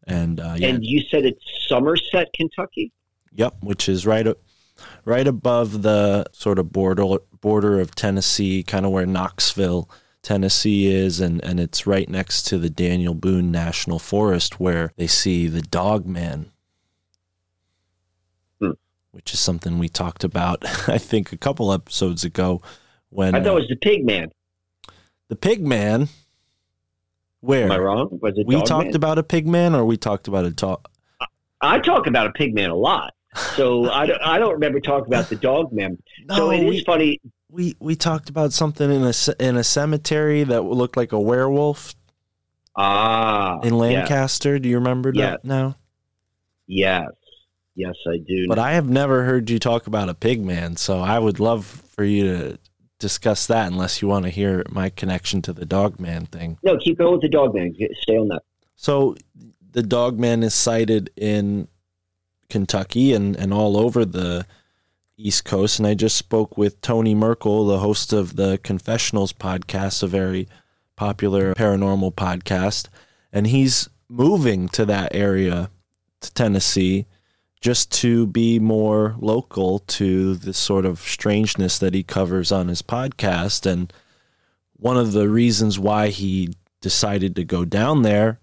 And 0.06 0.40
uh, 0.40 0.56
yeah, 0.58 0.70
And 0.70 0.86
you 0.86 1.02
said 1.10 1.26
it's 1.26 1.44
Somerset, 1.68 2.32
Kentucky. 2.34 2.92
Yep, 3.36 3.56
which 3.62 3.90
is 3.90 4.06
right 4.06 4.28
right 5.06 5.28
above 5.28 5.82
the 5.82 6.26
sort 6.34 6.60
of 6.60 6.72
border 6.72 7.18
border 7.42 7.80
of 7.80 7.96
Tennessee, 7.96 8.64
kind 8.64 8.86
of 8.86 8.92
where 8.92 9.06
Knoxville, 9.06 9.90
Tennessee 10.22 10.88
is, 10.94 11.20
and 11.20 11.44
and 11.44 11.60
it's 11.60 11.88
right 11.88 12.10
next 12.10 12.44
to 12.44 12.58
the 12.58 12.70
Daniel 12.70 13.14
Boone 13.14 13.52
National 13.52 14.00
Forest 14.00 14.60
where 14.60 14.92
they 14.98 15.08
see 15.08 15.48
the 15.48 15.62
dog 15.62 16.06
man. 16.06 16.52
Hmm. 18.60 18.72
Which 19.12 19.34
is 19.34 19.40
something 19.40 19.80
we 19.80 19.90
talked 19.90 20.24
about, 20.24 20.64
I 20.90 20.98
think, 20.98 21.32
a 21.32 21.38
couple 21.38 21.72
episodes 21.74 22.24
ago, 22.24 22.62
when 23.10 23.36
I 23.36 23.40
thought 23.40 23.50
uh, 23.50 23.58
it 23.58 23.62
was 23.62 23.68
the 23.70 23.78
Pig 23.78 24.06
Man. 24.06 24.32
the 25.30 25.36
pig 25.36 25.66
man. 25.66 26.10
Where 27.44 27.66
Am 27.66 27.72
I 27.74 27.78
wrong? 27.78 28.08
Was 28.22 28.36
it 28.38 28.48
we 28.48 28.62
talked 28.64 28.86
Man? 28.88 28.96
about 28.96 29.18
a 29.20 29.24
pig 29.24 29.46
man, 29.46 29.76
or 29.76 29.84
we 29.84 29.98
talked 29.98 30.30
about 30.30 30.46
a 30.46 30.50
dog? 30.52 30.88
I 31.60 31.78
talk 31.80 32.08
about 32.08 32.26
a 32.28 32.32
pig 32.32 32.56
man 32.56 32.70
a 32.70 32.76
lot. 32.76 33.14
So 33.56 33.92
I 33.92 34.06
don't, 34.06 34.22
I 34.22 34.40
don't 34.40 34.54
remember 34.54 34.80
talking 34.80 35.08
about 35.14 35.28
the 35.28 35.36
dog 35.36 35.74
man. 35.74 35.98
so 36.30 36.36
No, 36.38 36.52
it 36.52 36.62
is 36.64 36.70
we- 36.70 36.84
funny. 36.86 37.20
we 37.50 37.76
we 37.82 37.98
talked 37.98 38.30
about 38.30 38.54
something 38.54 38.90
in 38.90 39.04
a 39.04 39.14
in 39.42 39.58
a 39.58 39.64
cemetery 39.64 40.46
that 40.46 40.62
looked 40.62 40.96
like 40.96 41.12
a 41.12 41.20
werewolf 41.20 41.96
Ah, 42.78 43.60
in 43.60 43.74
yeah. 43.74 43.80
Lancaster. 43.80 44.58
Do 44.58 44.70
you 44.70 44.78
remember 44.78 45.12
Yeah. 45.14 45.32
that 45.32 45.46
now? 45.46 45.76
Yes, 46.66 47.10
yes, 47.76 47.96
I 48.08 48.18
do. 48.26 48.48
But 48.48 48.58
I 48.60 48.72
have 48.74 48.88
never 48.88 49.24
heard 49.26 49.50
you 49.50 49.60
talk 49.60 49.86
about 49.88 50.08
a 50.08 50.14
pig 50.14 50.42
man, 50.42 50.78
so 50.78 51.00
I 51.02 51.20
would 51.20 51.40
love 51.42 51.66
for 51.66 52.06
you 52.06 52.24
to 52.26 52.60
discuss 53.04 53.48
that 53.48 53.70
unless 53.70 54.02
you 54.02 54.08
want 54.08 54.24
to 54.24 54.32
hear 54.32 54.64
my 54.70 54.90
connection 54.90 55.42
to 55.42 55.52
the 55.52 55.66
dog 55.66 56.00
man 56.00 56.26
thing. 56.26 56.58
no, 56.64 56.78
keep 56.78 56.98
going 56.98 57.12
with 57.12 57.22
the 57.22 57.28
dog 57.28 57.54
man. 57.54 57.76
Stay 58.00 58.18
on 58.18 58.30
that. 58.30 58.44
So 58.78 59.18
the 59.72 59.84
dog 59.84 60.18
man 60.18 60.42
is 60.42 60.54
cited 60.54 61.10
in 61.18 61.68
Kentucky 62.50 63.12
and, 63.12 63.36
and 63.36 63.54
all 63.54 63.76
over 63.76 64.06
the 64.06 64.46
East 65.18 65.44
Coast. 65.44 65.80
And 65.80 65.88
I 65.88 65.96
just 65.96 66.16
spoke 66.16 66.58
with 66.58 66.80
Tony 66.80 67.14
Merkel, 67.14 67.68
the 67.68 67.80
host 67.80 68.14
of 68.14 68.38
the 68.38 68.58
Confessionals 68.64 69.34
podcast, 69.34 70.02
a 70.02 70.08
very 70.08 70.48
popular 70.96 71.54
paranormal 71.56 72.14
podcast. 72.14 72.88
And 73.34 73.48
he's 73.48 73.90
moving 74.08 74.70
to 74.70 74.86
that 74.86 75.14
area, 75.14 75.70
to 76.22 76.34
Tennessee, 76.34 77.06
just 77.64 77.90
to 77.90 78.28
be 78.28 78.60
more 78.60 79.16
local 79.20 79.80
to 79.80 80.36
the 80.36 80.54
sort 80.54 80.86
of 80.86 81.00
strangeness 81.00 81.80
that 81.80 81.94
he 81.94 82.04
covers 82.04 82.52
on 82.52 82.68
his 82.68 82.82
podcast. 82.82 83.66
And 83.66 83.92
one 84.74 84.98
of 84.98 85.14
the 85.14 85.30
reasons 85.30 85.80
why 85.80 86.10
he 86.10 86.56
decided 86.82 87.38
to 87.38 87.46
go 87.46 87.64
down 87.64 88.02
there 88.02 88.42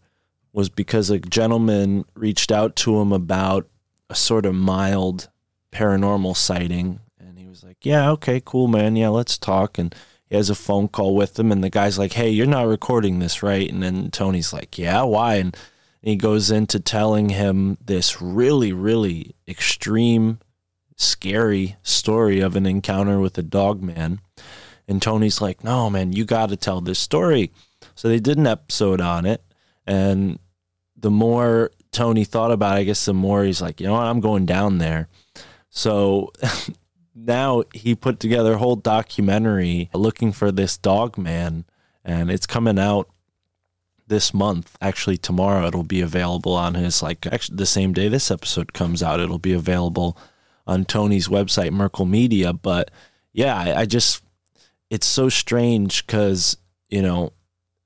was 0.54 0.70
because 0.70 1.10
a 1.10 1.18
gentleman 1.18 2.06
reached 2.14 2.50
out 2.50 2.74
to 2.76 2.98
him 2.98 3.12
about 3.12 3.68
a 4.08 4.14
sort 4.14 4.46
of 4.46 4.54
mild 4.54 5.28
paranormal 5.70 6.34
sighting. 6.34 7.00
And 7.18 7.38
he 7.38 7.46
was 7.46 7.62
like 7.62 7.84
yeah 7.84 8.10
okay 8.12 8.40
cool 8.42 8.68
man. 8.68 8.96
Yeah 8.96 9.10
let's 9.10 9.36
talk. 9.36 9.76
And 9.76 9.94
he 10.30 10.36
has 10.36 10.48
a 10.48 10.54
phone 10.54 10.88
call 10.88 11.14
with 11.14 11.38
him 11.38 11.52
and 11.52 11.62
the 11.62 11.68
guy's 11.68 11.98
like 11.98 12.14
hey 12.14 12.30
you're 12.30 12.46
not 12.46 12.66
recording 12.66 13.18
this 13.18 13.42
right? 13.42 13.70
And 13.70 13.82
then 13.82 14.10
tony's 14.10 14.50
like 14.50 14.78
yeah 14.78 15.02
why? 15.02 15.34
And 15.34 15.54
he 16.02 16.16
goes 16.16 16.50
into 16.50 16.80
telling 16.80 17.30
him 17.30 17.78
this 17.84 18.20
really 18.20 18.72
really 18.72 19.34
extreme 19.48 20.38
scary 20.96 21.76
story 21.82 22.40
of 22.40 22.56
an 22.56 22.66
encounter 22.66 23.18
with 23.20 23.38
a 23.38 23.42
dog 23.42 23.82
man. 23.82 24.20
And 24.86 25.00
tony's 25.00 25.40
like 25.40 25.64
no 25.64 25.88
man 25.90 26.12
you 26.12 26.24
got 26.24 26.50
to 26.50 26.56
tell 26.56 26.80
this 26.80 26.98
story. 26.98 27.52
So 27.94 28.08
they 28.08 28.20
did 28.20 28.38
an 28.38 28.46
episode 28.46 29.00
on 29.00 29.26
it. 29.26 29.42
And 29.86 30.38
the 30.96 31.10
more 31.10 31.70
Tony 31.92 32.24
thought 32.24 32.52
about 32.52 32.76
it, 32.76 32.80
I 32.80 32.84
guess 32.84 33.04
the 33.04 33.14
more 33.14 33.44
he's 33.44 33.62
like, 33.62 33.80
you 33.80 33.86
know 33.86 33.94
what, 33.94 34.06
I'm 34.06 34.20
going 34.20 34.46
down 34.46 34.78
there. 34.78 35.08
So 35.70 36.32
now 37.14 37.64
he 37.74 37.94
put 37.94 38.20
together 38.20 38.54
a 38.54 38.58
whole 38.58 38.76
documentary 38.76 39.90
looking 39.94 40.32
for 40.32 40.52
this 40.52 40.76
dog 40.76 41.18
man, 41.18 41.64
and 42.04 42.30
it's 42.30 42.46
coming 42.46 42.78
out 42.78 43.08
this 44.10 44.34
month. 44.34 44.76
Actually, 44.82 45.16
tomorrow 45.16 45.66
it'll 45.66 45.82
be 45.82 46.02
available 46.02 46.52
on 46.52 46.74
his 46.74 47.02
like 47.02 47.26
actually 47.26 47.56
the 47.56 47.64
same 47.64 47.94
day 47.94 48.08
this 48.08 48.30
episode 48.30 48.74
comes 48.74 49.02
out. 49.02 49.20
It'll 49.20 49.38
be 49.38 49.54
available 49.54 50.18
on 50.66 50.84
Tony's 50.84 51.28
website, 51.28 51.70
Merkel 51.72 52.04
Media. 52.04 52.52
But 52.52 52.90
yeah, 53.32 53.56
I, 53.56 53.80
I 53.80 53.86
just 53.86 54.22
it's 54.90 55.06
so 55.06 55.30
strange 55.30 56.06
because 56.06 56.58
you 56.90 57.00
know 57.00 57.32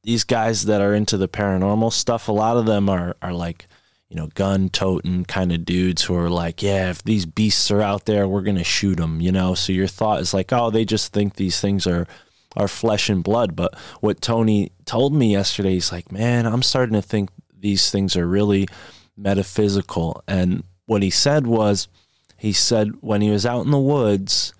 these 0.02 0.24
guys 0.24 0.64
that 0.64 0.80
are 0.80 0.94
into 0.94 1.16
the 1.16 1.28
paranormal 1.28 1.92
stuff, 1.92 2.26
a 2.26 2.32
lot 2.32 2.56
of 2.56 2.66
them 2.66 2.88
are 2.88 3.14
are 3.22 3.32
like, 3.32 3.68
you 4.09 4.16
know, 4.16 4.28
gun 4.34 4.68
toting 4.70 5.24
kind 5.24 5.52
of 5.52 5.64
dudes 5.64 6.02
who 6.02 6.16
are 6.16 6.30
like, 6.30 6.62
yeah, 6.62 6.90
if 6.90 7.05
these 7.05 7.26
beasts 7.26 7.70
are 7.70 7.82
out 7.82 8.06
there, 8.06 8.26
we're 8.26 8.42
gonna 8.42 8.64
shoot 8.64 8.96
them, 8.96 9.20
you 9.20 9.30
know. 9.30 9.55
So 9.55 9.72
your 9.72 9.86
thought 9.86 10.20
is 10.20 10.34
like, 10.34 10.52
oh, 10.52 10.70
they 10.70 10.84
just 10.84 11.12
think 11.12 11.36
these 11.36 11.60
things 11.60 11.86
are 11.86 12.09
are 12.56 12.68
flesh 12.68 13.09
and 13.09 13.22
blood. 13.24 13.56
But 13.56 13.76
what 14.01 14.20
Tony 14.20 14.72
told 14.85 15.14
me 15.14 15.32
yesterday, 15.32 15.74
he's 15.74 15.93
like, 15.93 16.12
man, 16.12 16.47
I'm 16.47 16.62
starting 16.62 16.94
to 16.94 17.02
think 17.02 17.31
these 17.59 17.90
things 17.90 18.16
are 18.16 18.26
really 18.26 18.68
metaphysical. 19.16 20.22
And 20.26 20.64
what 20.86 21.02
he 21.02 21.10
said 21.10 21.47
was, 21.47 21.89
he 22.36 22.52
said 22.52 22.93
when 23.01 23.20
he 23.20 23.31
was 23.31 23.47
out 23.47 23.64
in 23.64 23.70
the 23.70 23.78
woods, 23.78 24.52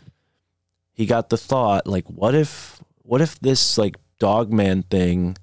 he 0.93 1.07
got 1.07 1.29
the 1.29 1.37
thought 1.37 1.87
like, 1.87 2.07
what 2.07 2.35
if, 2.35 2.81
what 3.03 3.21
if 3.21 3.39
this 3.41 3.77
like 3.77 3.97
dogman 4.19 4.85
thing 4.85 5.37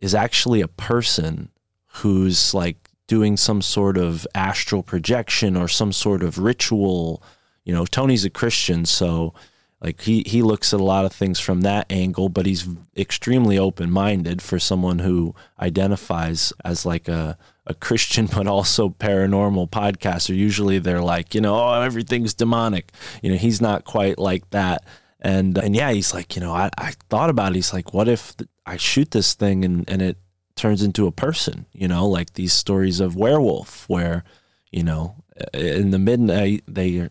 is 0.00 0.14
actually 0.14 0.60
a 0.60 0.68
person 0.68 1.50
who's 1.86 2.54
like 2.54 2.90
doing 3.06 3.36
some 3.36 3.60
sort 3.60 3.98
of 3.98 4.26
astral 4.34 4.82
projection 4.82 5.56
or 5.56 5.66
some 5.66 5.92
sort 5.92 6.22
of 6.22 6.38
ritual. 6.38 7.20
You 7.64 7.74
know, 7.74 7.84
Tony's 7.84 8.24
a 8.24 8.30
Christian, 8.30 8.84
so 8.86 9.34
like 9.82 10.02
he 10.02 10.22
he 10.26 10.42
looks 10.42 10.74
at 10.74 10.80
a 10.80 10.84
lot 10.84 11.06
of 11.06 11.12
things 11.12 11.40
from 11.40 11.62
that 11.62 11.90
angle, 11.90 12.28
but 12.28 12.44
he's 12.44 12.68
extremely 12.96 13.58
open-minded 13.58 14.42
for 14.42 14.58
someone 14.58 14.98
who 14.98 15.34
identifies 15.58 16.52
as 16.64 16.84
like 16.84 17.08
a 17.08 17.38
a 17.66 17.74
Christian 17.74 18.26
but 18.34 18.46
also 18.46 18.90
paranormal 18.90 19.70
podcaster. 19.70 20.36
Usually 20.36 20.78
they're 20.78 21.00
like, 21.00 21.34
you 21.34 21.40
know, 21.40 21.54
oh, 21.54 21.80
everything's 21.80 22.34
demonic. 22.34 22.92
You 23.22 23.30
know, 23.30 23.36
he's 23.36 23.60
not 23.60 23.84
quite 23.84 24.18
like 24.18 24.48
that. 24.50 24.84
And 25.20 25.56
and 25.56 25.74
yeah, 25.74 25.92
he's 25.92 26.12
like, 26.12 26.36
you 26.36 26.42
know, 26.42 26.52
I, 26.52 26.70
I 26.76 26.92
thought 27.08 27.30
about 27.30 27.52
it. 27.52 27.56
He's 27.56 27.72
like, 27.72 27.94
what 27.94 28.08
if 28.08 28.34
I 28.66 28.76
shoot 28.76 29.12
this 29.12 29.34
thing 29.34 29.64
and, 29.64 29.88
and 29.88 30.02
it 30.02 30.18
turns 30.56 30.82
into 30.82 31.06
a 31.06 31.12
person, 31.12 31.64
you 31.72 31.88
know, 31.88 32.06
like 32.06 32.34
these 32.34 32.52
stories 32.52 33.00
of 33.00 33.16
werewolf 33.16 33.88
where, 33.88 34.24
you 34.70 34.82
know, 34.82 35.16
in 35.54 35.90
the 35.90 35.98
midnight 35.98 36.64
they 36.68 37.08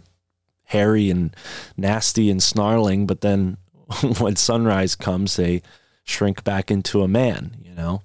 hairy 0.70 1.10
and 1.10 1.36
nasty 1.78 2.30
and 2.30 2.42
snarling, 2.42 3.06
but 3.08 3.22
then 3.22 3.58
when 4.20 4.36
sunrise 4.36 4.96
comes, 4.96 5.36
they 5.36 5.62
shrink 6.04 6.44
back 6.44 6.70
into 6.72 7.02
a 7.02 7.08
man, 7.08 7.58
you 7.64 7.74
know? 7.74 8.02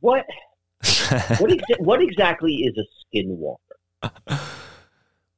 What 0.00 0.26
what 1.38 1.50
exa- 1.50 1.80
what 1.80 2.02
exactly 2.02 2.54
is 2.56 2.76
a 2.76 3.16
skinwalker? 3.16 3.58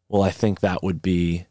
well, 0.09 0.23
I 0.23 0.31
think 0.31 0.61
that 0.61 0.83
would 0.83 1.01
be 1.01 1.47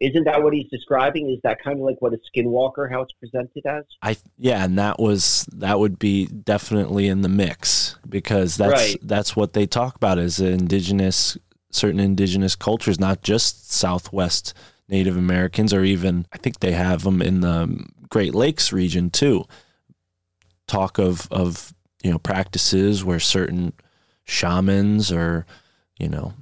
Isn't 0.00 0.24
that 0.24 0.42
what 0.42 0.54
he's 0.54 0.68
describing? 0.70 1.30
Is 1.30 1.40
that 1.44 1.62
kind 1.62 1.78
of 1.78 1.84
like 1.84 1.96
what 2.00 2.12
a 2.14 2.18
skinwalker, 2.34 2.90
how 2.90 3.02
it's 3.02 3.12
presented 3.12 3.66
as? 3.66 3.84
I 4.02 4.16
yeah, 4.38 4.64
and 4.64 4.78
that 4.78 4.98
was 4.98 5.46
that 5.52 5.78
would 5.78 5.98
be 5.98 6.26
definitely 6.26 7.06
in 7.08 7.20
the 7.22 7.28
mix 7.28 7.96
because 8.08 8.56
that's 8.56 8.72
Right. 8.72 8.98
that's 9.02 9.36
what 9.36 9.52
they 9.52 9.66
talk 9.66 9.96
about 9.96 10.18
is 10.18 10.40
indigenous 10.40 11.36
certain 11.70 12.00
indigenous 12.00 12.54
cultures, 12.56 12.98
not 12.98 13.22
just 13.22 13.70
Southwest 13.72 14.54
Native 14.88 15.16
Americans 15.16 15.72
or 15.74 15.84
even 15.84 16.26
I 16.32 16.38
think 16.38 16.60
they 16.60 16.72
have 16.72 17.02
them 17.02 17.20
in 17.20 17.40
the 17.40 17.86
Great 18.08 18.34
Lakes 18.34 18.72
region 18.72 19.10
too. 19.10 19.44
Talk 20.66 20.98
of 20.98 21.28
of 21.30 21.74
you 22.02 22.10
know 22.10 22.18
practices 22.18 23.04
where 23.04 23.20
certain 23.20 23.72
shamans 24.24 25.10
or 25.12 25.46
you 25.98 26.08
know 26.08 26.34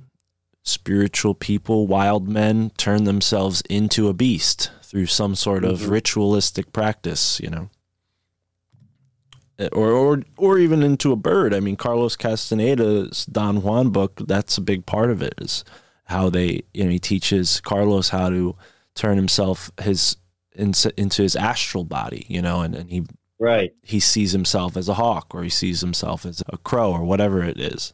spiritual 0.62 1.34
people, 1.34 1.86
wild 1.86 2.28
men, 2.28 2.70
turn 2.76 3.04
themselves 3.04 3.62
into 3.70 4.08
a 4.08 4.12
beast 4.12 4.70
through 4.82 5.06
some 5.06 5.34
sort 5.36 5.64
of 5.64 5.80
Mhm. 5.80 5.90
ritualistic 5.90 6.72
practice, 6.72 7.38
you 7.40 7.48
know. 7.48 7.70
Or, 9.72 9.90
or 9.90 10.22
or 10.36 10.58
even 10.58 10.82
into 10.82 11.12
a 11.12 11.16
bird. 11.16 11.54
I 11.54 11.60
mean, 11.60 11.76
Carlos 11.76 12.14
Castaneda's 12.14 13.24
Don 13.24 13.62
Juan 13.62 13.88
book. 13.88 14.20
That's 14.26 14.58
a 14.58 14.60
big 14.60 14.84
part 14.84 15.10
of 15.10 15.22
it. 15.22 15.34
Is 15.38 15.64
how 16.04 16.28
they, 16.28 16.62
you 16.74 16.84
know, 16.84 16.90
he 16.90 16.98
teaches 16.98 17.60
Carlos 17.60 18.10
how 18.10 18.28
to 18.28 18.54
turn 18.94 19.16
himself 19.16 19.70
his 19.80 20.16
into, 20.54 20.92
into 20.98 21.22
his 21.22 21.36
astral 21.36 21.84
body, 21.84 22.26
you 22.28 22.42
know, 22.42 22.62
and, 22.62 22.74
and 22.74 22.90
he 22.90 23.04
Right. 23.38 23.72
he 23.82 24.00
sees 24.00 24.32
himself 24.32 24.78
as 24.78 24.88
a 24.88 24.94
hawk 24.94 25.34
or 25.34 25.42
he 25.42 25.50
sees 25.50 25.82
himself 25.82 26.24
as 26.24 26.42
a 26.48 26.56
crow 26.56 26.90
or 26.90 27.04
whatever 27.04 27.44
it 27.44 27.60
is. 27.60 27.92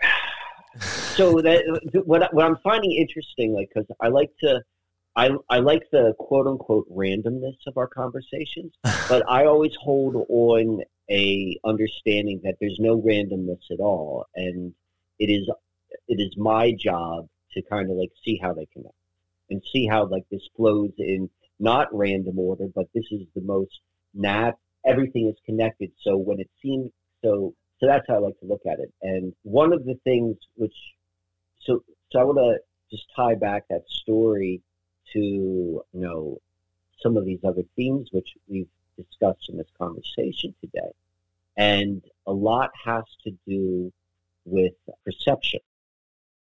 so 0.80 1.42
that 1.42 1.62
what 2.06 2.32
what 2.32 2.46
I'm 2.46 2.56
finding 2.62 2.92
interesting, 2.92 3.52
like, 3.54 3.68
because 3.68 3.86
I 4.00 4.08
like 4.08 4.30
to, 4.42 4.62
I 5.16 5.30
I 5.48 5.58
like 5.58 5.82
the 5.90 6.14
quote 6.18 6.46
unquote 6.46 6.88
randomness 6.94 7.56
of 7.66 7.76
our 7.76 7.88
conversations, 7.88 8.72
but 9.08 9.28
I 9.28 9.46
always 9.46 9.74
hold 9.80 10.26
on 10.28 10.82
a 11.10 11.58
understanding 11.64 12.40
that 12.44 12.56
there's 12.60 12.78
no 12.78 13.00
randomness 13.00 13.70
at 13.70 13.80
all, 13.80 14.26
and 14.34 14.72
it 15.18 15.26
is 15.26 15.48
it 16.08 16.20
is 16.20 16.36
my 16.36 16.72
job 16.72 17.28
to 17.52 17.62
kind 17.62 17.90
of 17.90 17.96
like 17.96 18.12
see 18.24 18.38
how 18.40 18.52
they 18.52 18.66
connect 18.66 18.94
and 19.50 19.62
see 19.72 19.86
how 19.86 20.06
like 20.06 20.24
this 20.30 20.48
flows 20.56 20.92
in 20.98 21.28
not 21.58 21.88
random 21.92 22.38
order, 22.38 22.66
but 22.74 22.86
this 22.94 23.04
is 23.10 23.22
the 23.34 23.42
most 23.42 23.80
nat. 24.14 24.52
Everything 24.86 25.28
is 25.28 25.36
connected, 25.44 25.90
so 26.02 26.16
when 26.16 26.40
it 26.40 26.48
seems 26.62 26.90
so 27.22 27.54
so 27.80 27.86
that's 27.86 28.06
how 28.08 28.16
I 28.16 28.18
like 28.18 28.38
to 28.40 28.46
look 28.46 28.62
at 28.66 28.78
it. 28.78 28.92
And 29.02 29.34
one 29.42 29.72
of 29.72 29.84
the 29.84 29.94
things 30.04 30.36
which, 30.54 30.74
so 31.60 31.82
so 32.10 32.18
I 32.20 32.24
want 32.24 32.38
to 32.38 32.58
just 32.90 33.06
tie 33.16 33.34
back 33.34 33.64
that 33.68 33.82
story 33.88 34.62
to 35.12 35.18
you 35.18 35.84
know 35.92 36.38
some 37.00 37.16
of 37.16 37.24
these 37.24 37.40
other 37.44 37.62
themes 37.76 38.08
which 38.12 38.34
we've 38.48 38.68
discussed 38.96 39.48
in 39.48 39.56
this 39.56 39.70
conversation 39.78 40.54
today, 40.60 40.92
and 41.56 42.02
a 42.26 42.32
lot 42.32 42.70
has 42.84 43.04
to 43.24 43.32
do 43.46 43.92
with 44.44 44.74
perception 45.04 45.60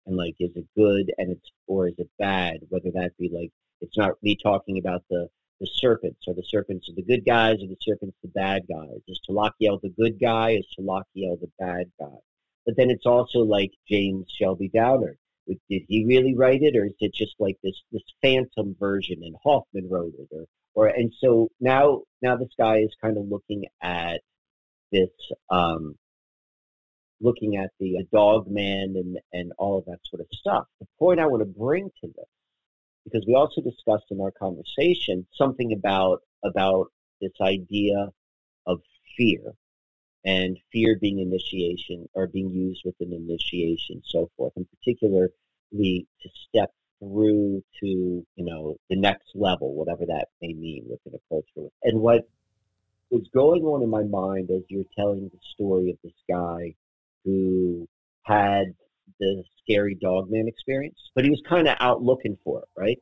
and 0.07 0.17
like 0.17 0.37
is 0.39 0.51
it 0.57 0.67
good 0.77 1.13
and 1.19 1.33
it's 1.33 1.51
or 1.67 1.89
is 1.89 1.95
it 1.99 2.09
bad? 2.19 2.61
Whether 2.69 2.91
that 2.93 3.17
be 3.19 3.29
like 3.29 3.51
it's 3.81 3.97
not 3.97 4.23
me 4.23 4.37
talking 4.37 4.79
about 4.79 5.03
the 5.11 5.29
the 5.61 5.67
serpents. 5.67 6.29
Are 6.29 6.35
the 6.35 6.45
serpents 6.45 6.89
are 6.89 6.95
the 6.95 7.03
good 7.03 7.25
guys 7.25 7.57
or 7.63 7.67
the 7.67 7.77
serpents 7.81 8.17
the 8.23 8.29
bad 8.29 8.63
guys? 8.69 9.01
Is 9.09 9.21
Tlakael 9.29 9.81
the 9.81 9.93
good 9.99 10.21
guy? 10.21 10.51
Is 10.53 10.67
Tlakael 10.79 11.41
the 11.41 11.51
bad 11.59 11.91
guy? 11.99 12.19
But 12.65 12.77
then 12.77 12.91
it's 12.91 13.07
also 13.07 13.41
like 13.41 13.73
James 13.89 14.27
Shelby 14.31 14.69
Downard. 14.69 15.19
Did 15.47 15.59
he 15.89 16.05
really 16.07 16.35
write 16.35 16.63
it, 16.63 16.77
or 16.77 16.87
is 16.87 16.95
it 17.01 17.15
just 17.15 17.35
like 17.39 17.57
this 17.63 17.81
this 17.93 18.03
phantom 18.23 18.77
version 18.79 19.23
and 19.23 19.37
Hoffman 19.43 19.89
wrote 19.89 20.15
it, 20.19 20.29
or 20.33 20.47
or 20.75 20.87
and 20.89 21.13
so 21.21 21.51
now 21.61 22.03
now 22.23 22.37
this 22.37 22.53
guy 22.59 22.79
is 22.79 22.95
kind 23.01 23.17
of 23.17 23.29
looking 23.29 23.65
at 23.81 24.21
this 24.93 25.11
um, 25.51 25.97
looking 27.21 27.57
at 27.57 27.71
the 27.79 27.99
uh, 27.99 28.03
dog 28.13 28.49
man 28.49 28.95
and 28.97 29.19
and 29.33 29.53
all 29.59 29.79
of 29.79 29.85
that 29.87 30.01
sort 30.05 30.21
of 30.21 30.27
stuff. 30.33 30.67
The 30.81 30.87
point 30.99 31.21
I 31.21 31.27
want 31.27 31.43
to 31.43 31.47
bring 31.47 31.91
to 32.01 32.07
this 32.07 32.27
because 33.05 33.25
we 33.27 33.35
also 33.35 33.61
discussed 33.61 34.07
in 34.11 34.21
our 34.21 34.33
conversation 34.33 35.27
something 35.35 35.73
about 35.73 36.23
about 36.45 36.89
this 37.21 37.33
idea 37.41 38.09
of 38.67 38.81
fear 39.17 39.55
and 40.27 40.59
fear 40.73 40.99
being 41.01 41.21
initiation 41.21 42.07
or 42.15 42.27
being 42.27 42.51
used 42.51 42.83
with 42.85 42.95
an 43.01 43.13
initiation 43.13 44.03
so 44.05 44.31
forth 44.37 44.53
and 44.57 44.67
particularly 44.79 46.07
to 46.21 46.29
step 46.49 46.73
through 46.99 47.63
to 47.81 47.87
you 47.87 48.45
know 48.45 48.77
the 48.91 48.97
next 48.97 49.29
level 49.35 49.75
whatever 49.75 50.05
that 50.07 50.29
may 50.43 50.53
mean 50.53 50.85
within 50.89 51.19
a 51.19 51.29
culture 51.29 51.71
and 51.85 52.01
what 52.01 52.29
was 53.11 53.27
going 53.33 53.63
on 53.63 53.83
in 53.83 53.89
my 53.89 54.03
mind 54.03 54.51
as 54.51 54.63
you're 54.69 54.85
telling 54.97 55.31
the 55.33 55.39
story 55.55 55.91
of 55.91 55.97
this 56.03 56.13
guy 56.29 56.75
who 57.25 57.89
had 58.23 58.75
the 59.21 59.45
scary 59.63 59.95
dogman 59.95 60.49
experience, 60.49 60.99
but 61.15 61.25
he 61.25 61.31
was 61.31 61.43
kind 61.49 61.69
of 61.69 61.77
out 61.81 62.03
looking 62.03 62.37
for 62.45 62.61
it, 62.61 62.69
right? 62.77 62.99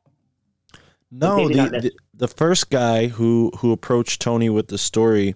No, 1.11 1.47
the, 1.47 1.69
the 1.69 1.91
the 2.13 2.27
first 2.27 2.69
guy 2.69 3.07
who 3.07 3.51
who 3.59 3.71
approached 3.71 4.21
Tony 4.21 4.49
with 4.49 4.67
the 4.67 4.77
story, 4.77 5.35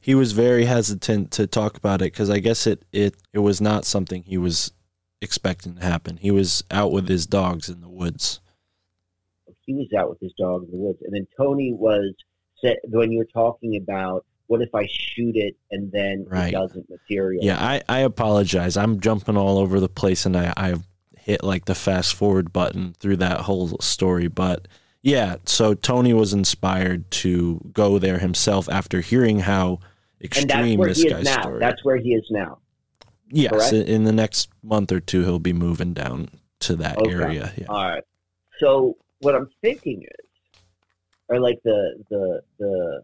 he 0.00 0.14
was 0.14 0.32
very 0.32 0.64
hesitant 0.64 1.30
to 1.32 1.46
talk 1.46 1.76
about 1.76 2.00
it 2.02 2.12
because 2.12 2.30
I 2.30 2.38
guess 2.38 2.66
it 2.66 2.82
it 2.92 3.14
it 3.32 3.38
was 3.40 3.60
not 3.60 3.84
something 3.84 4.22
he 4.22 4.38
was 4.38 4.72
expecting 5.20 5.76
to 5.76 5.84
happen. 5.84 6.16
He 6.16 6.30
was 6.30 6.64
out 6.70 6.92
with 6.92 7.08
his 7.08 7.26
dogs 7.26 7.68
in 7.68 7.80
the 7.80 7.88
woods. 7.88 8.40
He 9.66 9.74
was 9.74 9.88
out 9.96 10.08
with 10.10 10.20
his 10.20 10.32
dog 10.38 10.64
in 10.64 10.70
the 10.70 10.76
woods, 10.76 10.98
and 11.02 11.14
then 11.14 11.26
Tony 11.36 11.72
was 11.72 12.14
said 12.60 12.76
when 12.84 13.12
you 13.12 13.18
were 13.18 13.24
talking 13.32 13.76
about 13.76 14.24
what 14.48 14.60
if 14.62 14.74
I 14.74 14.86
shoot 14.90 15.36
it 15.36 15.56
and 15.70 15.92
then 15.92 16.26
Right. 16.28 16.48
it 16.48 16.52
doesn't 16.56 16.90
materialize? 16.90 17.46
Yeah, 17.46 17.58
I, 17.64 17.82
I 17.88 18.00
apologize. 18.00 18.76
I'm 18.76 18.98
jumping 18.98 19.36
all 19.36 19.58
over 19.58 19.78
the 19.78 19.88
place 19.88 20.26
and 20.26 20.36
I, 20.36 20.52
I 20.56 20.74
hit 21.16 21.44
like 21.44 21.66
the 21.66 21.76
fast 21.76 22.14
forward 22.14 22.52
button 22.52 22.94
through 22.98 23.18
that 23.18 23.42
whole 23.42 23.78
story. 23.78 24.26
But 24.26 24.66
yeah, 25.02 25.36
so 25.46 25.74
Tony 25.74 26.12
was 26.12 26.32
inspired 26.32 27.10
to 27.12 27.60
go 27.72 27.98
there 27.98 28.18
himself 28.18 28.68
after 28.68 29.00
hearing 29.00 29.40
how 29.40 29.78
extreme 30.22 30.80
this 30.80 31.02
guy's 31.04 31.20
is 31.20 31.24
now. 31.24 31.42
story. 31.42 31.58
That's 31.60 31.84
where 31.84 31.96
he 31.96 32.14
is 32.14 32.26
now. 32.30 32.58
yes, 33.30 33.50
correct? 33.50 33.72
in, 33.72 33.82
in 33.86 34.04
the 34.04 34.12
next 34.12 34.50
month 34.62 34.92
or 34.92 35.00
two, 35.00 35.22
he'll 35.24 35.38
be 35.38 35.52
moving 35.54 35.94
down 35.94 36.28
to 36.60 36.76
that 36.76 36.98
Okay. 36.98 37.12
area. 37.12 37.52
Yeah. 37.56 37.66
All 37.68 37.82
right. 37.88 38.04
So 38.58 38.96
what 39.20 39.34
I'm 39.34 39.48
thinking 39.62 40.02
is, 40.02 40.26
or 41.28 41.40
like 41.40 41.60
the 41.64 42.02
the 42.10 42.42
the 42.58 43.02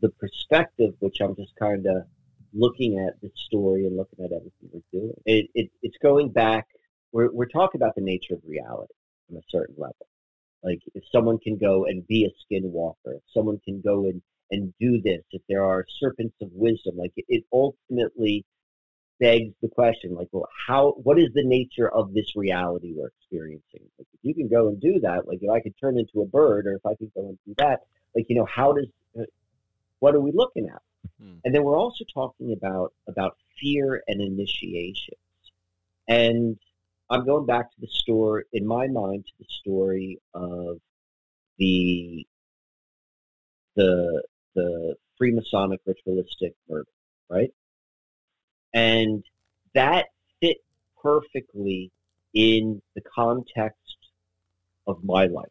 the 0.00 0.08
perspective, 0.10 0.94
which 0.98 1.20
I'm 1.20 1.36
just 1.36 1.54
kind 1.56 1.86
of 1.86 2.04
looking 2.52 2.98
at 2.98 3.20
the 3.20 3.30
story 3.36 3.86
and 3.86 3.96
looking 3.96 4.24
at 4.24 4.32
everything 4.32 4.70
we're 4.72 4.80
doing. 5.00 5.14
It, 5.24 5.50
it 5.54 5.70
it's 5.82 5.98
going 5.98 6.30
back. 6.30 6.66
We're 7.12 7.30
we're 7.32 7.46
talking 7.46 7.80
about 7.80 7.94
the 7.94 8.00
nature 8.00 8.34
of 8.34 8.40
reality 8.44 8.92
on 9.34 9.40
a 9.40 9.50
certain 9.50 9.74
level. 9.78 10.06
Like 10.62 10.80
if 10.94 11.04
someone 11.12 11.38
can 11.38 11.58
go 11.58 11.84
and 11.84 12.06
be 12.06 12.24
a 12.24 12.54
skinwalker, 12.54 13.16
if 13.16 13.22
someone 13.32 13.60
can 13.64 13.80
go 13.80 14.04
and 14.04 14.22
and 14.50 14.72
do 14.78 15.00
this, 15.02 15.22
if 15.32 15.42
there 15.48 15.64
are 15.64 15.84
serpents 16.00 16.36
of 16.40 16.50
wisdom, 16.52 16.96
like 16.96 17.12
it, 17.16 17.24
it 17.28 17.44
ultimately 17.52 18.44
begs 19.20 19.54
the 19.62 19.68
question, 19.68 20.14
like, 20.14 20.28
well, 20.32 20.48
how? 20.66 20.92
What 21.02 21.18
is 21.18 21.28
the 21.34 21.44
nature 21.44 21.88
of 21.88 22.12
this 22.12 22.36
reality 22.36 22.92
we're 22.96 23.08
experiencing? 23.20 23.80
Like, 23.98 24.08
if 24.12 24.20
you 24.22 24.34
can 24.34 24.48
go 24.48 24.68
and 24.68 24.80
do 24.80 25.00
that, 25.00 25.26
like, 25.26 25.38
if 25.42 25.50
I 25.50 25.60
could 25.60 25.74
turn 25.80 25.98
into 25.98 26.20
a 26.20 26.26
bird, 26.26 26.66
or 26.66 26.74
if 26.74 26.84
I 26.84 26.94
could 26.94 27.12
go 27.14 27.28
and 27.28 27.38
do 27.46 27.54
that, 27.58 27.80
like, 28.14 28.26
you 28.28 28.36
know, 28.36 28.46
how 28.46 28.72
does? 28.72 28.86
uh, 29.18 29.24
What 30.00 30.14
are 30.14 30.20
we 30.20 30.32
looking 30.32 30.68
at? 30.68 30.82
Hmm. 31.20 31.36
And 31.44 31.54
then 31.54 31.62
we're 31.64 31.78
also 31.78 32.04
talking 32.12 32.52
about 32.52 32.92
about 33.06 33.36
fear 33.60 34.02
and 34.08 34.20
initiations, 34.20 35.16
and 36.08 36.58
I'm 37.10 37.24
going 37.24 37.46
back 37.46 37.70
to 37.70 37.80
the 37.80 37.88
story 37.88 38.44
in 38.52 38.66
my 38.66 38.86
mind 38.86 39.26
to 39.26 39.32
the 39.38 39.46
story 39.60 40.20
of 40.34 40.78
the 41.58 42.26
the 43.76 44.22
the 44.54 44.94
Freemasonic 45.20 45.78
ritualistic 45.86 46.54
murder, 46.68 46.88
right? 47.28 47.52
And 48.72 49.22
that 49.74 50.06
fit 50.40 50.58
perfectly 51.02 51.90
in 52.32 52.82
the 52.94 53.02
context 53.02 53.96
of 54.86 55.02
my 55.04 55.26
life. 55.26 55.48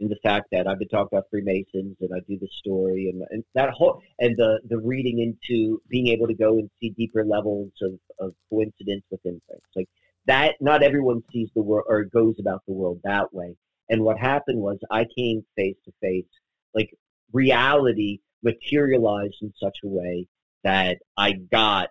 In 0.00 0.08
the 0.08 0.16
fact 0.22 0.48
that 0.52 0.68
I've 0.68 0.78
been 0.78 0.88
talking 0.88 1.08
about 1.10 1.28
Freemasons 1.28 1.96
and 2.00 2.10
I 2.14 2.20
do 2.28 2.38
the 2.38 2.48
story 2.58 3.08
and, 3.10 3.24
and 3.30 3.42
that 3.54 3.70
whole 3.70 4.00
and 4.20 4.36
the 4.36 4.60
the 4.68 4.78
reading 4.78 5.18
into 5.18 5.82
being 5.88 6.08
able 6.08 6.28
to 6.28 6.34
go 6.34 6.58
and 6.58 6.70
see 6.78 6.90
deeper 6.90 7.24
levels 7.24 7.72
of, 7.82 7.98
of 8.20 8.34
coincidence 8.48 9.02
within 9.10 9.40
things. 9.48 9.62
Like 9.74 9.88
that 10.28 10.56
not 10.60 10.82
everyone 10.82 11.22
sees 11.32 11.48
the 11.54 11.62
world 11.62 11.86
or 11.88 12.04
goes 12.04 12.36
about 12.38 12.62
the 12.66 12.74
world 12.74 13.00
that 13.02 13.34
way. 13.34 13.56
And 13.88 14.02
what 14.02 14.18
happened 14.18 14.60
was 14.60 14.78
I 14.90 15.06
came 15.16 15.44
face 15.56 15.76
to 15.86 15.92
face, 16.00 16.26
like 16.74 16.94
reality 17.32 18.20
materialized 18.42 19.36
in 19.42 19.52
such 19.60 19.78
a 19.82 19.88
way 19.88 20.26
that 20.62 20.98
I 21.16 21.32
got 21.32 21.88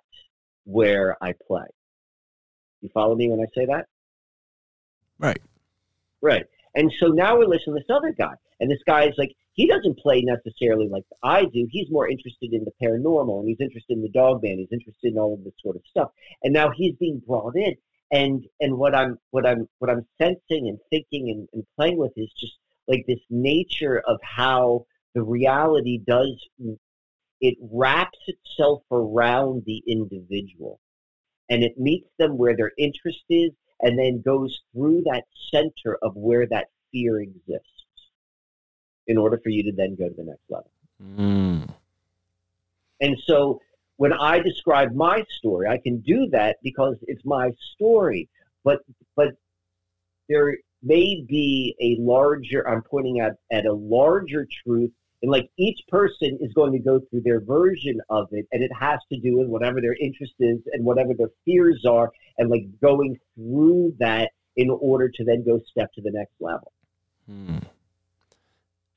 where 0.65 1.17
I 1.21 1.33
play. 1.47 1.65
You 2.81 2.89
follow 2.93 3.15
me 3.15 3.29
when 3.29 3.39
I 3.39 3.47
say 3.55 3.65
that? 3.65 3.87
Right. 5.17 5.41
Right. 6.21 6.45
And 6.75 6.93
so 6.99 7.07
now 7.07 7.37
we're 7.37 7.47
listening 7.47 7.77
to 7.77 7.83
this 7.87 7.95
other 7.95 8.13
guy. 8.17 8.35
And 8.59 8.69
this 8.69 8.81
guy 8.85 9.05
is 9.05 9.15
like, 9.17 9.35
he 9.53 9.65
doesn't 9.65 9.97
play 9.97 10.21
necessarily 10.21 10.87
like 10.87 11.05
I 11.23 11.45
do. 11.45 11.67
He's 11.71 11.89
more 11.89 12.07
interested 12.07 12.53
in 12.53 12.63
the 12.63 12.71
paranormal 12.85 13.39
and 13.39 13.49
he's 13.49 13.59
interested 13.59 13.97
in 13.97 14.03
the 14.03 14.09
dog 14.09 14.43
man. 14.43 14.59
He's 14.59 14.71
interested 14.71 15.13
in 15.13 15.17
all 15.17 15.33
of 15.33 15.43
this 15.43 15.53
sort 15.63 15.75
of 15.75 15.81
stuff. 15.89 16.11
And 16.43 16.53
now 16.53 16.69
he's 16.69 16.95
being 16.99 17.21
brought 17.25 17.55
in. 17.55 17.75
And 18.11 18.45
and 18.61 18.77
what 18.77 18.95
I'm 18.95 19.19
what 19.31 19.45
I'm 19.45 19.67
what 19.79 19.91
I'm 19.91 20.05
sensing 20.17 20.69
and 20.69 20.79
thinking 20.89 21.29
and, 21.29 21.47
and 21.53 21.65
playing 21.75 21.97
with 21.97 22.13
is 22.15 22.31
just 22.39 22.57
like 22.87 23.05
this 23.07 23.19
nature 23.29 24.01
of 24.07 24.17
how 24.23 24.85
the 25.13 25.21
reality 25.23 25.97
does 25.97 26.41
it 27.41 27.57
wraps 27.71 28.19
itself 28.27 28.81
around 28.91 29.63
the 29.65 29.83
individual 29.87 30.79
and 31.49 31.63
it 31.63 31.77
meets 31.77 32.09
them 32.17 32.37
where 32.37 32.55
their 32.55 32.71
interest 32.77 33.23
is 33.29 33.51
and 33.81 33.97
then 33.97 34.21
goes 34.21 34.61
through 34.73 35.03
that 35.03 35.25
center 35.51 35.97
of 36.01 36.15
where 36.15 36.47
that 36.47 36.67
fear 36.91 37.21
exists 37.21 37.67
in 39.05 39.17
order 39.17 39.39
for 39.43 39.49
you 39.49 39.63
to 39.63 39.71
then 39.71 39.95
go 39.95 40.07
to 40.07 40.15
the 40.15 40.23
next 40.23 40.43
level. 40.49 40.71
Mm. 41.01 41.69
And 42.99 43.17
so 43.25 43.61
when 43.97 44.13
I 44.13 44.39
describe 44.39 44.93
my 44.93 45.23
story, 45.29 45.67
I 45.67 45.77
can 45.77 45.99
do 45.99 46.27
that 46.31 46.57
because 46.63 46.95
it's 47.07 47.25
my 47.25 47.51
story. 47.75 48.29
But 48.63 48.79
but 49.15 49.29
there 50.29 50.55
may 50.83 51.23
be 51.27 51.75
a 51.81 52.01
larger 52.01 52.67
I'm 52.67 52.83
pointing 52.83 53.19
at 53.19 53.33
at 53.51 53.65
a 53.65 53.73
larger 53.73 54.47
truth 54.63 54.91
and 55.21 55.31
like 55.31 55.49
each 55.57 55.79
person 55.87 56.37
is 56.39 56.53
going 56.53 56.71
to 56.73 56.79
go 56.79 56.99
through 57.09 57.21
their 57.21 57.39
version 57.39 57.99
of 58.09 58.27
it 58.31 58.45
and 58.51 58.63
it 58.63 58.71
has 58.79 58.99
to 59.11 59.19
do 59.19 59.37
with 59.37 59.47
whatever 59.47 59.81
their 59.81 59.95
interest 59.99 60.33
is 60.39 60.59
and 60.73 60.85
whatever 60.85 61.13
their 61.17 61.31
fears 61.43 61.83
are 61.89 62.11
and 62.37 62.49
like 62.49 62.65
going 62.81 63.17
through 63.35 63.95
that 63.99 64.29
in 64.55 64.69
order 64.69 65.09
to 65.09 65.23
then 65.23 65.43
go 65.43 65.59
step 65.69 65.91
to 65.93 66.01
the 66.01 66.11
next 66.11 66.33
level. 66.39 66.71
Mm. 67.29 67.63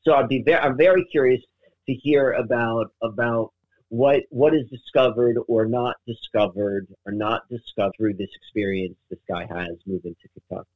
So 0.03 0.15
I'd 0.15 0.29
be 0.29 0.43
very, 0.43 0.61
I'm 0.61 0.77
very 0.77 1.05
curious 1.07 1.43
to 1.87 1.95
hear 1.95 2.33
about 2.33 2.93
about 3.03 3.53
what 3.91 4.23
what 4.31 4.55
is 4.55 4.67
discovered 4.71 5.37
or 5.49 5.67
not 5.67 5.97
discovered 6.07 6.87
or 7.05 7.13
not 7.13 7.43
discovered 7.51 7.93
through 7.97 8.15
this 8.15 8.31
experience 8.37 8.97
this 9.11 9.19
guy 9.29 9.43
has 9.43 9.77
moving 9.85 10.17
to 10.23 10.29
Kentucky. 10.29 10.69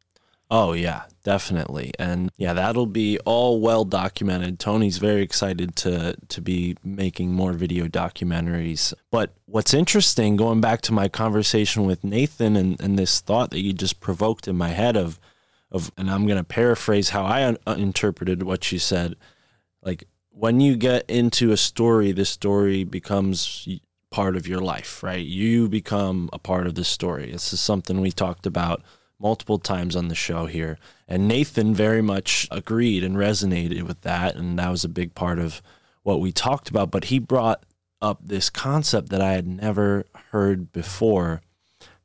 Oh 0.51 0.73
yeah, 0.73 1.05
definitely. 1.23 1.93
And 1.99 2.31
yeah, 2.37 2.53
that'll 2.53 2.87
be 2.87 3.19
all 3.21 3.61
well 3.61 3.85
documented. 3.85 4.59
Tony's 4.59 4.99
very 4.99 5.23
excited 5.23 5.75
to 5.77 6.17
to 6.29 6.41
be 6.41 6.77
making 6.85 7.33
more 7.33 7.53
video 7.53 7.87
documentaries. 7.87 8.93
But 9.11 9.35
what's 9.47 9.73
interesting, 9.73 10.37
going 10.37 10.61
back 10.61 10.83
to 10.83 10.93
my 10.93 11.09
conversation 11.09 11.87
with 11.87 12.05
Nathan 12.05 12.57
and, 12.57 12.81
and 12.81 12.99
this 12.99 13.21
thought 13.21 13.51
that 13.51 13.61
you 13.61 13.73
just 13.73 14.01
provoked 14.01 14.47
in 14.47 14.57
my 14.57 14.69
head 14.69 14.97
of 14.97 15.19
of 15.71 15.91
and 15.97 16.11
I'm 16.11 16.27
to 16.37 16.45
paraphrase 16.45 17.11
how 17.11 17.25
I 17.25 17.47
un- 17.47 17.59
uh, 17.67 17.77
interpreted 17.79 18.43
what 18.43 18.71
you 18.71 18.79
said. 18.79 19.15
Like 19.83 20.05
when 20.37 20.61
you 20.61 20.77
get 20.77 21.09
into 21.09 21.53
a 21.53 21.57
story, 21.57 22.13
this 22.13 22.31
story 22.31 22.85
becomes 22.85 23.69
part 24.11 24.37
of 24.37 24.47
your 24.47 24.61
life, 24.61 25.03
right? 25.03 25.25
You 25.25 25.69
become 25.69 26.29
a 26.33 26.39
part 26.39 26.67
of 26.67 26.75
the 26.75 26.85
story. 26.85 27.31
This 27.31 27.53
is 27.53 27.61
something 27.61 28.01
we 28.01 28.11
talked 28.11 28.47
about 28.47 28.83
multiple 29.19 29.59
times 29.59 29.95
on 29.95 30.09
the 30.09 30.15
show 30.15 30.47
here. 30.47 30.77
And 31.09 31.29
Nathan 31.29 31.75
very 31.75 32.03
much 32.03 32.49
agreed 32.51 33.05
and 33.05 33.17
resonated 33.17 33.83
with 33.83 34.01
that. 34.03 34.35
And 34.35 34.59
that 34.59 34.71
was 34.71 34.85
a 34.85 34.89
big 34.89 35.15
part 35.15 35.39
of 35.39 35.63
what 36.03 36.21
we 36.21 36.33
talked 36.33 36.69
about. 36.69 36.91
But 36.91 37.05
he 37.05 37.19
brought 37.19 37.65
up 38.03 38.21
this 38.23 38.51
concept 38.51 39.11
that 39.11 39.23
I 39.23 39.33
had 39.33 39.47
never 39.47 40.05
heard 40.31 40.73
before 40.73 41.43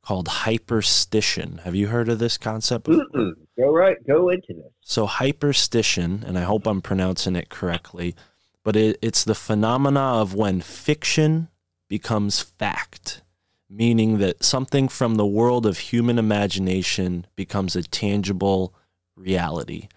called 0.09 0.27
hyperstition. 0.27 1.59
Have 1.59 1.75
you 1.75 1.85
heard 1.85 2.09
of 2.09 2.17
this 2.17 2.35
concept 2.35 2.85
before? 2.85 3.05
Mm-mm. 3.13 3.33
Go 3.55 3.71
right, 3.71 3.95
go 4.07 4.29
into 4.29 4.55
this. 4.55 4.71
So 4.81 5.05
hyperstition, 5.05 6.23
and 6.23 6.35
I 6.35 6.41
hope 6.41 6.65
I'm 6.65 6.81
pronouncing 6.81 7.35
it 7.35 7.49
correctly, 7.49 8.15
but 8.63 8.75
it, 8.75 8.97
it's 9.03 9.23
the 9.23 9.35
phenomena 9.35 9.99
of 9.99 10.33
when 10.33 10.61
fiction 10.61 11.49
becomes 11.87 12.41
fact, 12.41 13.21
meaning 13.69 14.17
that 14.17 14.43
something 14.43 14.87
from 14.87 15.13
the 15.13 15.27
world 15.27 15.67
of 15.67 15.77
human 15.77 16.17
imagination 16.17 17.27
becomes 17.35 17.75
a 17.75 17.83
tangible 17.83 18.73
reality. 19.15 19.89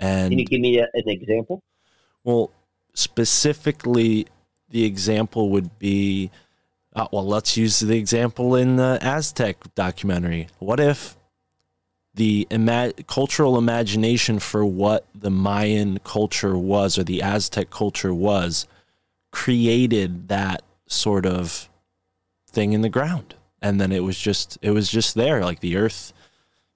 And 0.00 0.30
Can 0.30 0.38
you 0.38 0.46
give 0.46 0.60
me 0.62 0.78
a, 0.78 0.84
an 0.94 1.08
example? 1.10 1.62
well, 2.24 2.52
specifically, 2.94 4.28
the 4.70 4.86
example 4.86 5.50
would 5.50 5.78
be 5.78 6.30
uh, 6.98 7.06
well, 7.12 7.26
let's 7.26 7.56
use 7.56 7.78
the 7.78 7.96
example 7.96 8.56
in 8.56 8.76
the 8.76 8.98
Aztec 9.00 9.56
documentary. 9.74 10.48
What 10.58 10.80
if 10.80 11.16
the 12.14 12.46
ima- 12.50 12.92
cultural 13.06 13.56
imagination 13.56 14.40
for 14.40 14.64
what 14.64 15.06
the 15.14 15.30
Mayan 15.30 16.00
culture 16.00 16.58
was 16.58 16.98
or 16.98 17.04
the 17.04 17.22
Aztec 17.22 17.70
culture 17.70 18.12
was 18.12 18.66
created 19.30 20.28
that 20.28 20.62
sort 20.88 21.24
of 21.24 21.68
thing 22.48 22.72
in 22.72 22.82
the 22.82 22.88
ground? 22.88 23.36
And 23.62 23.80
then 23.80 23.92
it 23.92 24.02
was 24.02 24.18
just 24.18 24.58
it 24.60 24.70
was 24.70 24.90
just 24.90 25.14
there 25.14 25.44
like 25.44 25.60
the 25.60 25.76
earth 25.76 26.12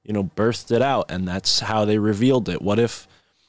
you 0.05 0.13
know 0.13 0.25
birthed 0.25 0.75
it 0.75 0.83
out 0.83 1.11
and 1.11 1.27
that's 1.27 1.61
how 1.61 1.85
they 1.85 1.99
revealed 1.99 2.49
it. 2.49 2.63
What 2.63 2.79
if 2.79 3.09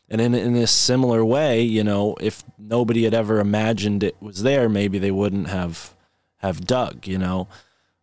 and 0.10 0.20
in 0.20 0.34
in 0.34 0.54
this 0.54 0.72
similar 0.72 1.24
way, 1.24 1.62
you 1.62 1.84
know, 1.84 2.16
if 2.20 2.44
nobody 2.58 3.04
had 3.04 3.14
ever 3.14 3.40
imagined 3.40 4.04
it 4.04 4.16
was 4.22 4.44
there, 4.44 4.70
maybe 4.70 5.00
they 5.00 5.12
wouldn't 5.12 5.48
have 5.48 5.96
have 6.44 6.66
dug, 6.68 7.08
you 7.08 7.18
know. 7.18 7.48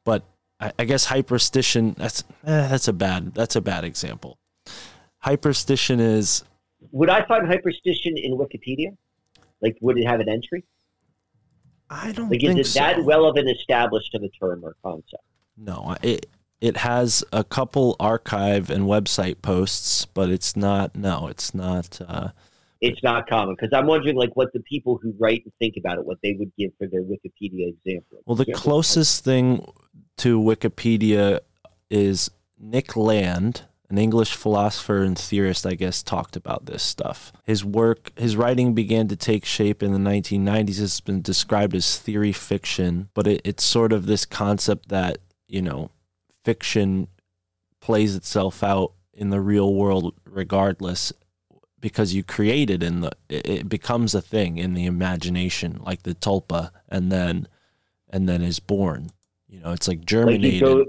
But 0.04 0.24
I, 0.58 0.72
I 0.78 0.84
guess 0.84 1.06
hyperstition 1.06 1.94
that's 1.96 2.24
eh, 2.44 2.66
that's 2.68 2.88
a 2.88 2.92
bad 2.92 3.34
that's 3.34 3.54
a 3.54 3.60
bad 3.60 3.84
example. 3.84 4.38
Hyperstition 5.24 6.00
is 6.00 6.42
Would 6.92 7.10
I 7.10 7.24
find 7.26 7.46
hyperstition 7.46 8.14
in 8.16 8.36
Wikipedia? 8.38 8.96
Like, 9.62 9.76
would 9.82 9.98
it 9.98 10.06
have 10.06 10.20
an 10.20 10.28
entry? 10.28 10.64
I 11.90 12.12
don't 12.12 12.30
Like, 12.30 12.40
think 12.40 12.58
is 12.58 12.68
it 12.68 12.70
so. 12.72 12.80
that 12.80 12.98
relevant 13.04 13.48
established 13.50 14.12
to 14.12 14.18
the 14.18 14.30
term 14.30 14.64
or 14.64 14.74
concept? 14.82 15.22
No, 15.56 15.96
it 16.02 16.26
it 16.60 16.78
has 16.78 17.22
a 17.32 17.44
couple 17.44 17.96
archive 18.00 18.70
and 18.70 18.84
website 18.84 19.42
posts, 19.42 20.06
but 20.06 20.30
it's 20.30 20.56
not. 20.56 20.94
No, 20.96 21.26
it's 21.28 21.54
not. 21.54 22.00
Uh, 22.06 22.28
It's 22.81 23.02
not 23.02 23.28
common 23.28 23.55
because 23.55 23.77
I'm 23.77 23.86
wondering, 23.86 24.16
like, 24.16 24.35
what 24.35 24.52
the 24.52 24.61
people 24.61 24.98
who 25.02 25.15
write 25.19 25.43
and 25.44 25.52
think 25.59 25.74
about 25.77 25.98
it, 25.98 26.05
what 26.05 26.19
they 26.23 26.35
would 26.39 26.52
give 26.59 26.73
for 26.78 26.86
their 26.86 27.02
Wikipedia 27.02 27.69
example. 27.69 28.23
well, 28.24 28.36
the 28.36 28.52
closest 28.52 29.24
thing 29.24 29.70
to 30.19 30.40
Wikipedia 30.40 31.40
is 31.90 32.31
Nick 32.59 32.97
Land, 32.97 33.62
an 33.90 33.98
English 33.98 34.35
philosopher 34.35 35.02
and 35.02 35.19
theorist, 35.19 35.66
I 35.66 35.74
guess, 35.74 36.02
talked 36.02 36.36
about 36.36 36.66
this 36.66 36.82
stuff. 36.82 37.32
His 37.44 37.65
work, 37.65 38.12
his 38.16 38.36
writing 38.36 38.73
began 38.73 39.09
to 39.09 39.16
take 39.16 39.44
shape 39.44 39.82
in 39.82 39.93
the 39.93 39.98
1990s. 39.98 40.81
It's 40.81 41.01
been 41.01 41.23
described 41.23 41.74
as 41.74 41.98
theory 41.98 42.32
fiction, 42.32 43.11
but 43.12 43.27
it, 43.27 43.43
it's 43.44 43.65
sort 43.65 43.93
of 43.93 44.07
this 44.07 44.24
concept 44.24 44.89
that, 44.89 45.19
you 45.48 45.61
know, 45.61 45.90
fiction 46.44 47.09
plays 47.81 48.15
itself 48.15 48.62
out 48.62 48.93
in 49.12 49.31
the 49.31 49.40
real 49.40 49.74
world 49.74 50.15
regardless 50.24 51.12
because 51.81 52.15
you 52.15 52.23
create 52.23 52.70
it 52.70 52.82
in 52.82 53.01
the 53.01 53.12
it, 53.28 53.69
becomes 53.69 54.15
a 54.15 54.20
thing 54.20 54.59
in 54.59 54.74
the 54.74 54.86
imagination 54.86 55.81
like 55.85 56.02
the 56.02 56.15
tulpa 56.15 56.70
and 56.89 57.11
then 57.11 57.47
and 58.09 58.28
then 58.28 58.43
is 58.43 58.61
born 58.61 59.11
you 59.48 59.61
know 59.61 59.73
it's 59.73 59.89
like 59.89 59.98
Like, 59.98 60.07
germinated 60.07 60.61
go, 60.61 60.85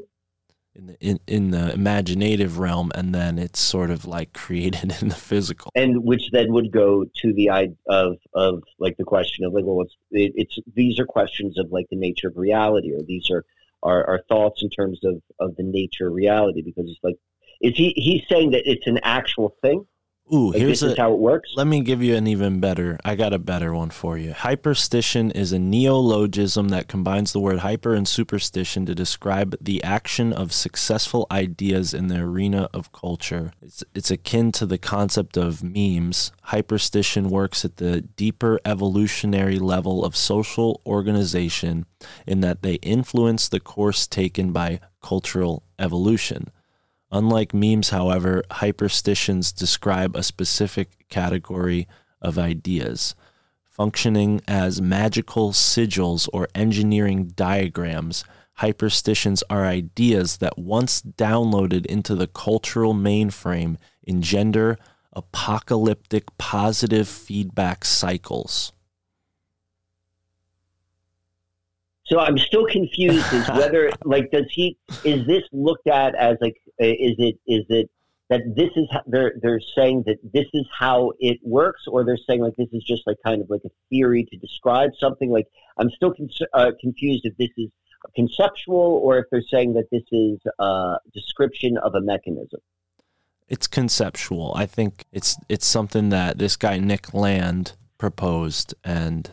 in 0.74 0.88
the 0.88 0.98
in, 1.02 1.20
in 1.28 1.52
the 1.52 1.74
imaginative 1.74 2.60
realm 2.60 2.92
and 2.96 3.14
then 3.14 3.38
it's 3.38 3.60
sort 3.60 3.90
of 3.90 4.06
like 4.06 4.34
created 4.34 4.96
in 5.02 5.10
the 5.10 5.16
physical 5.16 5.72
and 5.76 6.04
which 6.04 6.30
then 6.32 6.52
would 6.54 6.72
go 6.72 7.06
to 7.22 7.34
the 7.34 7.50
idea 7.50 7.76
of 7.88 8.18
of 8.34 8.64
like 8.80 8.98
the 8.98 9.04
question 9.04 9.46
of 9.46 9.54
like, 9.54 9.66
well, 9.66 9.82
it's 9.82 9.96
it, 10.12 10.34
it's 10.36 10.60
these 10.74 11.00
are 11.00 11.06
questions 11.06 11.58
of 11.58 11.72
like 11.72 11.88
the 11.90 11.96
nature 11.96 12.28
of 12.28 12.38
reality, 12.38 12.92
or 12.94 13.02
these 13.02 13.30
are 13.30 13.46
our, 13.84 14.06
are 14.08 14.24
thoughts 14.30 14.64
in 14.64 14.70
terms 14.70 15.04
of 15.04 15.22
of 15.40 15.56
the 15.56 15.64
nature 15.64 16.08
of 16.08 16.14
reality, 16.14 16.62
because 16.62 16.90
it's 16.90 17.04
like, 17.04 17.18
is 17.62 17.76
he 17.76 17.94
he's 17.96 18.28
saying 18.30 18.52
that 18.52 18.70
it's 18.70 18.88
an 18.88 19.00
actual 19.04 19.56
thing? 19.62 19.86
Ooh 20.34 20.52
Like 20.52 20.60
here's 20.60 20.84
a 20.84 20.96
how 20.96 21.14
it 21.14 21.20
works. 21.20 21.50
Let 21.56 21.68
me 21.68 21.82
give 21.82 22.02
you 22.02 22.16
an 22.16 22.28
even 22.28 22.60
better. 22.60 22.98
I 23.04 23.16
got 23.16 23.34
a 23.34 23.40
better 23.40 23.74
one 23.74 23.90
for 23.90 24.18
you. 24.18 24.32
Hyperstition 24.32 25.32
is 25.36 25.52
a 25.52 25.60
neologism 25.60 26.70
that 26.70 26.88
combines 26.88 27.34
the 27.34 27.40
word 27.40 27.60
hyper 27.60 27.94
and 27.94 28.08
superstition 28.08 28.86
to 28.86 28.96
describe 28.96 29.56
the 29.62 29.84
action 29.84 30.34
of 30.34 30.54
successful 30.54 31.28
ideas 31.32 31.94
in 31.94 32.08
the 32.08 32.20
arena 32.20 32.70
of 32.74 32.92
culture. 32.92 33.54
It's, 33.62 33.84
it's 33.94 34.12
akin 34.12 34.52
to 34.54 34.66
the 34.66 34.78
concept 34.78 35.38
of 35.38 35.64
memes. 35.64 36.32
Hyperstition 36.48 37.28
works 37.28 37.66
at 37.66 37.78
the 37.78 38.02
deeper 38.02 38.60
evolutionary 38.66 39.60
level 39.60 40.04
of 40.04 40.16
social 40.16 40.82
organization 40.86 41.86
in 42.26 42.42
that 42.42 42.62
they 42.62 42.76
influence 42.76 43.50
the 43.50 43.60
course 43.60 44.08
taken 44.08 44.52
by 44.52 44.80
cultural 45.02 45.64
evolution. 45.80 46.52
Unlike 47.12 47.54
memes, 47.54 47.90
however, 47.90 48.44
hyperstitions 48.52 49.52
describe 49.52 50.16
a 50.16 50.24
specific 50.24 51.10
category 51.10 51.88
of 52.22 52.40
ideas, 52.40 53.16
functioning 53.64 54.42
as 54.48 54.82
magical 54.82 55.52
sigils 55.52 56.30
or 56.32 56.48
engineering 56.56 57.32
diagrams. 57.36 58.24
hyperstitions 58.60 59.44
are 59.50 59.66
ideas 59.66 60.38
that 60.38 60.58
once 60.58 61.02
downloaded 61.02 61.86
into 61.88 62.16
the 62.16 62.28
cultural 62.28 62.94
mainframe 62.94 63.78
engender 64.04 64.78
apocalyptic 65.14 66.26
positive 66.38 67.08
feedback 67.08 67.84
cycles. 67.84 68.72
So 72.12 72.20
I'm 72.20 72.38
still 72.38 72.66
confused 72.66 73.34
as 73.34 73.50
whether 73.58 73.90
like 74.04 74.32
does 74.32 74.46
he 74.52 74.78
is 75.06 75.26
this 75.26 75.44
looked 75.54 75.88
at 75.88 76.14
as 76.16 76.38
like 76.42 76.62
is 76.90 77.16
it 77.18 77.40
is 77.48 77.66
it 77.70 77.90
that 78.30 78.56
this 78.56 78.70
is 78.76 78.88
how, 78.92 79.02
they're 79.08 79.34
they're 79.42 79.62
saying 79.76 80.04
that 80.08 80.18
this 80.34 80.48
is 80.54 80.66
how 80.78 81.12
it 81.20 81.38
works 81.44 81.84
or 81.88 82.06
they're 82.06 82.18
saying 82.18 82.42
like 82.42 82.56
this 82.56 82.70
is 82.72 82.84
just 82.84 83.06
like 83.06 83.18
kind 83.26 83.42
of 83.42 83.50
like 83.50 83.62
a 83.66 83.70
theory 83.90 84.26
to 84.32 84.38
describe 84.38 84.92
something 85.00 85.30
like 85.30 85.48
I'm 85.78 85.90
still 85.92 86.14
con- 86.14 86.30
uh, 86.54 86.72
confused 86.80 87.26
if 87.26 87.36
this 87.38 87.50
is 87.58 87.70
conceptual 88.16 89.00
or 89.04 89.20
if 89.20 89.26
they're 89.32 89.44
saying 89.44 89.74
that 89.74 89.90
this 89.92 90.04
is 90.12 90.40
a 90.60 90.98
description 91.14 91.78
of 91.78 91.94
a 91.96 92.02
mechanism. 92.02 92.62
It's 93.48 93.68
conceptual. 93.68 94.54
I 94.56 94.66
think 94.66 95.06
it's 95.12 95.38
it's 95.50 95.68
something 95.68 96.10
that 96.10 96.38
this 96.38 96.56
guy 96.56 96.78
Nick 96.80 97.14
Land 97.14 97.74
proposed 97.98 98.74
and 98.84 99.30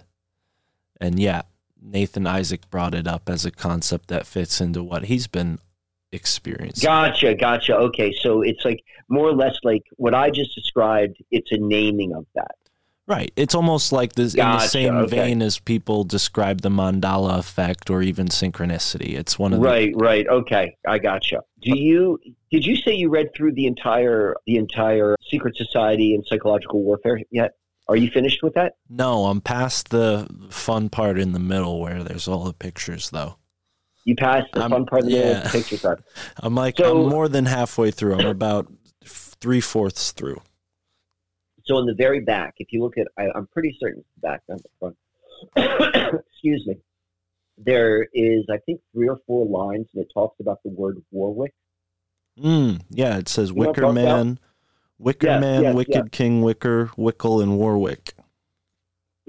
and 1.00 1.20
yeah, 1.20 1.42
Nathan 1.80 2.26
Isaac 2.26 2.68
brought 2.68 2.94
it 2.94 3.06
up 3.06 3.28
as 3.28 3.44
a 3.44 3.52
concept 3.52 4.08
that 4.08 4.26
fits 4.26 4.60
into 4.60 4.82
what 4.82 5.04
he's 5.04 5.28
been 5.28 5.60
experiencing. 6.12 6.86
Gotcha, 6.86 7.34
gotcha. 7.34 7.76
Okay, 7.76 8.12
so 8.20 8.42
it's 8.42 8.64
like 8.64 8.82
more 9.08 9.28
or 9.28 9.34
less 9.34 9.56
like 9.62 9.82
what 9.96 10.14
I 10.14 10.30
just 10.30 10.54
described. 10.54 11.16
It's 11.30 11.50
a 11.52 11.58
naming 11.58 12.14
of 12.14 12.26
that. 12.34 12.54
Right. 13.08 13.32
It's 13.36 13.54
almost 13.54 13.90
like 13.90 14.12
this 14.12 14.34
in 14.34 14.44
the 14.44 14.58
same 14.58 14.94
okay. 14.94 15.16
vein 15.16 15.40
as 15.40 15.58
people 15.58 16.04
describe 16.04 16.60
the 16.60 16.68
Mandela 16.68 17.38
effect 17.38 17.88
or 17.88 18.02
even 18.02 18.28
synchronicity. 18.28 19.18
It's 19.18 19.38
one 19.38 19.54
of 19.54 19.60
the 19.60 19.66
Right, 19.66 19.94
right. 19.96 20.28
Okay, 20.28 20.76
I 20.86 20.98
gotcha. 20.98 21.40
Do 21.62 21.76
you 21.76 22.18
did 22.50 22.66
you 22.66 22.76
say 22.76 22.92
you 22.92 23.08
read 23.08 23.30
through 23.34 23.52
the 23.52 23.66
entire 23.66 24.36
the 24.46 24.56
entire 24.56 25.16
Secret 25.26 25.56
Society 25.56 26.14
and 26.14 26.22
Psychological 26.26 26.82
Warfare 26.82 27.22
yet? 27.30 27.52
Are 27.88 27.96
you 27.96 28.10
finished 28.10 28.42
with 28.42 28.52
that? 28.54 28.74
No, 28.90 29.24
I'm 29.24 29.40
past 29.40 29.88
the 29.88 30.28
fun 30.50 30.90
part 30.90 31.18
in 31.18 31.32
the 31.32 31.38
middle 31.38 31.80
where 31.80 32.04
there's 32.04 32.28
all 32.28 32.44
the 32.44 32.52
pictures 32.52 33.08
though. 33.08 33.36
You 34.08 34.16
passed 34.16 34.50
the 34.54 34.60
I'm- 34.62 34.70
fun 34.70 34.86
part 34.86 35.02
of 35.02 35.10
the 35.10 35.16
yeah. 35.18 35.50
picture 35.50 35.76
part. 35.76 36.02
I'm 36.38 36.54
like 36.54 36.78
So- 36.78 37.02
I'm 37.04 37.10
more 37.10 37.28
than 37.28 37.44
halfway 37.44 37.90
through. 37.90 38.14
I'm 38.14 38.26
about 38.26 38.72
three 39.04 39.60
fourths 39.60 40.12
through. 40.12 40.40
So 41.66 41.78
in 41.78 41.84
the 41.84 41.92
very 41.94 42.20
back, 42.20 42.54
if 42.56 42.68
you 42.72 42.82
look 42.82 42.96
at, 42.96 43.06
I, 43.18 43.26
I'm 43.34 43.46
pretty 43.48 43.76
certain 43.78 43.98
it's 44.00 44.08
the 44.14 44.20
back, 44.26 44.40
not 44.48 44.60
the 44.62 44.70
front. 44.80 46.24
Excuse 46.32 46.66
me. 46.66 46.78
There 47.58 48.08
is, 48.14 48.46
I 48.50 48.56
think, 48.64 48.80
three 48.94 49.08
or 49.10 49.18
four 49.26 49.44
lines, 49.44 49.86
and 49.94 50.02
it 50.02 50.08
talks 50.14 50.40
about 50.40 50.62
the 50.64 50.70
word 50.70 51.02
Warwick. 51.10 51.52
Mm, 52.40 52.80
yeah, 52.88 53.18
it 53.18 53.28
says 53.28 53.50
You 53.50 53.56
Wicker 53.56 53.84
I'm 53.84 53.90
about? 53.98 54.24
Man, 54.24 54.38
Wicker 54.98 55.26
Yes, 55.26 55.40
Man, 55.42 55.62
yes, 55.64 55.74
Wicked 55.74 55.94
yes. 55.94 56.08
King 56.12 56.40
Wicker, 56.40 56.86
Wickle, 56.96 57.42
and 57.42 57.58
Warwick. 57.58 58.14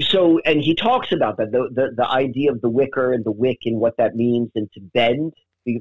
So, 0.02 0.40
and 0.46 0.62
he 0.62 0.76
talks 0.76 1.12
about 1.12 1.38
that 1.38 1.52
the, 1.52 1.70
the 1.72 1.92
the 1.96 2.08
idea 2.08 2.52
of 2.52 2.62
the 2.62 2.70
wicker 2.70 3.12
and 3.14 3.24
the 3.24 3.32
wick 3.32 3.60
and 3.66 3.80
what 3.80 3.98
that 3.98 4.16
means, 4.16 4.52
and 4.56 4.72
to 4.74 4.82
bend. 4.82 5.34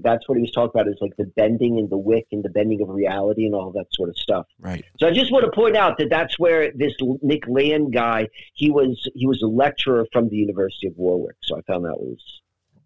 That's 0.03 0.29
what 0.29 0.37
he 0.37 0.43
was 0.43 0.51
talking 0.51 0.79
about 0.79 0.89
is 0.89 0.99
like 1.01 1.17
the 1.17 1.25
bending 1.25 1.79
and 1.79 1.89
the 1.89 1.97
wick 1.97 2.27
and 2.31 2.45
the 2.45 2.51
bending 2.51 2.83
of 2.83 2.91
reality 2.91 3.47
and 3.47 3.55
all 3.55 3.71
that 3.73 3.87
sort 3.95 4.11
of 4.11 4.19
stuff. 4.19 4.45
Right. 4.61 4.85
So 4.99 5.07
I 5.07 5.13
just 5.13 5.33
want 5.33 5.47
to 5.47 5.51
point 5.51 5.79
out 5.79 5.97
that 5.97 6.11
that's 6.11 6.39
where 6.39 6.71
this 6.73 6.93
Nick 7.23 7.49
Land 7.49 7.95
guy 7.95 8.29
he 8.53 8.71
was 8.71 9.09
he 9.15 9.27
was 9.27 9.41
a 9.41 9.47
lecturer 9.47 10.07
from 10.13 10.29
the 10.29 10.37
University 10.37 10.89
of 10.89 10.95
Warwick. 10.97 11.37
So 11.43 11.57
I 11.57 11.63
found 11.63 11.87
that 11.87 11.99
was 11.99 12.21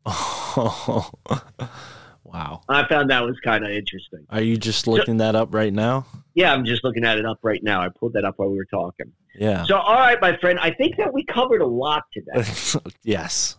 wow. 2.33 2.63
I 2.69 2.87
found 2.89 3.11
that 3.11 3.25
was 3.25 3.39
kind 3.45 3.65
of 3.65 3.71
interesting. 3.71 4.27
Are 4.31 4.41
you 4.41 4.57
just 4.57 4.87
looking 4.87 5.19
that 5.19 5.35
up 5.35 5.53
right 5.55 5.73
now? 5.73 6.07
Yeah, 6.35 6.53
I'm 6.53 6.65
just 6.65 6.83
looking 6.85 7.05
at 7.05 7.19
it 7.19 7.27
up 7.27 7.39
right 7.43 7.63
now. 7.63 7.83
I 7.83 7.89
pulled 7.89 8.15
that 8.15 8.25
up 8.25 8.35
while 8.39 8.49
we 8.51 8.57
were 8.57 8.65
talking. 8.67 9.13
Yeah. 9.35 9.65
So 9.65 9.77
all 9.77 9.95
right, 9.95 10.21
my 10.21 10.37
friend, 10.39 10.59
I 10.61 10.71
think 10.71 10.97
that 10.97 11.13
we 11.13 11.25
covered 11.25 11.61
a 11.63 11.67
lot 11.67 12.05
today. 12.13 12.49
yes. 13.03 13.57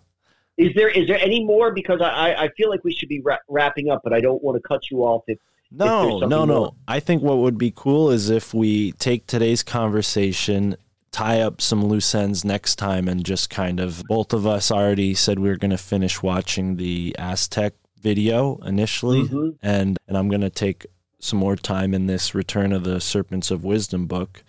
Is 0.58 0.72
there 0.76 0.90
is 0.90 1.08
there 1.08 1.20
any 1.20 1.44
more? 1.44 1.72
Because 1.72 2.00
I 2.02 2.34
I- 2.36 2.50
feel 2.58 2.70
like 2.70 2.84
we 2.84 2.94
should 2.94 3.10
be 3.10 3.22
wra- 3.22 3.40
wrapping 3.48 3.90
up, 3.90 4.02
but 4.04 4.14
I 4.14 4.22
don't 4.22 4.44
want 4.44 4.62
to 4.62 4.68
cut 4.68 4.90
you 4.92 5.00
off. 5.04 5.24
If 5.28 5.40
No, 5.72 6.20
no, 6.20 6.46
no. 6.46 6.46
more. 6.46 6.76
I 6.88 7.00
think 7.00 7.24
what 7.24 7.38
would 7.40 7.58
be 7.58 7.72
cool 7.76 8.12
is 8.12 8.30
if 8.30 8.54
we 8.54 8.92
take 8.94 9.26
today's 9.26 9.64
conversation, 9.64 10.76
tie 11.12 11.42
up 11.42 11.60
some 11.62 11.86
loose 11.86 12.14
ends 12.14 12.46
next 12.46 12.76
time, 12.76 13.08
and 13.08 13.24
just 13.26 13.50
kind 13.50 13.80
of 13.80 14.04
both 14.08 14.32
of 14.34 14.46
us 14.46 14.72
already 14.72 15.16
said 15.16 15.40
we 15.40 15.50
were 15.50 15.58
going 15.58 15.72
to 15.72 15.78
finish 15.78 16.22
watching 16.22 16.76
the 16.76 17.16
Aztec 17.18 17.74
video 18.04 18.58
initially, 18.58 19.24
Mhm. 19.24 19.58
and 19.64 19.98
and 20.08 20.18
I'm 20.18 20.30
going 20.30 20.42
to 20.42 20.50
take 20.50 20.86
some 21.20 21.40
more 21.40 21.56
time 21.56 21.94
in 21.94 22.06
this 22.06 22.36
Return 22.36 22.74
of 22.74 22.84
the 22.84 23.00
Serpents 23.00 23.50
of 23.50 23.64
Wisdom 23.64 24.06
book, 24.08 24.44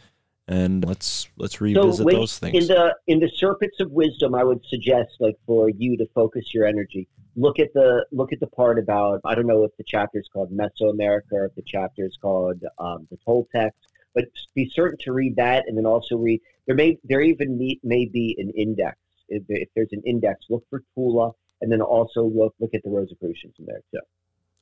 and 0.48 0.84
let's 0.84 1.28
let's 1.38 1.60
revisit 1.60 2.04
wait, 2.04 2.14
those 2.16 2.38
things. 2.38 2.68
in 2.68 2.74
the 2.74 2.94
in 3.06 3.20
the 3.20 3.30
serpents 3.36 3.78
of 3.80 3.90
wisdom, 3.92 4.34
I 4.34 4.44
would 4.44 4.60
suggest 4.66 5.12
like 5.20 5.36
for 5.46 5.70
you 5.70 5.96
to 5.96 6.06
focus 6.14 6.52
your 6.52 6.66
energy. 6.66 7.08
Look 7.36 7.58
at 7.58 7.72
the 7.72 8.04
look 8.12 8.32
at 8.32 8.40
the 8.40 8.48
part 8.48 8.78
about 8.78 9.20
I 9.24 9.34
don't 9.34 9.46
know 9.46 9.64
if 9.64 9.74
the 9.78 9.84
chapter 9.86 10.18
is 10.18 10.28
called 10.32 10.50
Mesoamerica 10.52 11.32
or 11.32 11.46
if 11.46 11.54
the 11.54 11.62
chapter 11.66 12.04
is 12.04 12.16
called 12.20 12.60
um, 12.78 13.06
the 13.10 13.16
Toltecs, 13.26 13.70
but 14.14 14.24
be 14.54 14.68
certain 14.74 14.98
to 15.02 15.12
read 15.12 15.36
that 15.36 15.64
and 15.66 15.78
then 15.78 15.86
also 15.86 16.16
read 16.16 16.40
there 16.66 16.76
may 16.76 16.98
there 17.04 17.20
even 17.20 17.56
may, 17.56 17.78
may 17.82 18.04
be 18.04 18.36
an 18.38 18.50
index. 18.50 18.98
If, 19.28 19.44
if 19.48 19.68
there's 19.74 19.92
an 19.92 20.02
index, 20.04 20.44
look 20.50 20.64
for 20.68 20.82
Tula 20.94 21.32
and 21.60 21.70
then 21.70 21.80
also 21.80 22.24
look 22.24 22.54
look 22.60 22.74
at 22.74 22.82
the 22.82 22.90
Rosicrucians 22.90 23.54
in 23.58 23.66
there 23.66 23.80
too. 23.92 24.00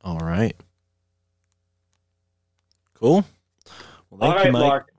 All 0.02 0.19
right. 0.19 0.56
Cool. 2.94 3.24
Well, 4.10 4.20
thank 4.20 4.23
All 4.23 4.35
right, 4.36 4.47
you, 4.47 4.52
Mike. 4.52 4.62
Mark. 4.62 4.93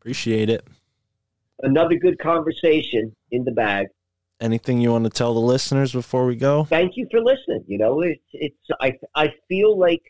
Appreciate 0.00 0.50
it. 0.50 0.66
Another 1.62 1.96
good 1.96 2.18
conversation 2.18 3.14
in 3.30 3.44
the 3.44 3.52
bag. 3.52 3.88
Anything 4.40 4.80
you 4.80 4.90
want 4.92 5.04
to 5.04 5.10
tell 5.10 5.34
the 5.34 5.40
listeners 5.40 5.92
before 5.92 6.24
we 6.24 6.34
go? 6.34 6.64
thank 6.64 6.96
you 6.96 7.06
for 7.10 7.20
listening. 7.20 7.62
You 7.66 7.78
know, 7.78 8.00
it's 8.00 8.22
it's 8.32 8.56
I 8.80 8.94
I 9.14 9.34
feel 9.48 9.78
like 9.78 10.00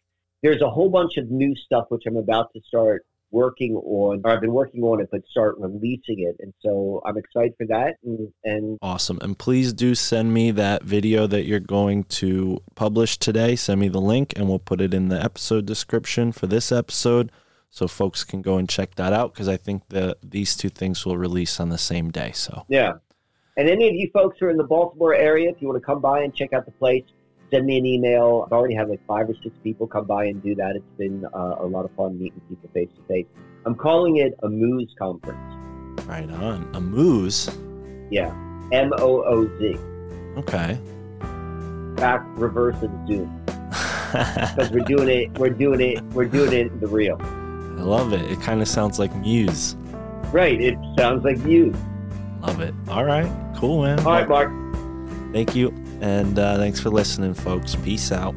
there's 0.43 0.63
a 0.63 0.71
whole 0.71 0.89
bunch 0.89 1.17
of 1.17 1.31
new 1.31 1.55
stuff 1.57 1.87
which 1.89 2.05
I'm 2.07 2.17
about 2.17 2.53
to 2.55 2.61
start 2.67 3.05
working 3.31 3.75
on, 3.77 4.21
or 4.25 4.31
I've 4.31 4.41
been 4.41 4.53
working 4.53 4.83
on 4.83 5.01
it, 5.01 5.09
but 5.11 5.23
start 5.31 5.57
releasing 5.59 6.21
it, 6.21 6.37
and 6.41 6.53
so 6.61 7.03
I'm 7.05 7.17
excited 7.17 7.55
for 7.57 7.67
that. 7.67 7.97
And, 8.05 8.33
and 8.45 8.79
Awesome. 8.83 9.19
And 9.23 9.39
please 9.39 9.73
do 9.73 9.95
send 9.95 10.33
me 10.33 10.51
that 10.53 10.83
video 10.83 11.27
that 11.27 11.45
you're 11.45 11.61
going 11.61 12.05
to 12.05 12.63
publish 12.75 13.19
today. 13.19 13.57
Send 13.57 13.81
me 13.81 13.89
the 13.89 14.01
link 14.01 14.33
and 14.37 14.49
we'll 14.49 14.59
put 14.59 14.81
it 14.81 14.95
in 14.95 15.09
the 15.09 15.23
episode 15.23 15.67
description 15.67 16.33
for 16.33 16.47
this 16.47 16.73
episode 16.73 17.31
so 17.71 17.87
folks 17.87 18.25
can 18.25 18.43
go 18.43 18.57
and 18.57 18.69
check 18.69 18.97
that 18.97 19.13
out 19.13 19.33
because 19.33 19.49
I 19.49 19.57
think 19.57 19.89
that 19.91 20.19
these 20.23 20.57
two 20.57 20.69
things 20.69 21.07
will 21.07 21.17
release 21.17 21.61
on 21.61 21.69
the 21.69 21.79
same 21.79 22.11
day. 22.11 22.33
So, 22.33 22.65
yeah, 22.69 22.95
and 23.57 23.69
any 23.69 23.89
of 23.89 23.95
you 23.95 24.11
folks 24.13 24.39
who 24.39 24.47
are 24.47 24.51
in 24.51 24.57
the 24.57 24.65
Baltimore 24.65 25.15
area, 25.15 25.51
if 25.51 25.61
you 25.61 25.69
want 25.69 25.81
to 25.81 25.85
come 25.85 26.01
by 26.01 26.23
and 26.23 26.35
check 26.35 26.53
out 26.53 26.65
the 26.65 26.73
place, 26.73 27.05
send 27.51 27.67
me 27.67 27.79
an 27.79 27.87
email. 27.87 28.45
I've 28.47 28.53
already 28.53 28.75
had 28.75 28.89
like 28.89 29.05
five 29.07 29.29
or 29.29 29.35
six 29.43 29.55
people 29.63 29.87
come 29.87 30.07
by 30.07 30.27
and 30.27 30.43
do 30.43 30.55
that. 30.57 30.77
It's 30.77 30.99
been 30.99 31.25
uh, 31.35 31.57
a 31.61 31.67
lot 31.67 31.85
of 31.85 31.91
fun 31.97 32.19
meeting 32.19 32.41
people 32.49 32.71
face 32.73 32.89
to 32.97 33.03
face. 33.09 33.27
I'm 33.67 33.75
calling 33.75 34.17
it 34.17 34.35
a 34.43 34.49
Mooz 34.49 34.89
Conference. 34.99 36.07
right 36.07 36.31
on. 36.31 36.69
A 36.75 36.81
moose. 36.81 37.51
Yeah, 38.11 38.31
M 38.73 38.93
O 38.99 39.23
O 39.25 39.59
Z. 39.59 39.77
Okay. 40.39 40.79
Back 41.97 42.23
reverse 42.37 42.77
of 42.83 42.91
Zoom. 43.07 43.37
because 44.13 44.71
we're 44.71 44.85
doing 44.85 45.09
it. 45.09 45.39
We're 45.39 45.51
doing 45.51 45.81
it. 45.81 46.03
We're 46.15 46.25
doing 46.25 46.53
it 46.53 46.81
the 46.81 46.87
real. 46.87 47.19
I 47.21 47.83
love 47.83 48.13
it. 48.13 48.23
It 48.31 48.41
kind 48.41 48.61
of 48.61 48.69
sounds 48.69 48.99
like 48.99 49.15
Muse. 49.17 49.77
Right. 50.33 50.61
It 50.61 50.77
sounds 50.99 51.25
like 51.25 51.39
you. 51.45 51.75
Love 52.41 52.61
it. 52.61 52.75
All 52.89 53.05
right. 53.05 53.31
Cool, 53.57 53.83
man. 53.83 53.99
All 54.01 54.13
right, 54.13 54.29
Mark. 54.29 54.51
Thank 55.33 55.55
you. 55.55 55.71
And 56.01 56.39
uh, 56.39 56.57
thanks 56.57 56.81
for 56.81 56.91
listening, 56.91 57.35
folks. 57.35 57.75
Peace 57.77 58.13
out. 58.13 58.35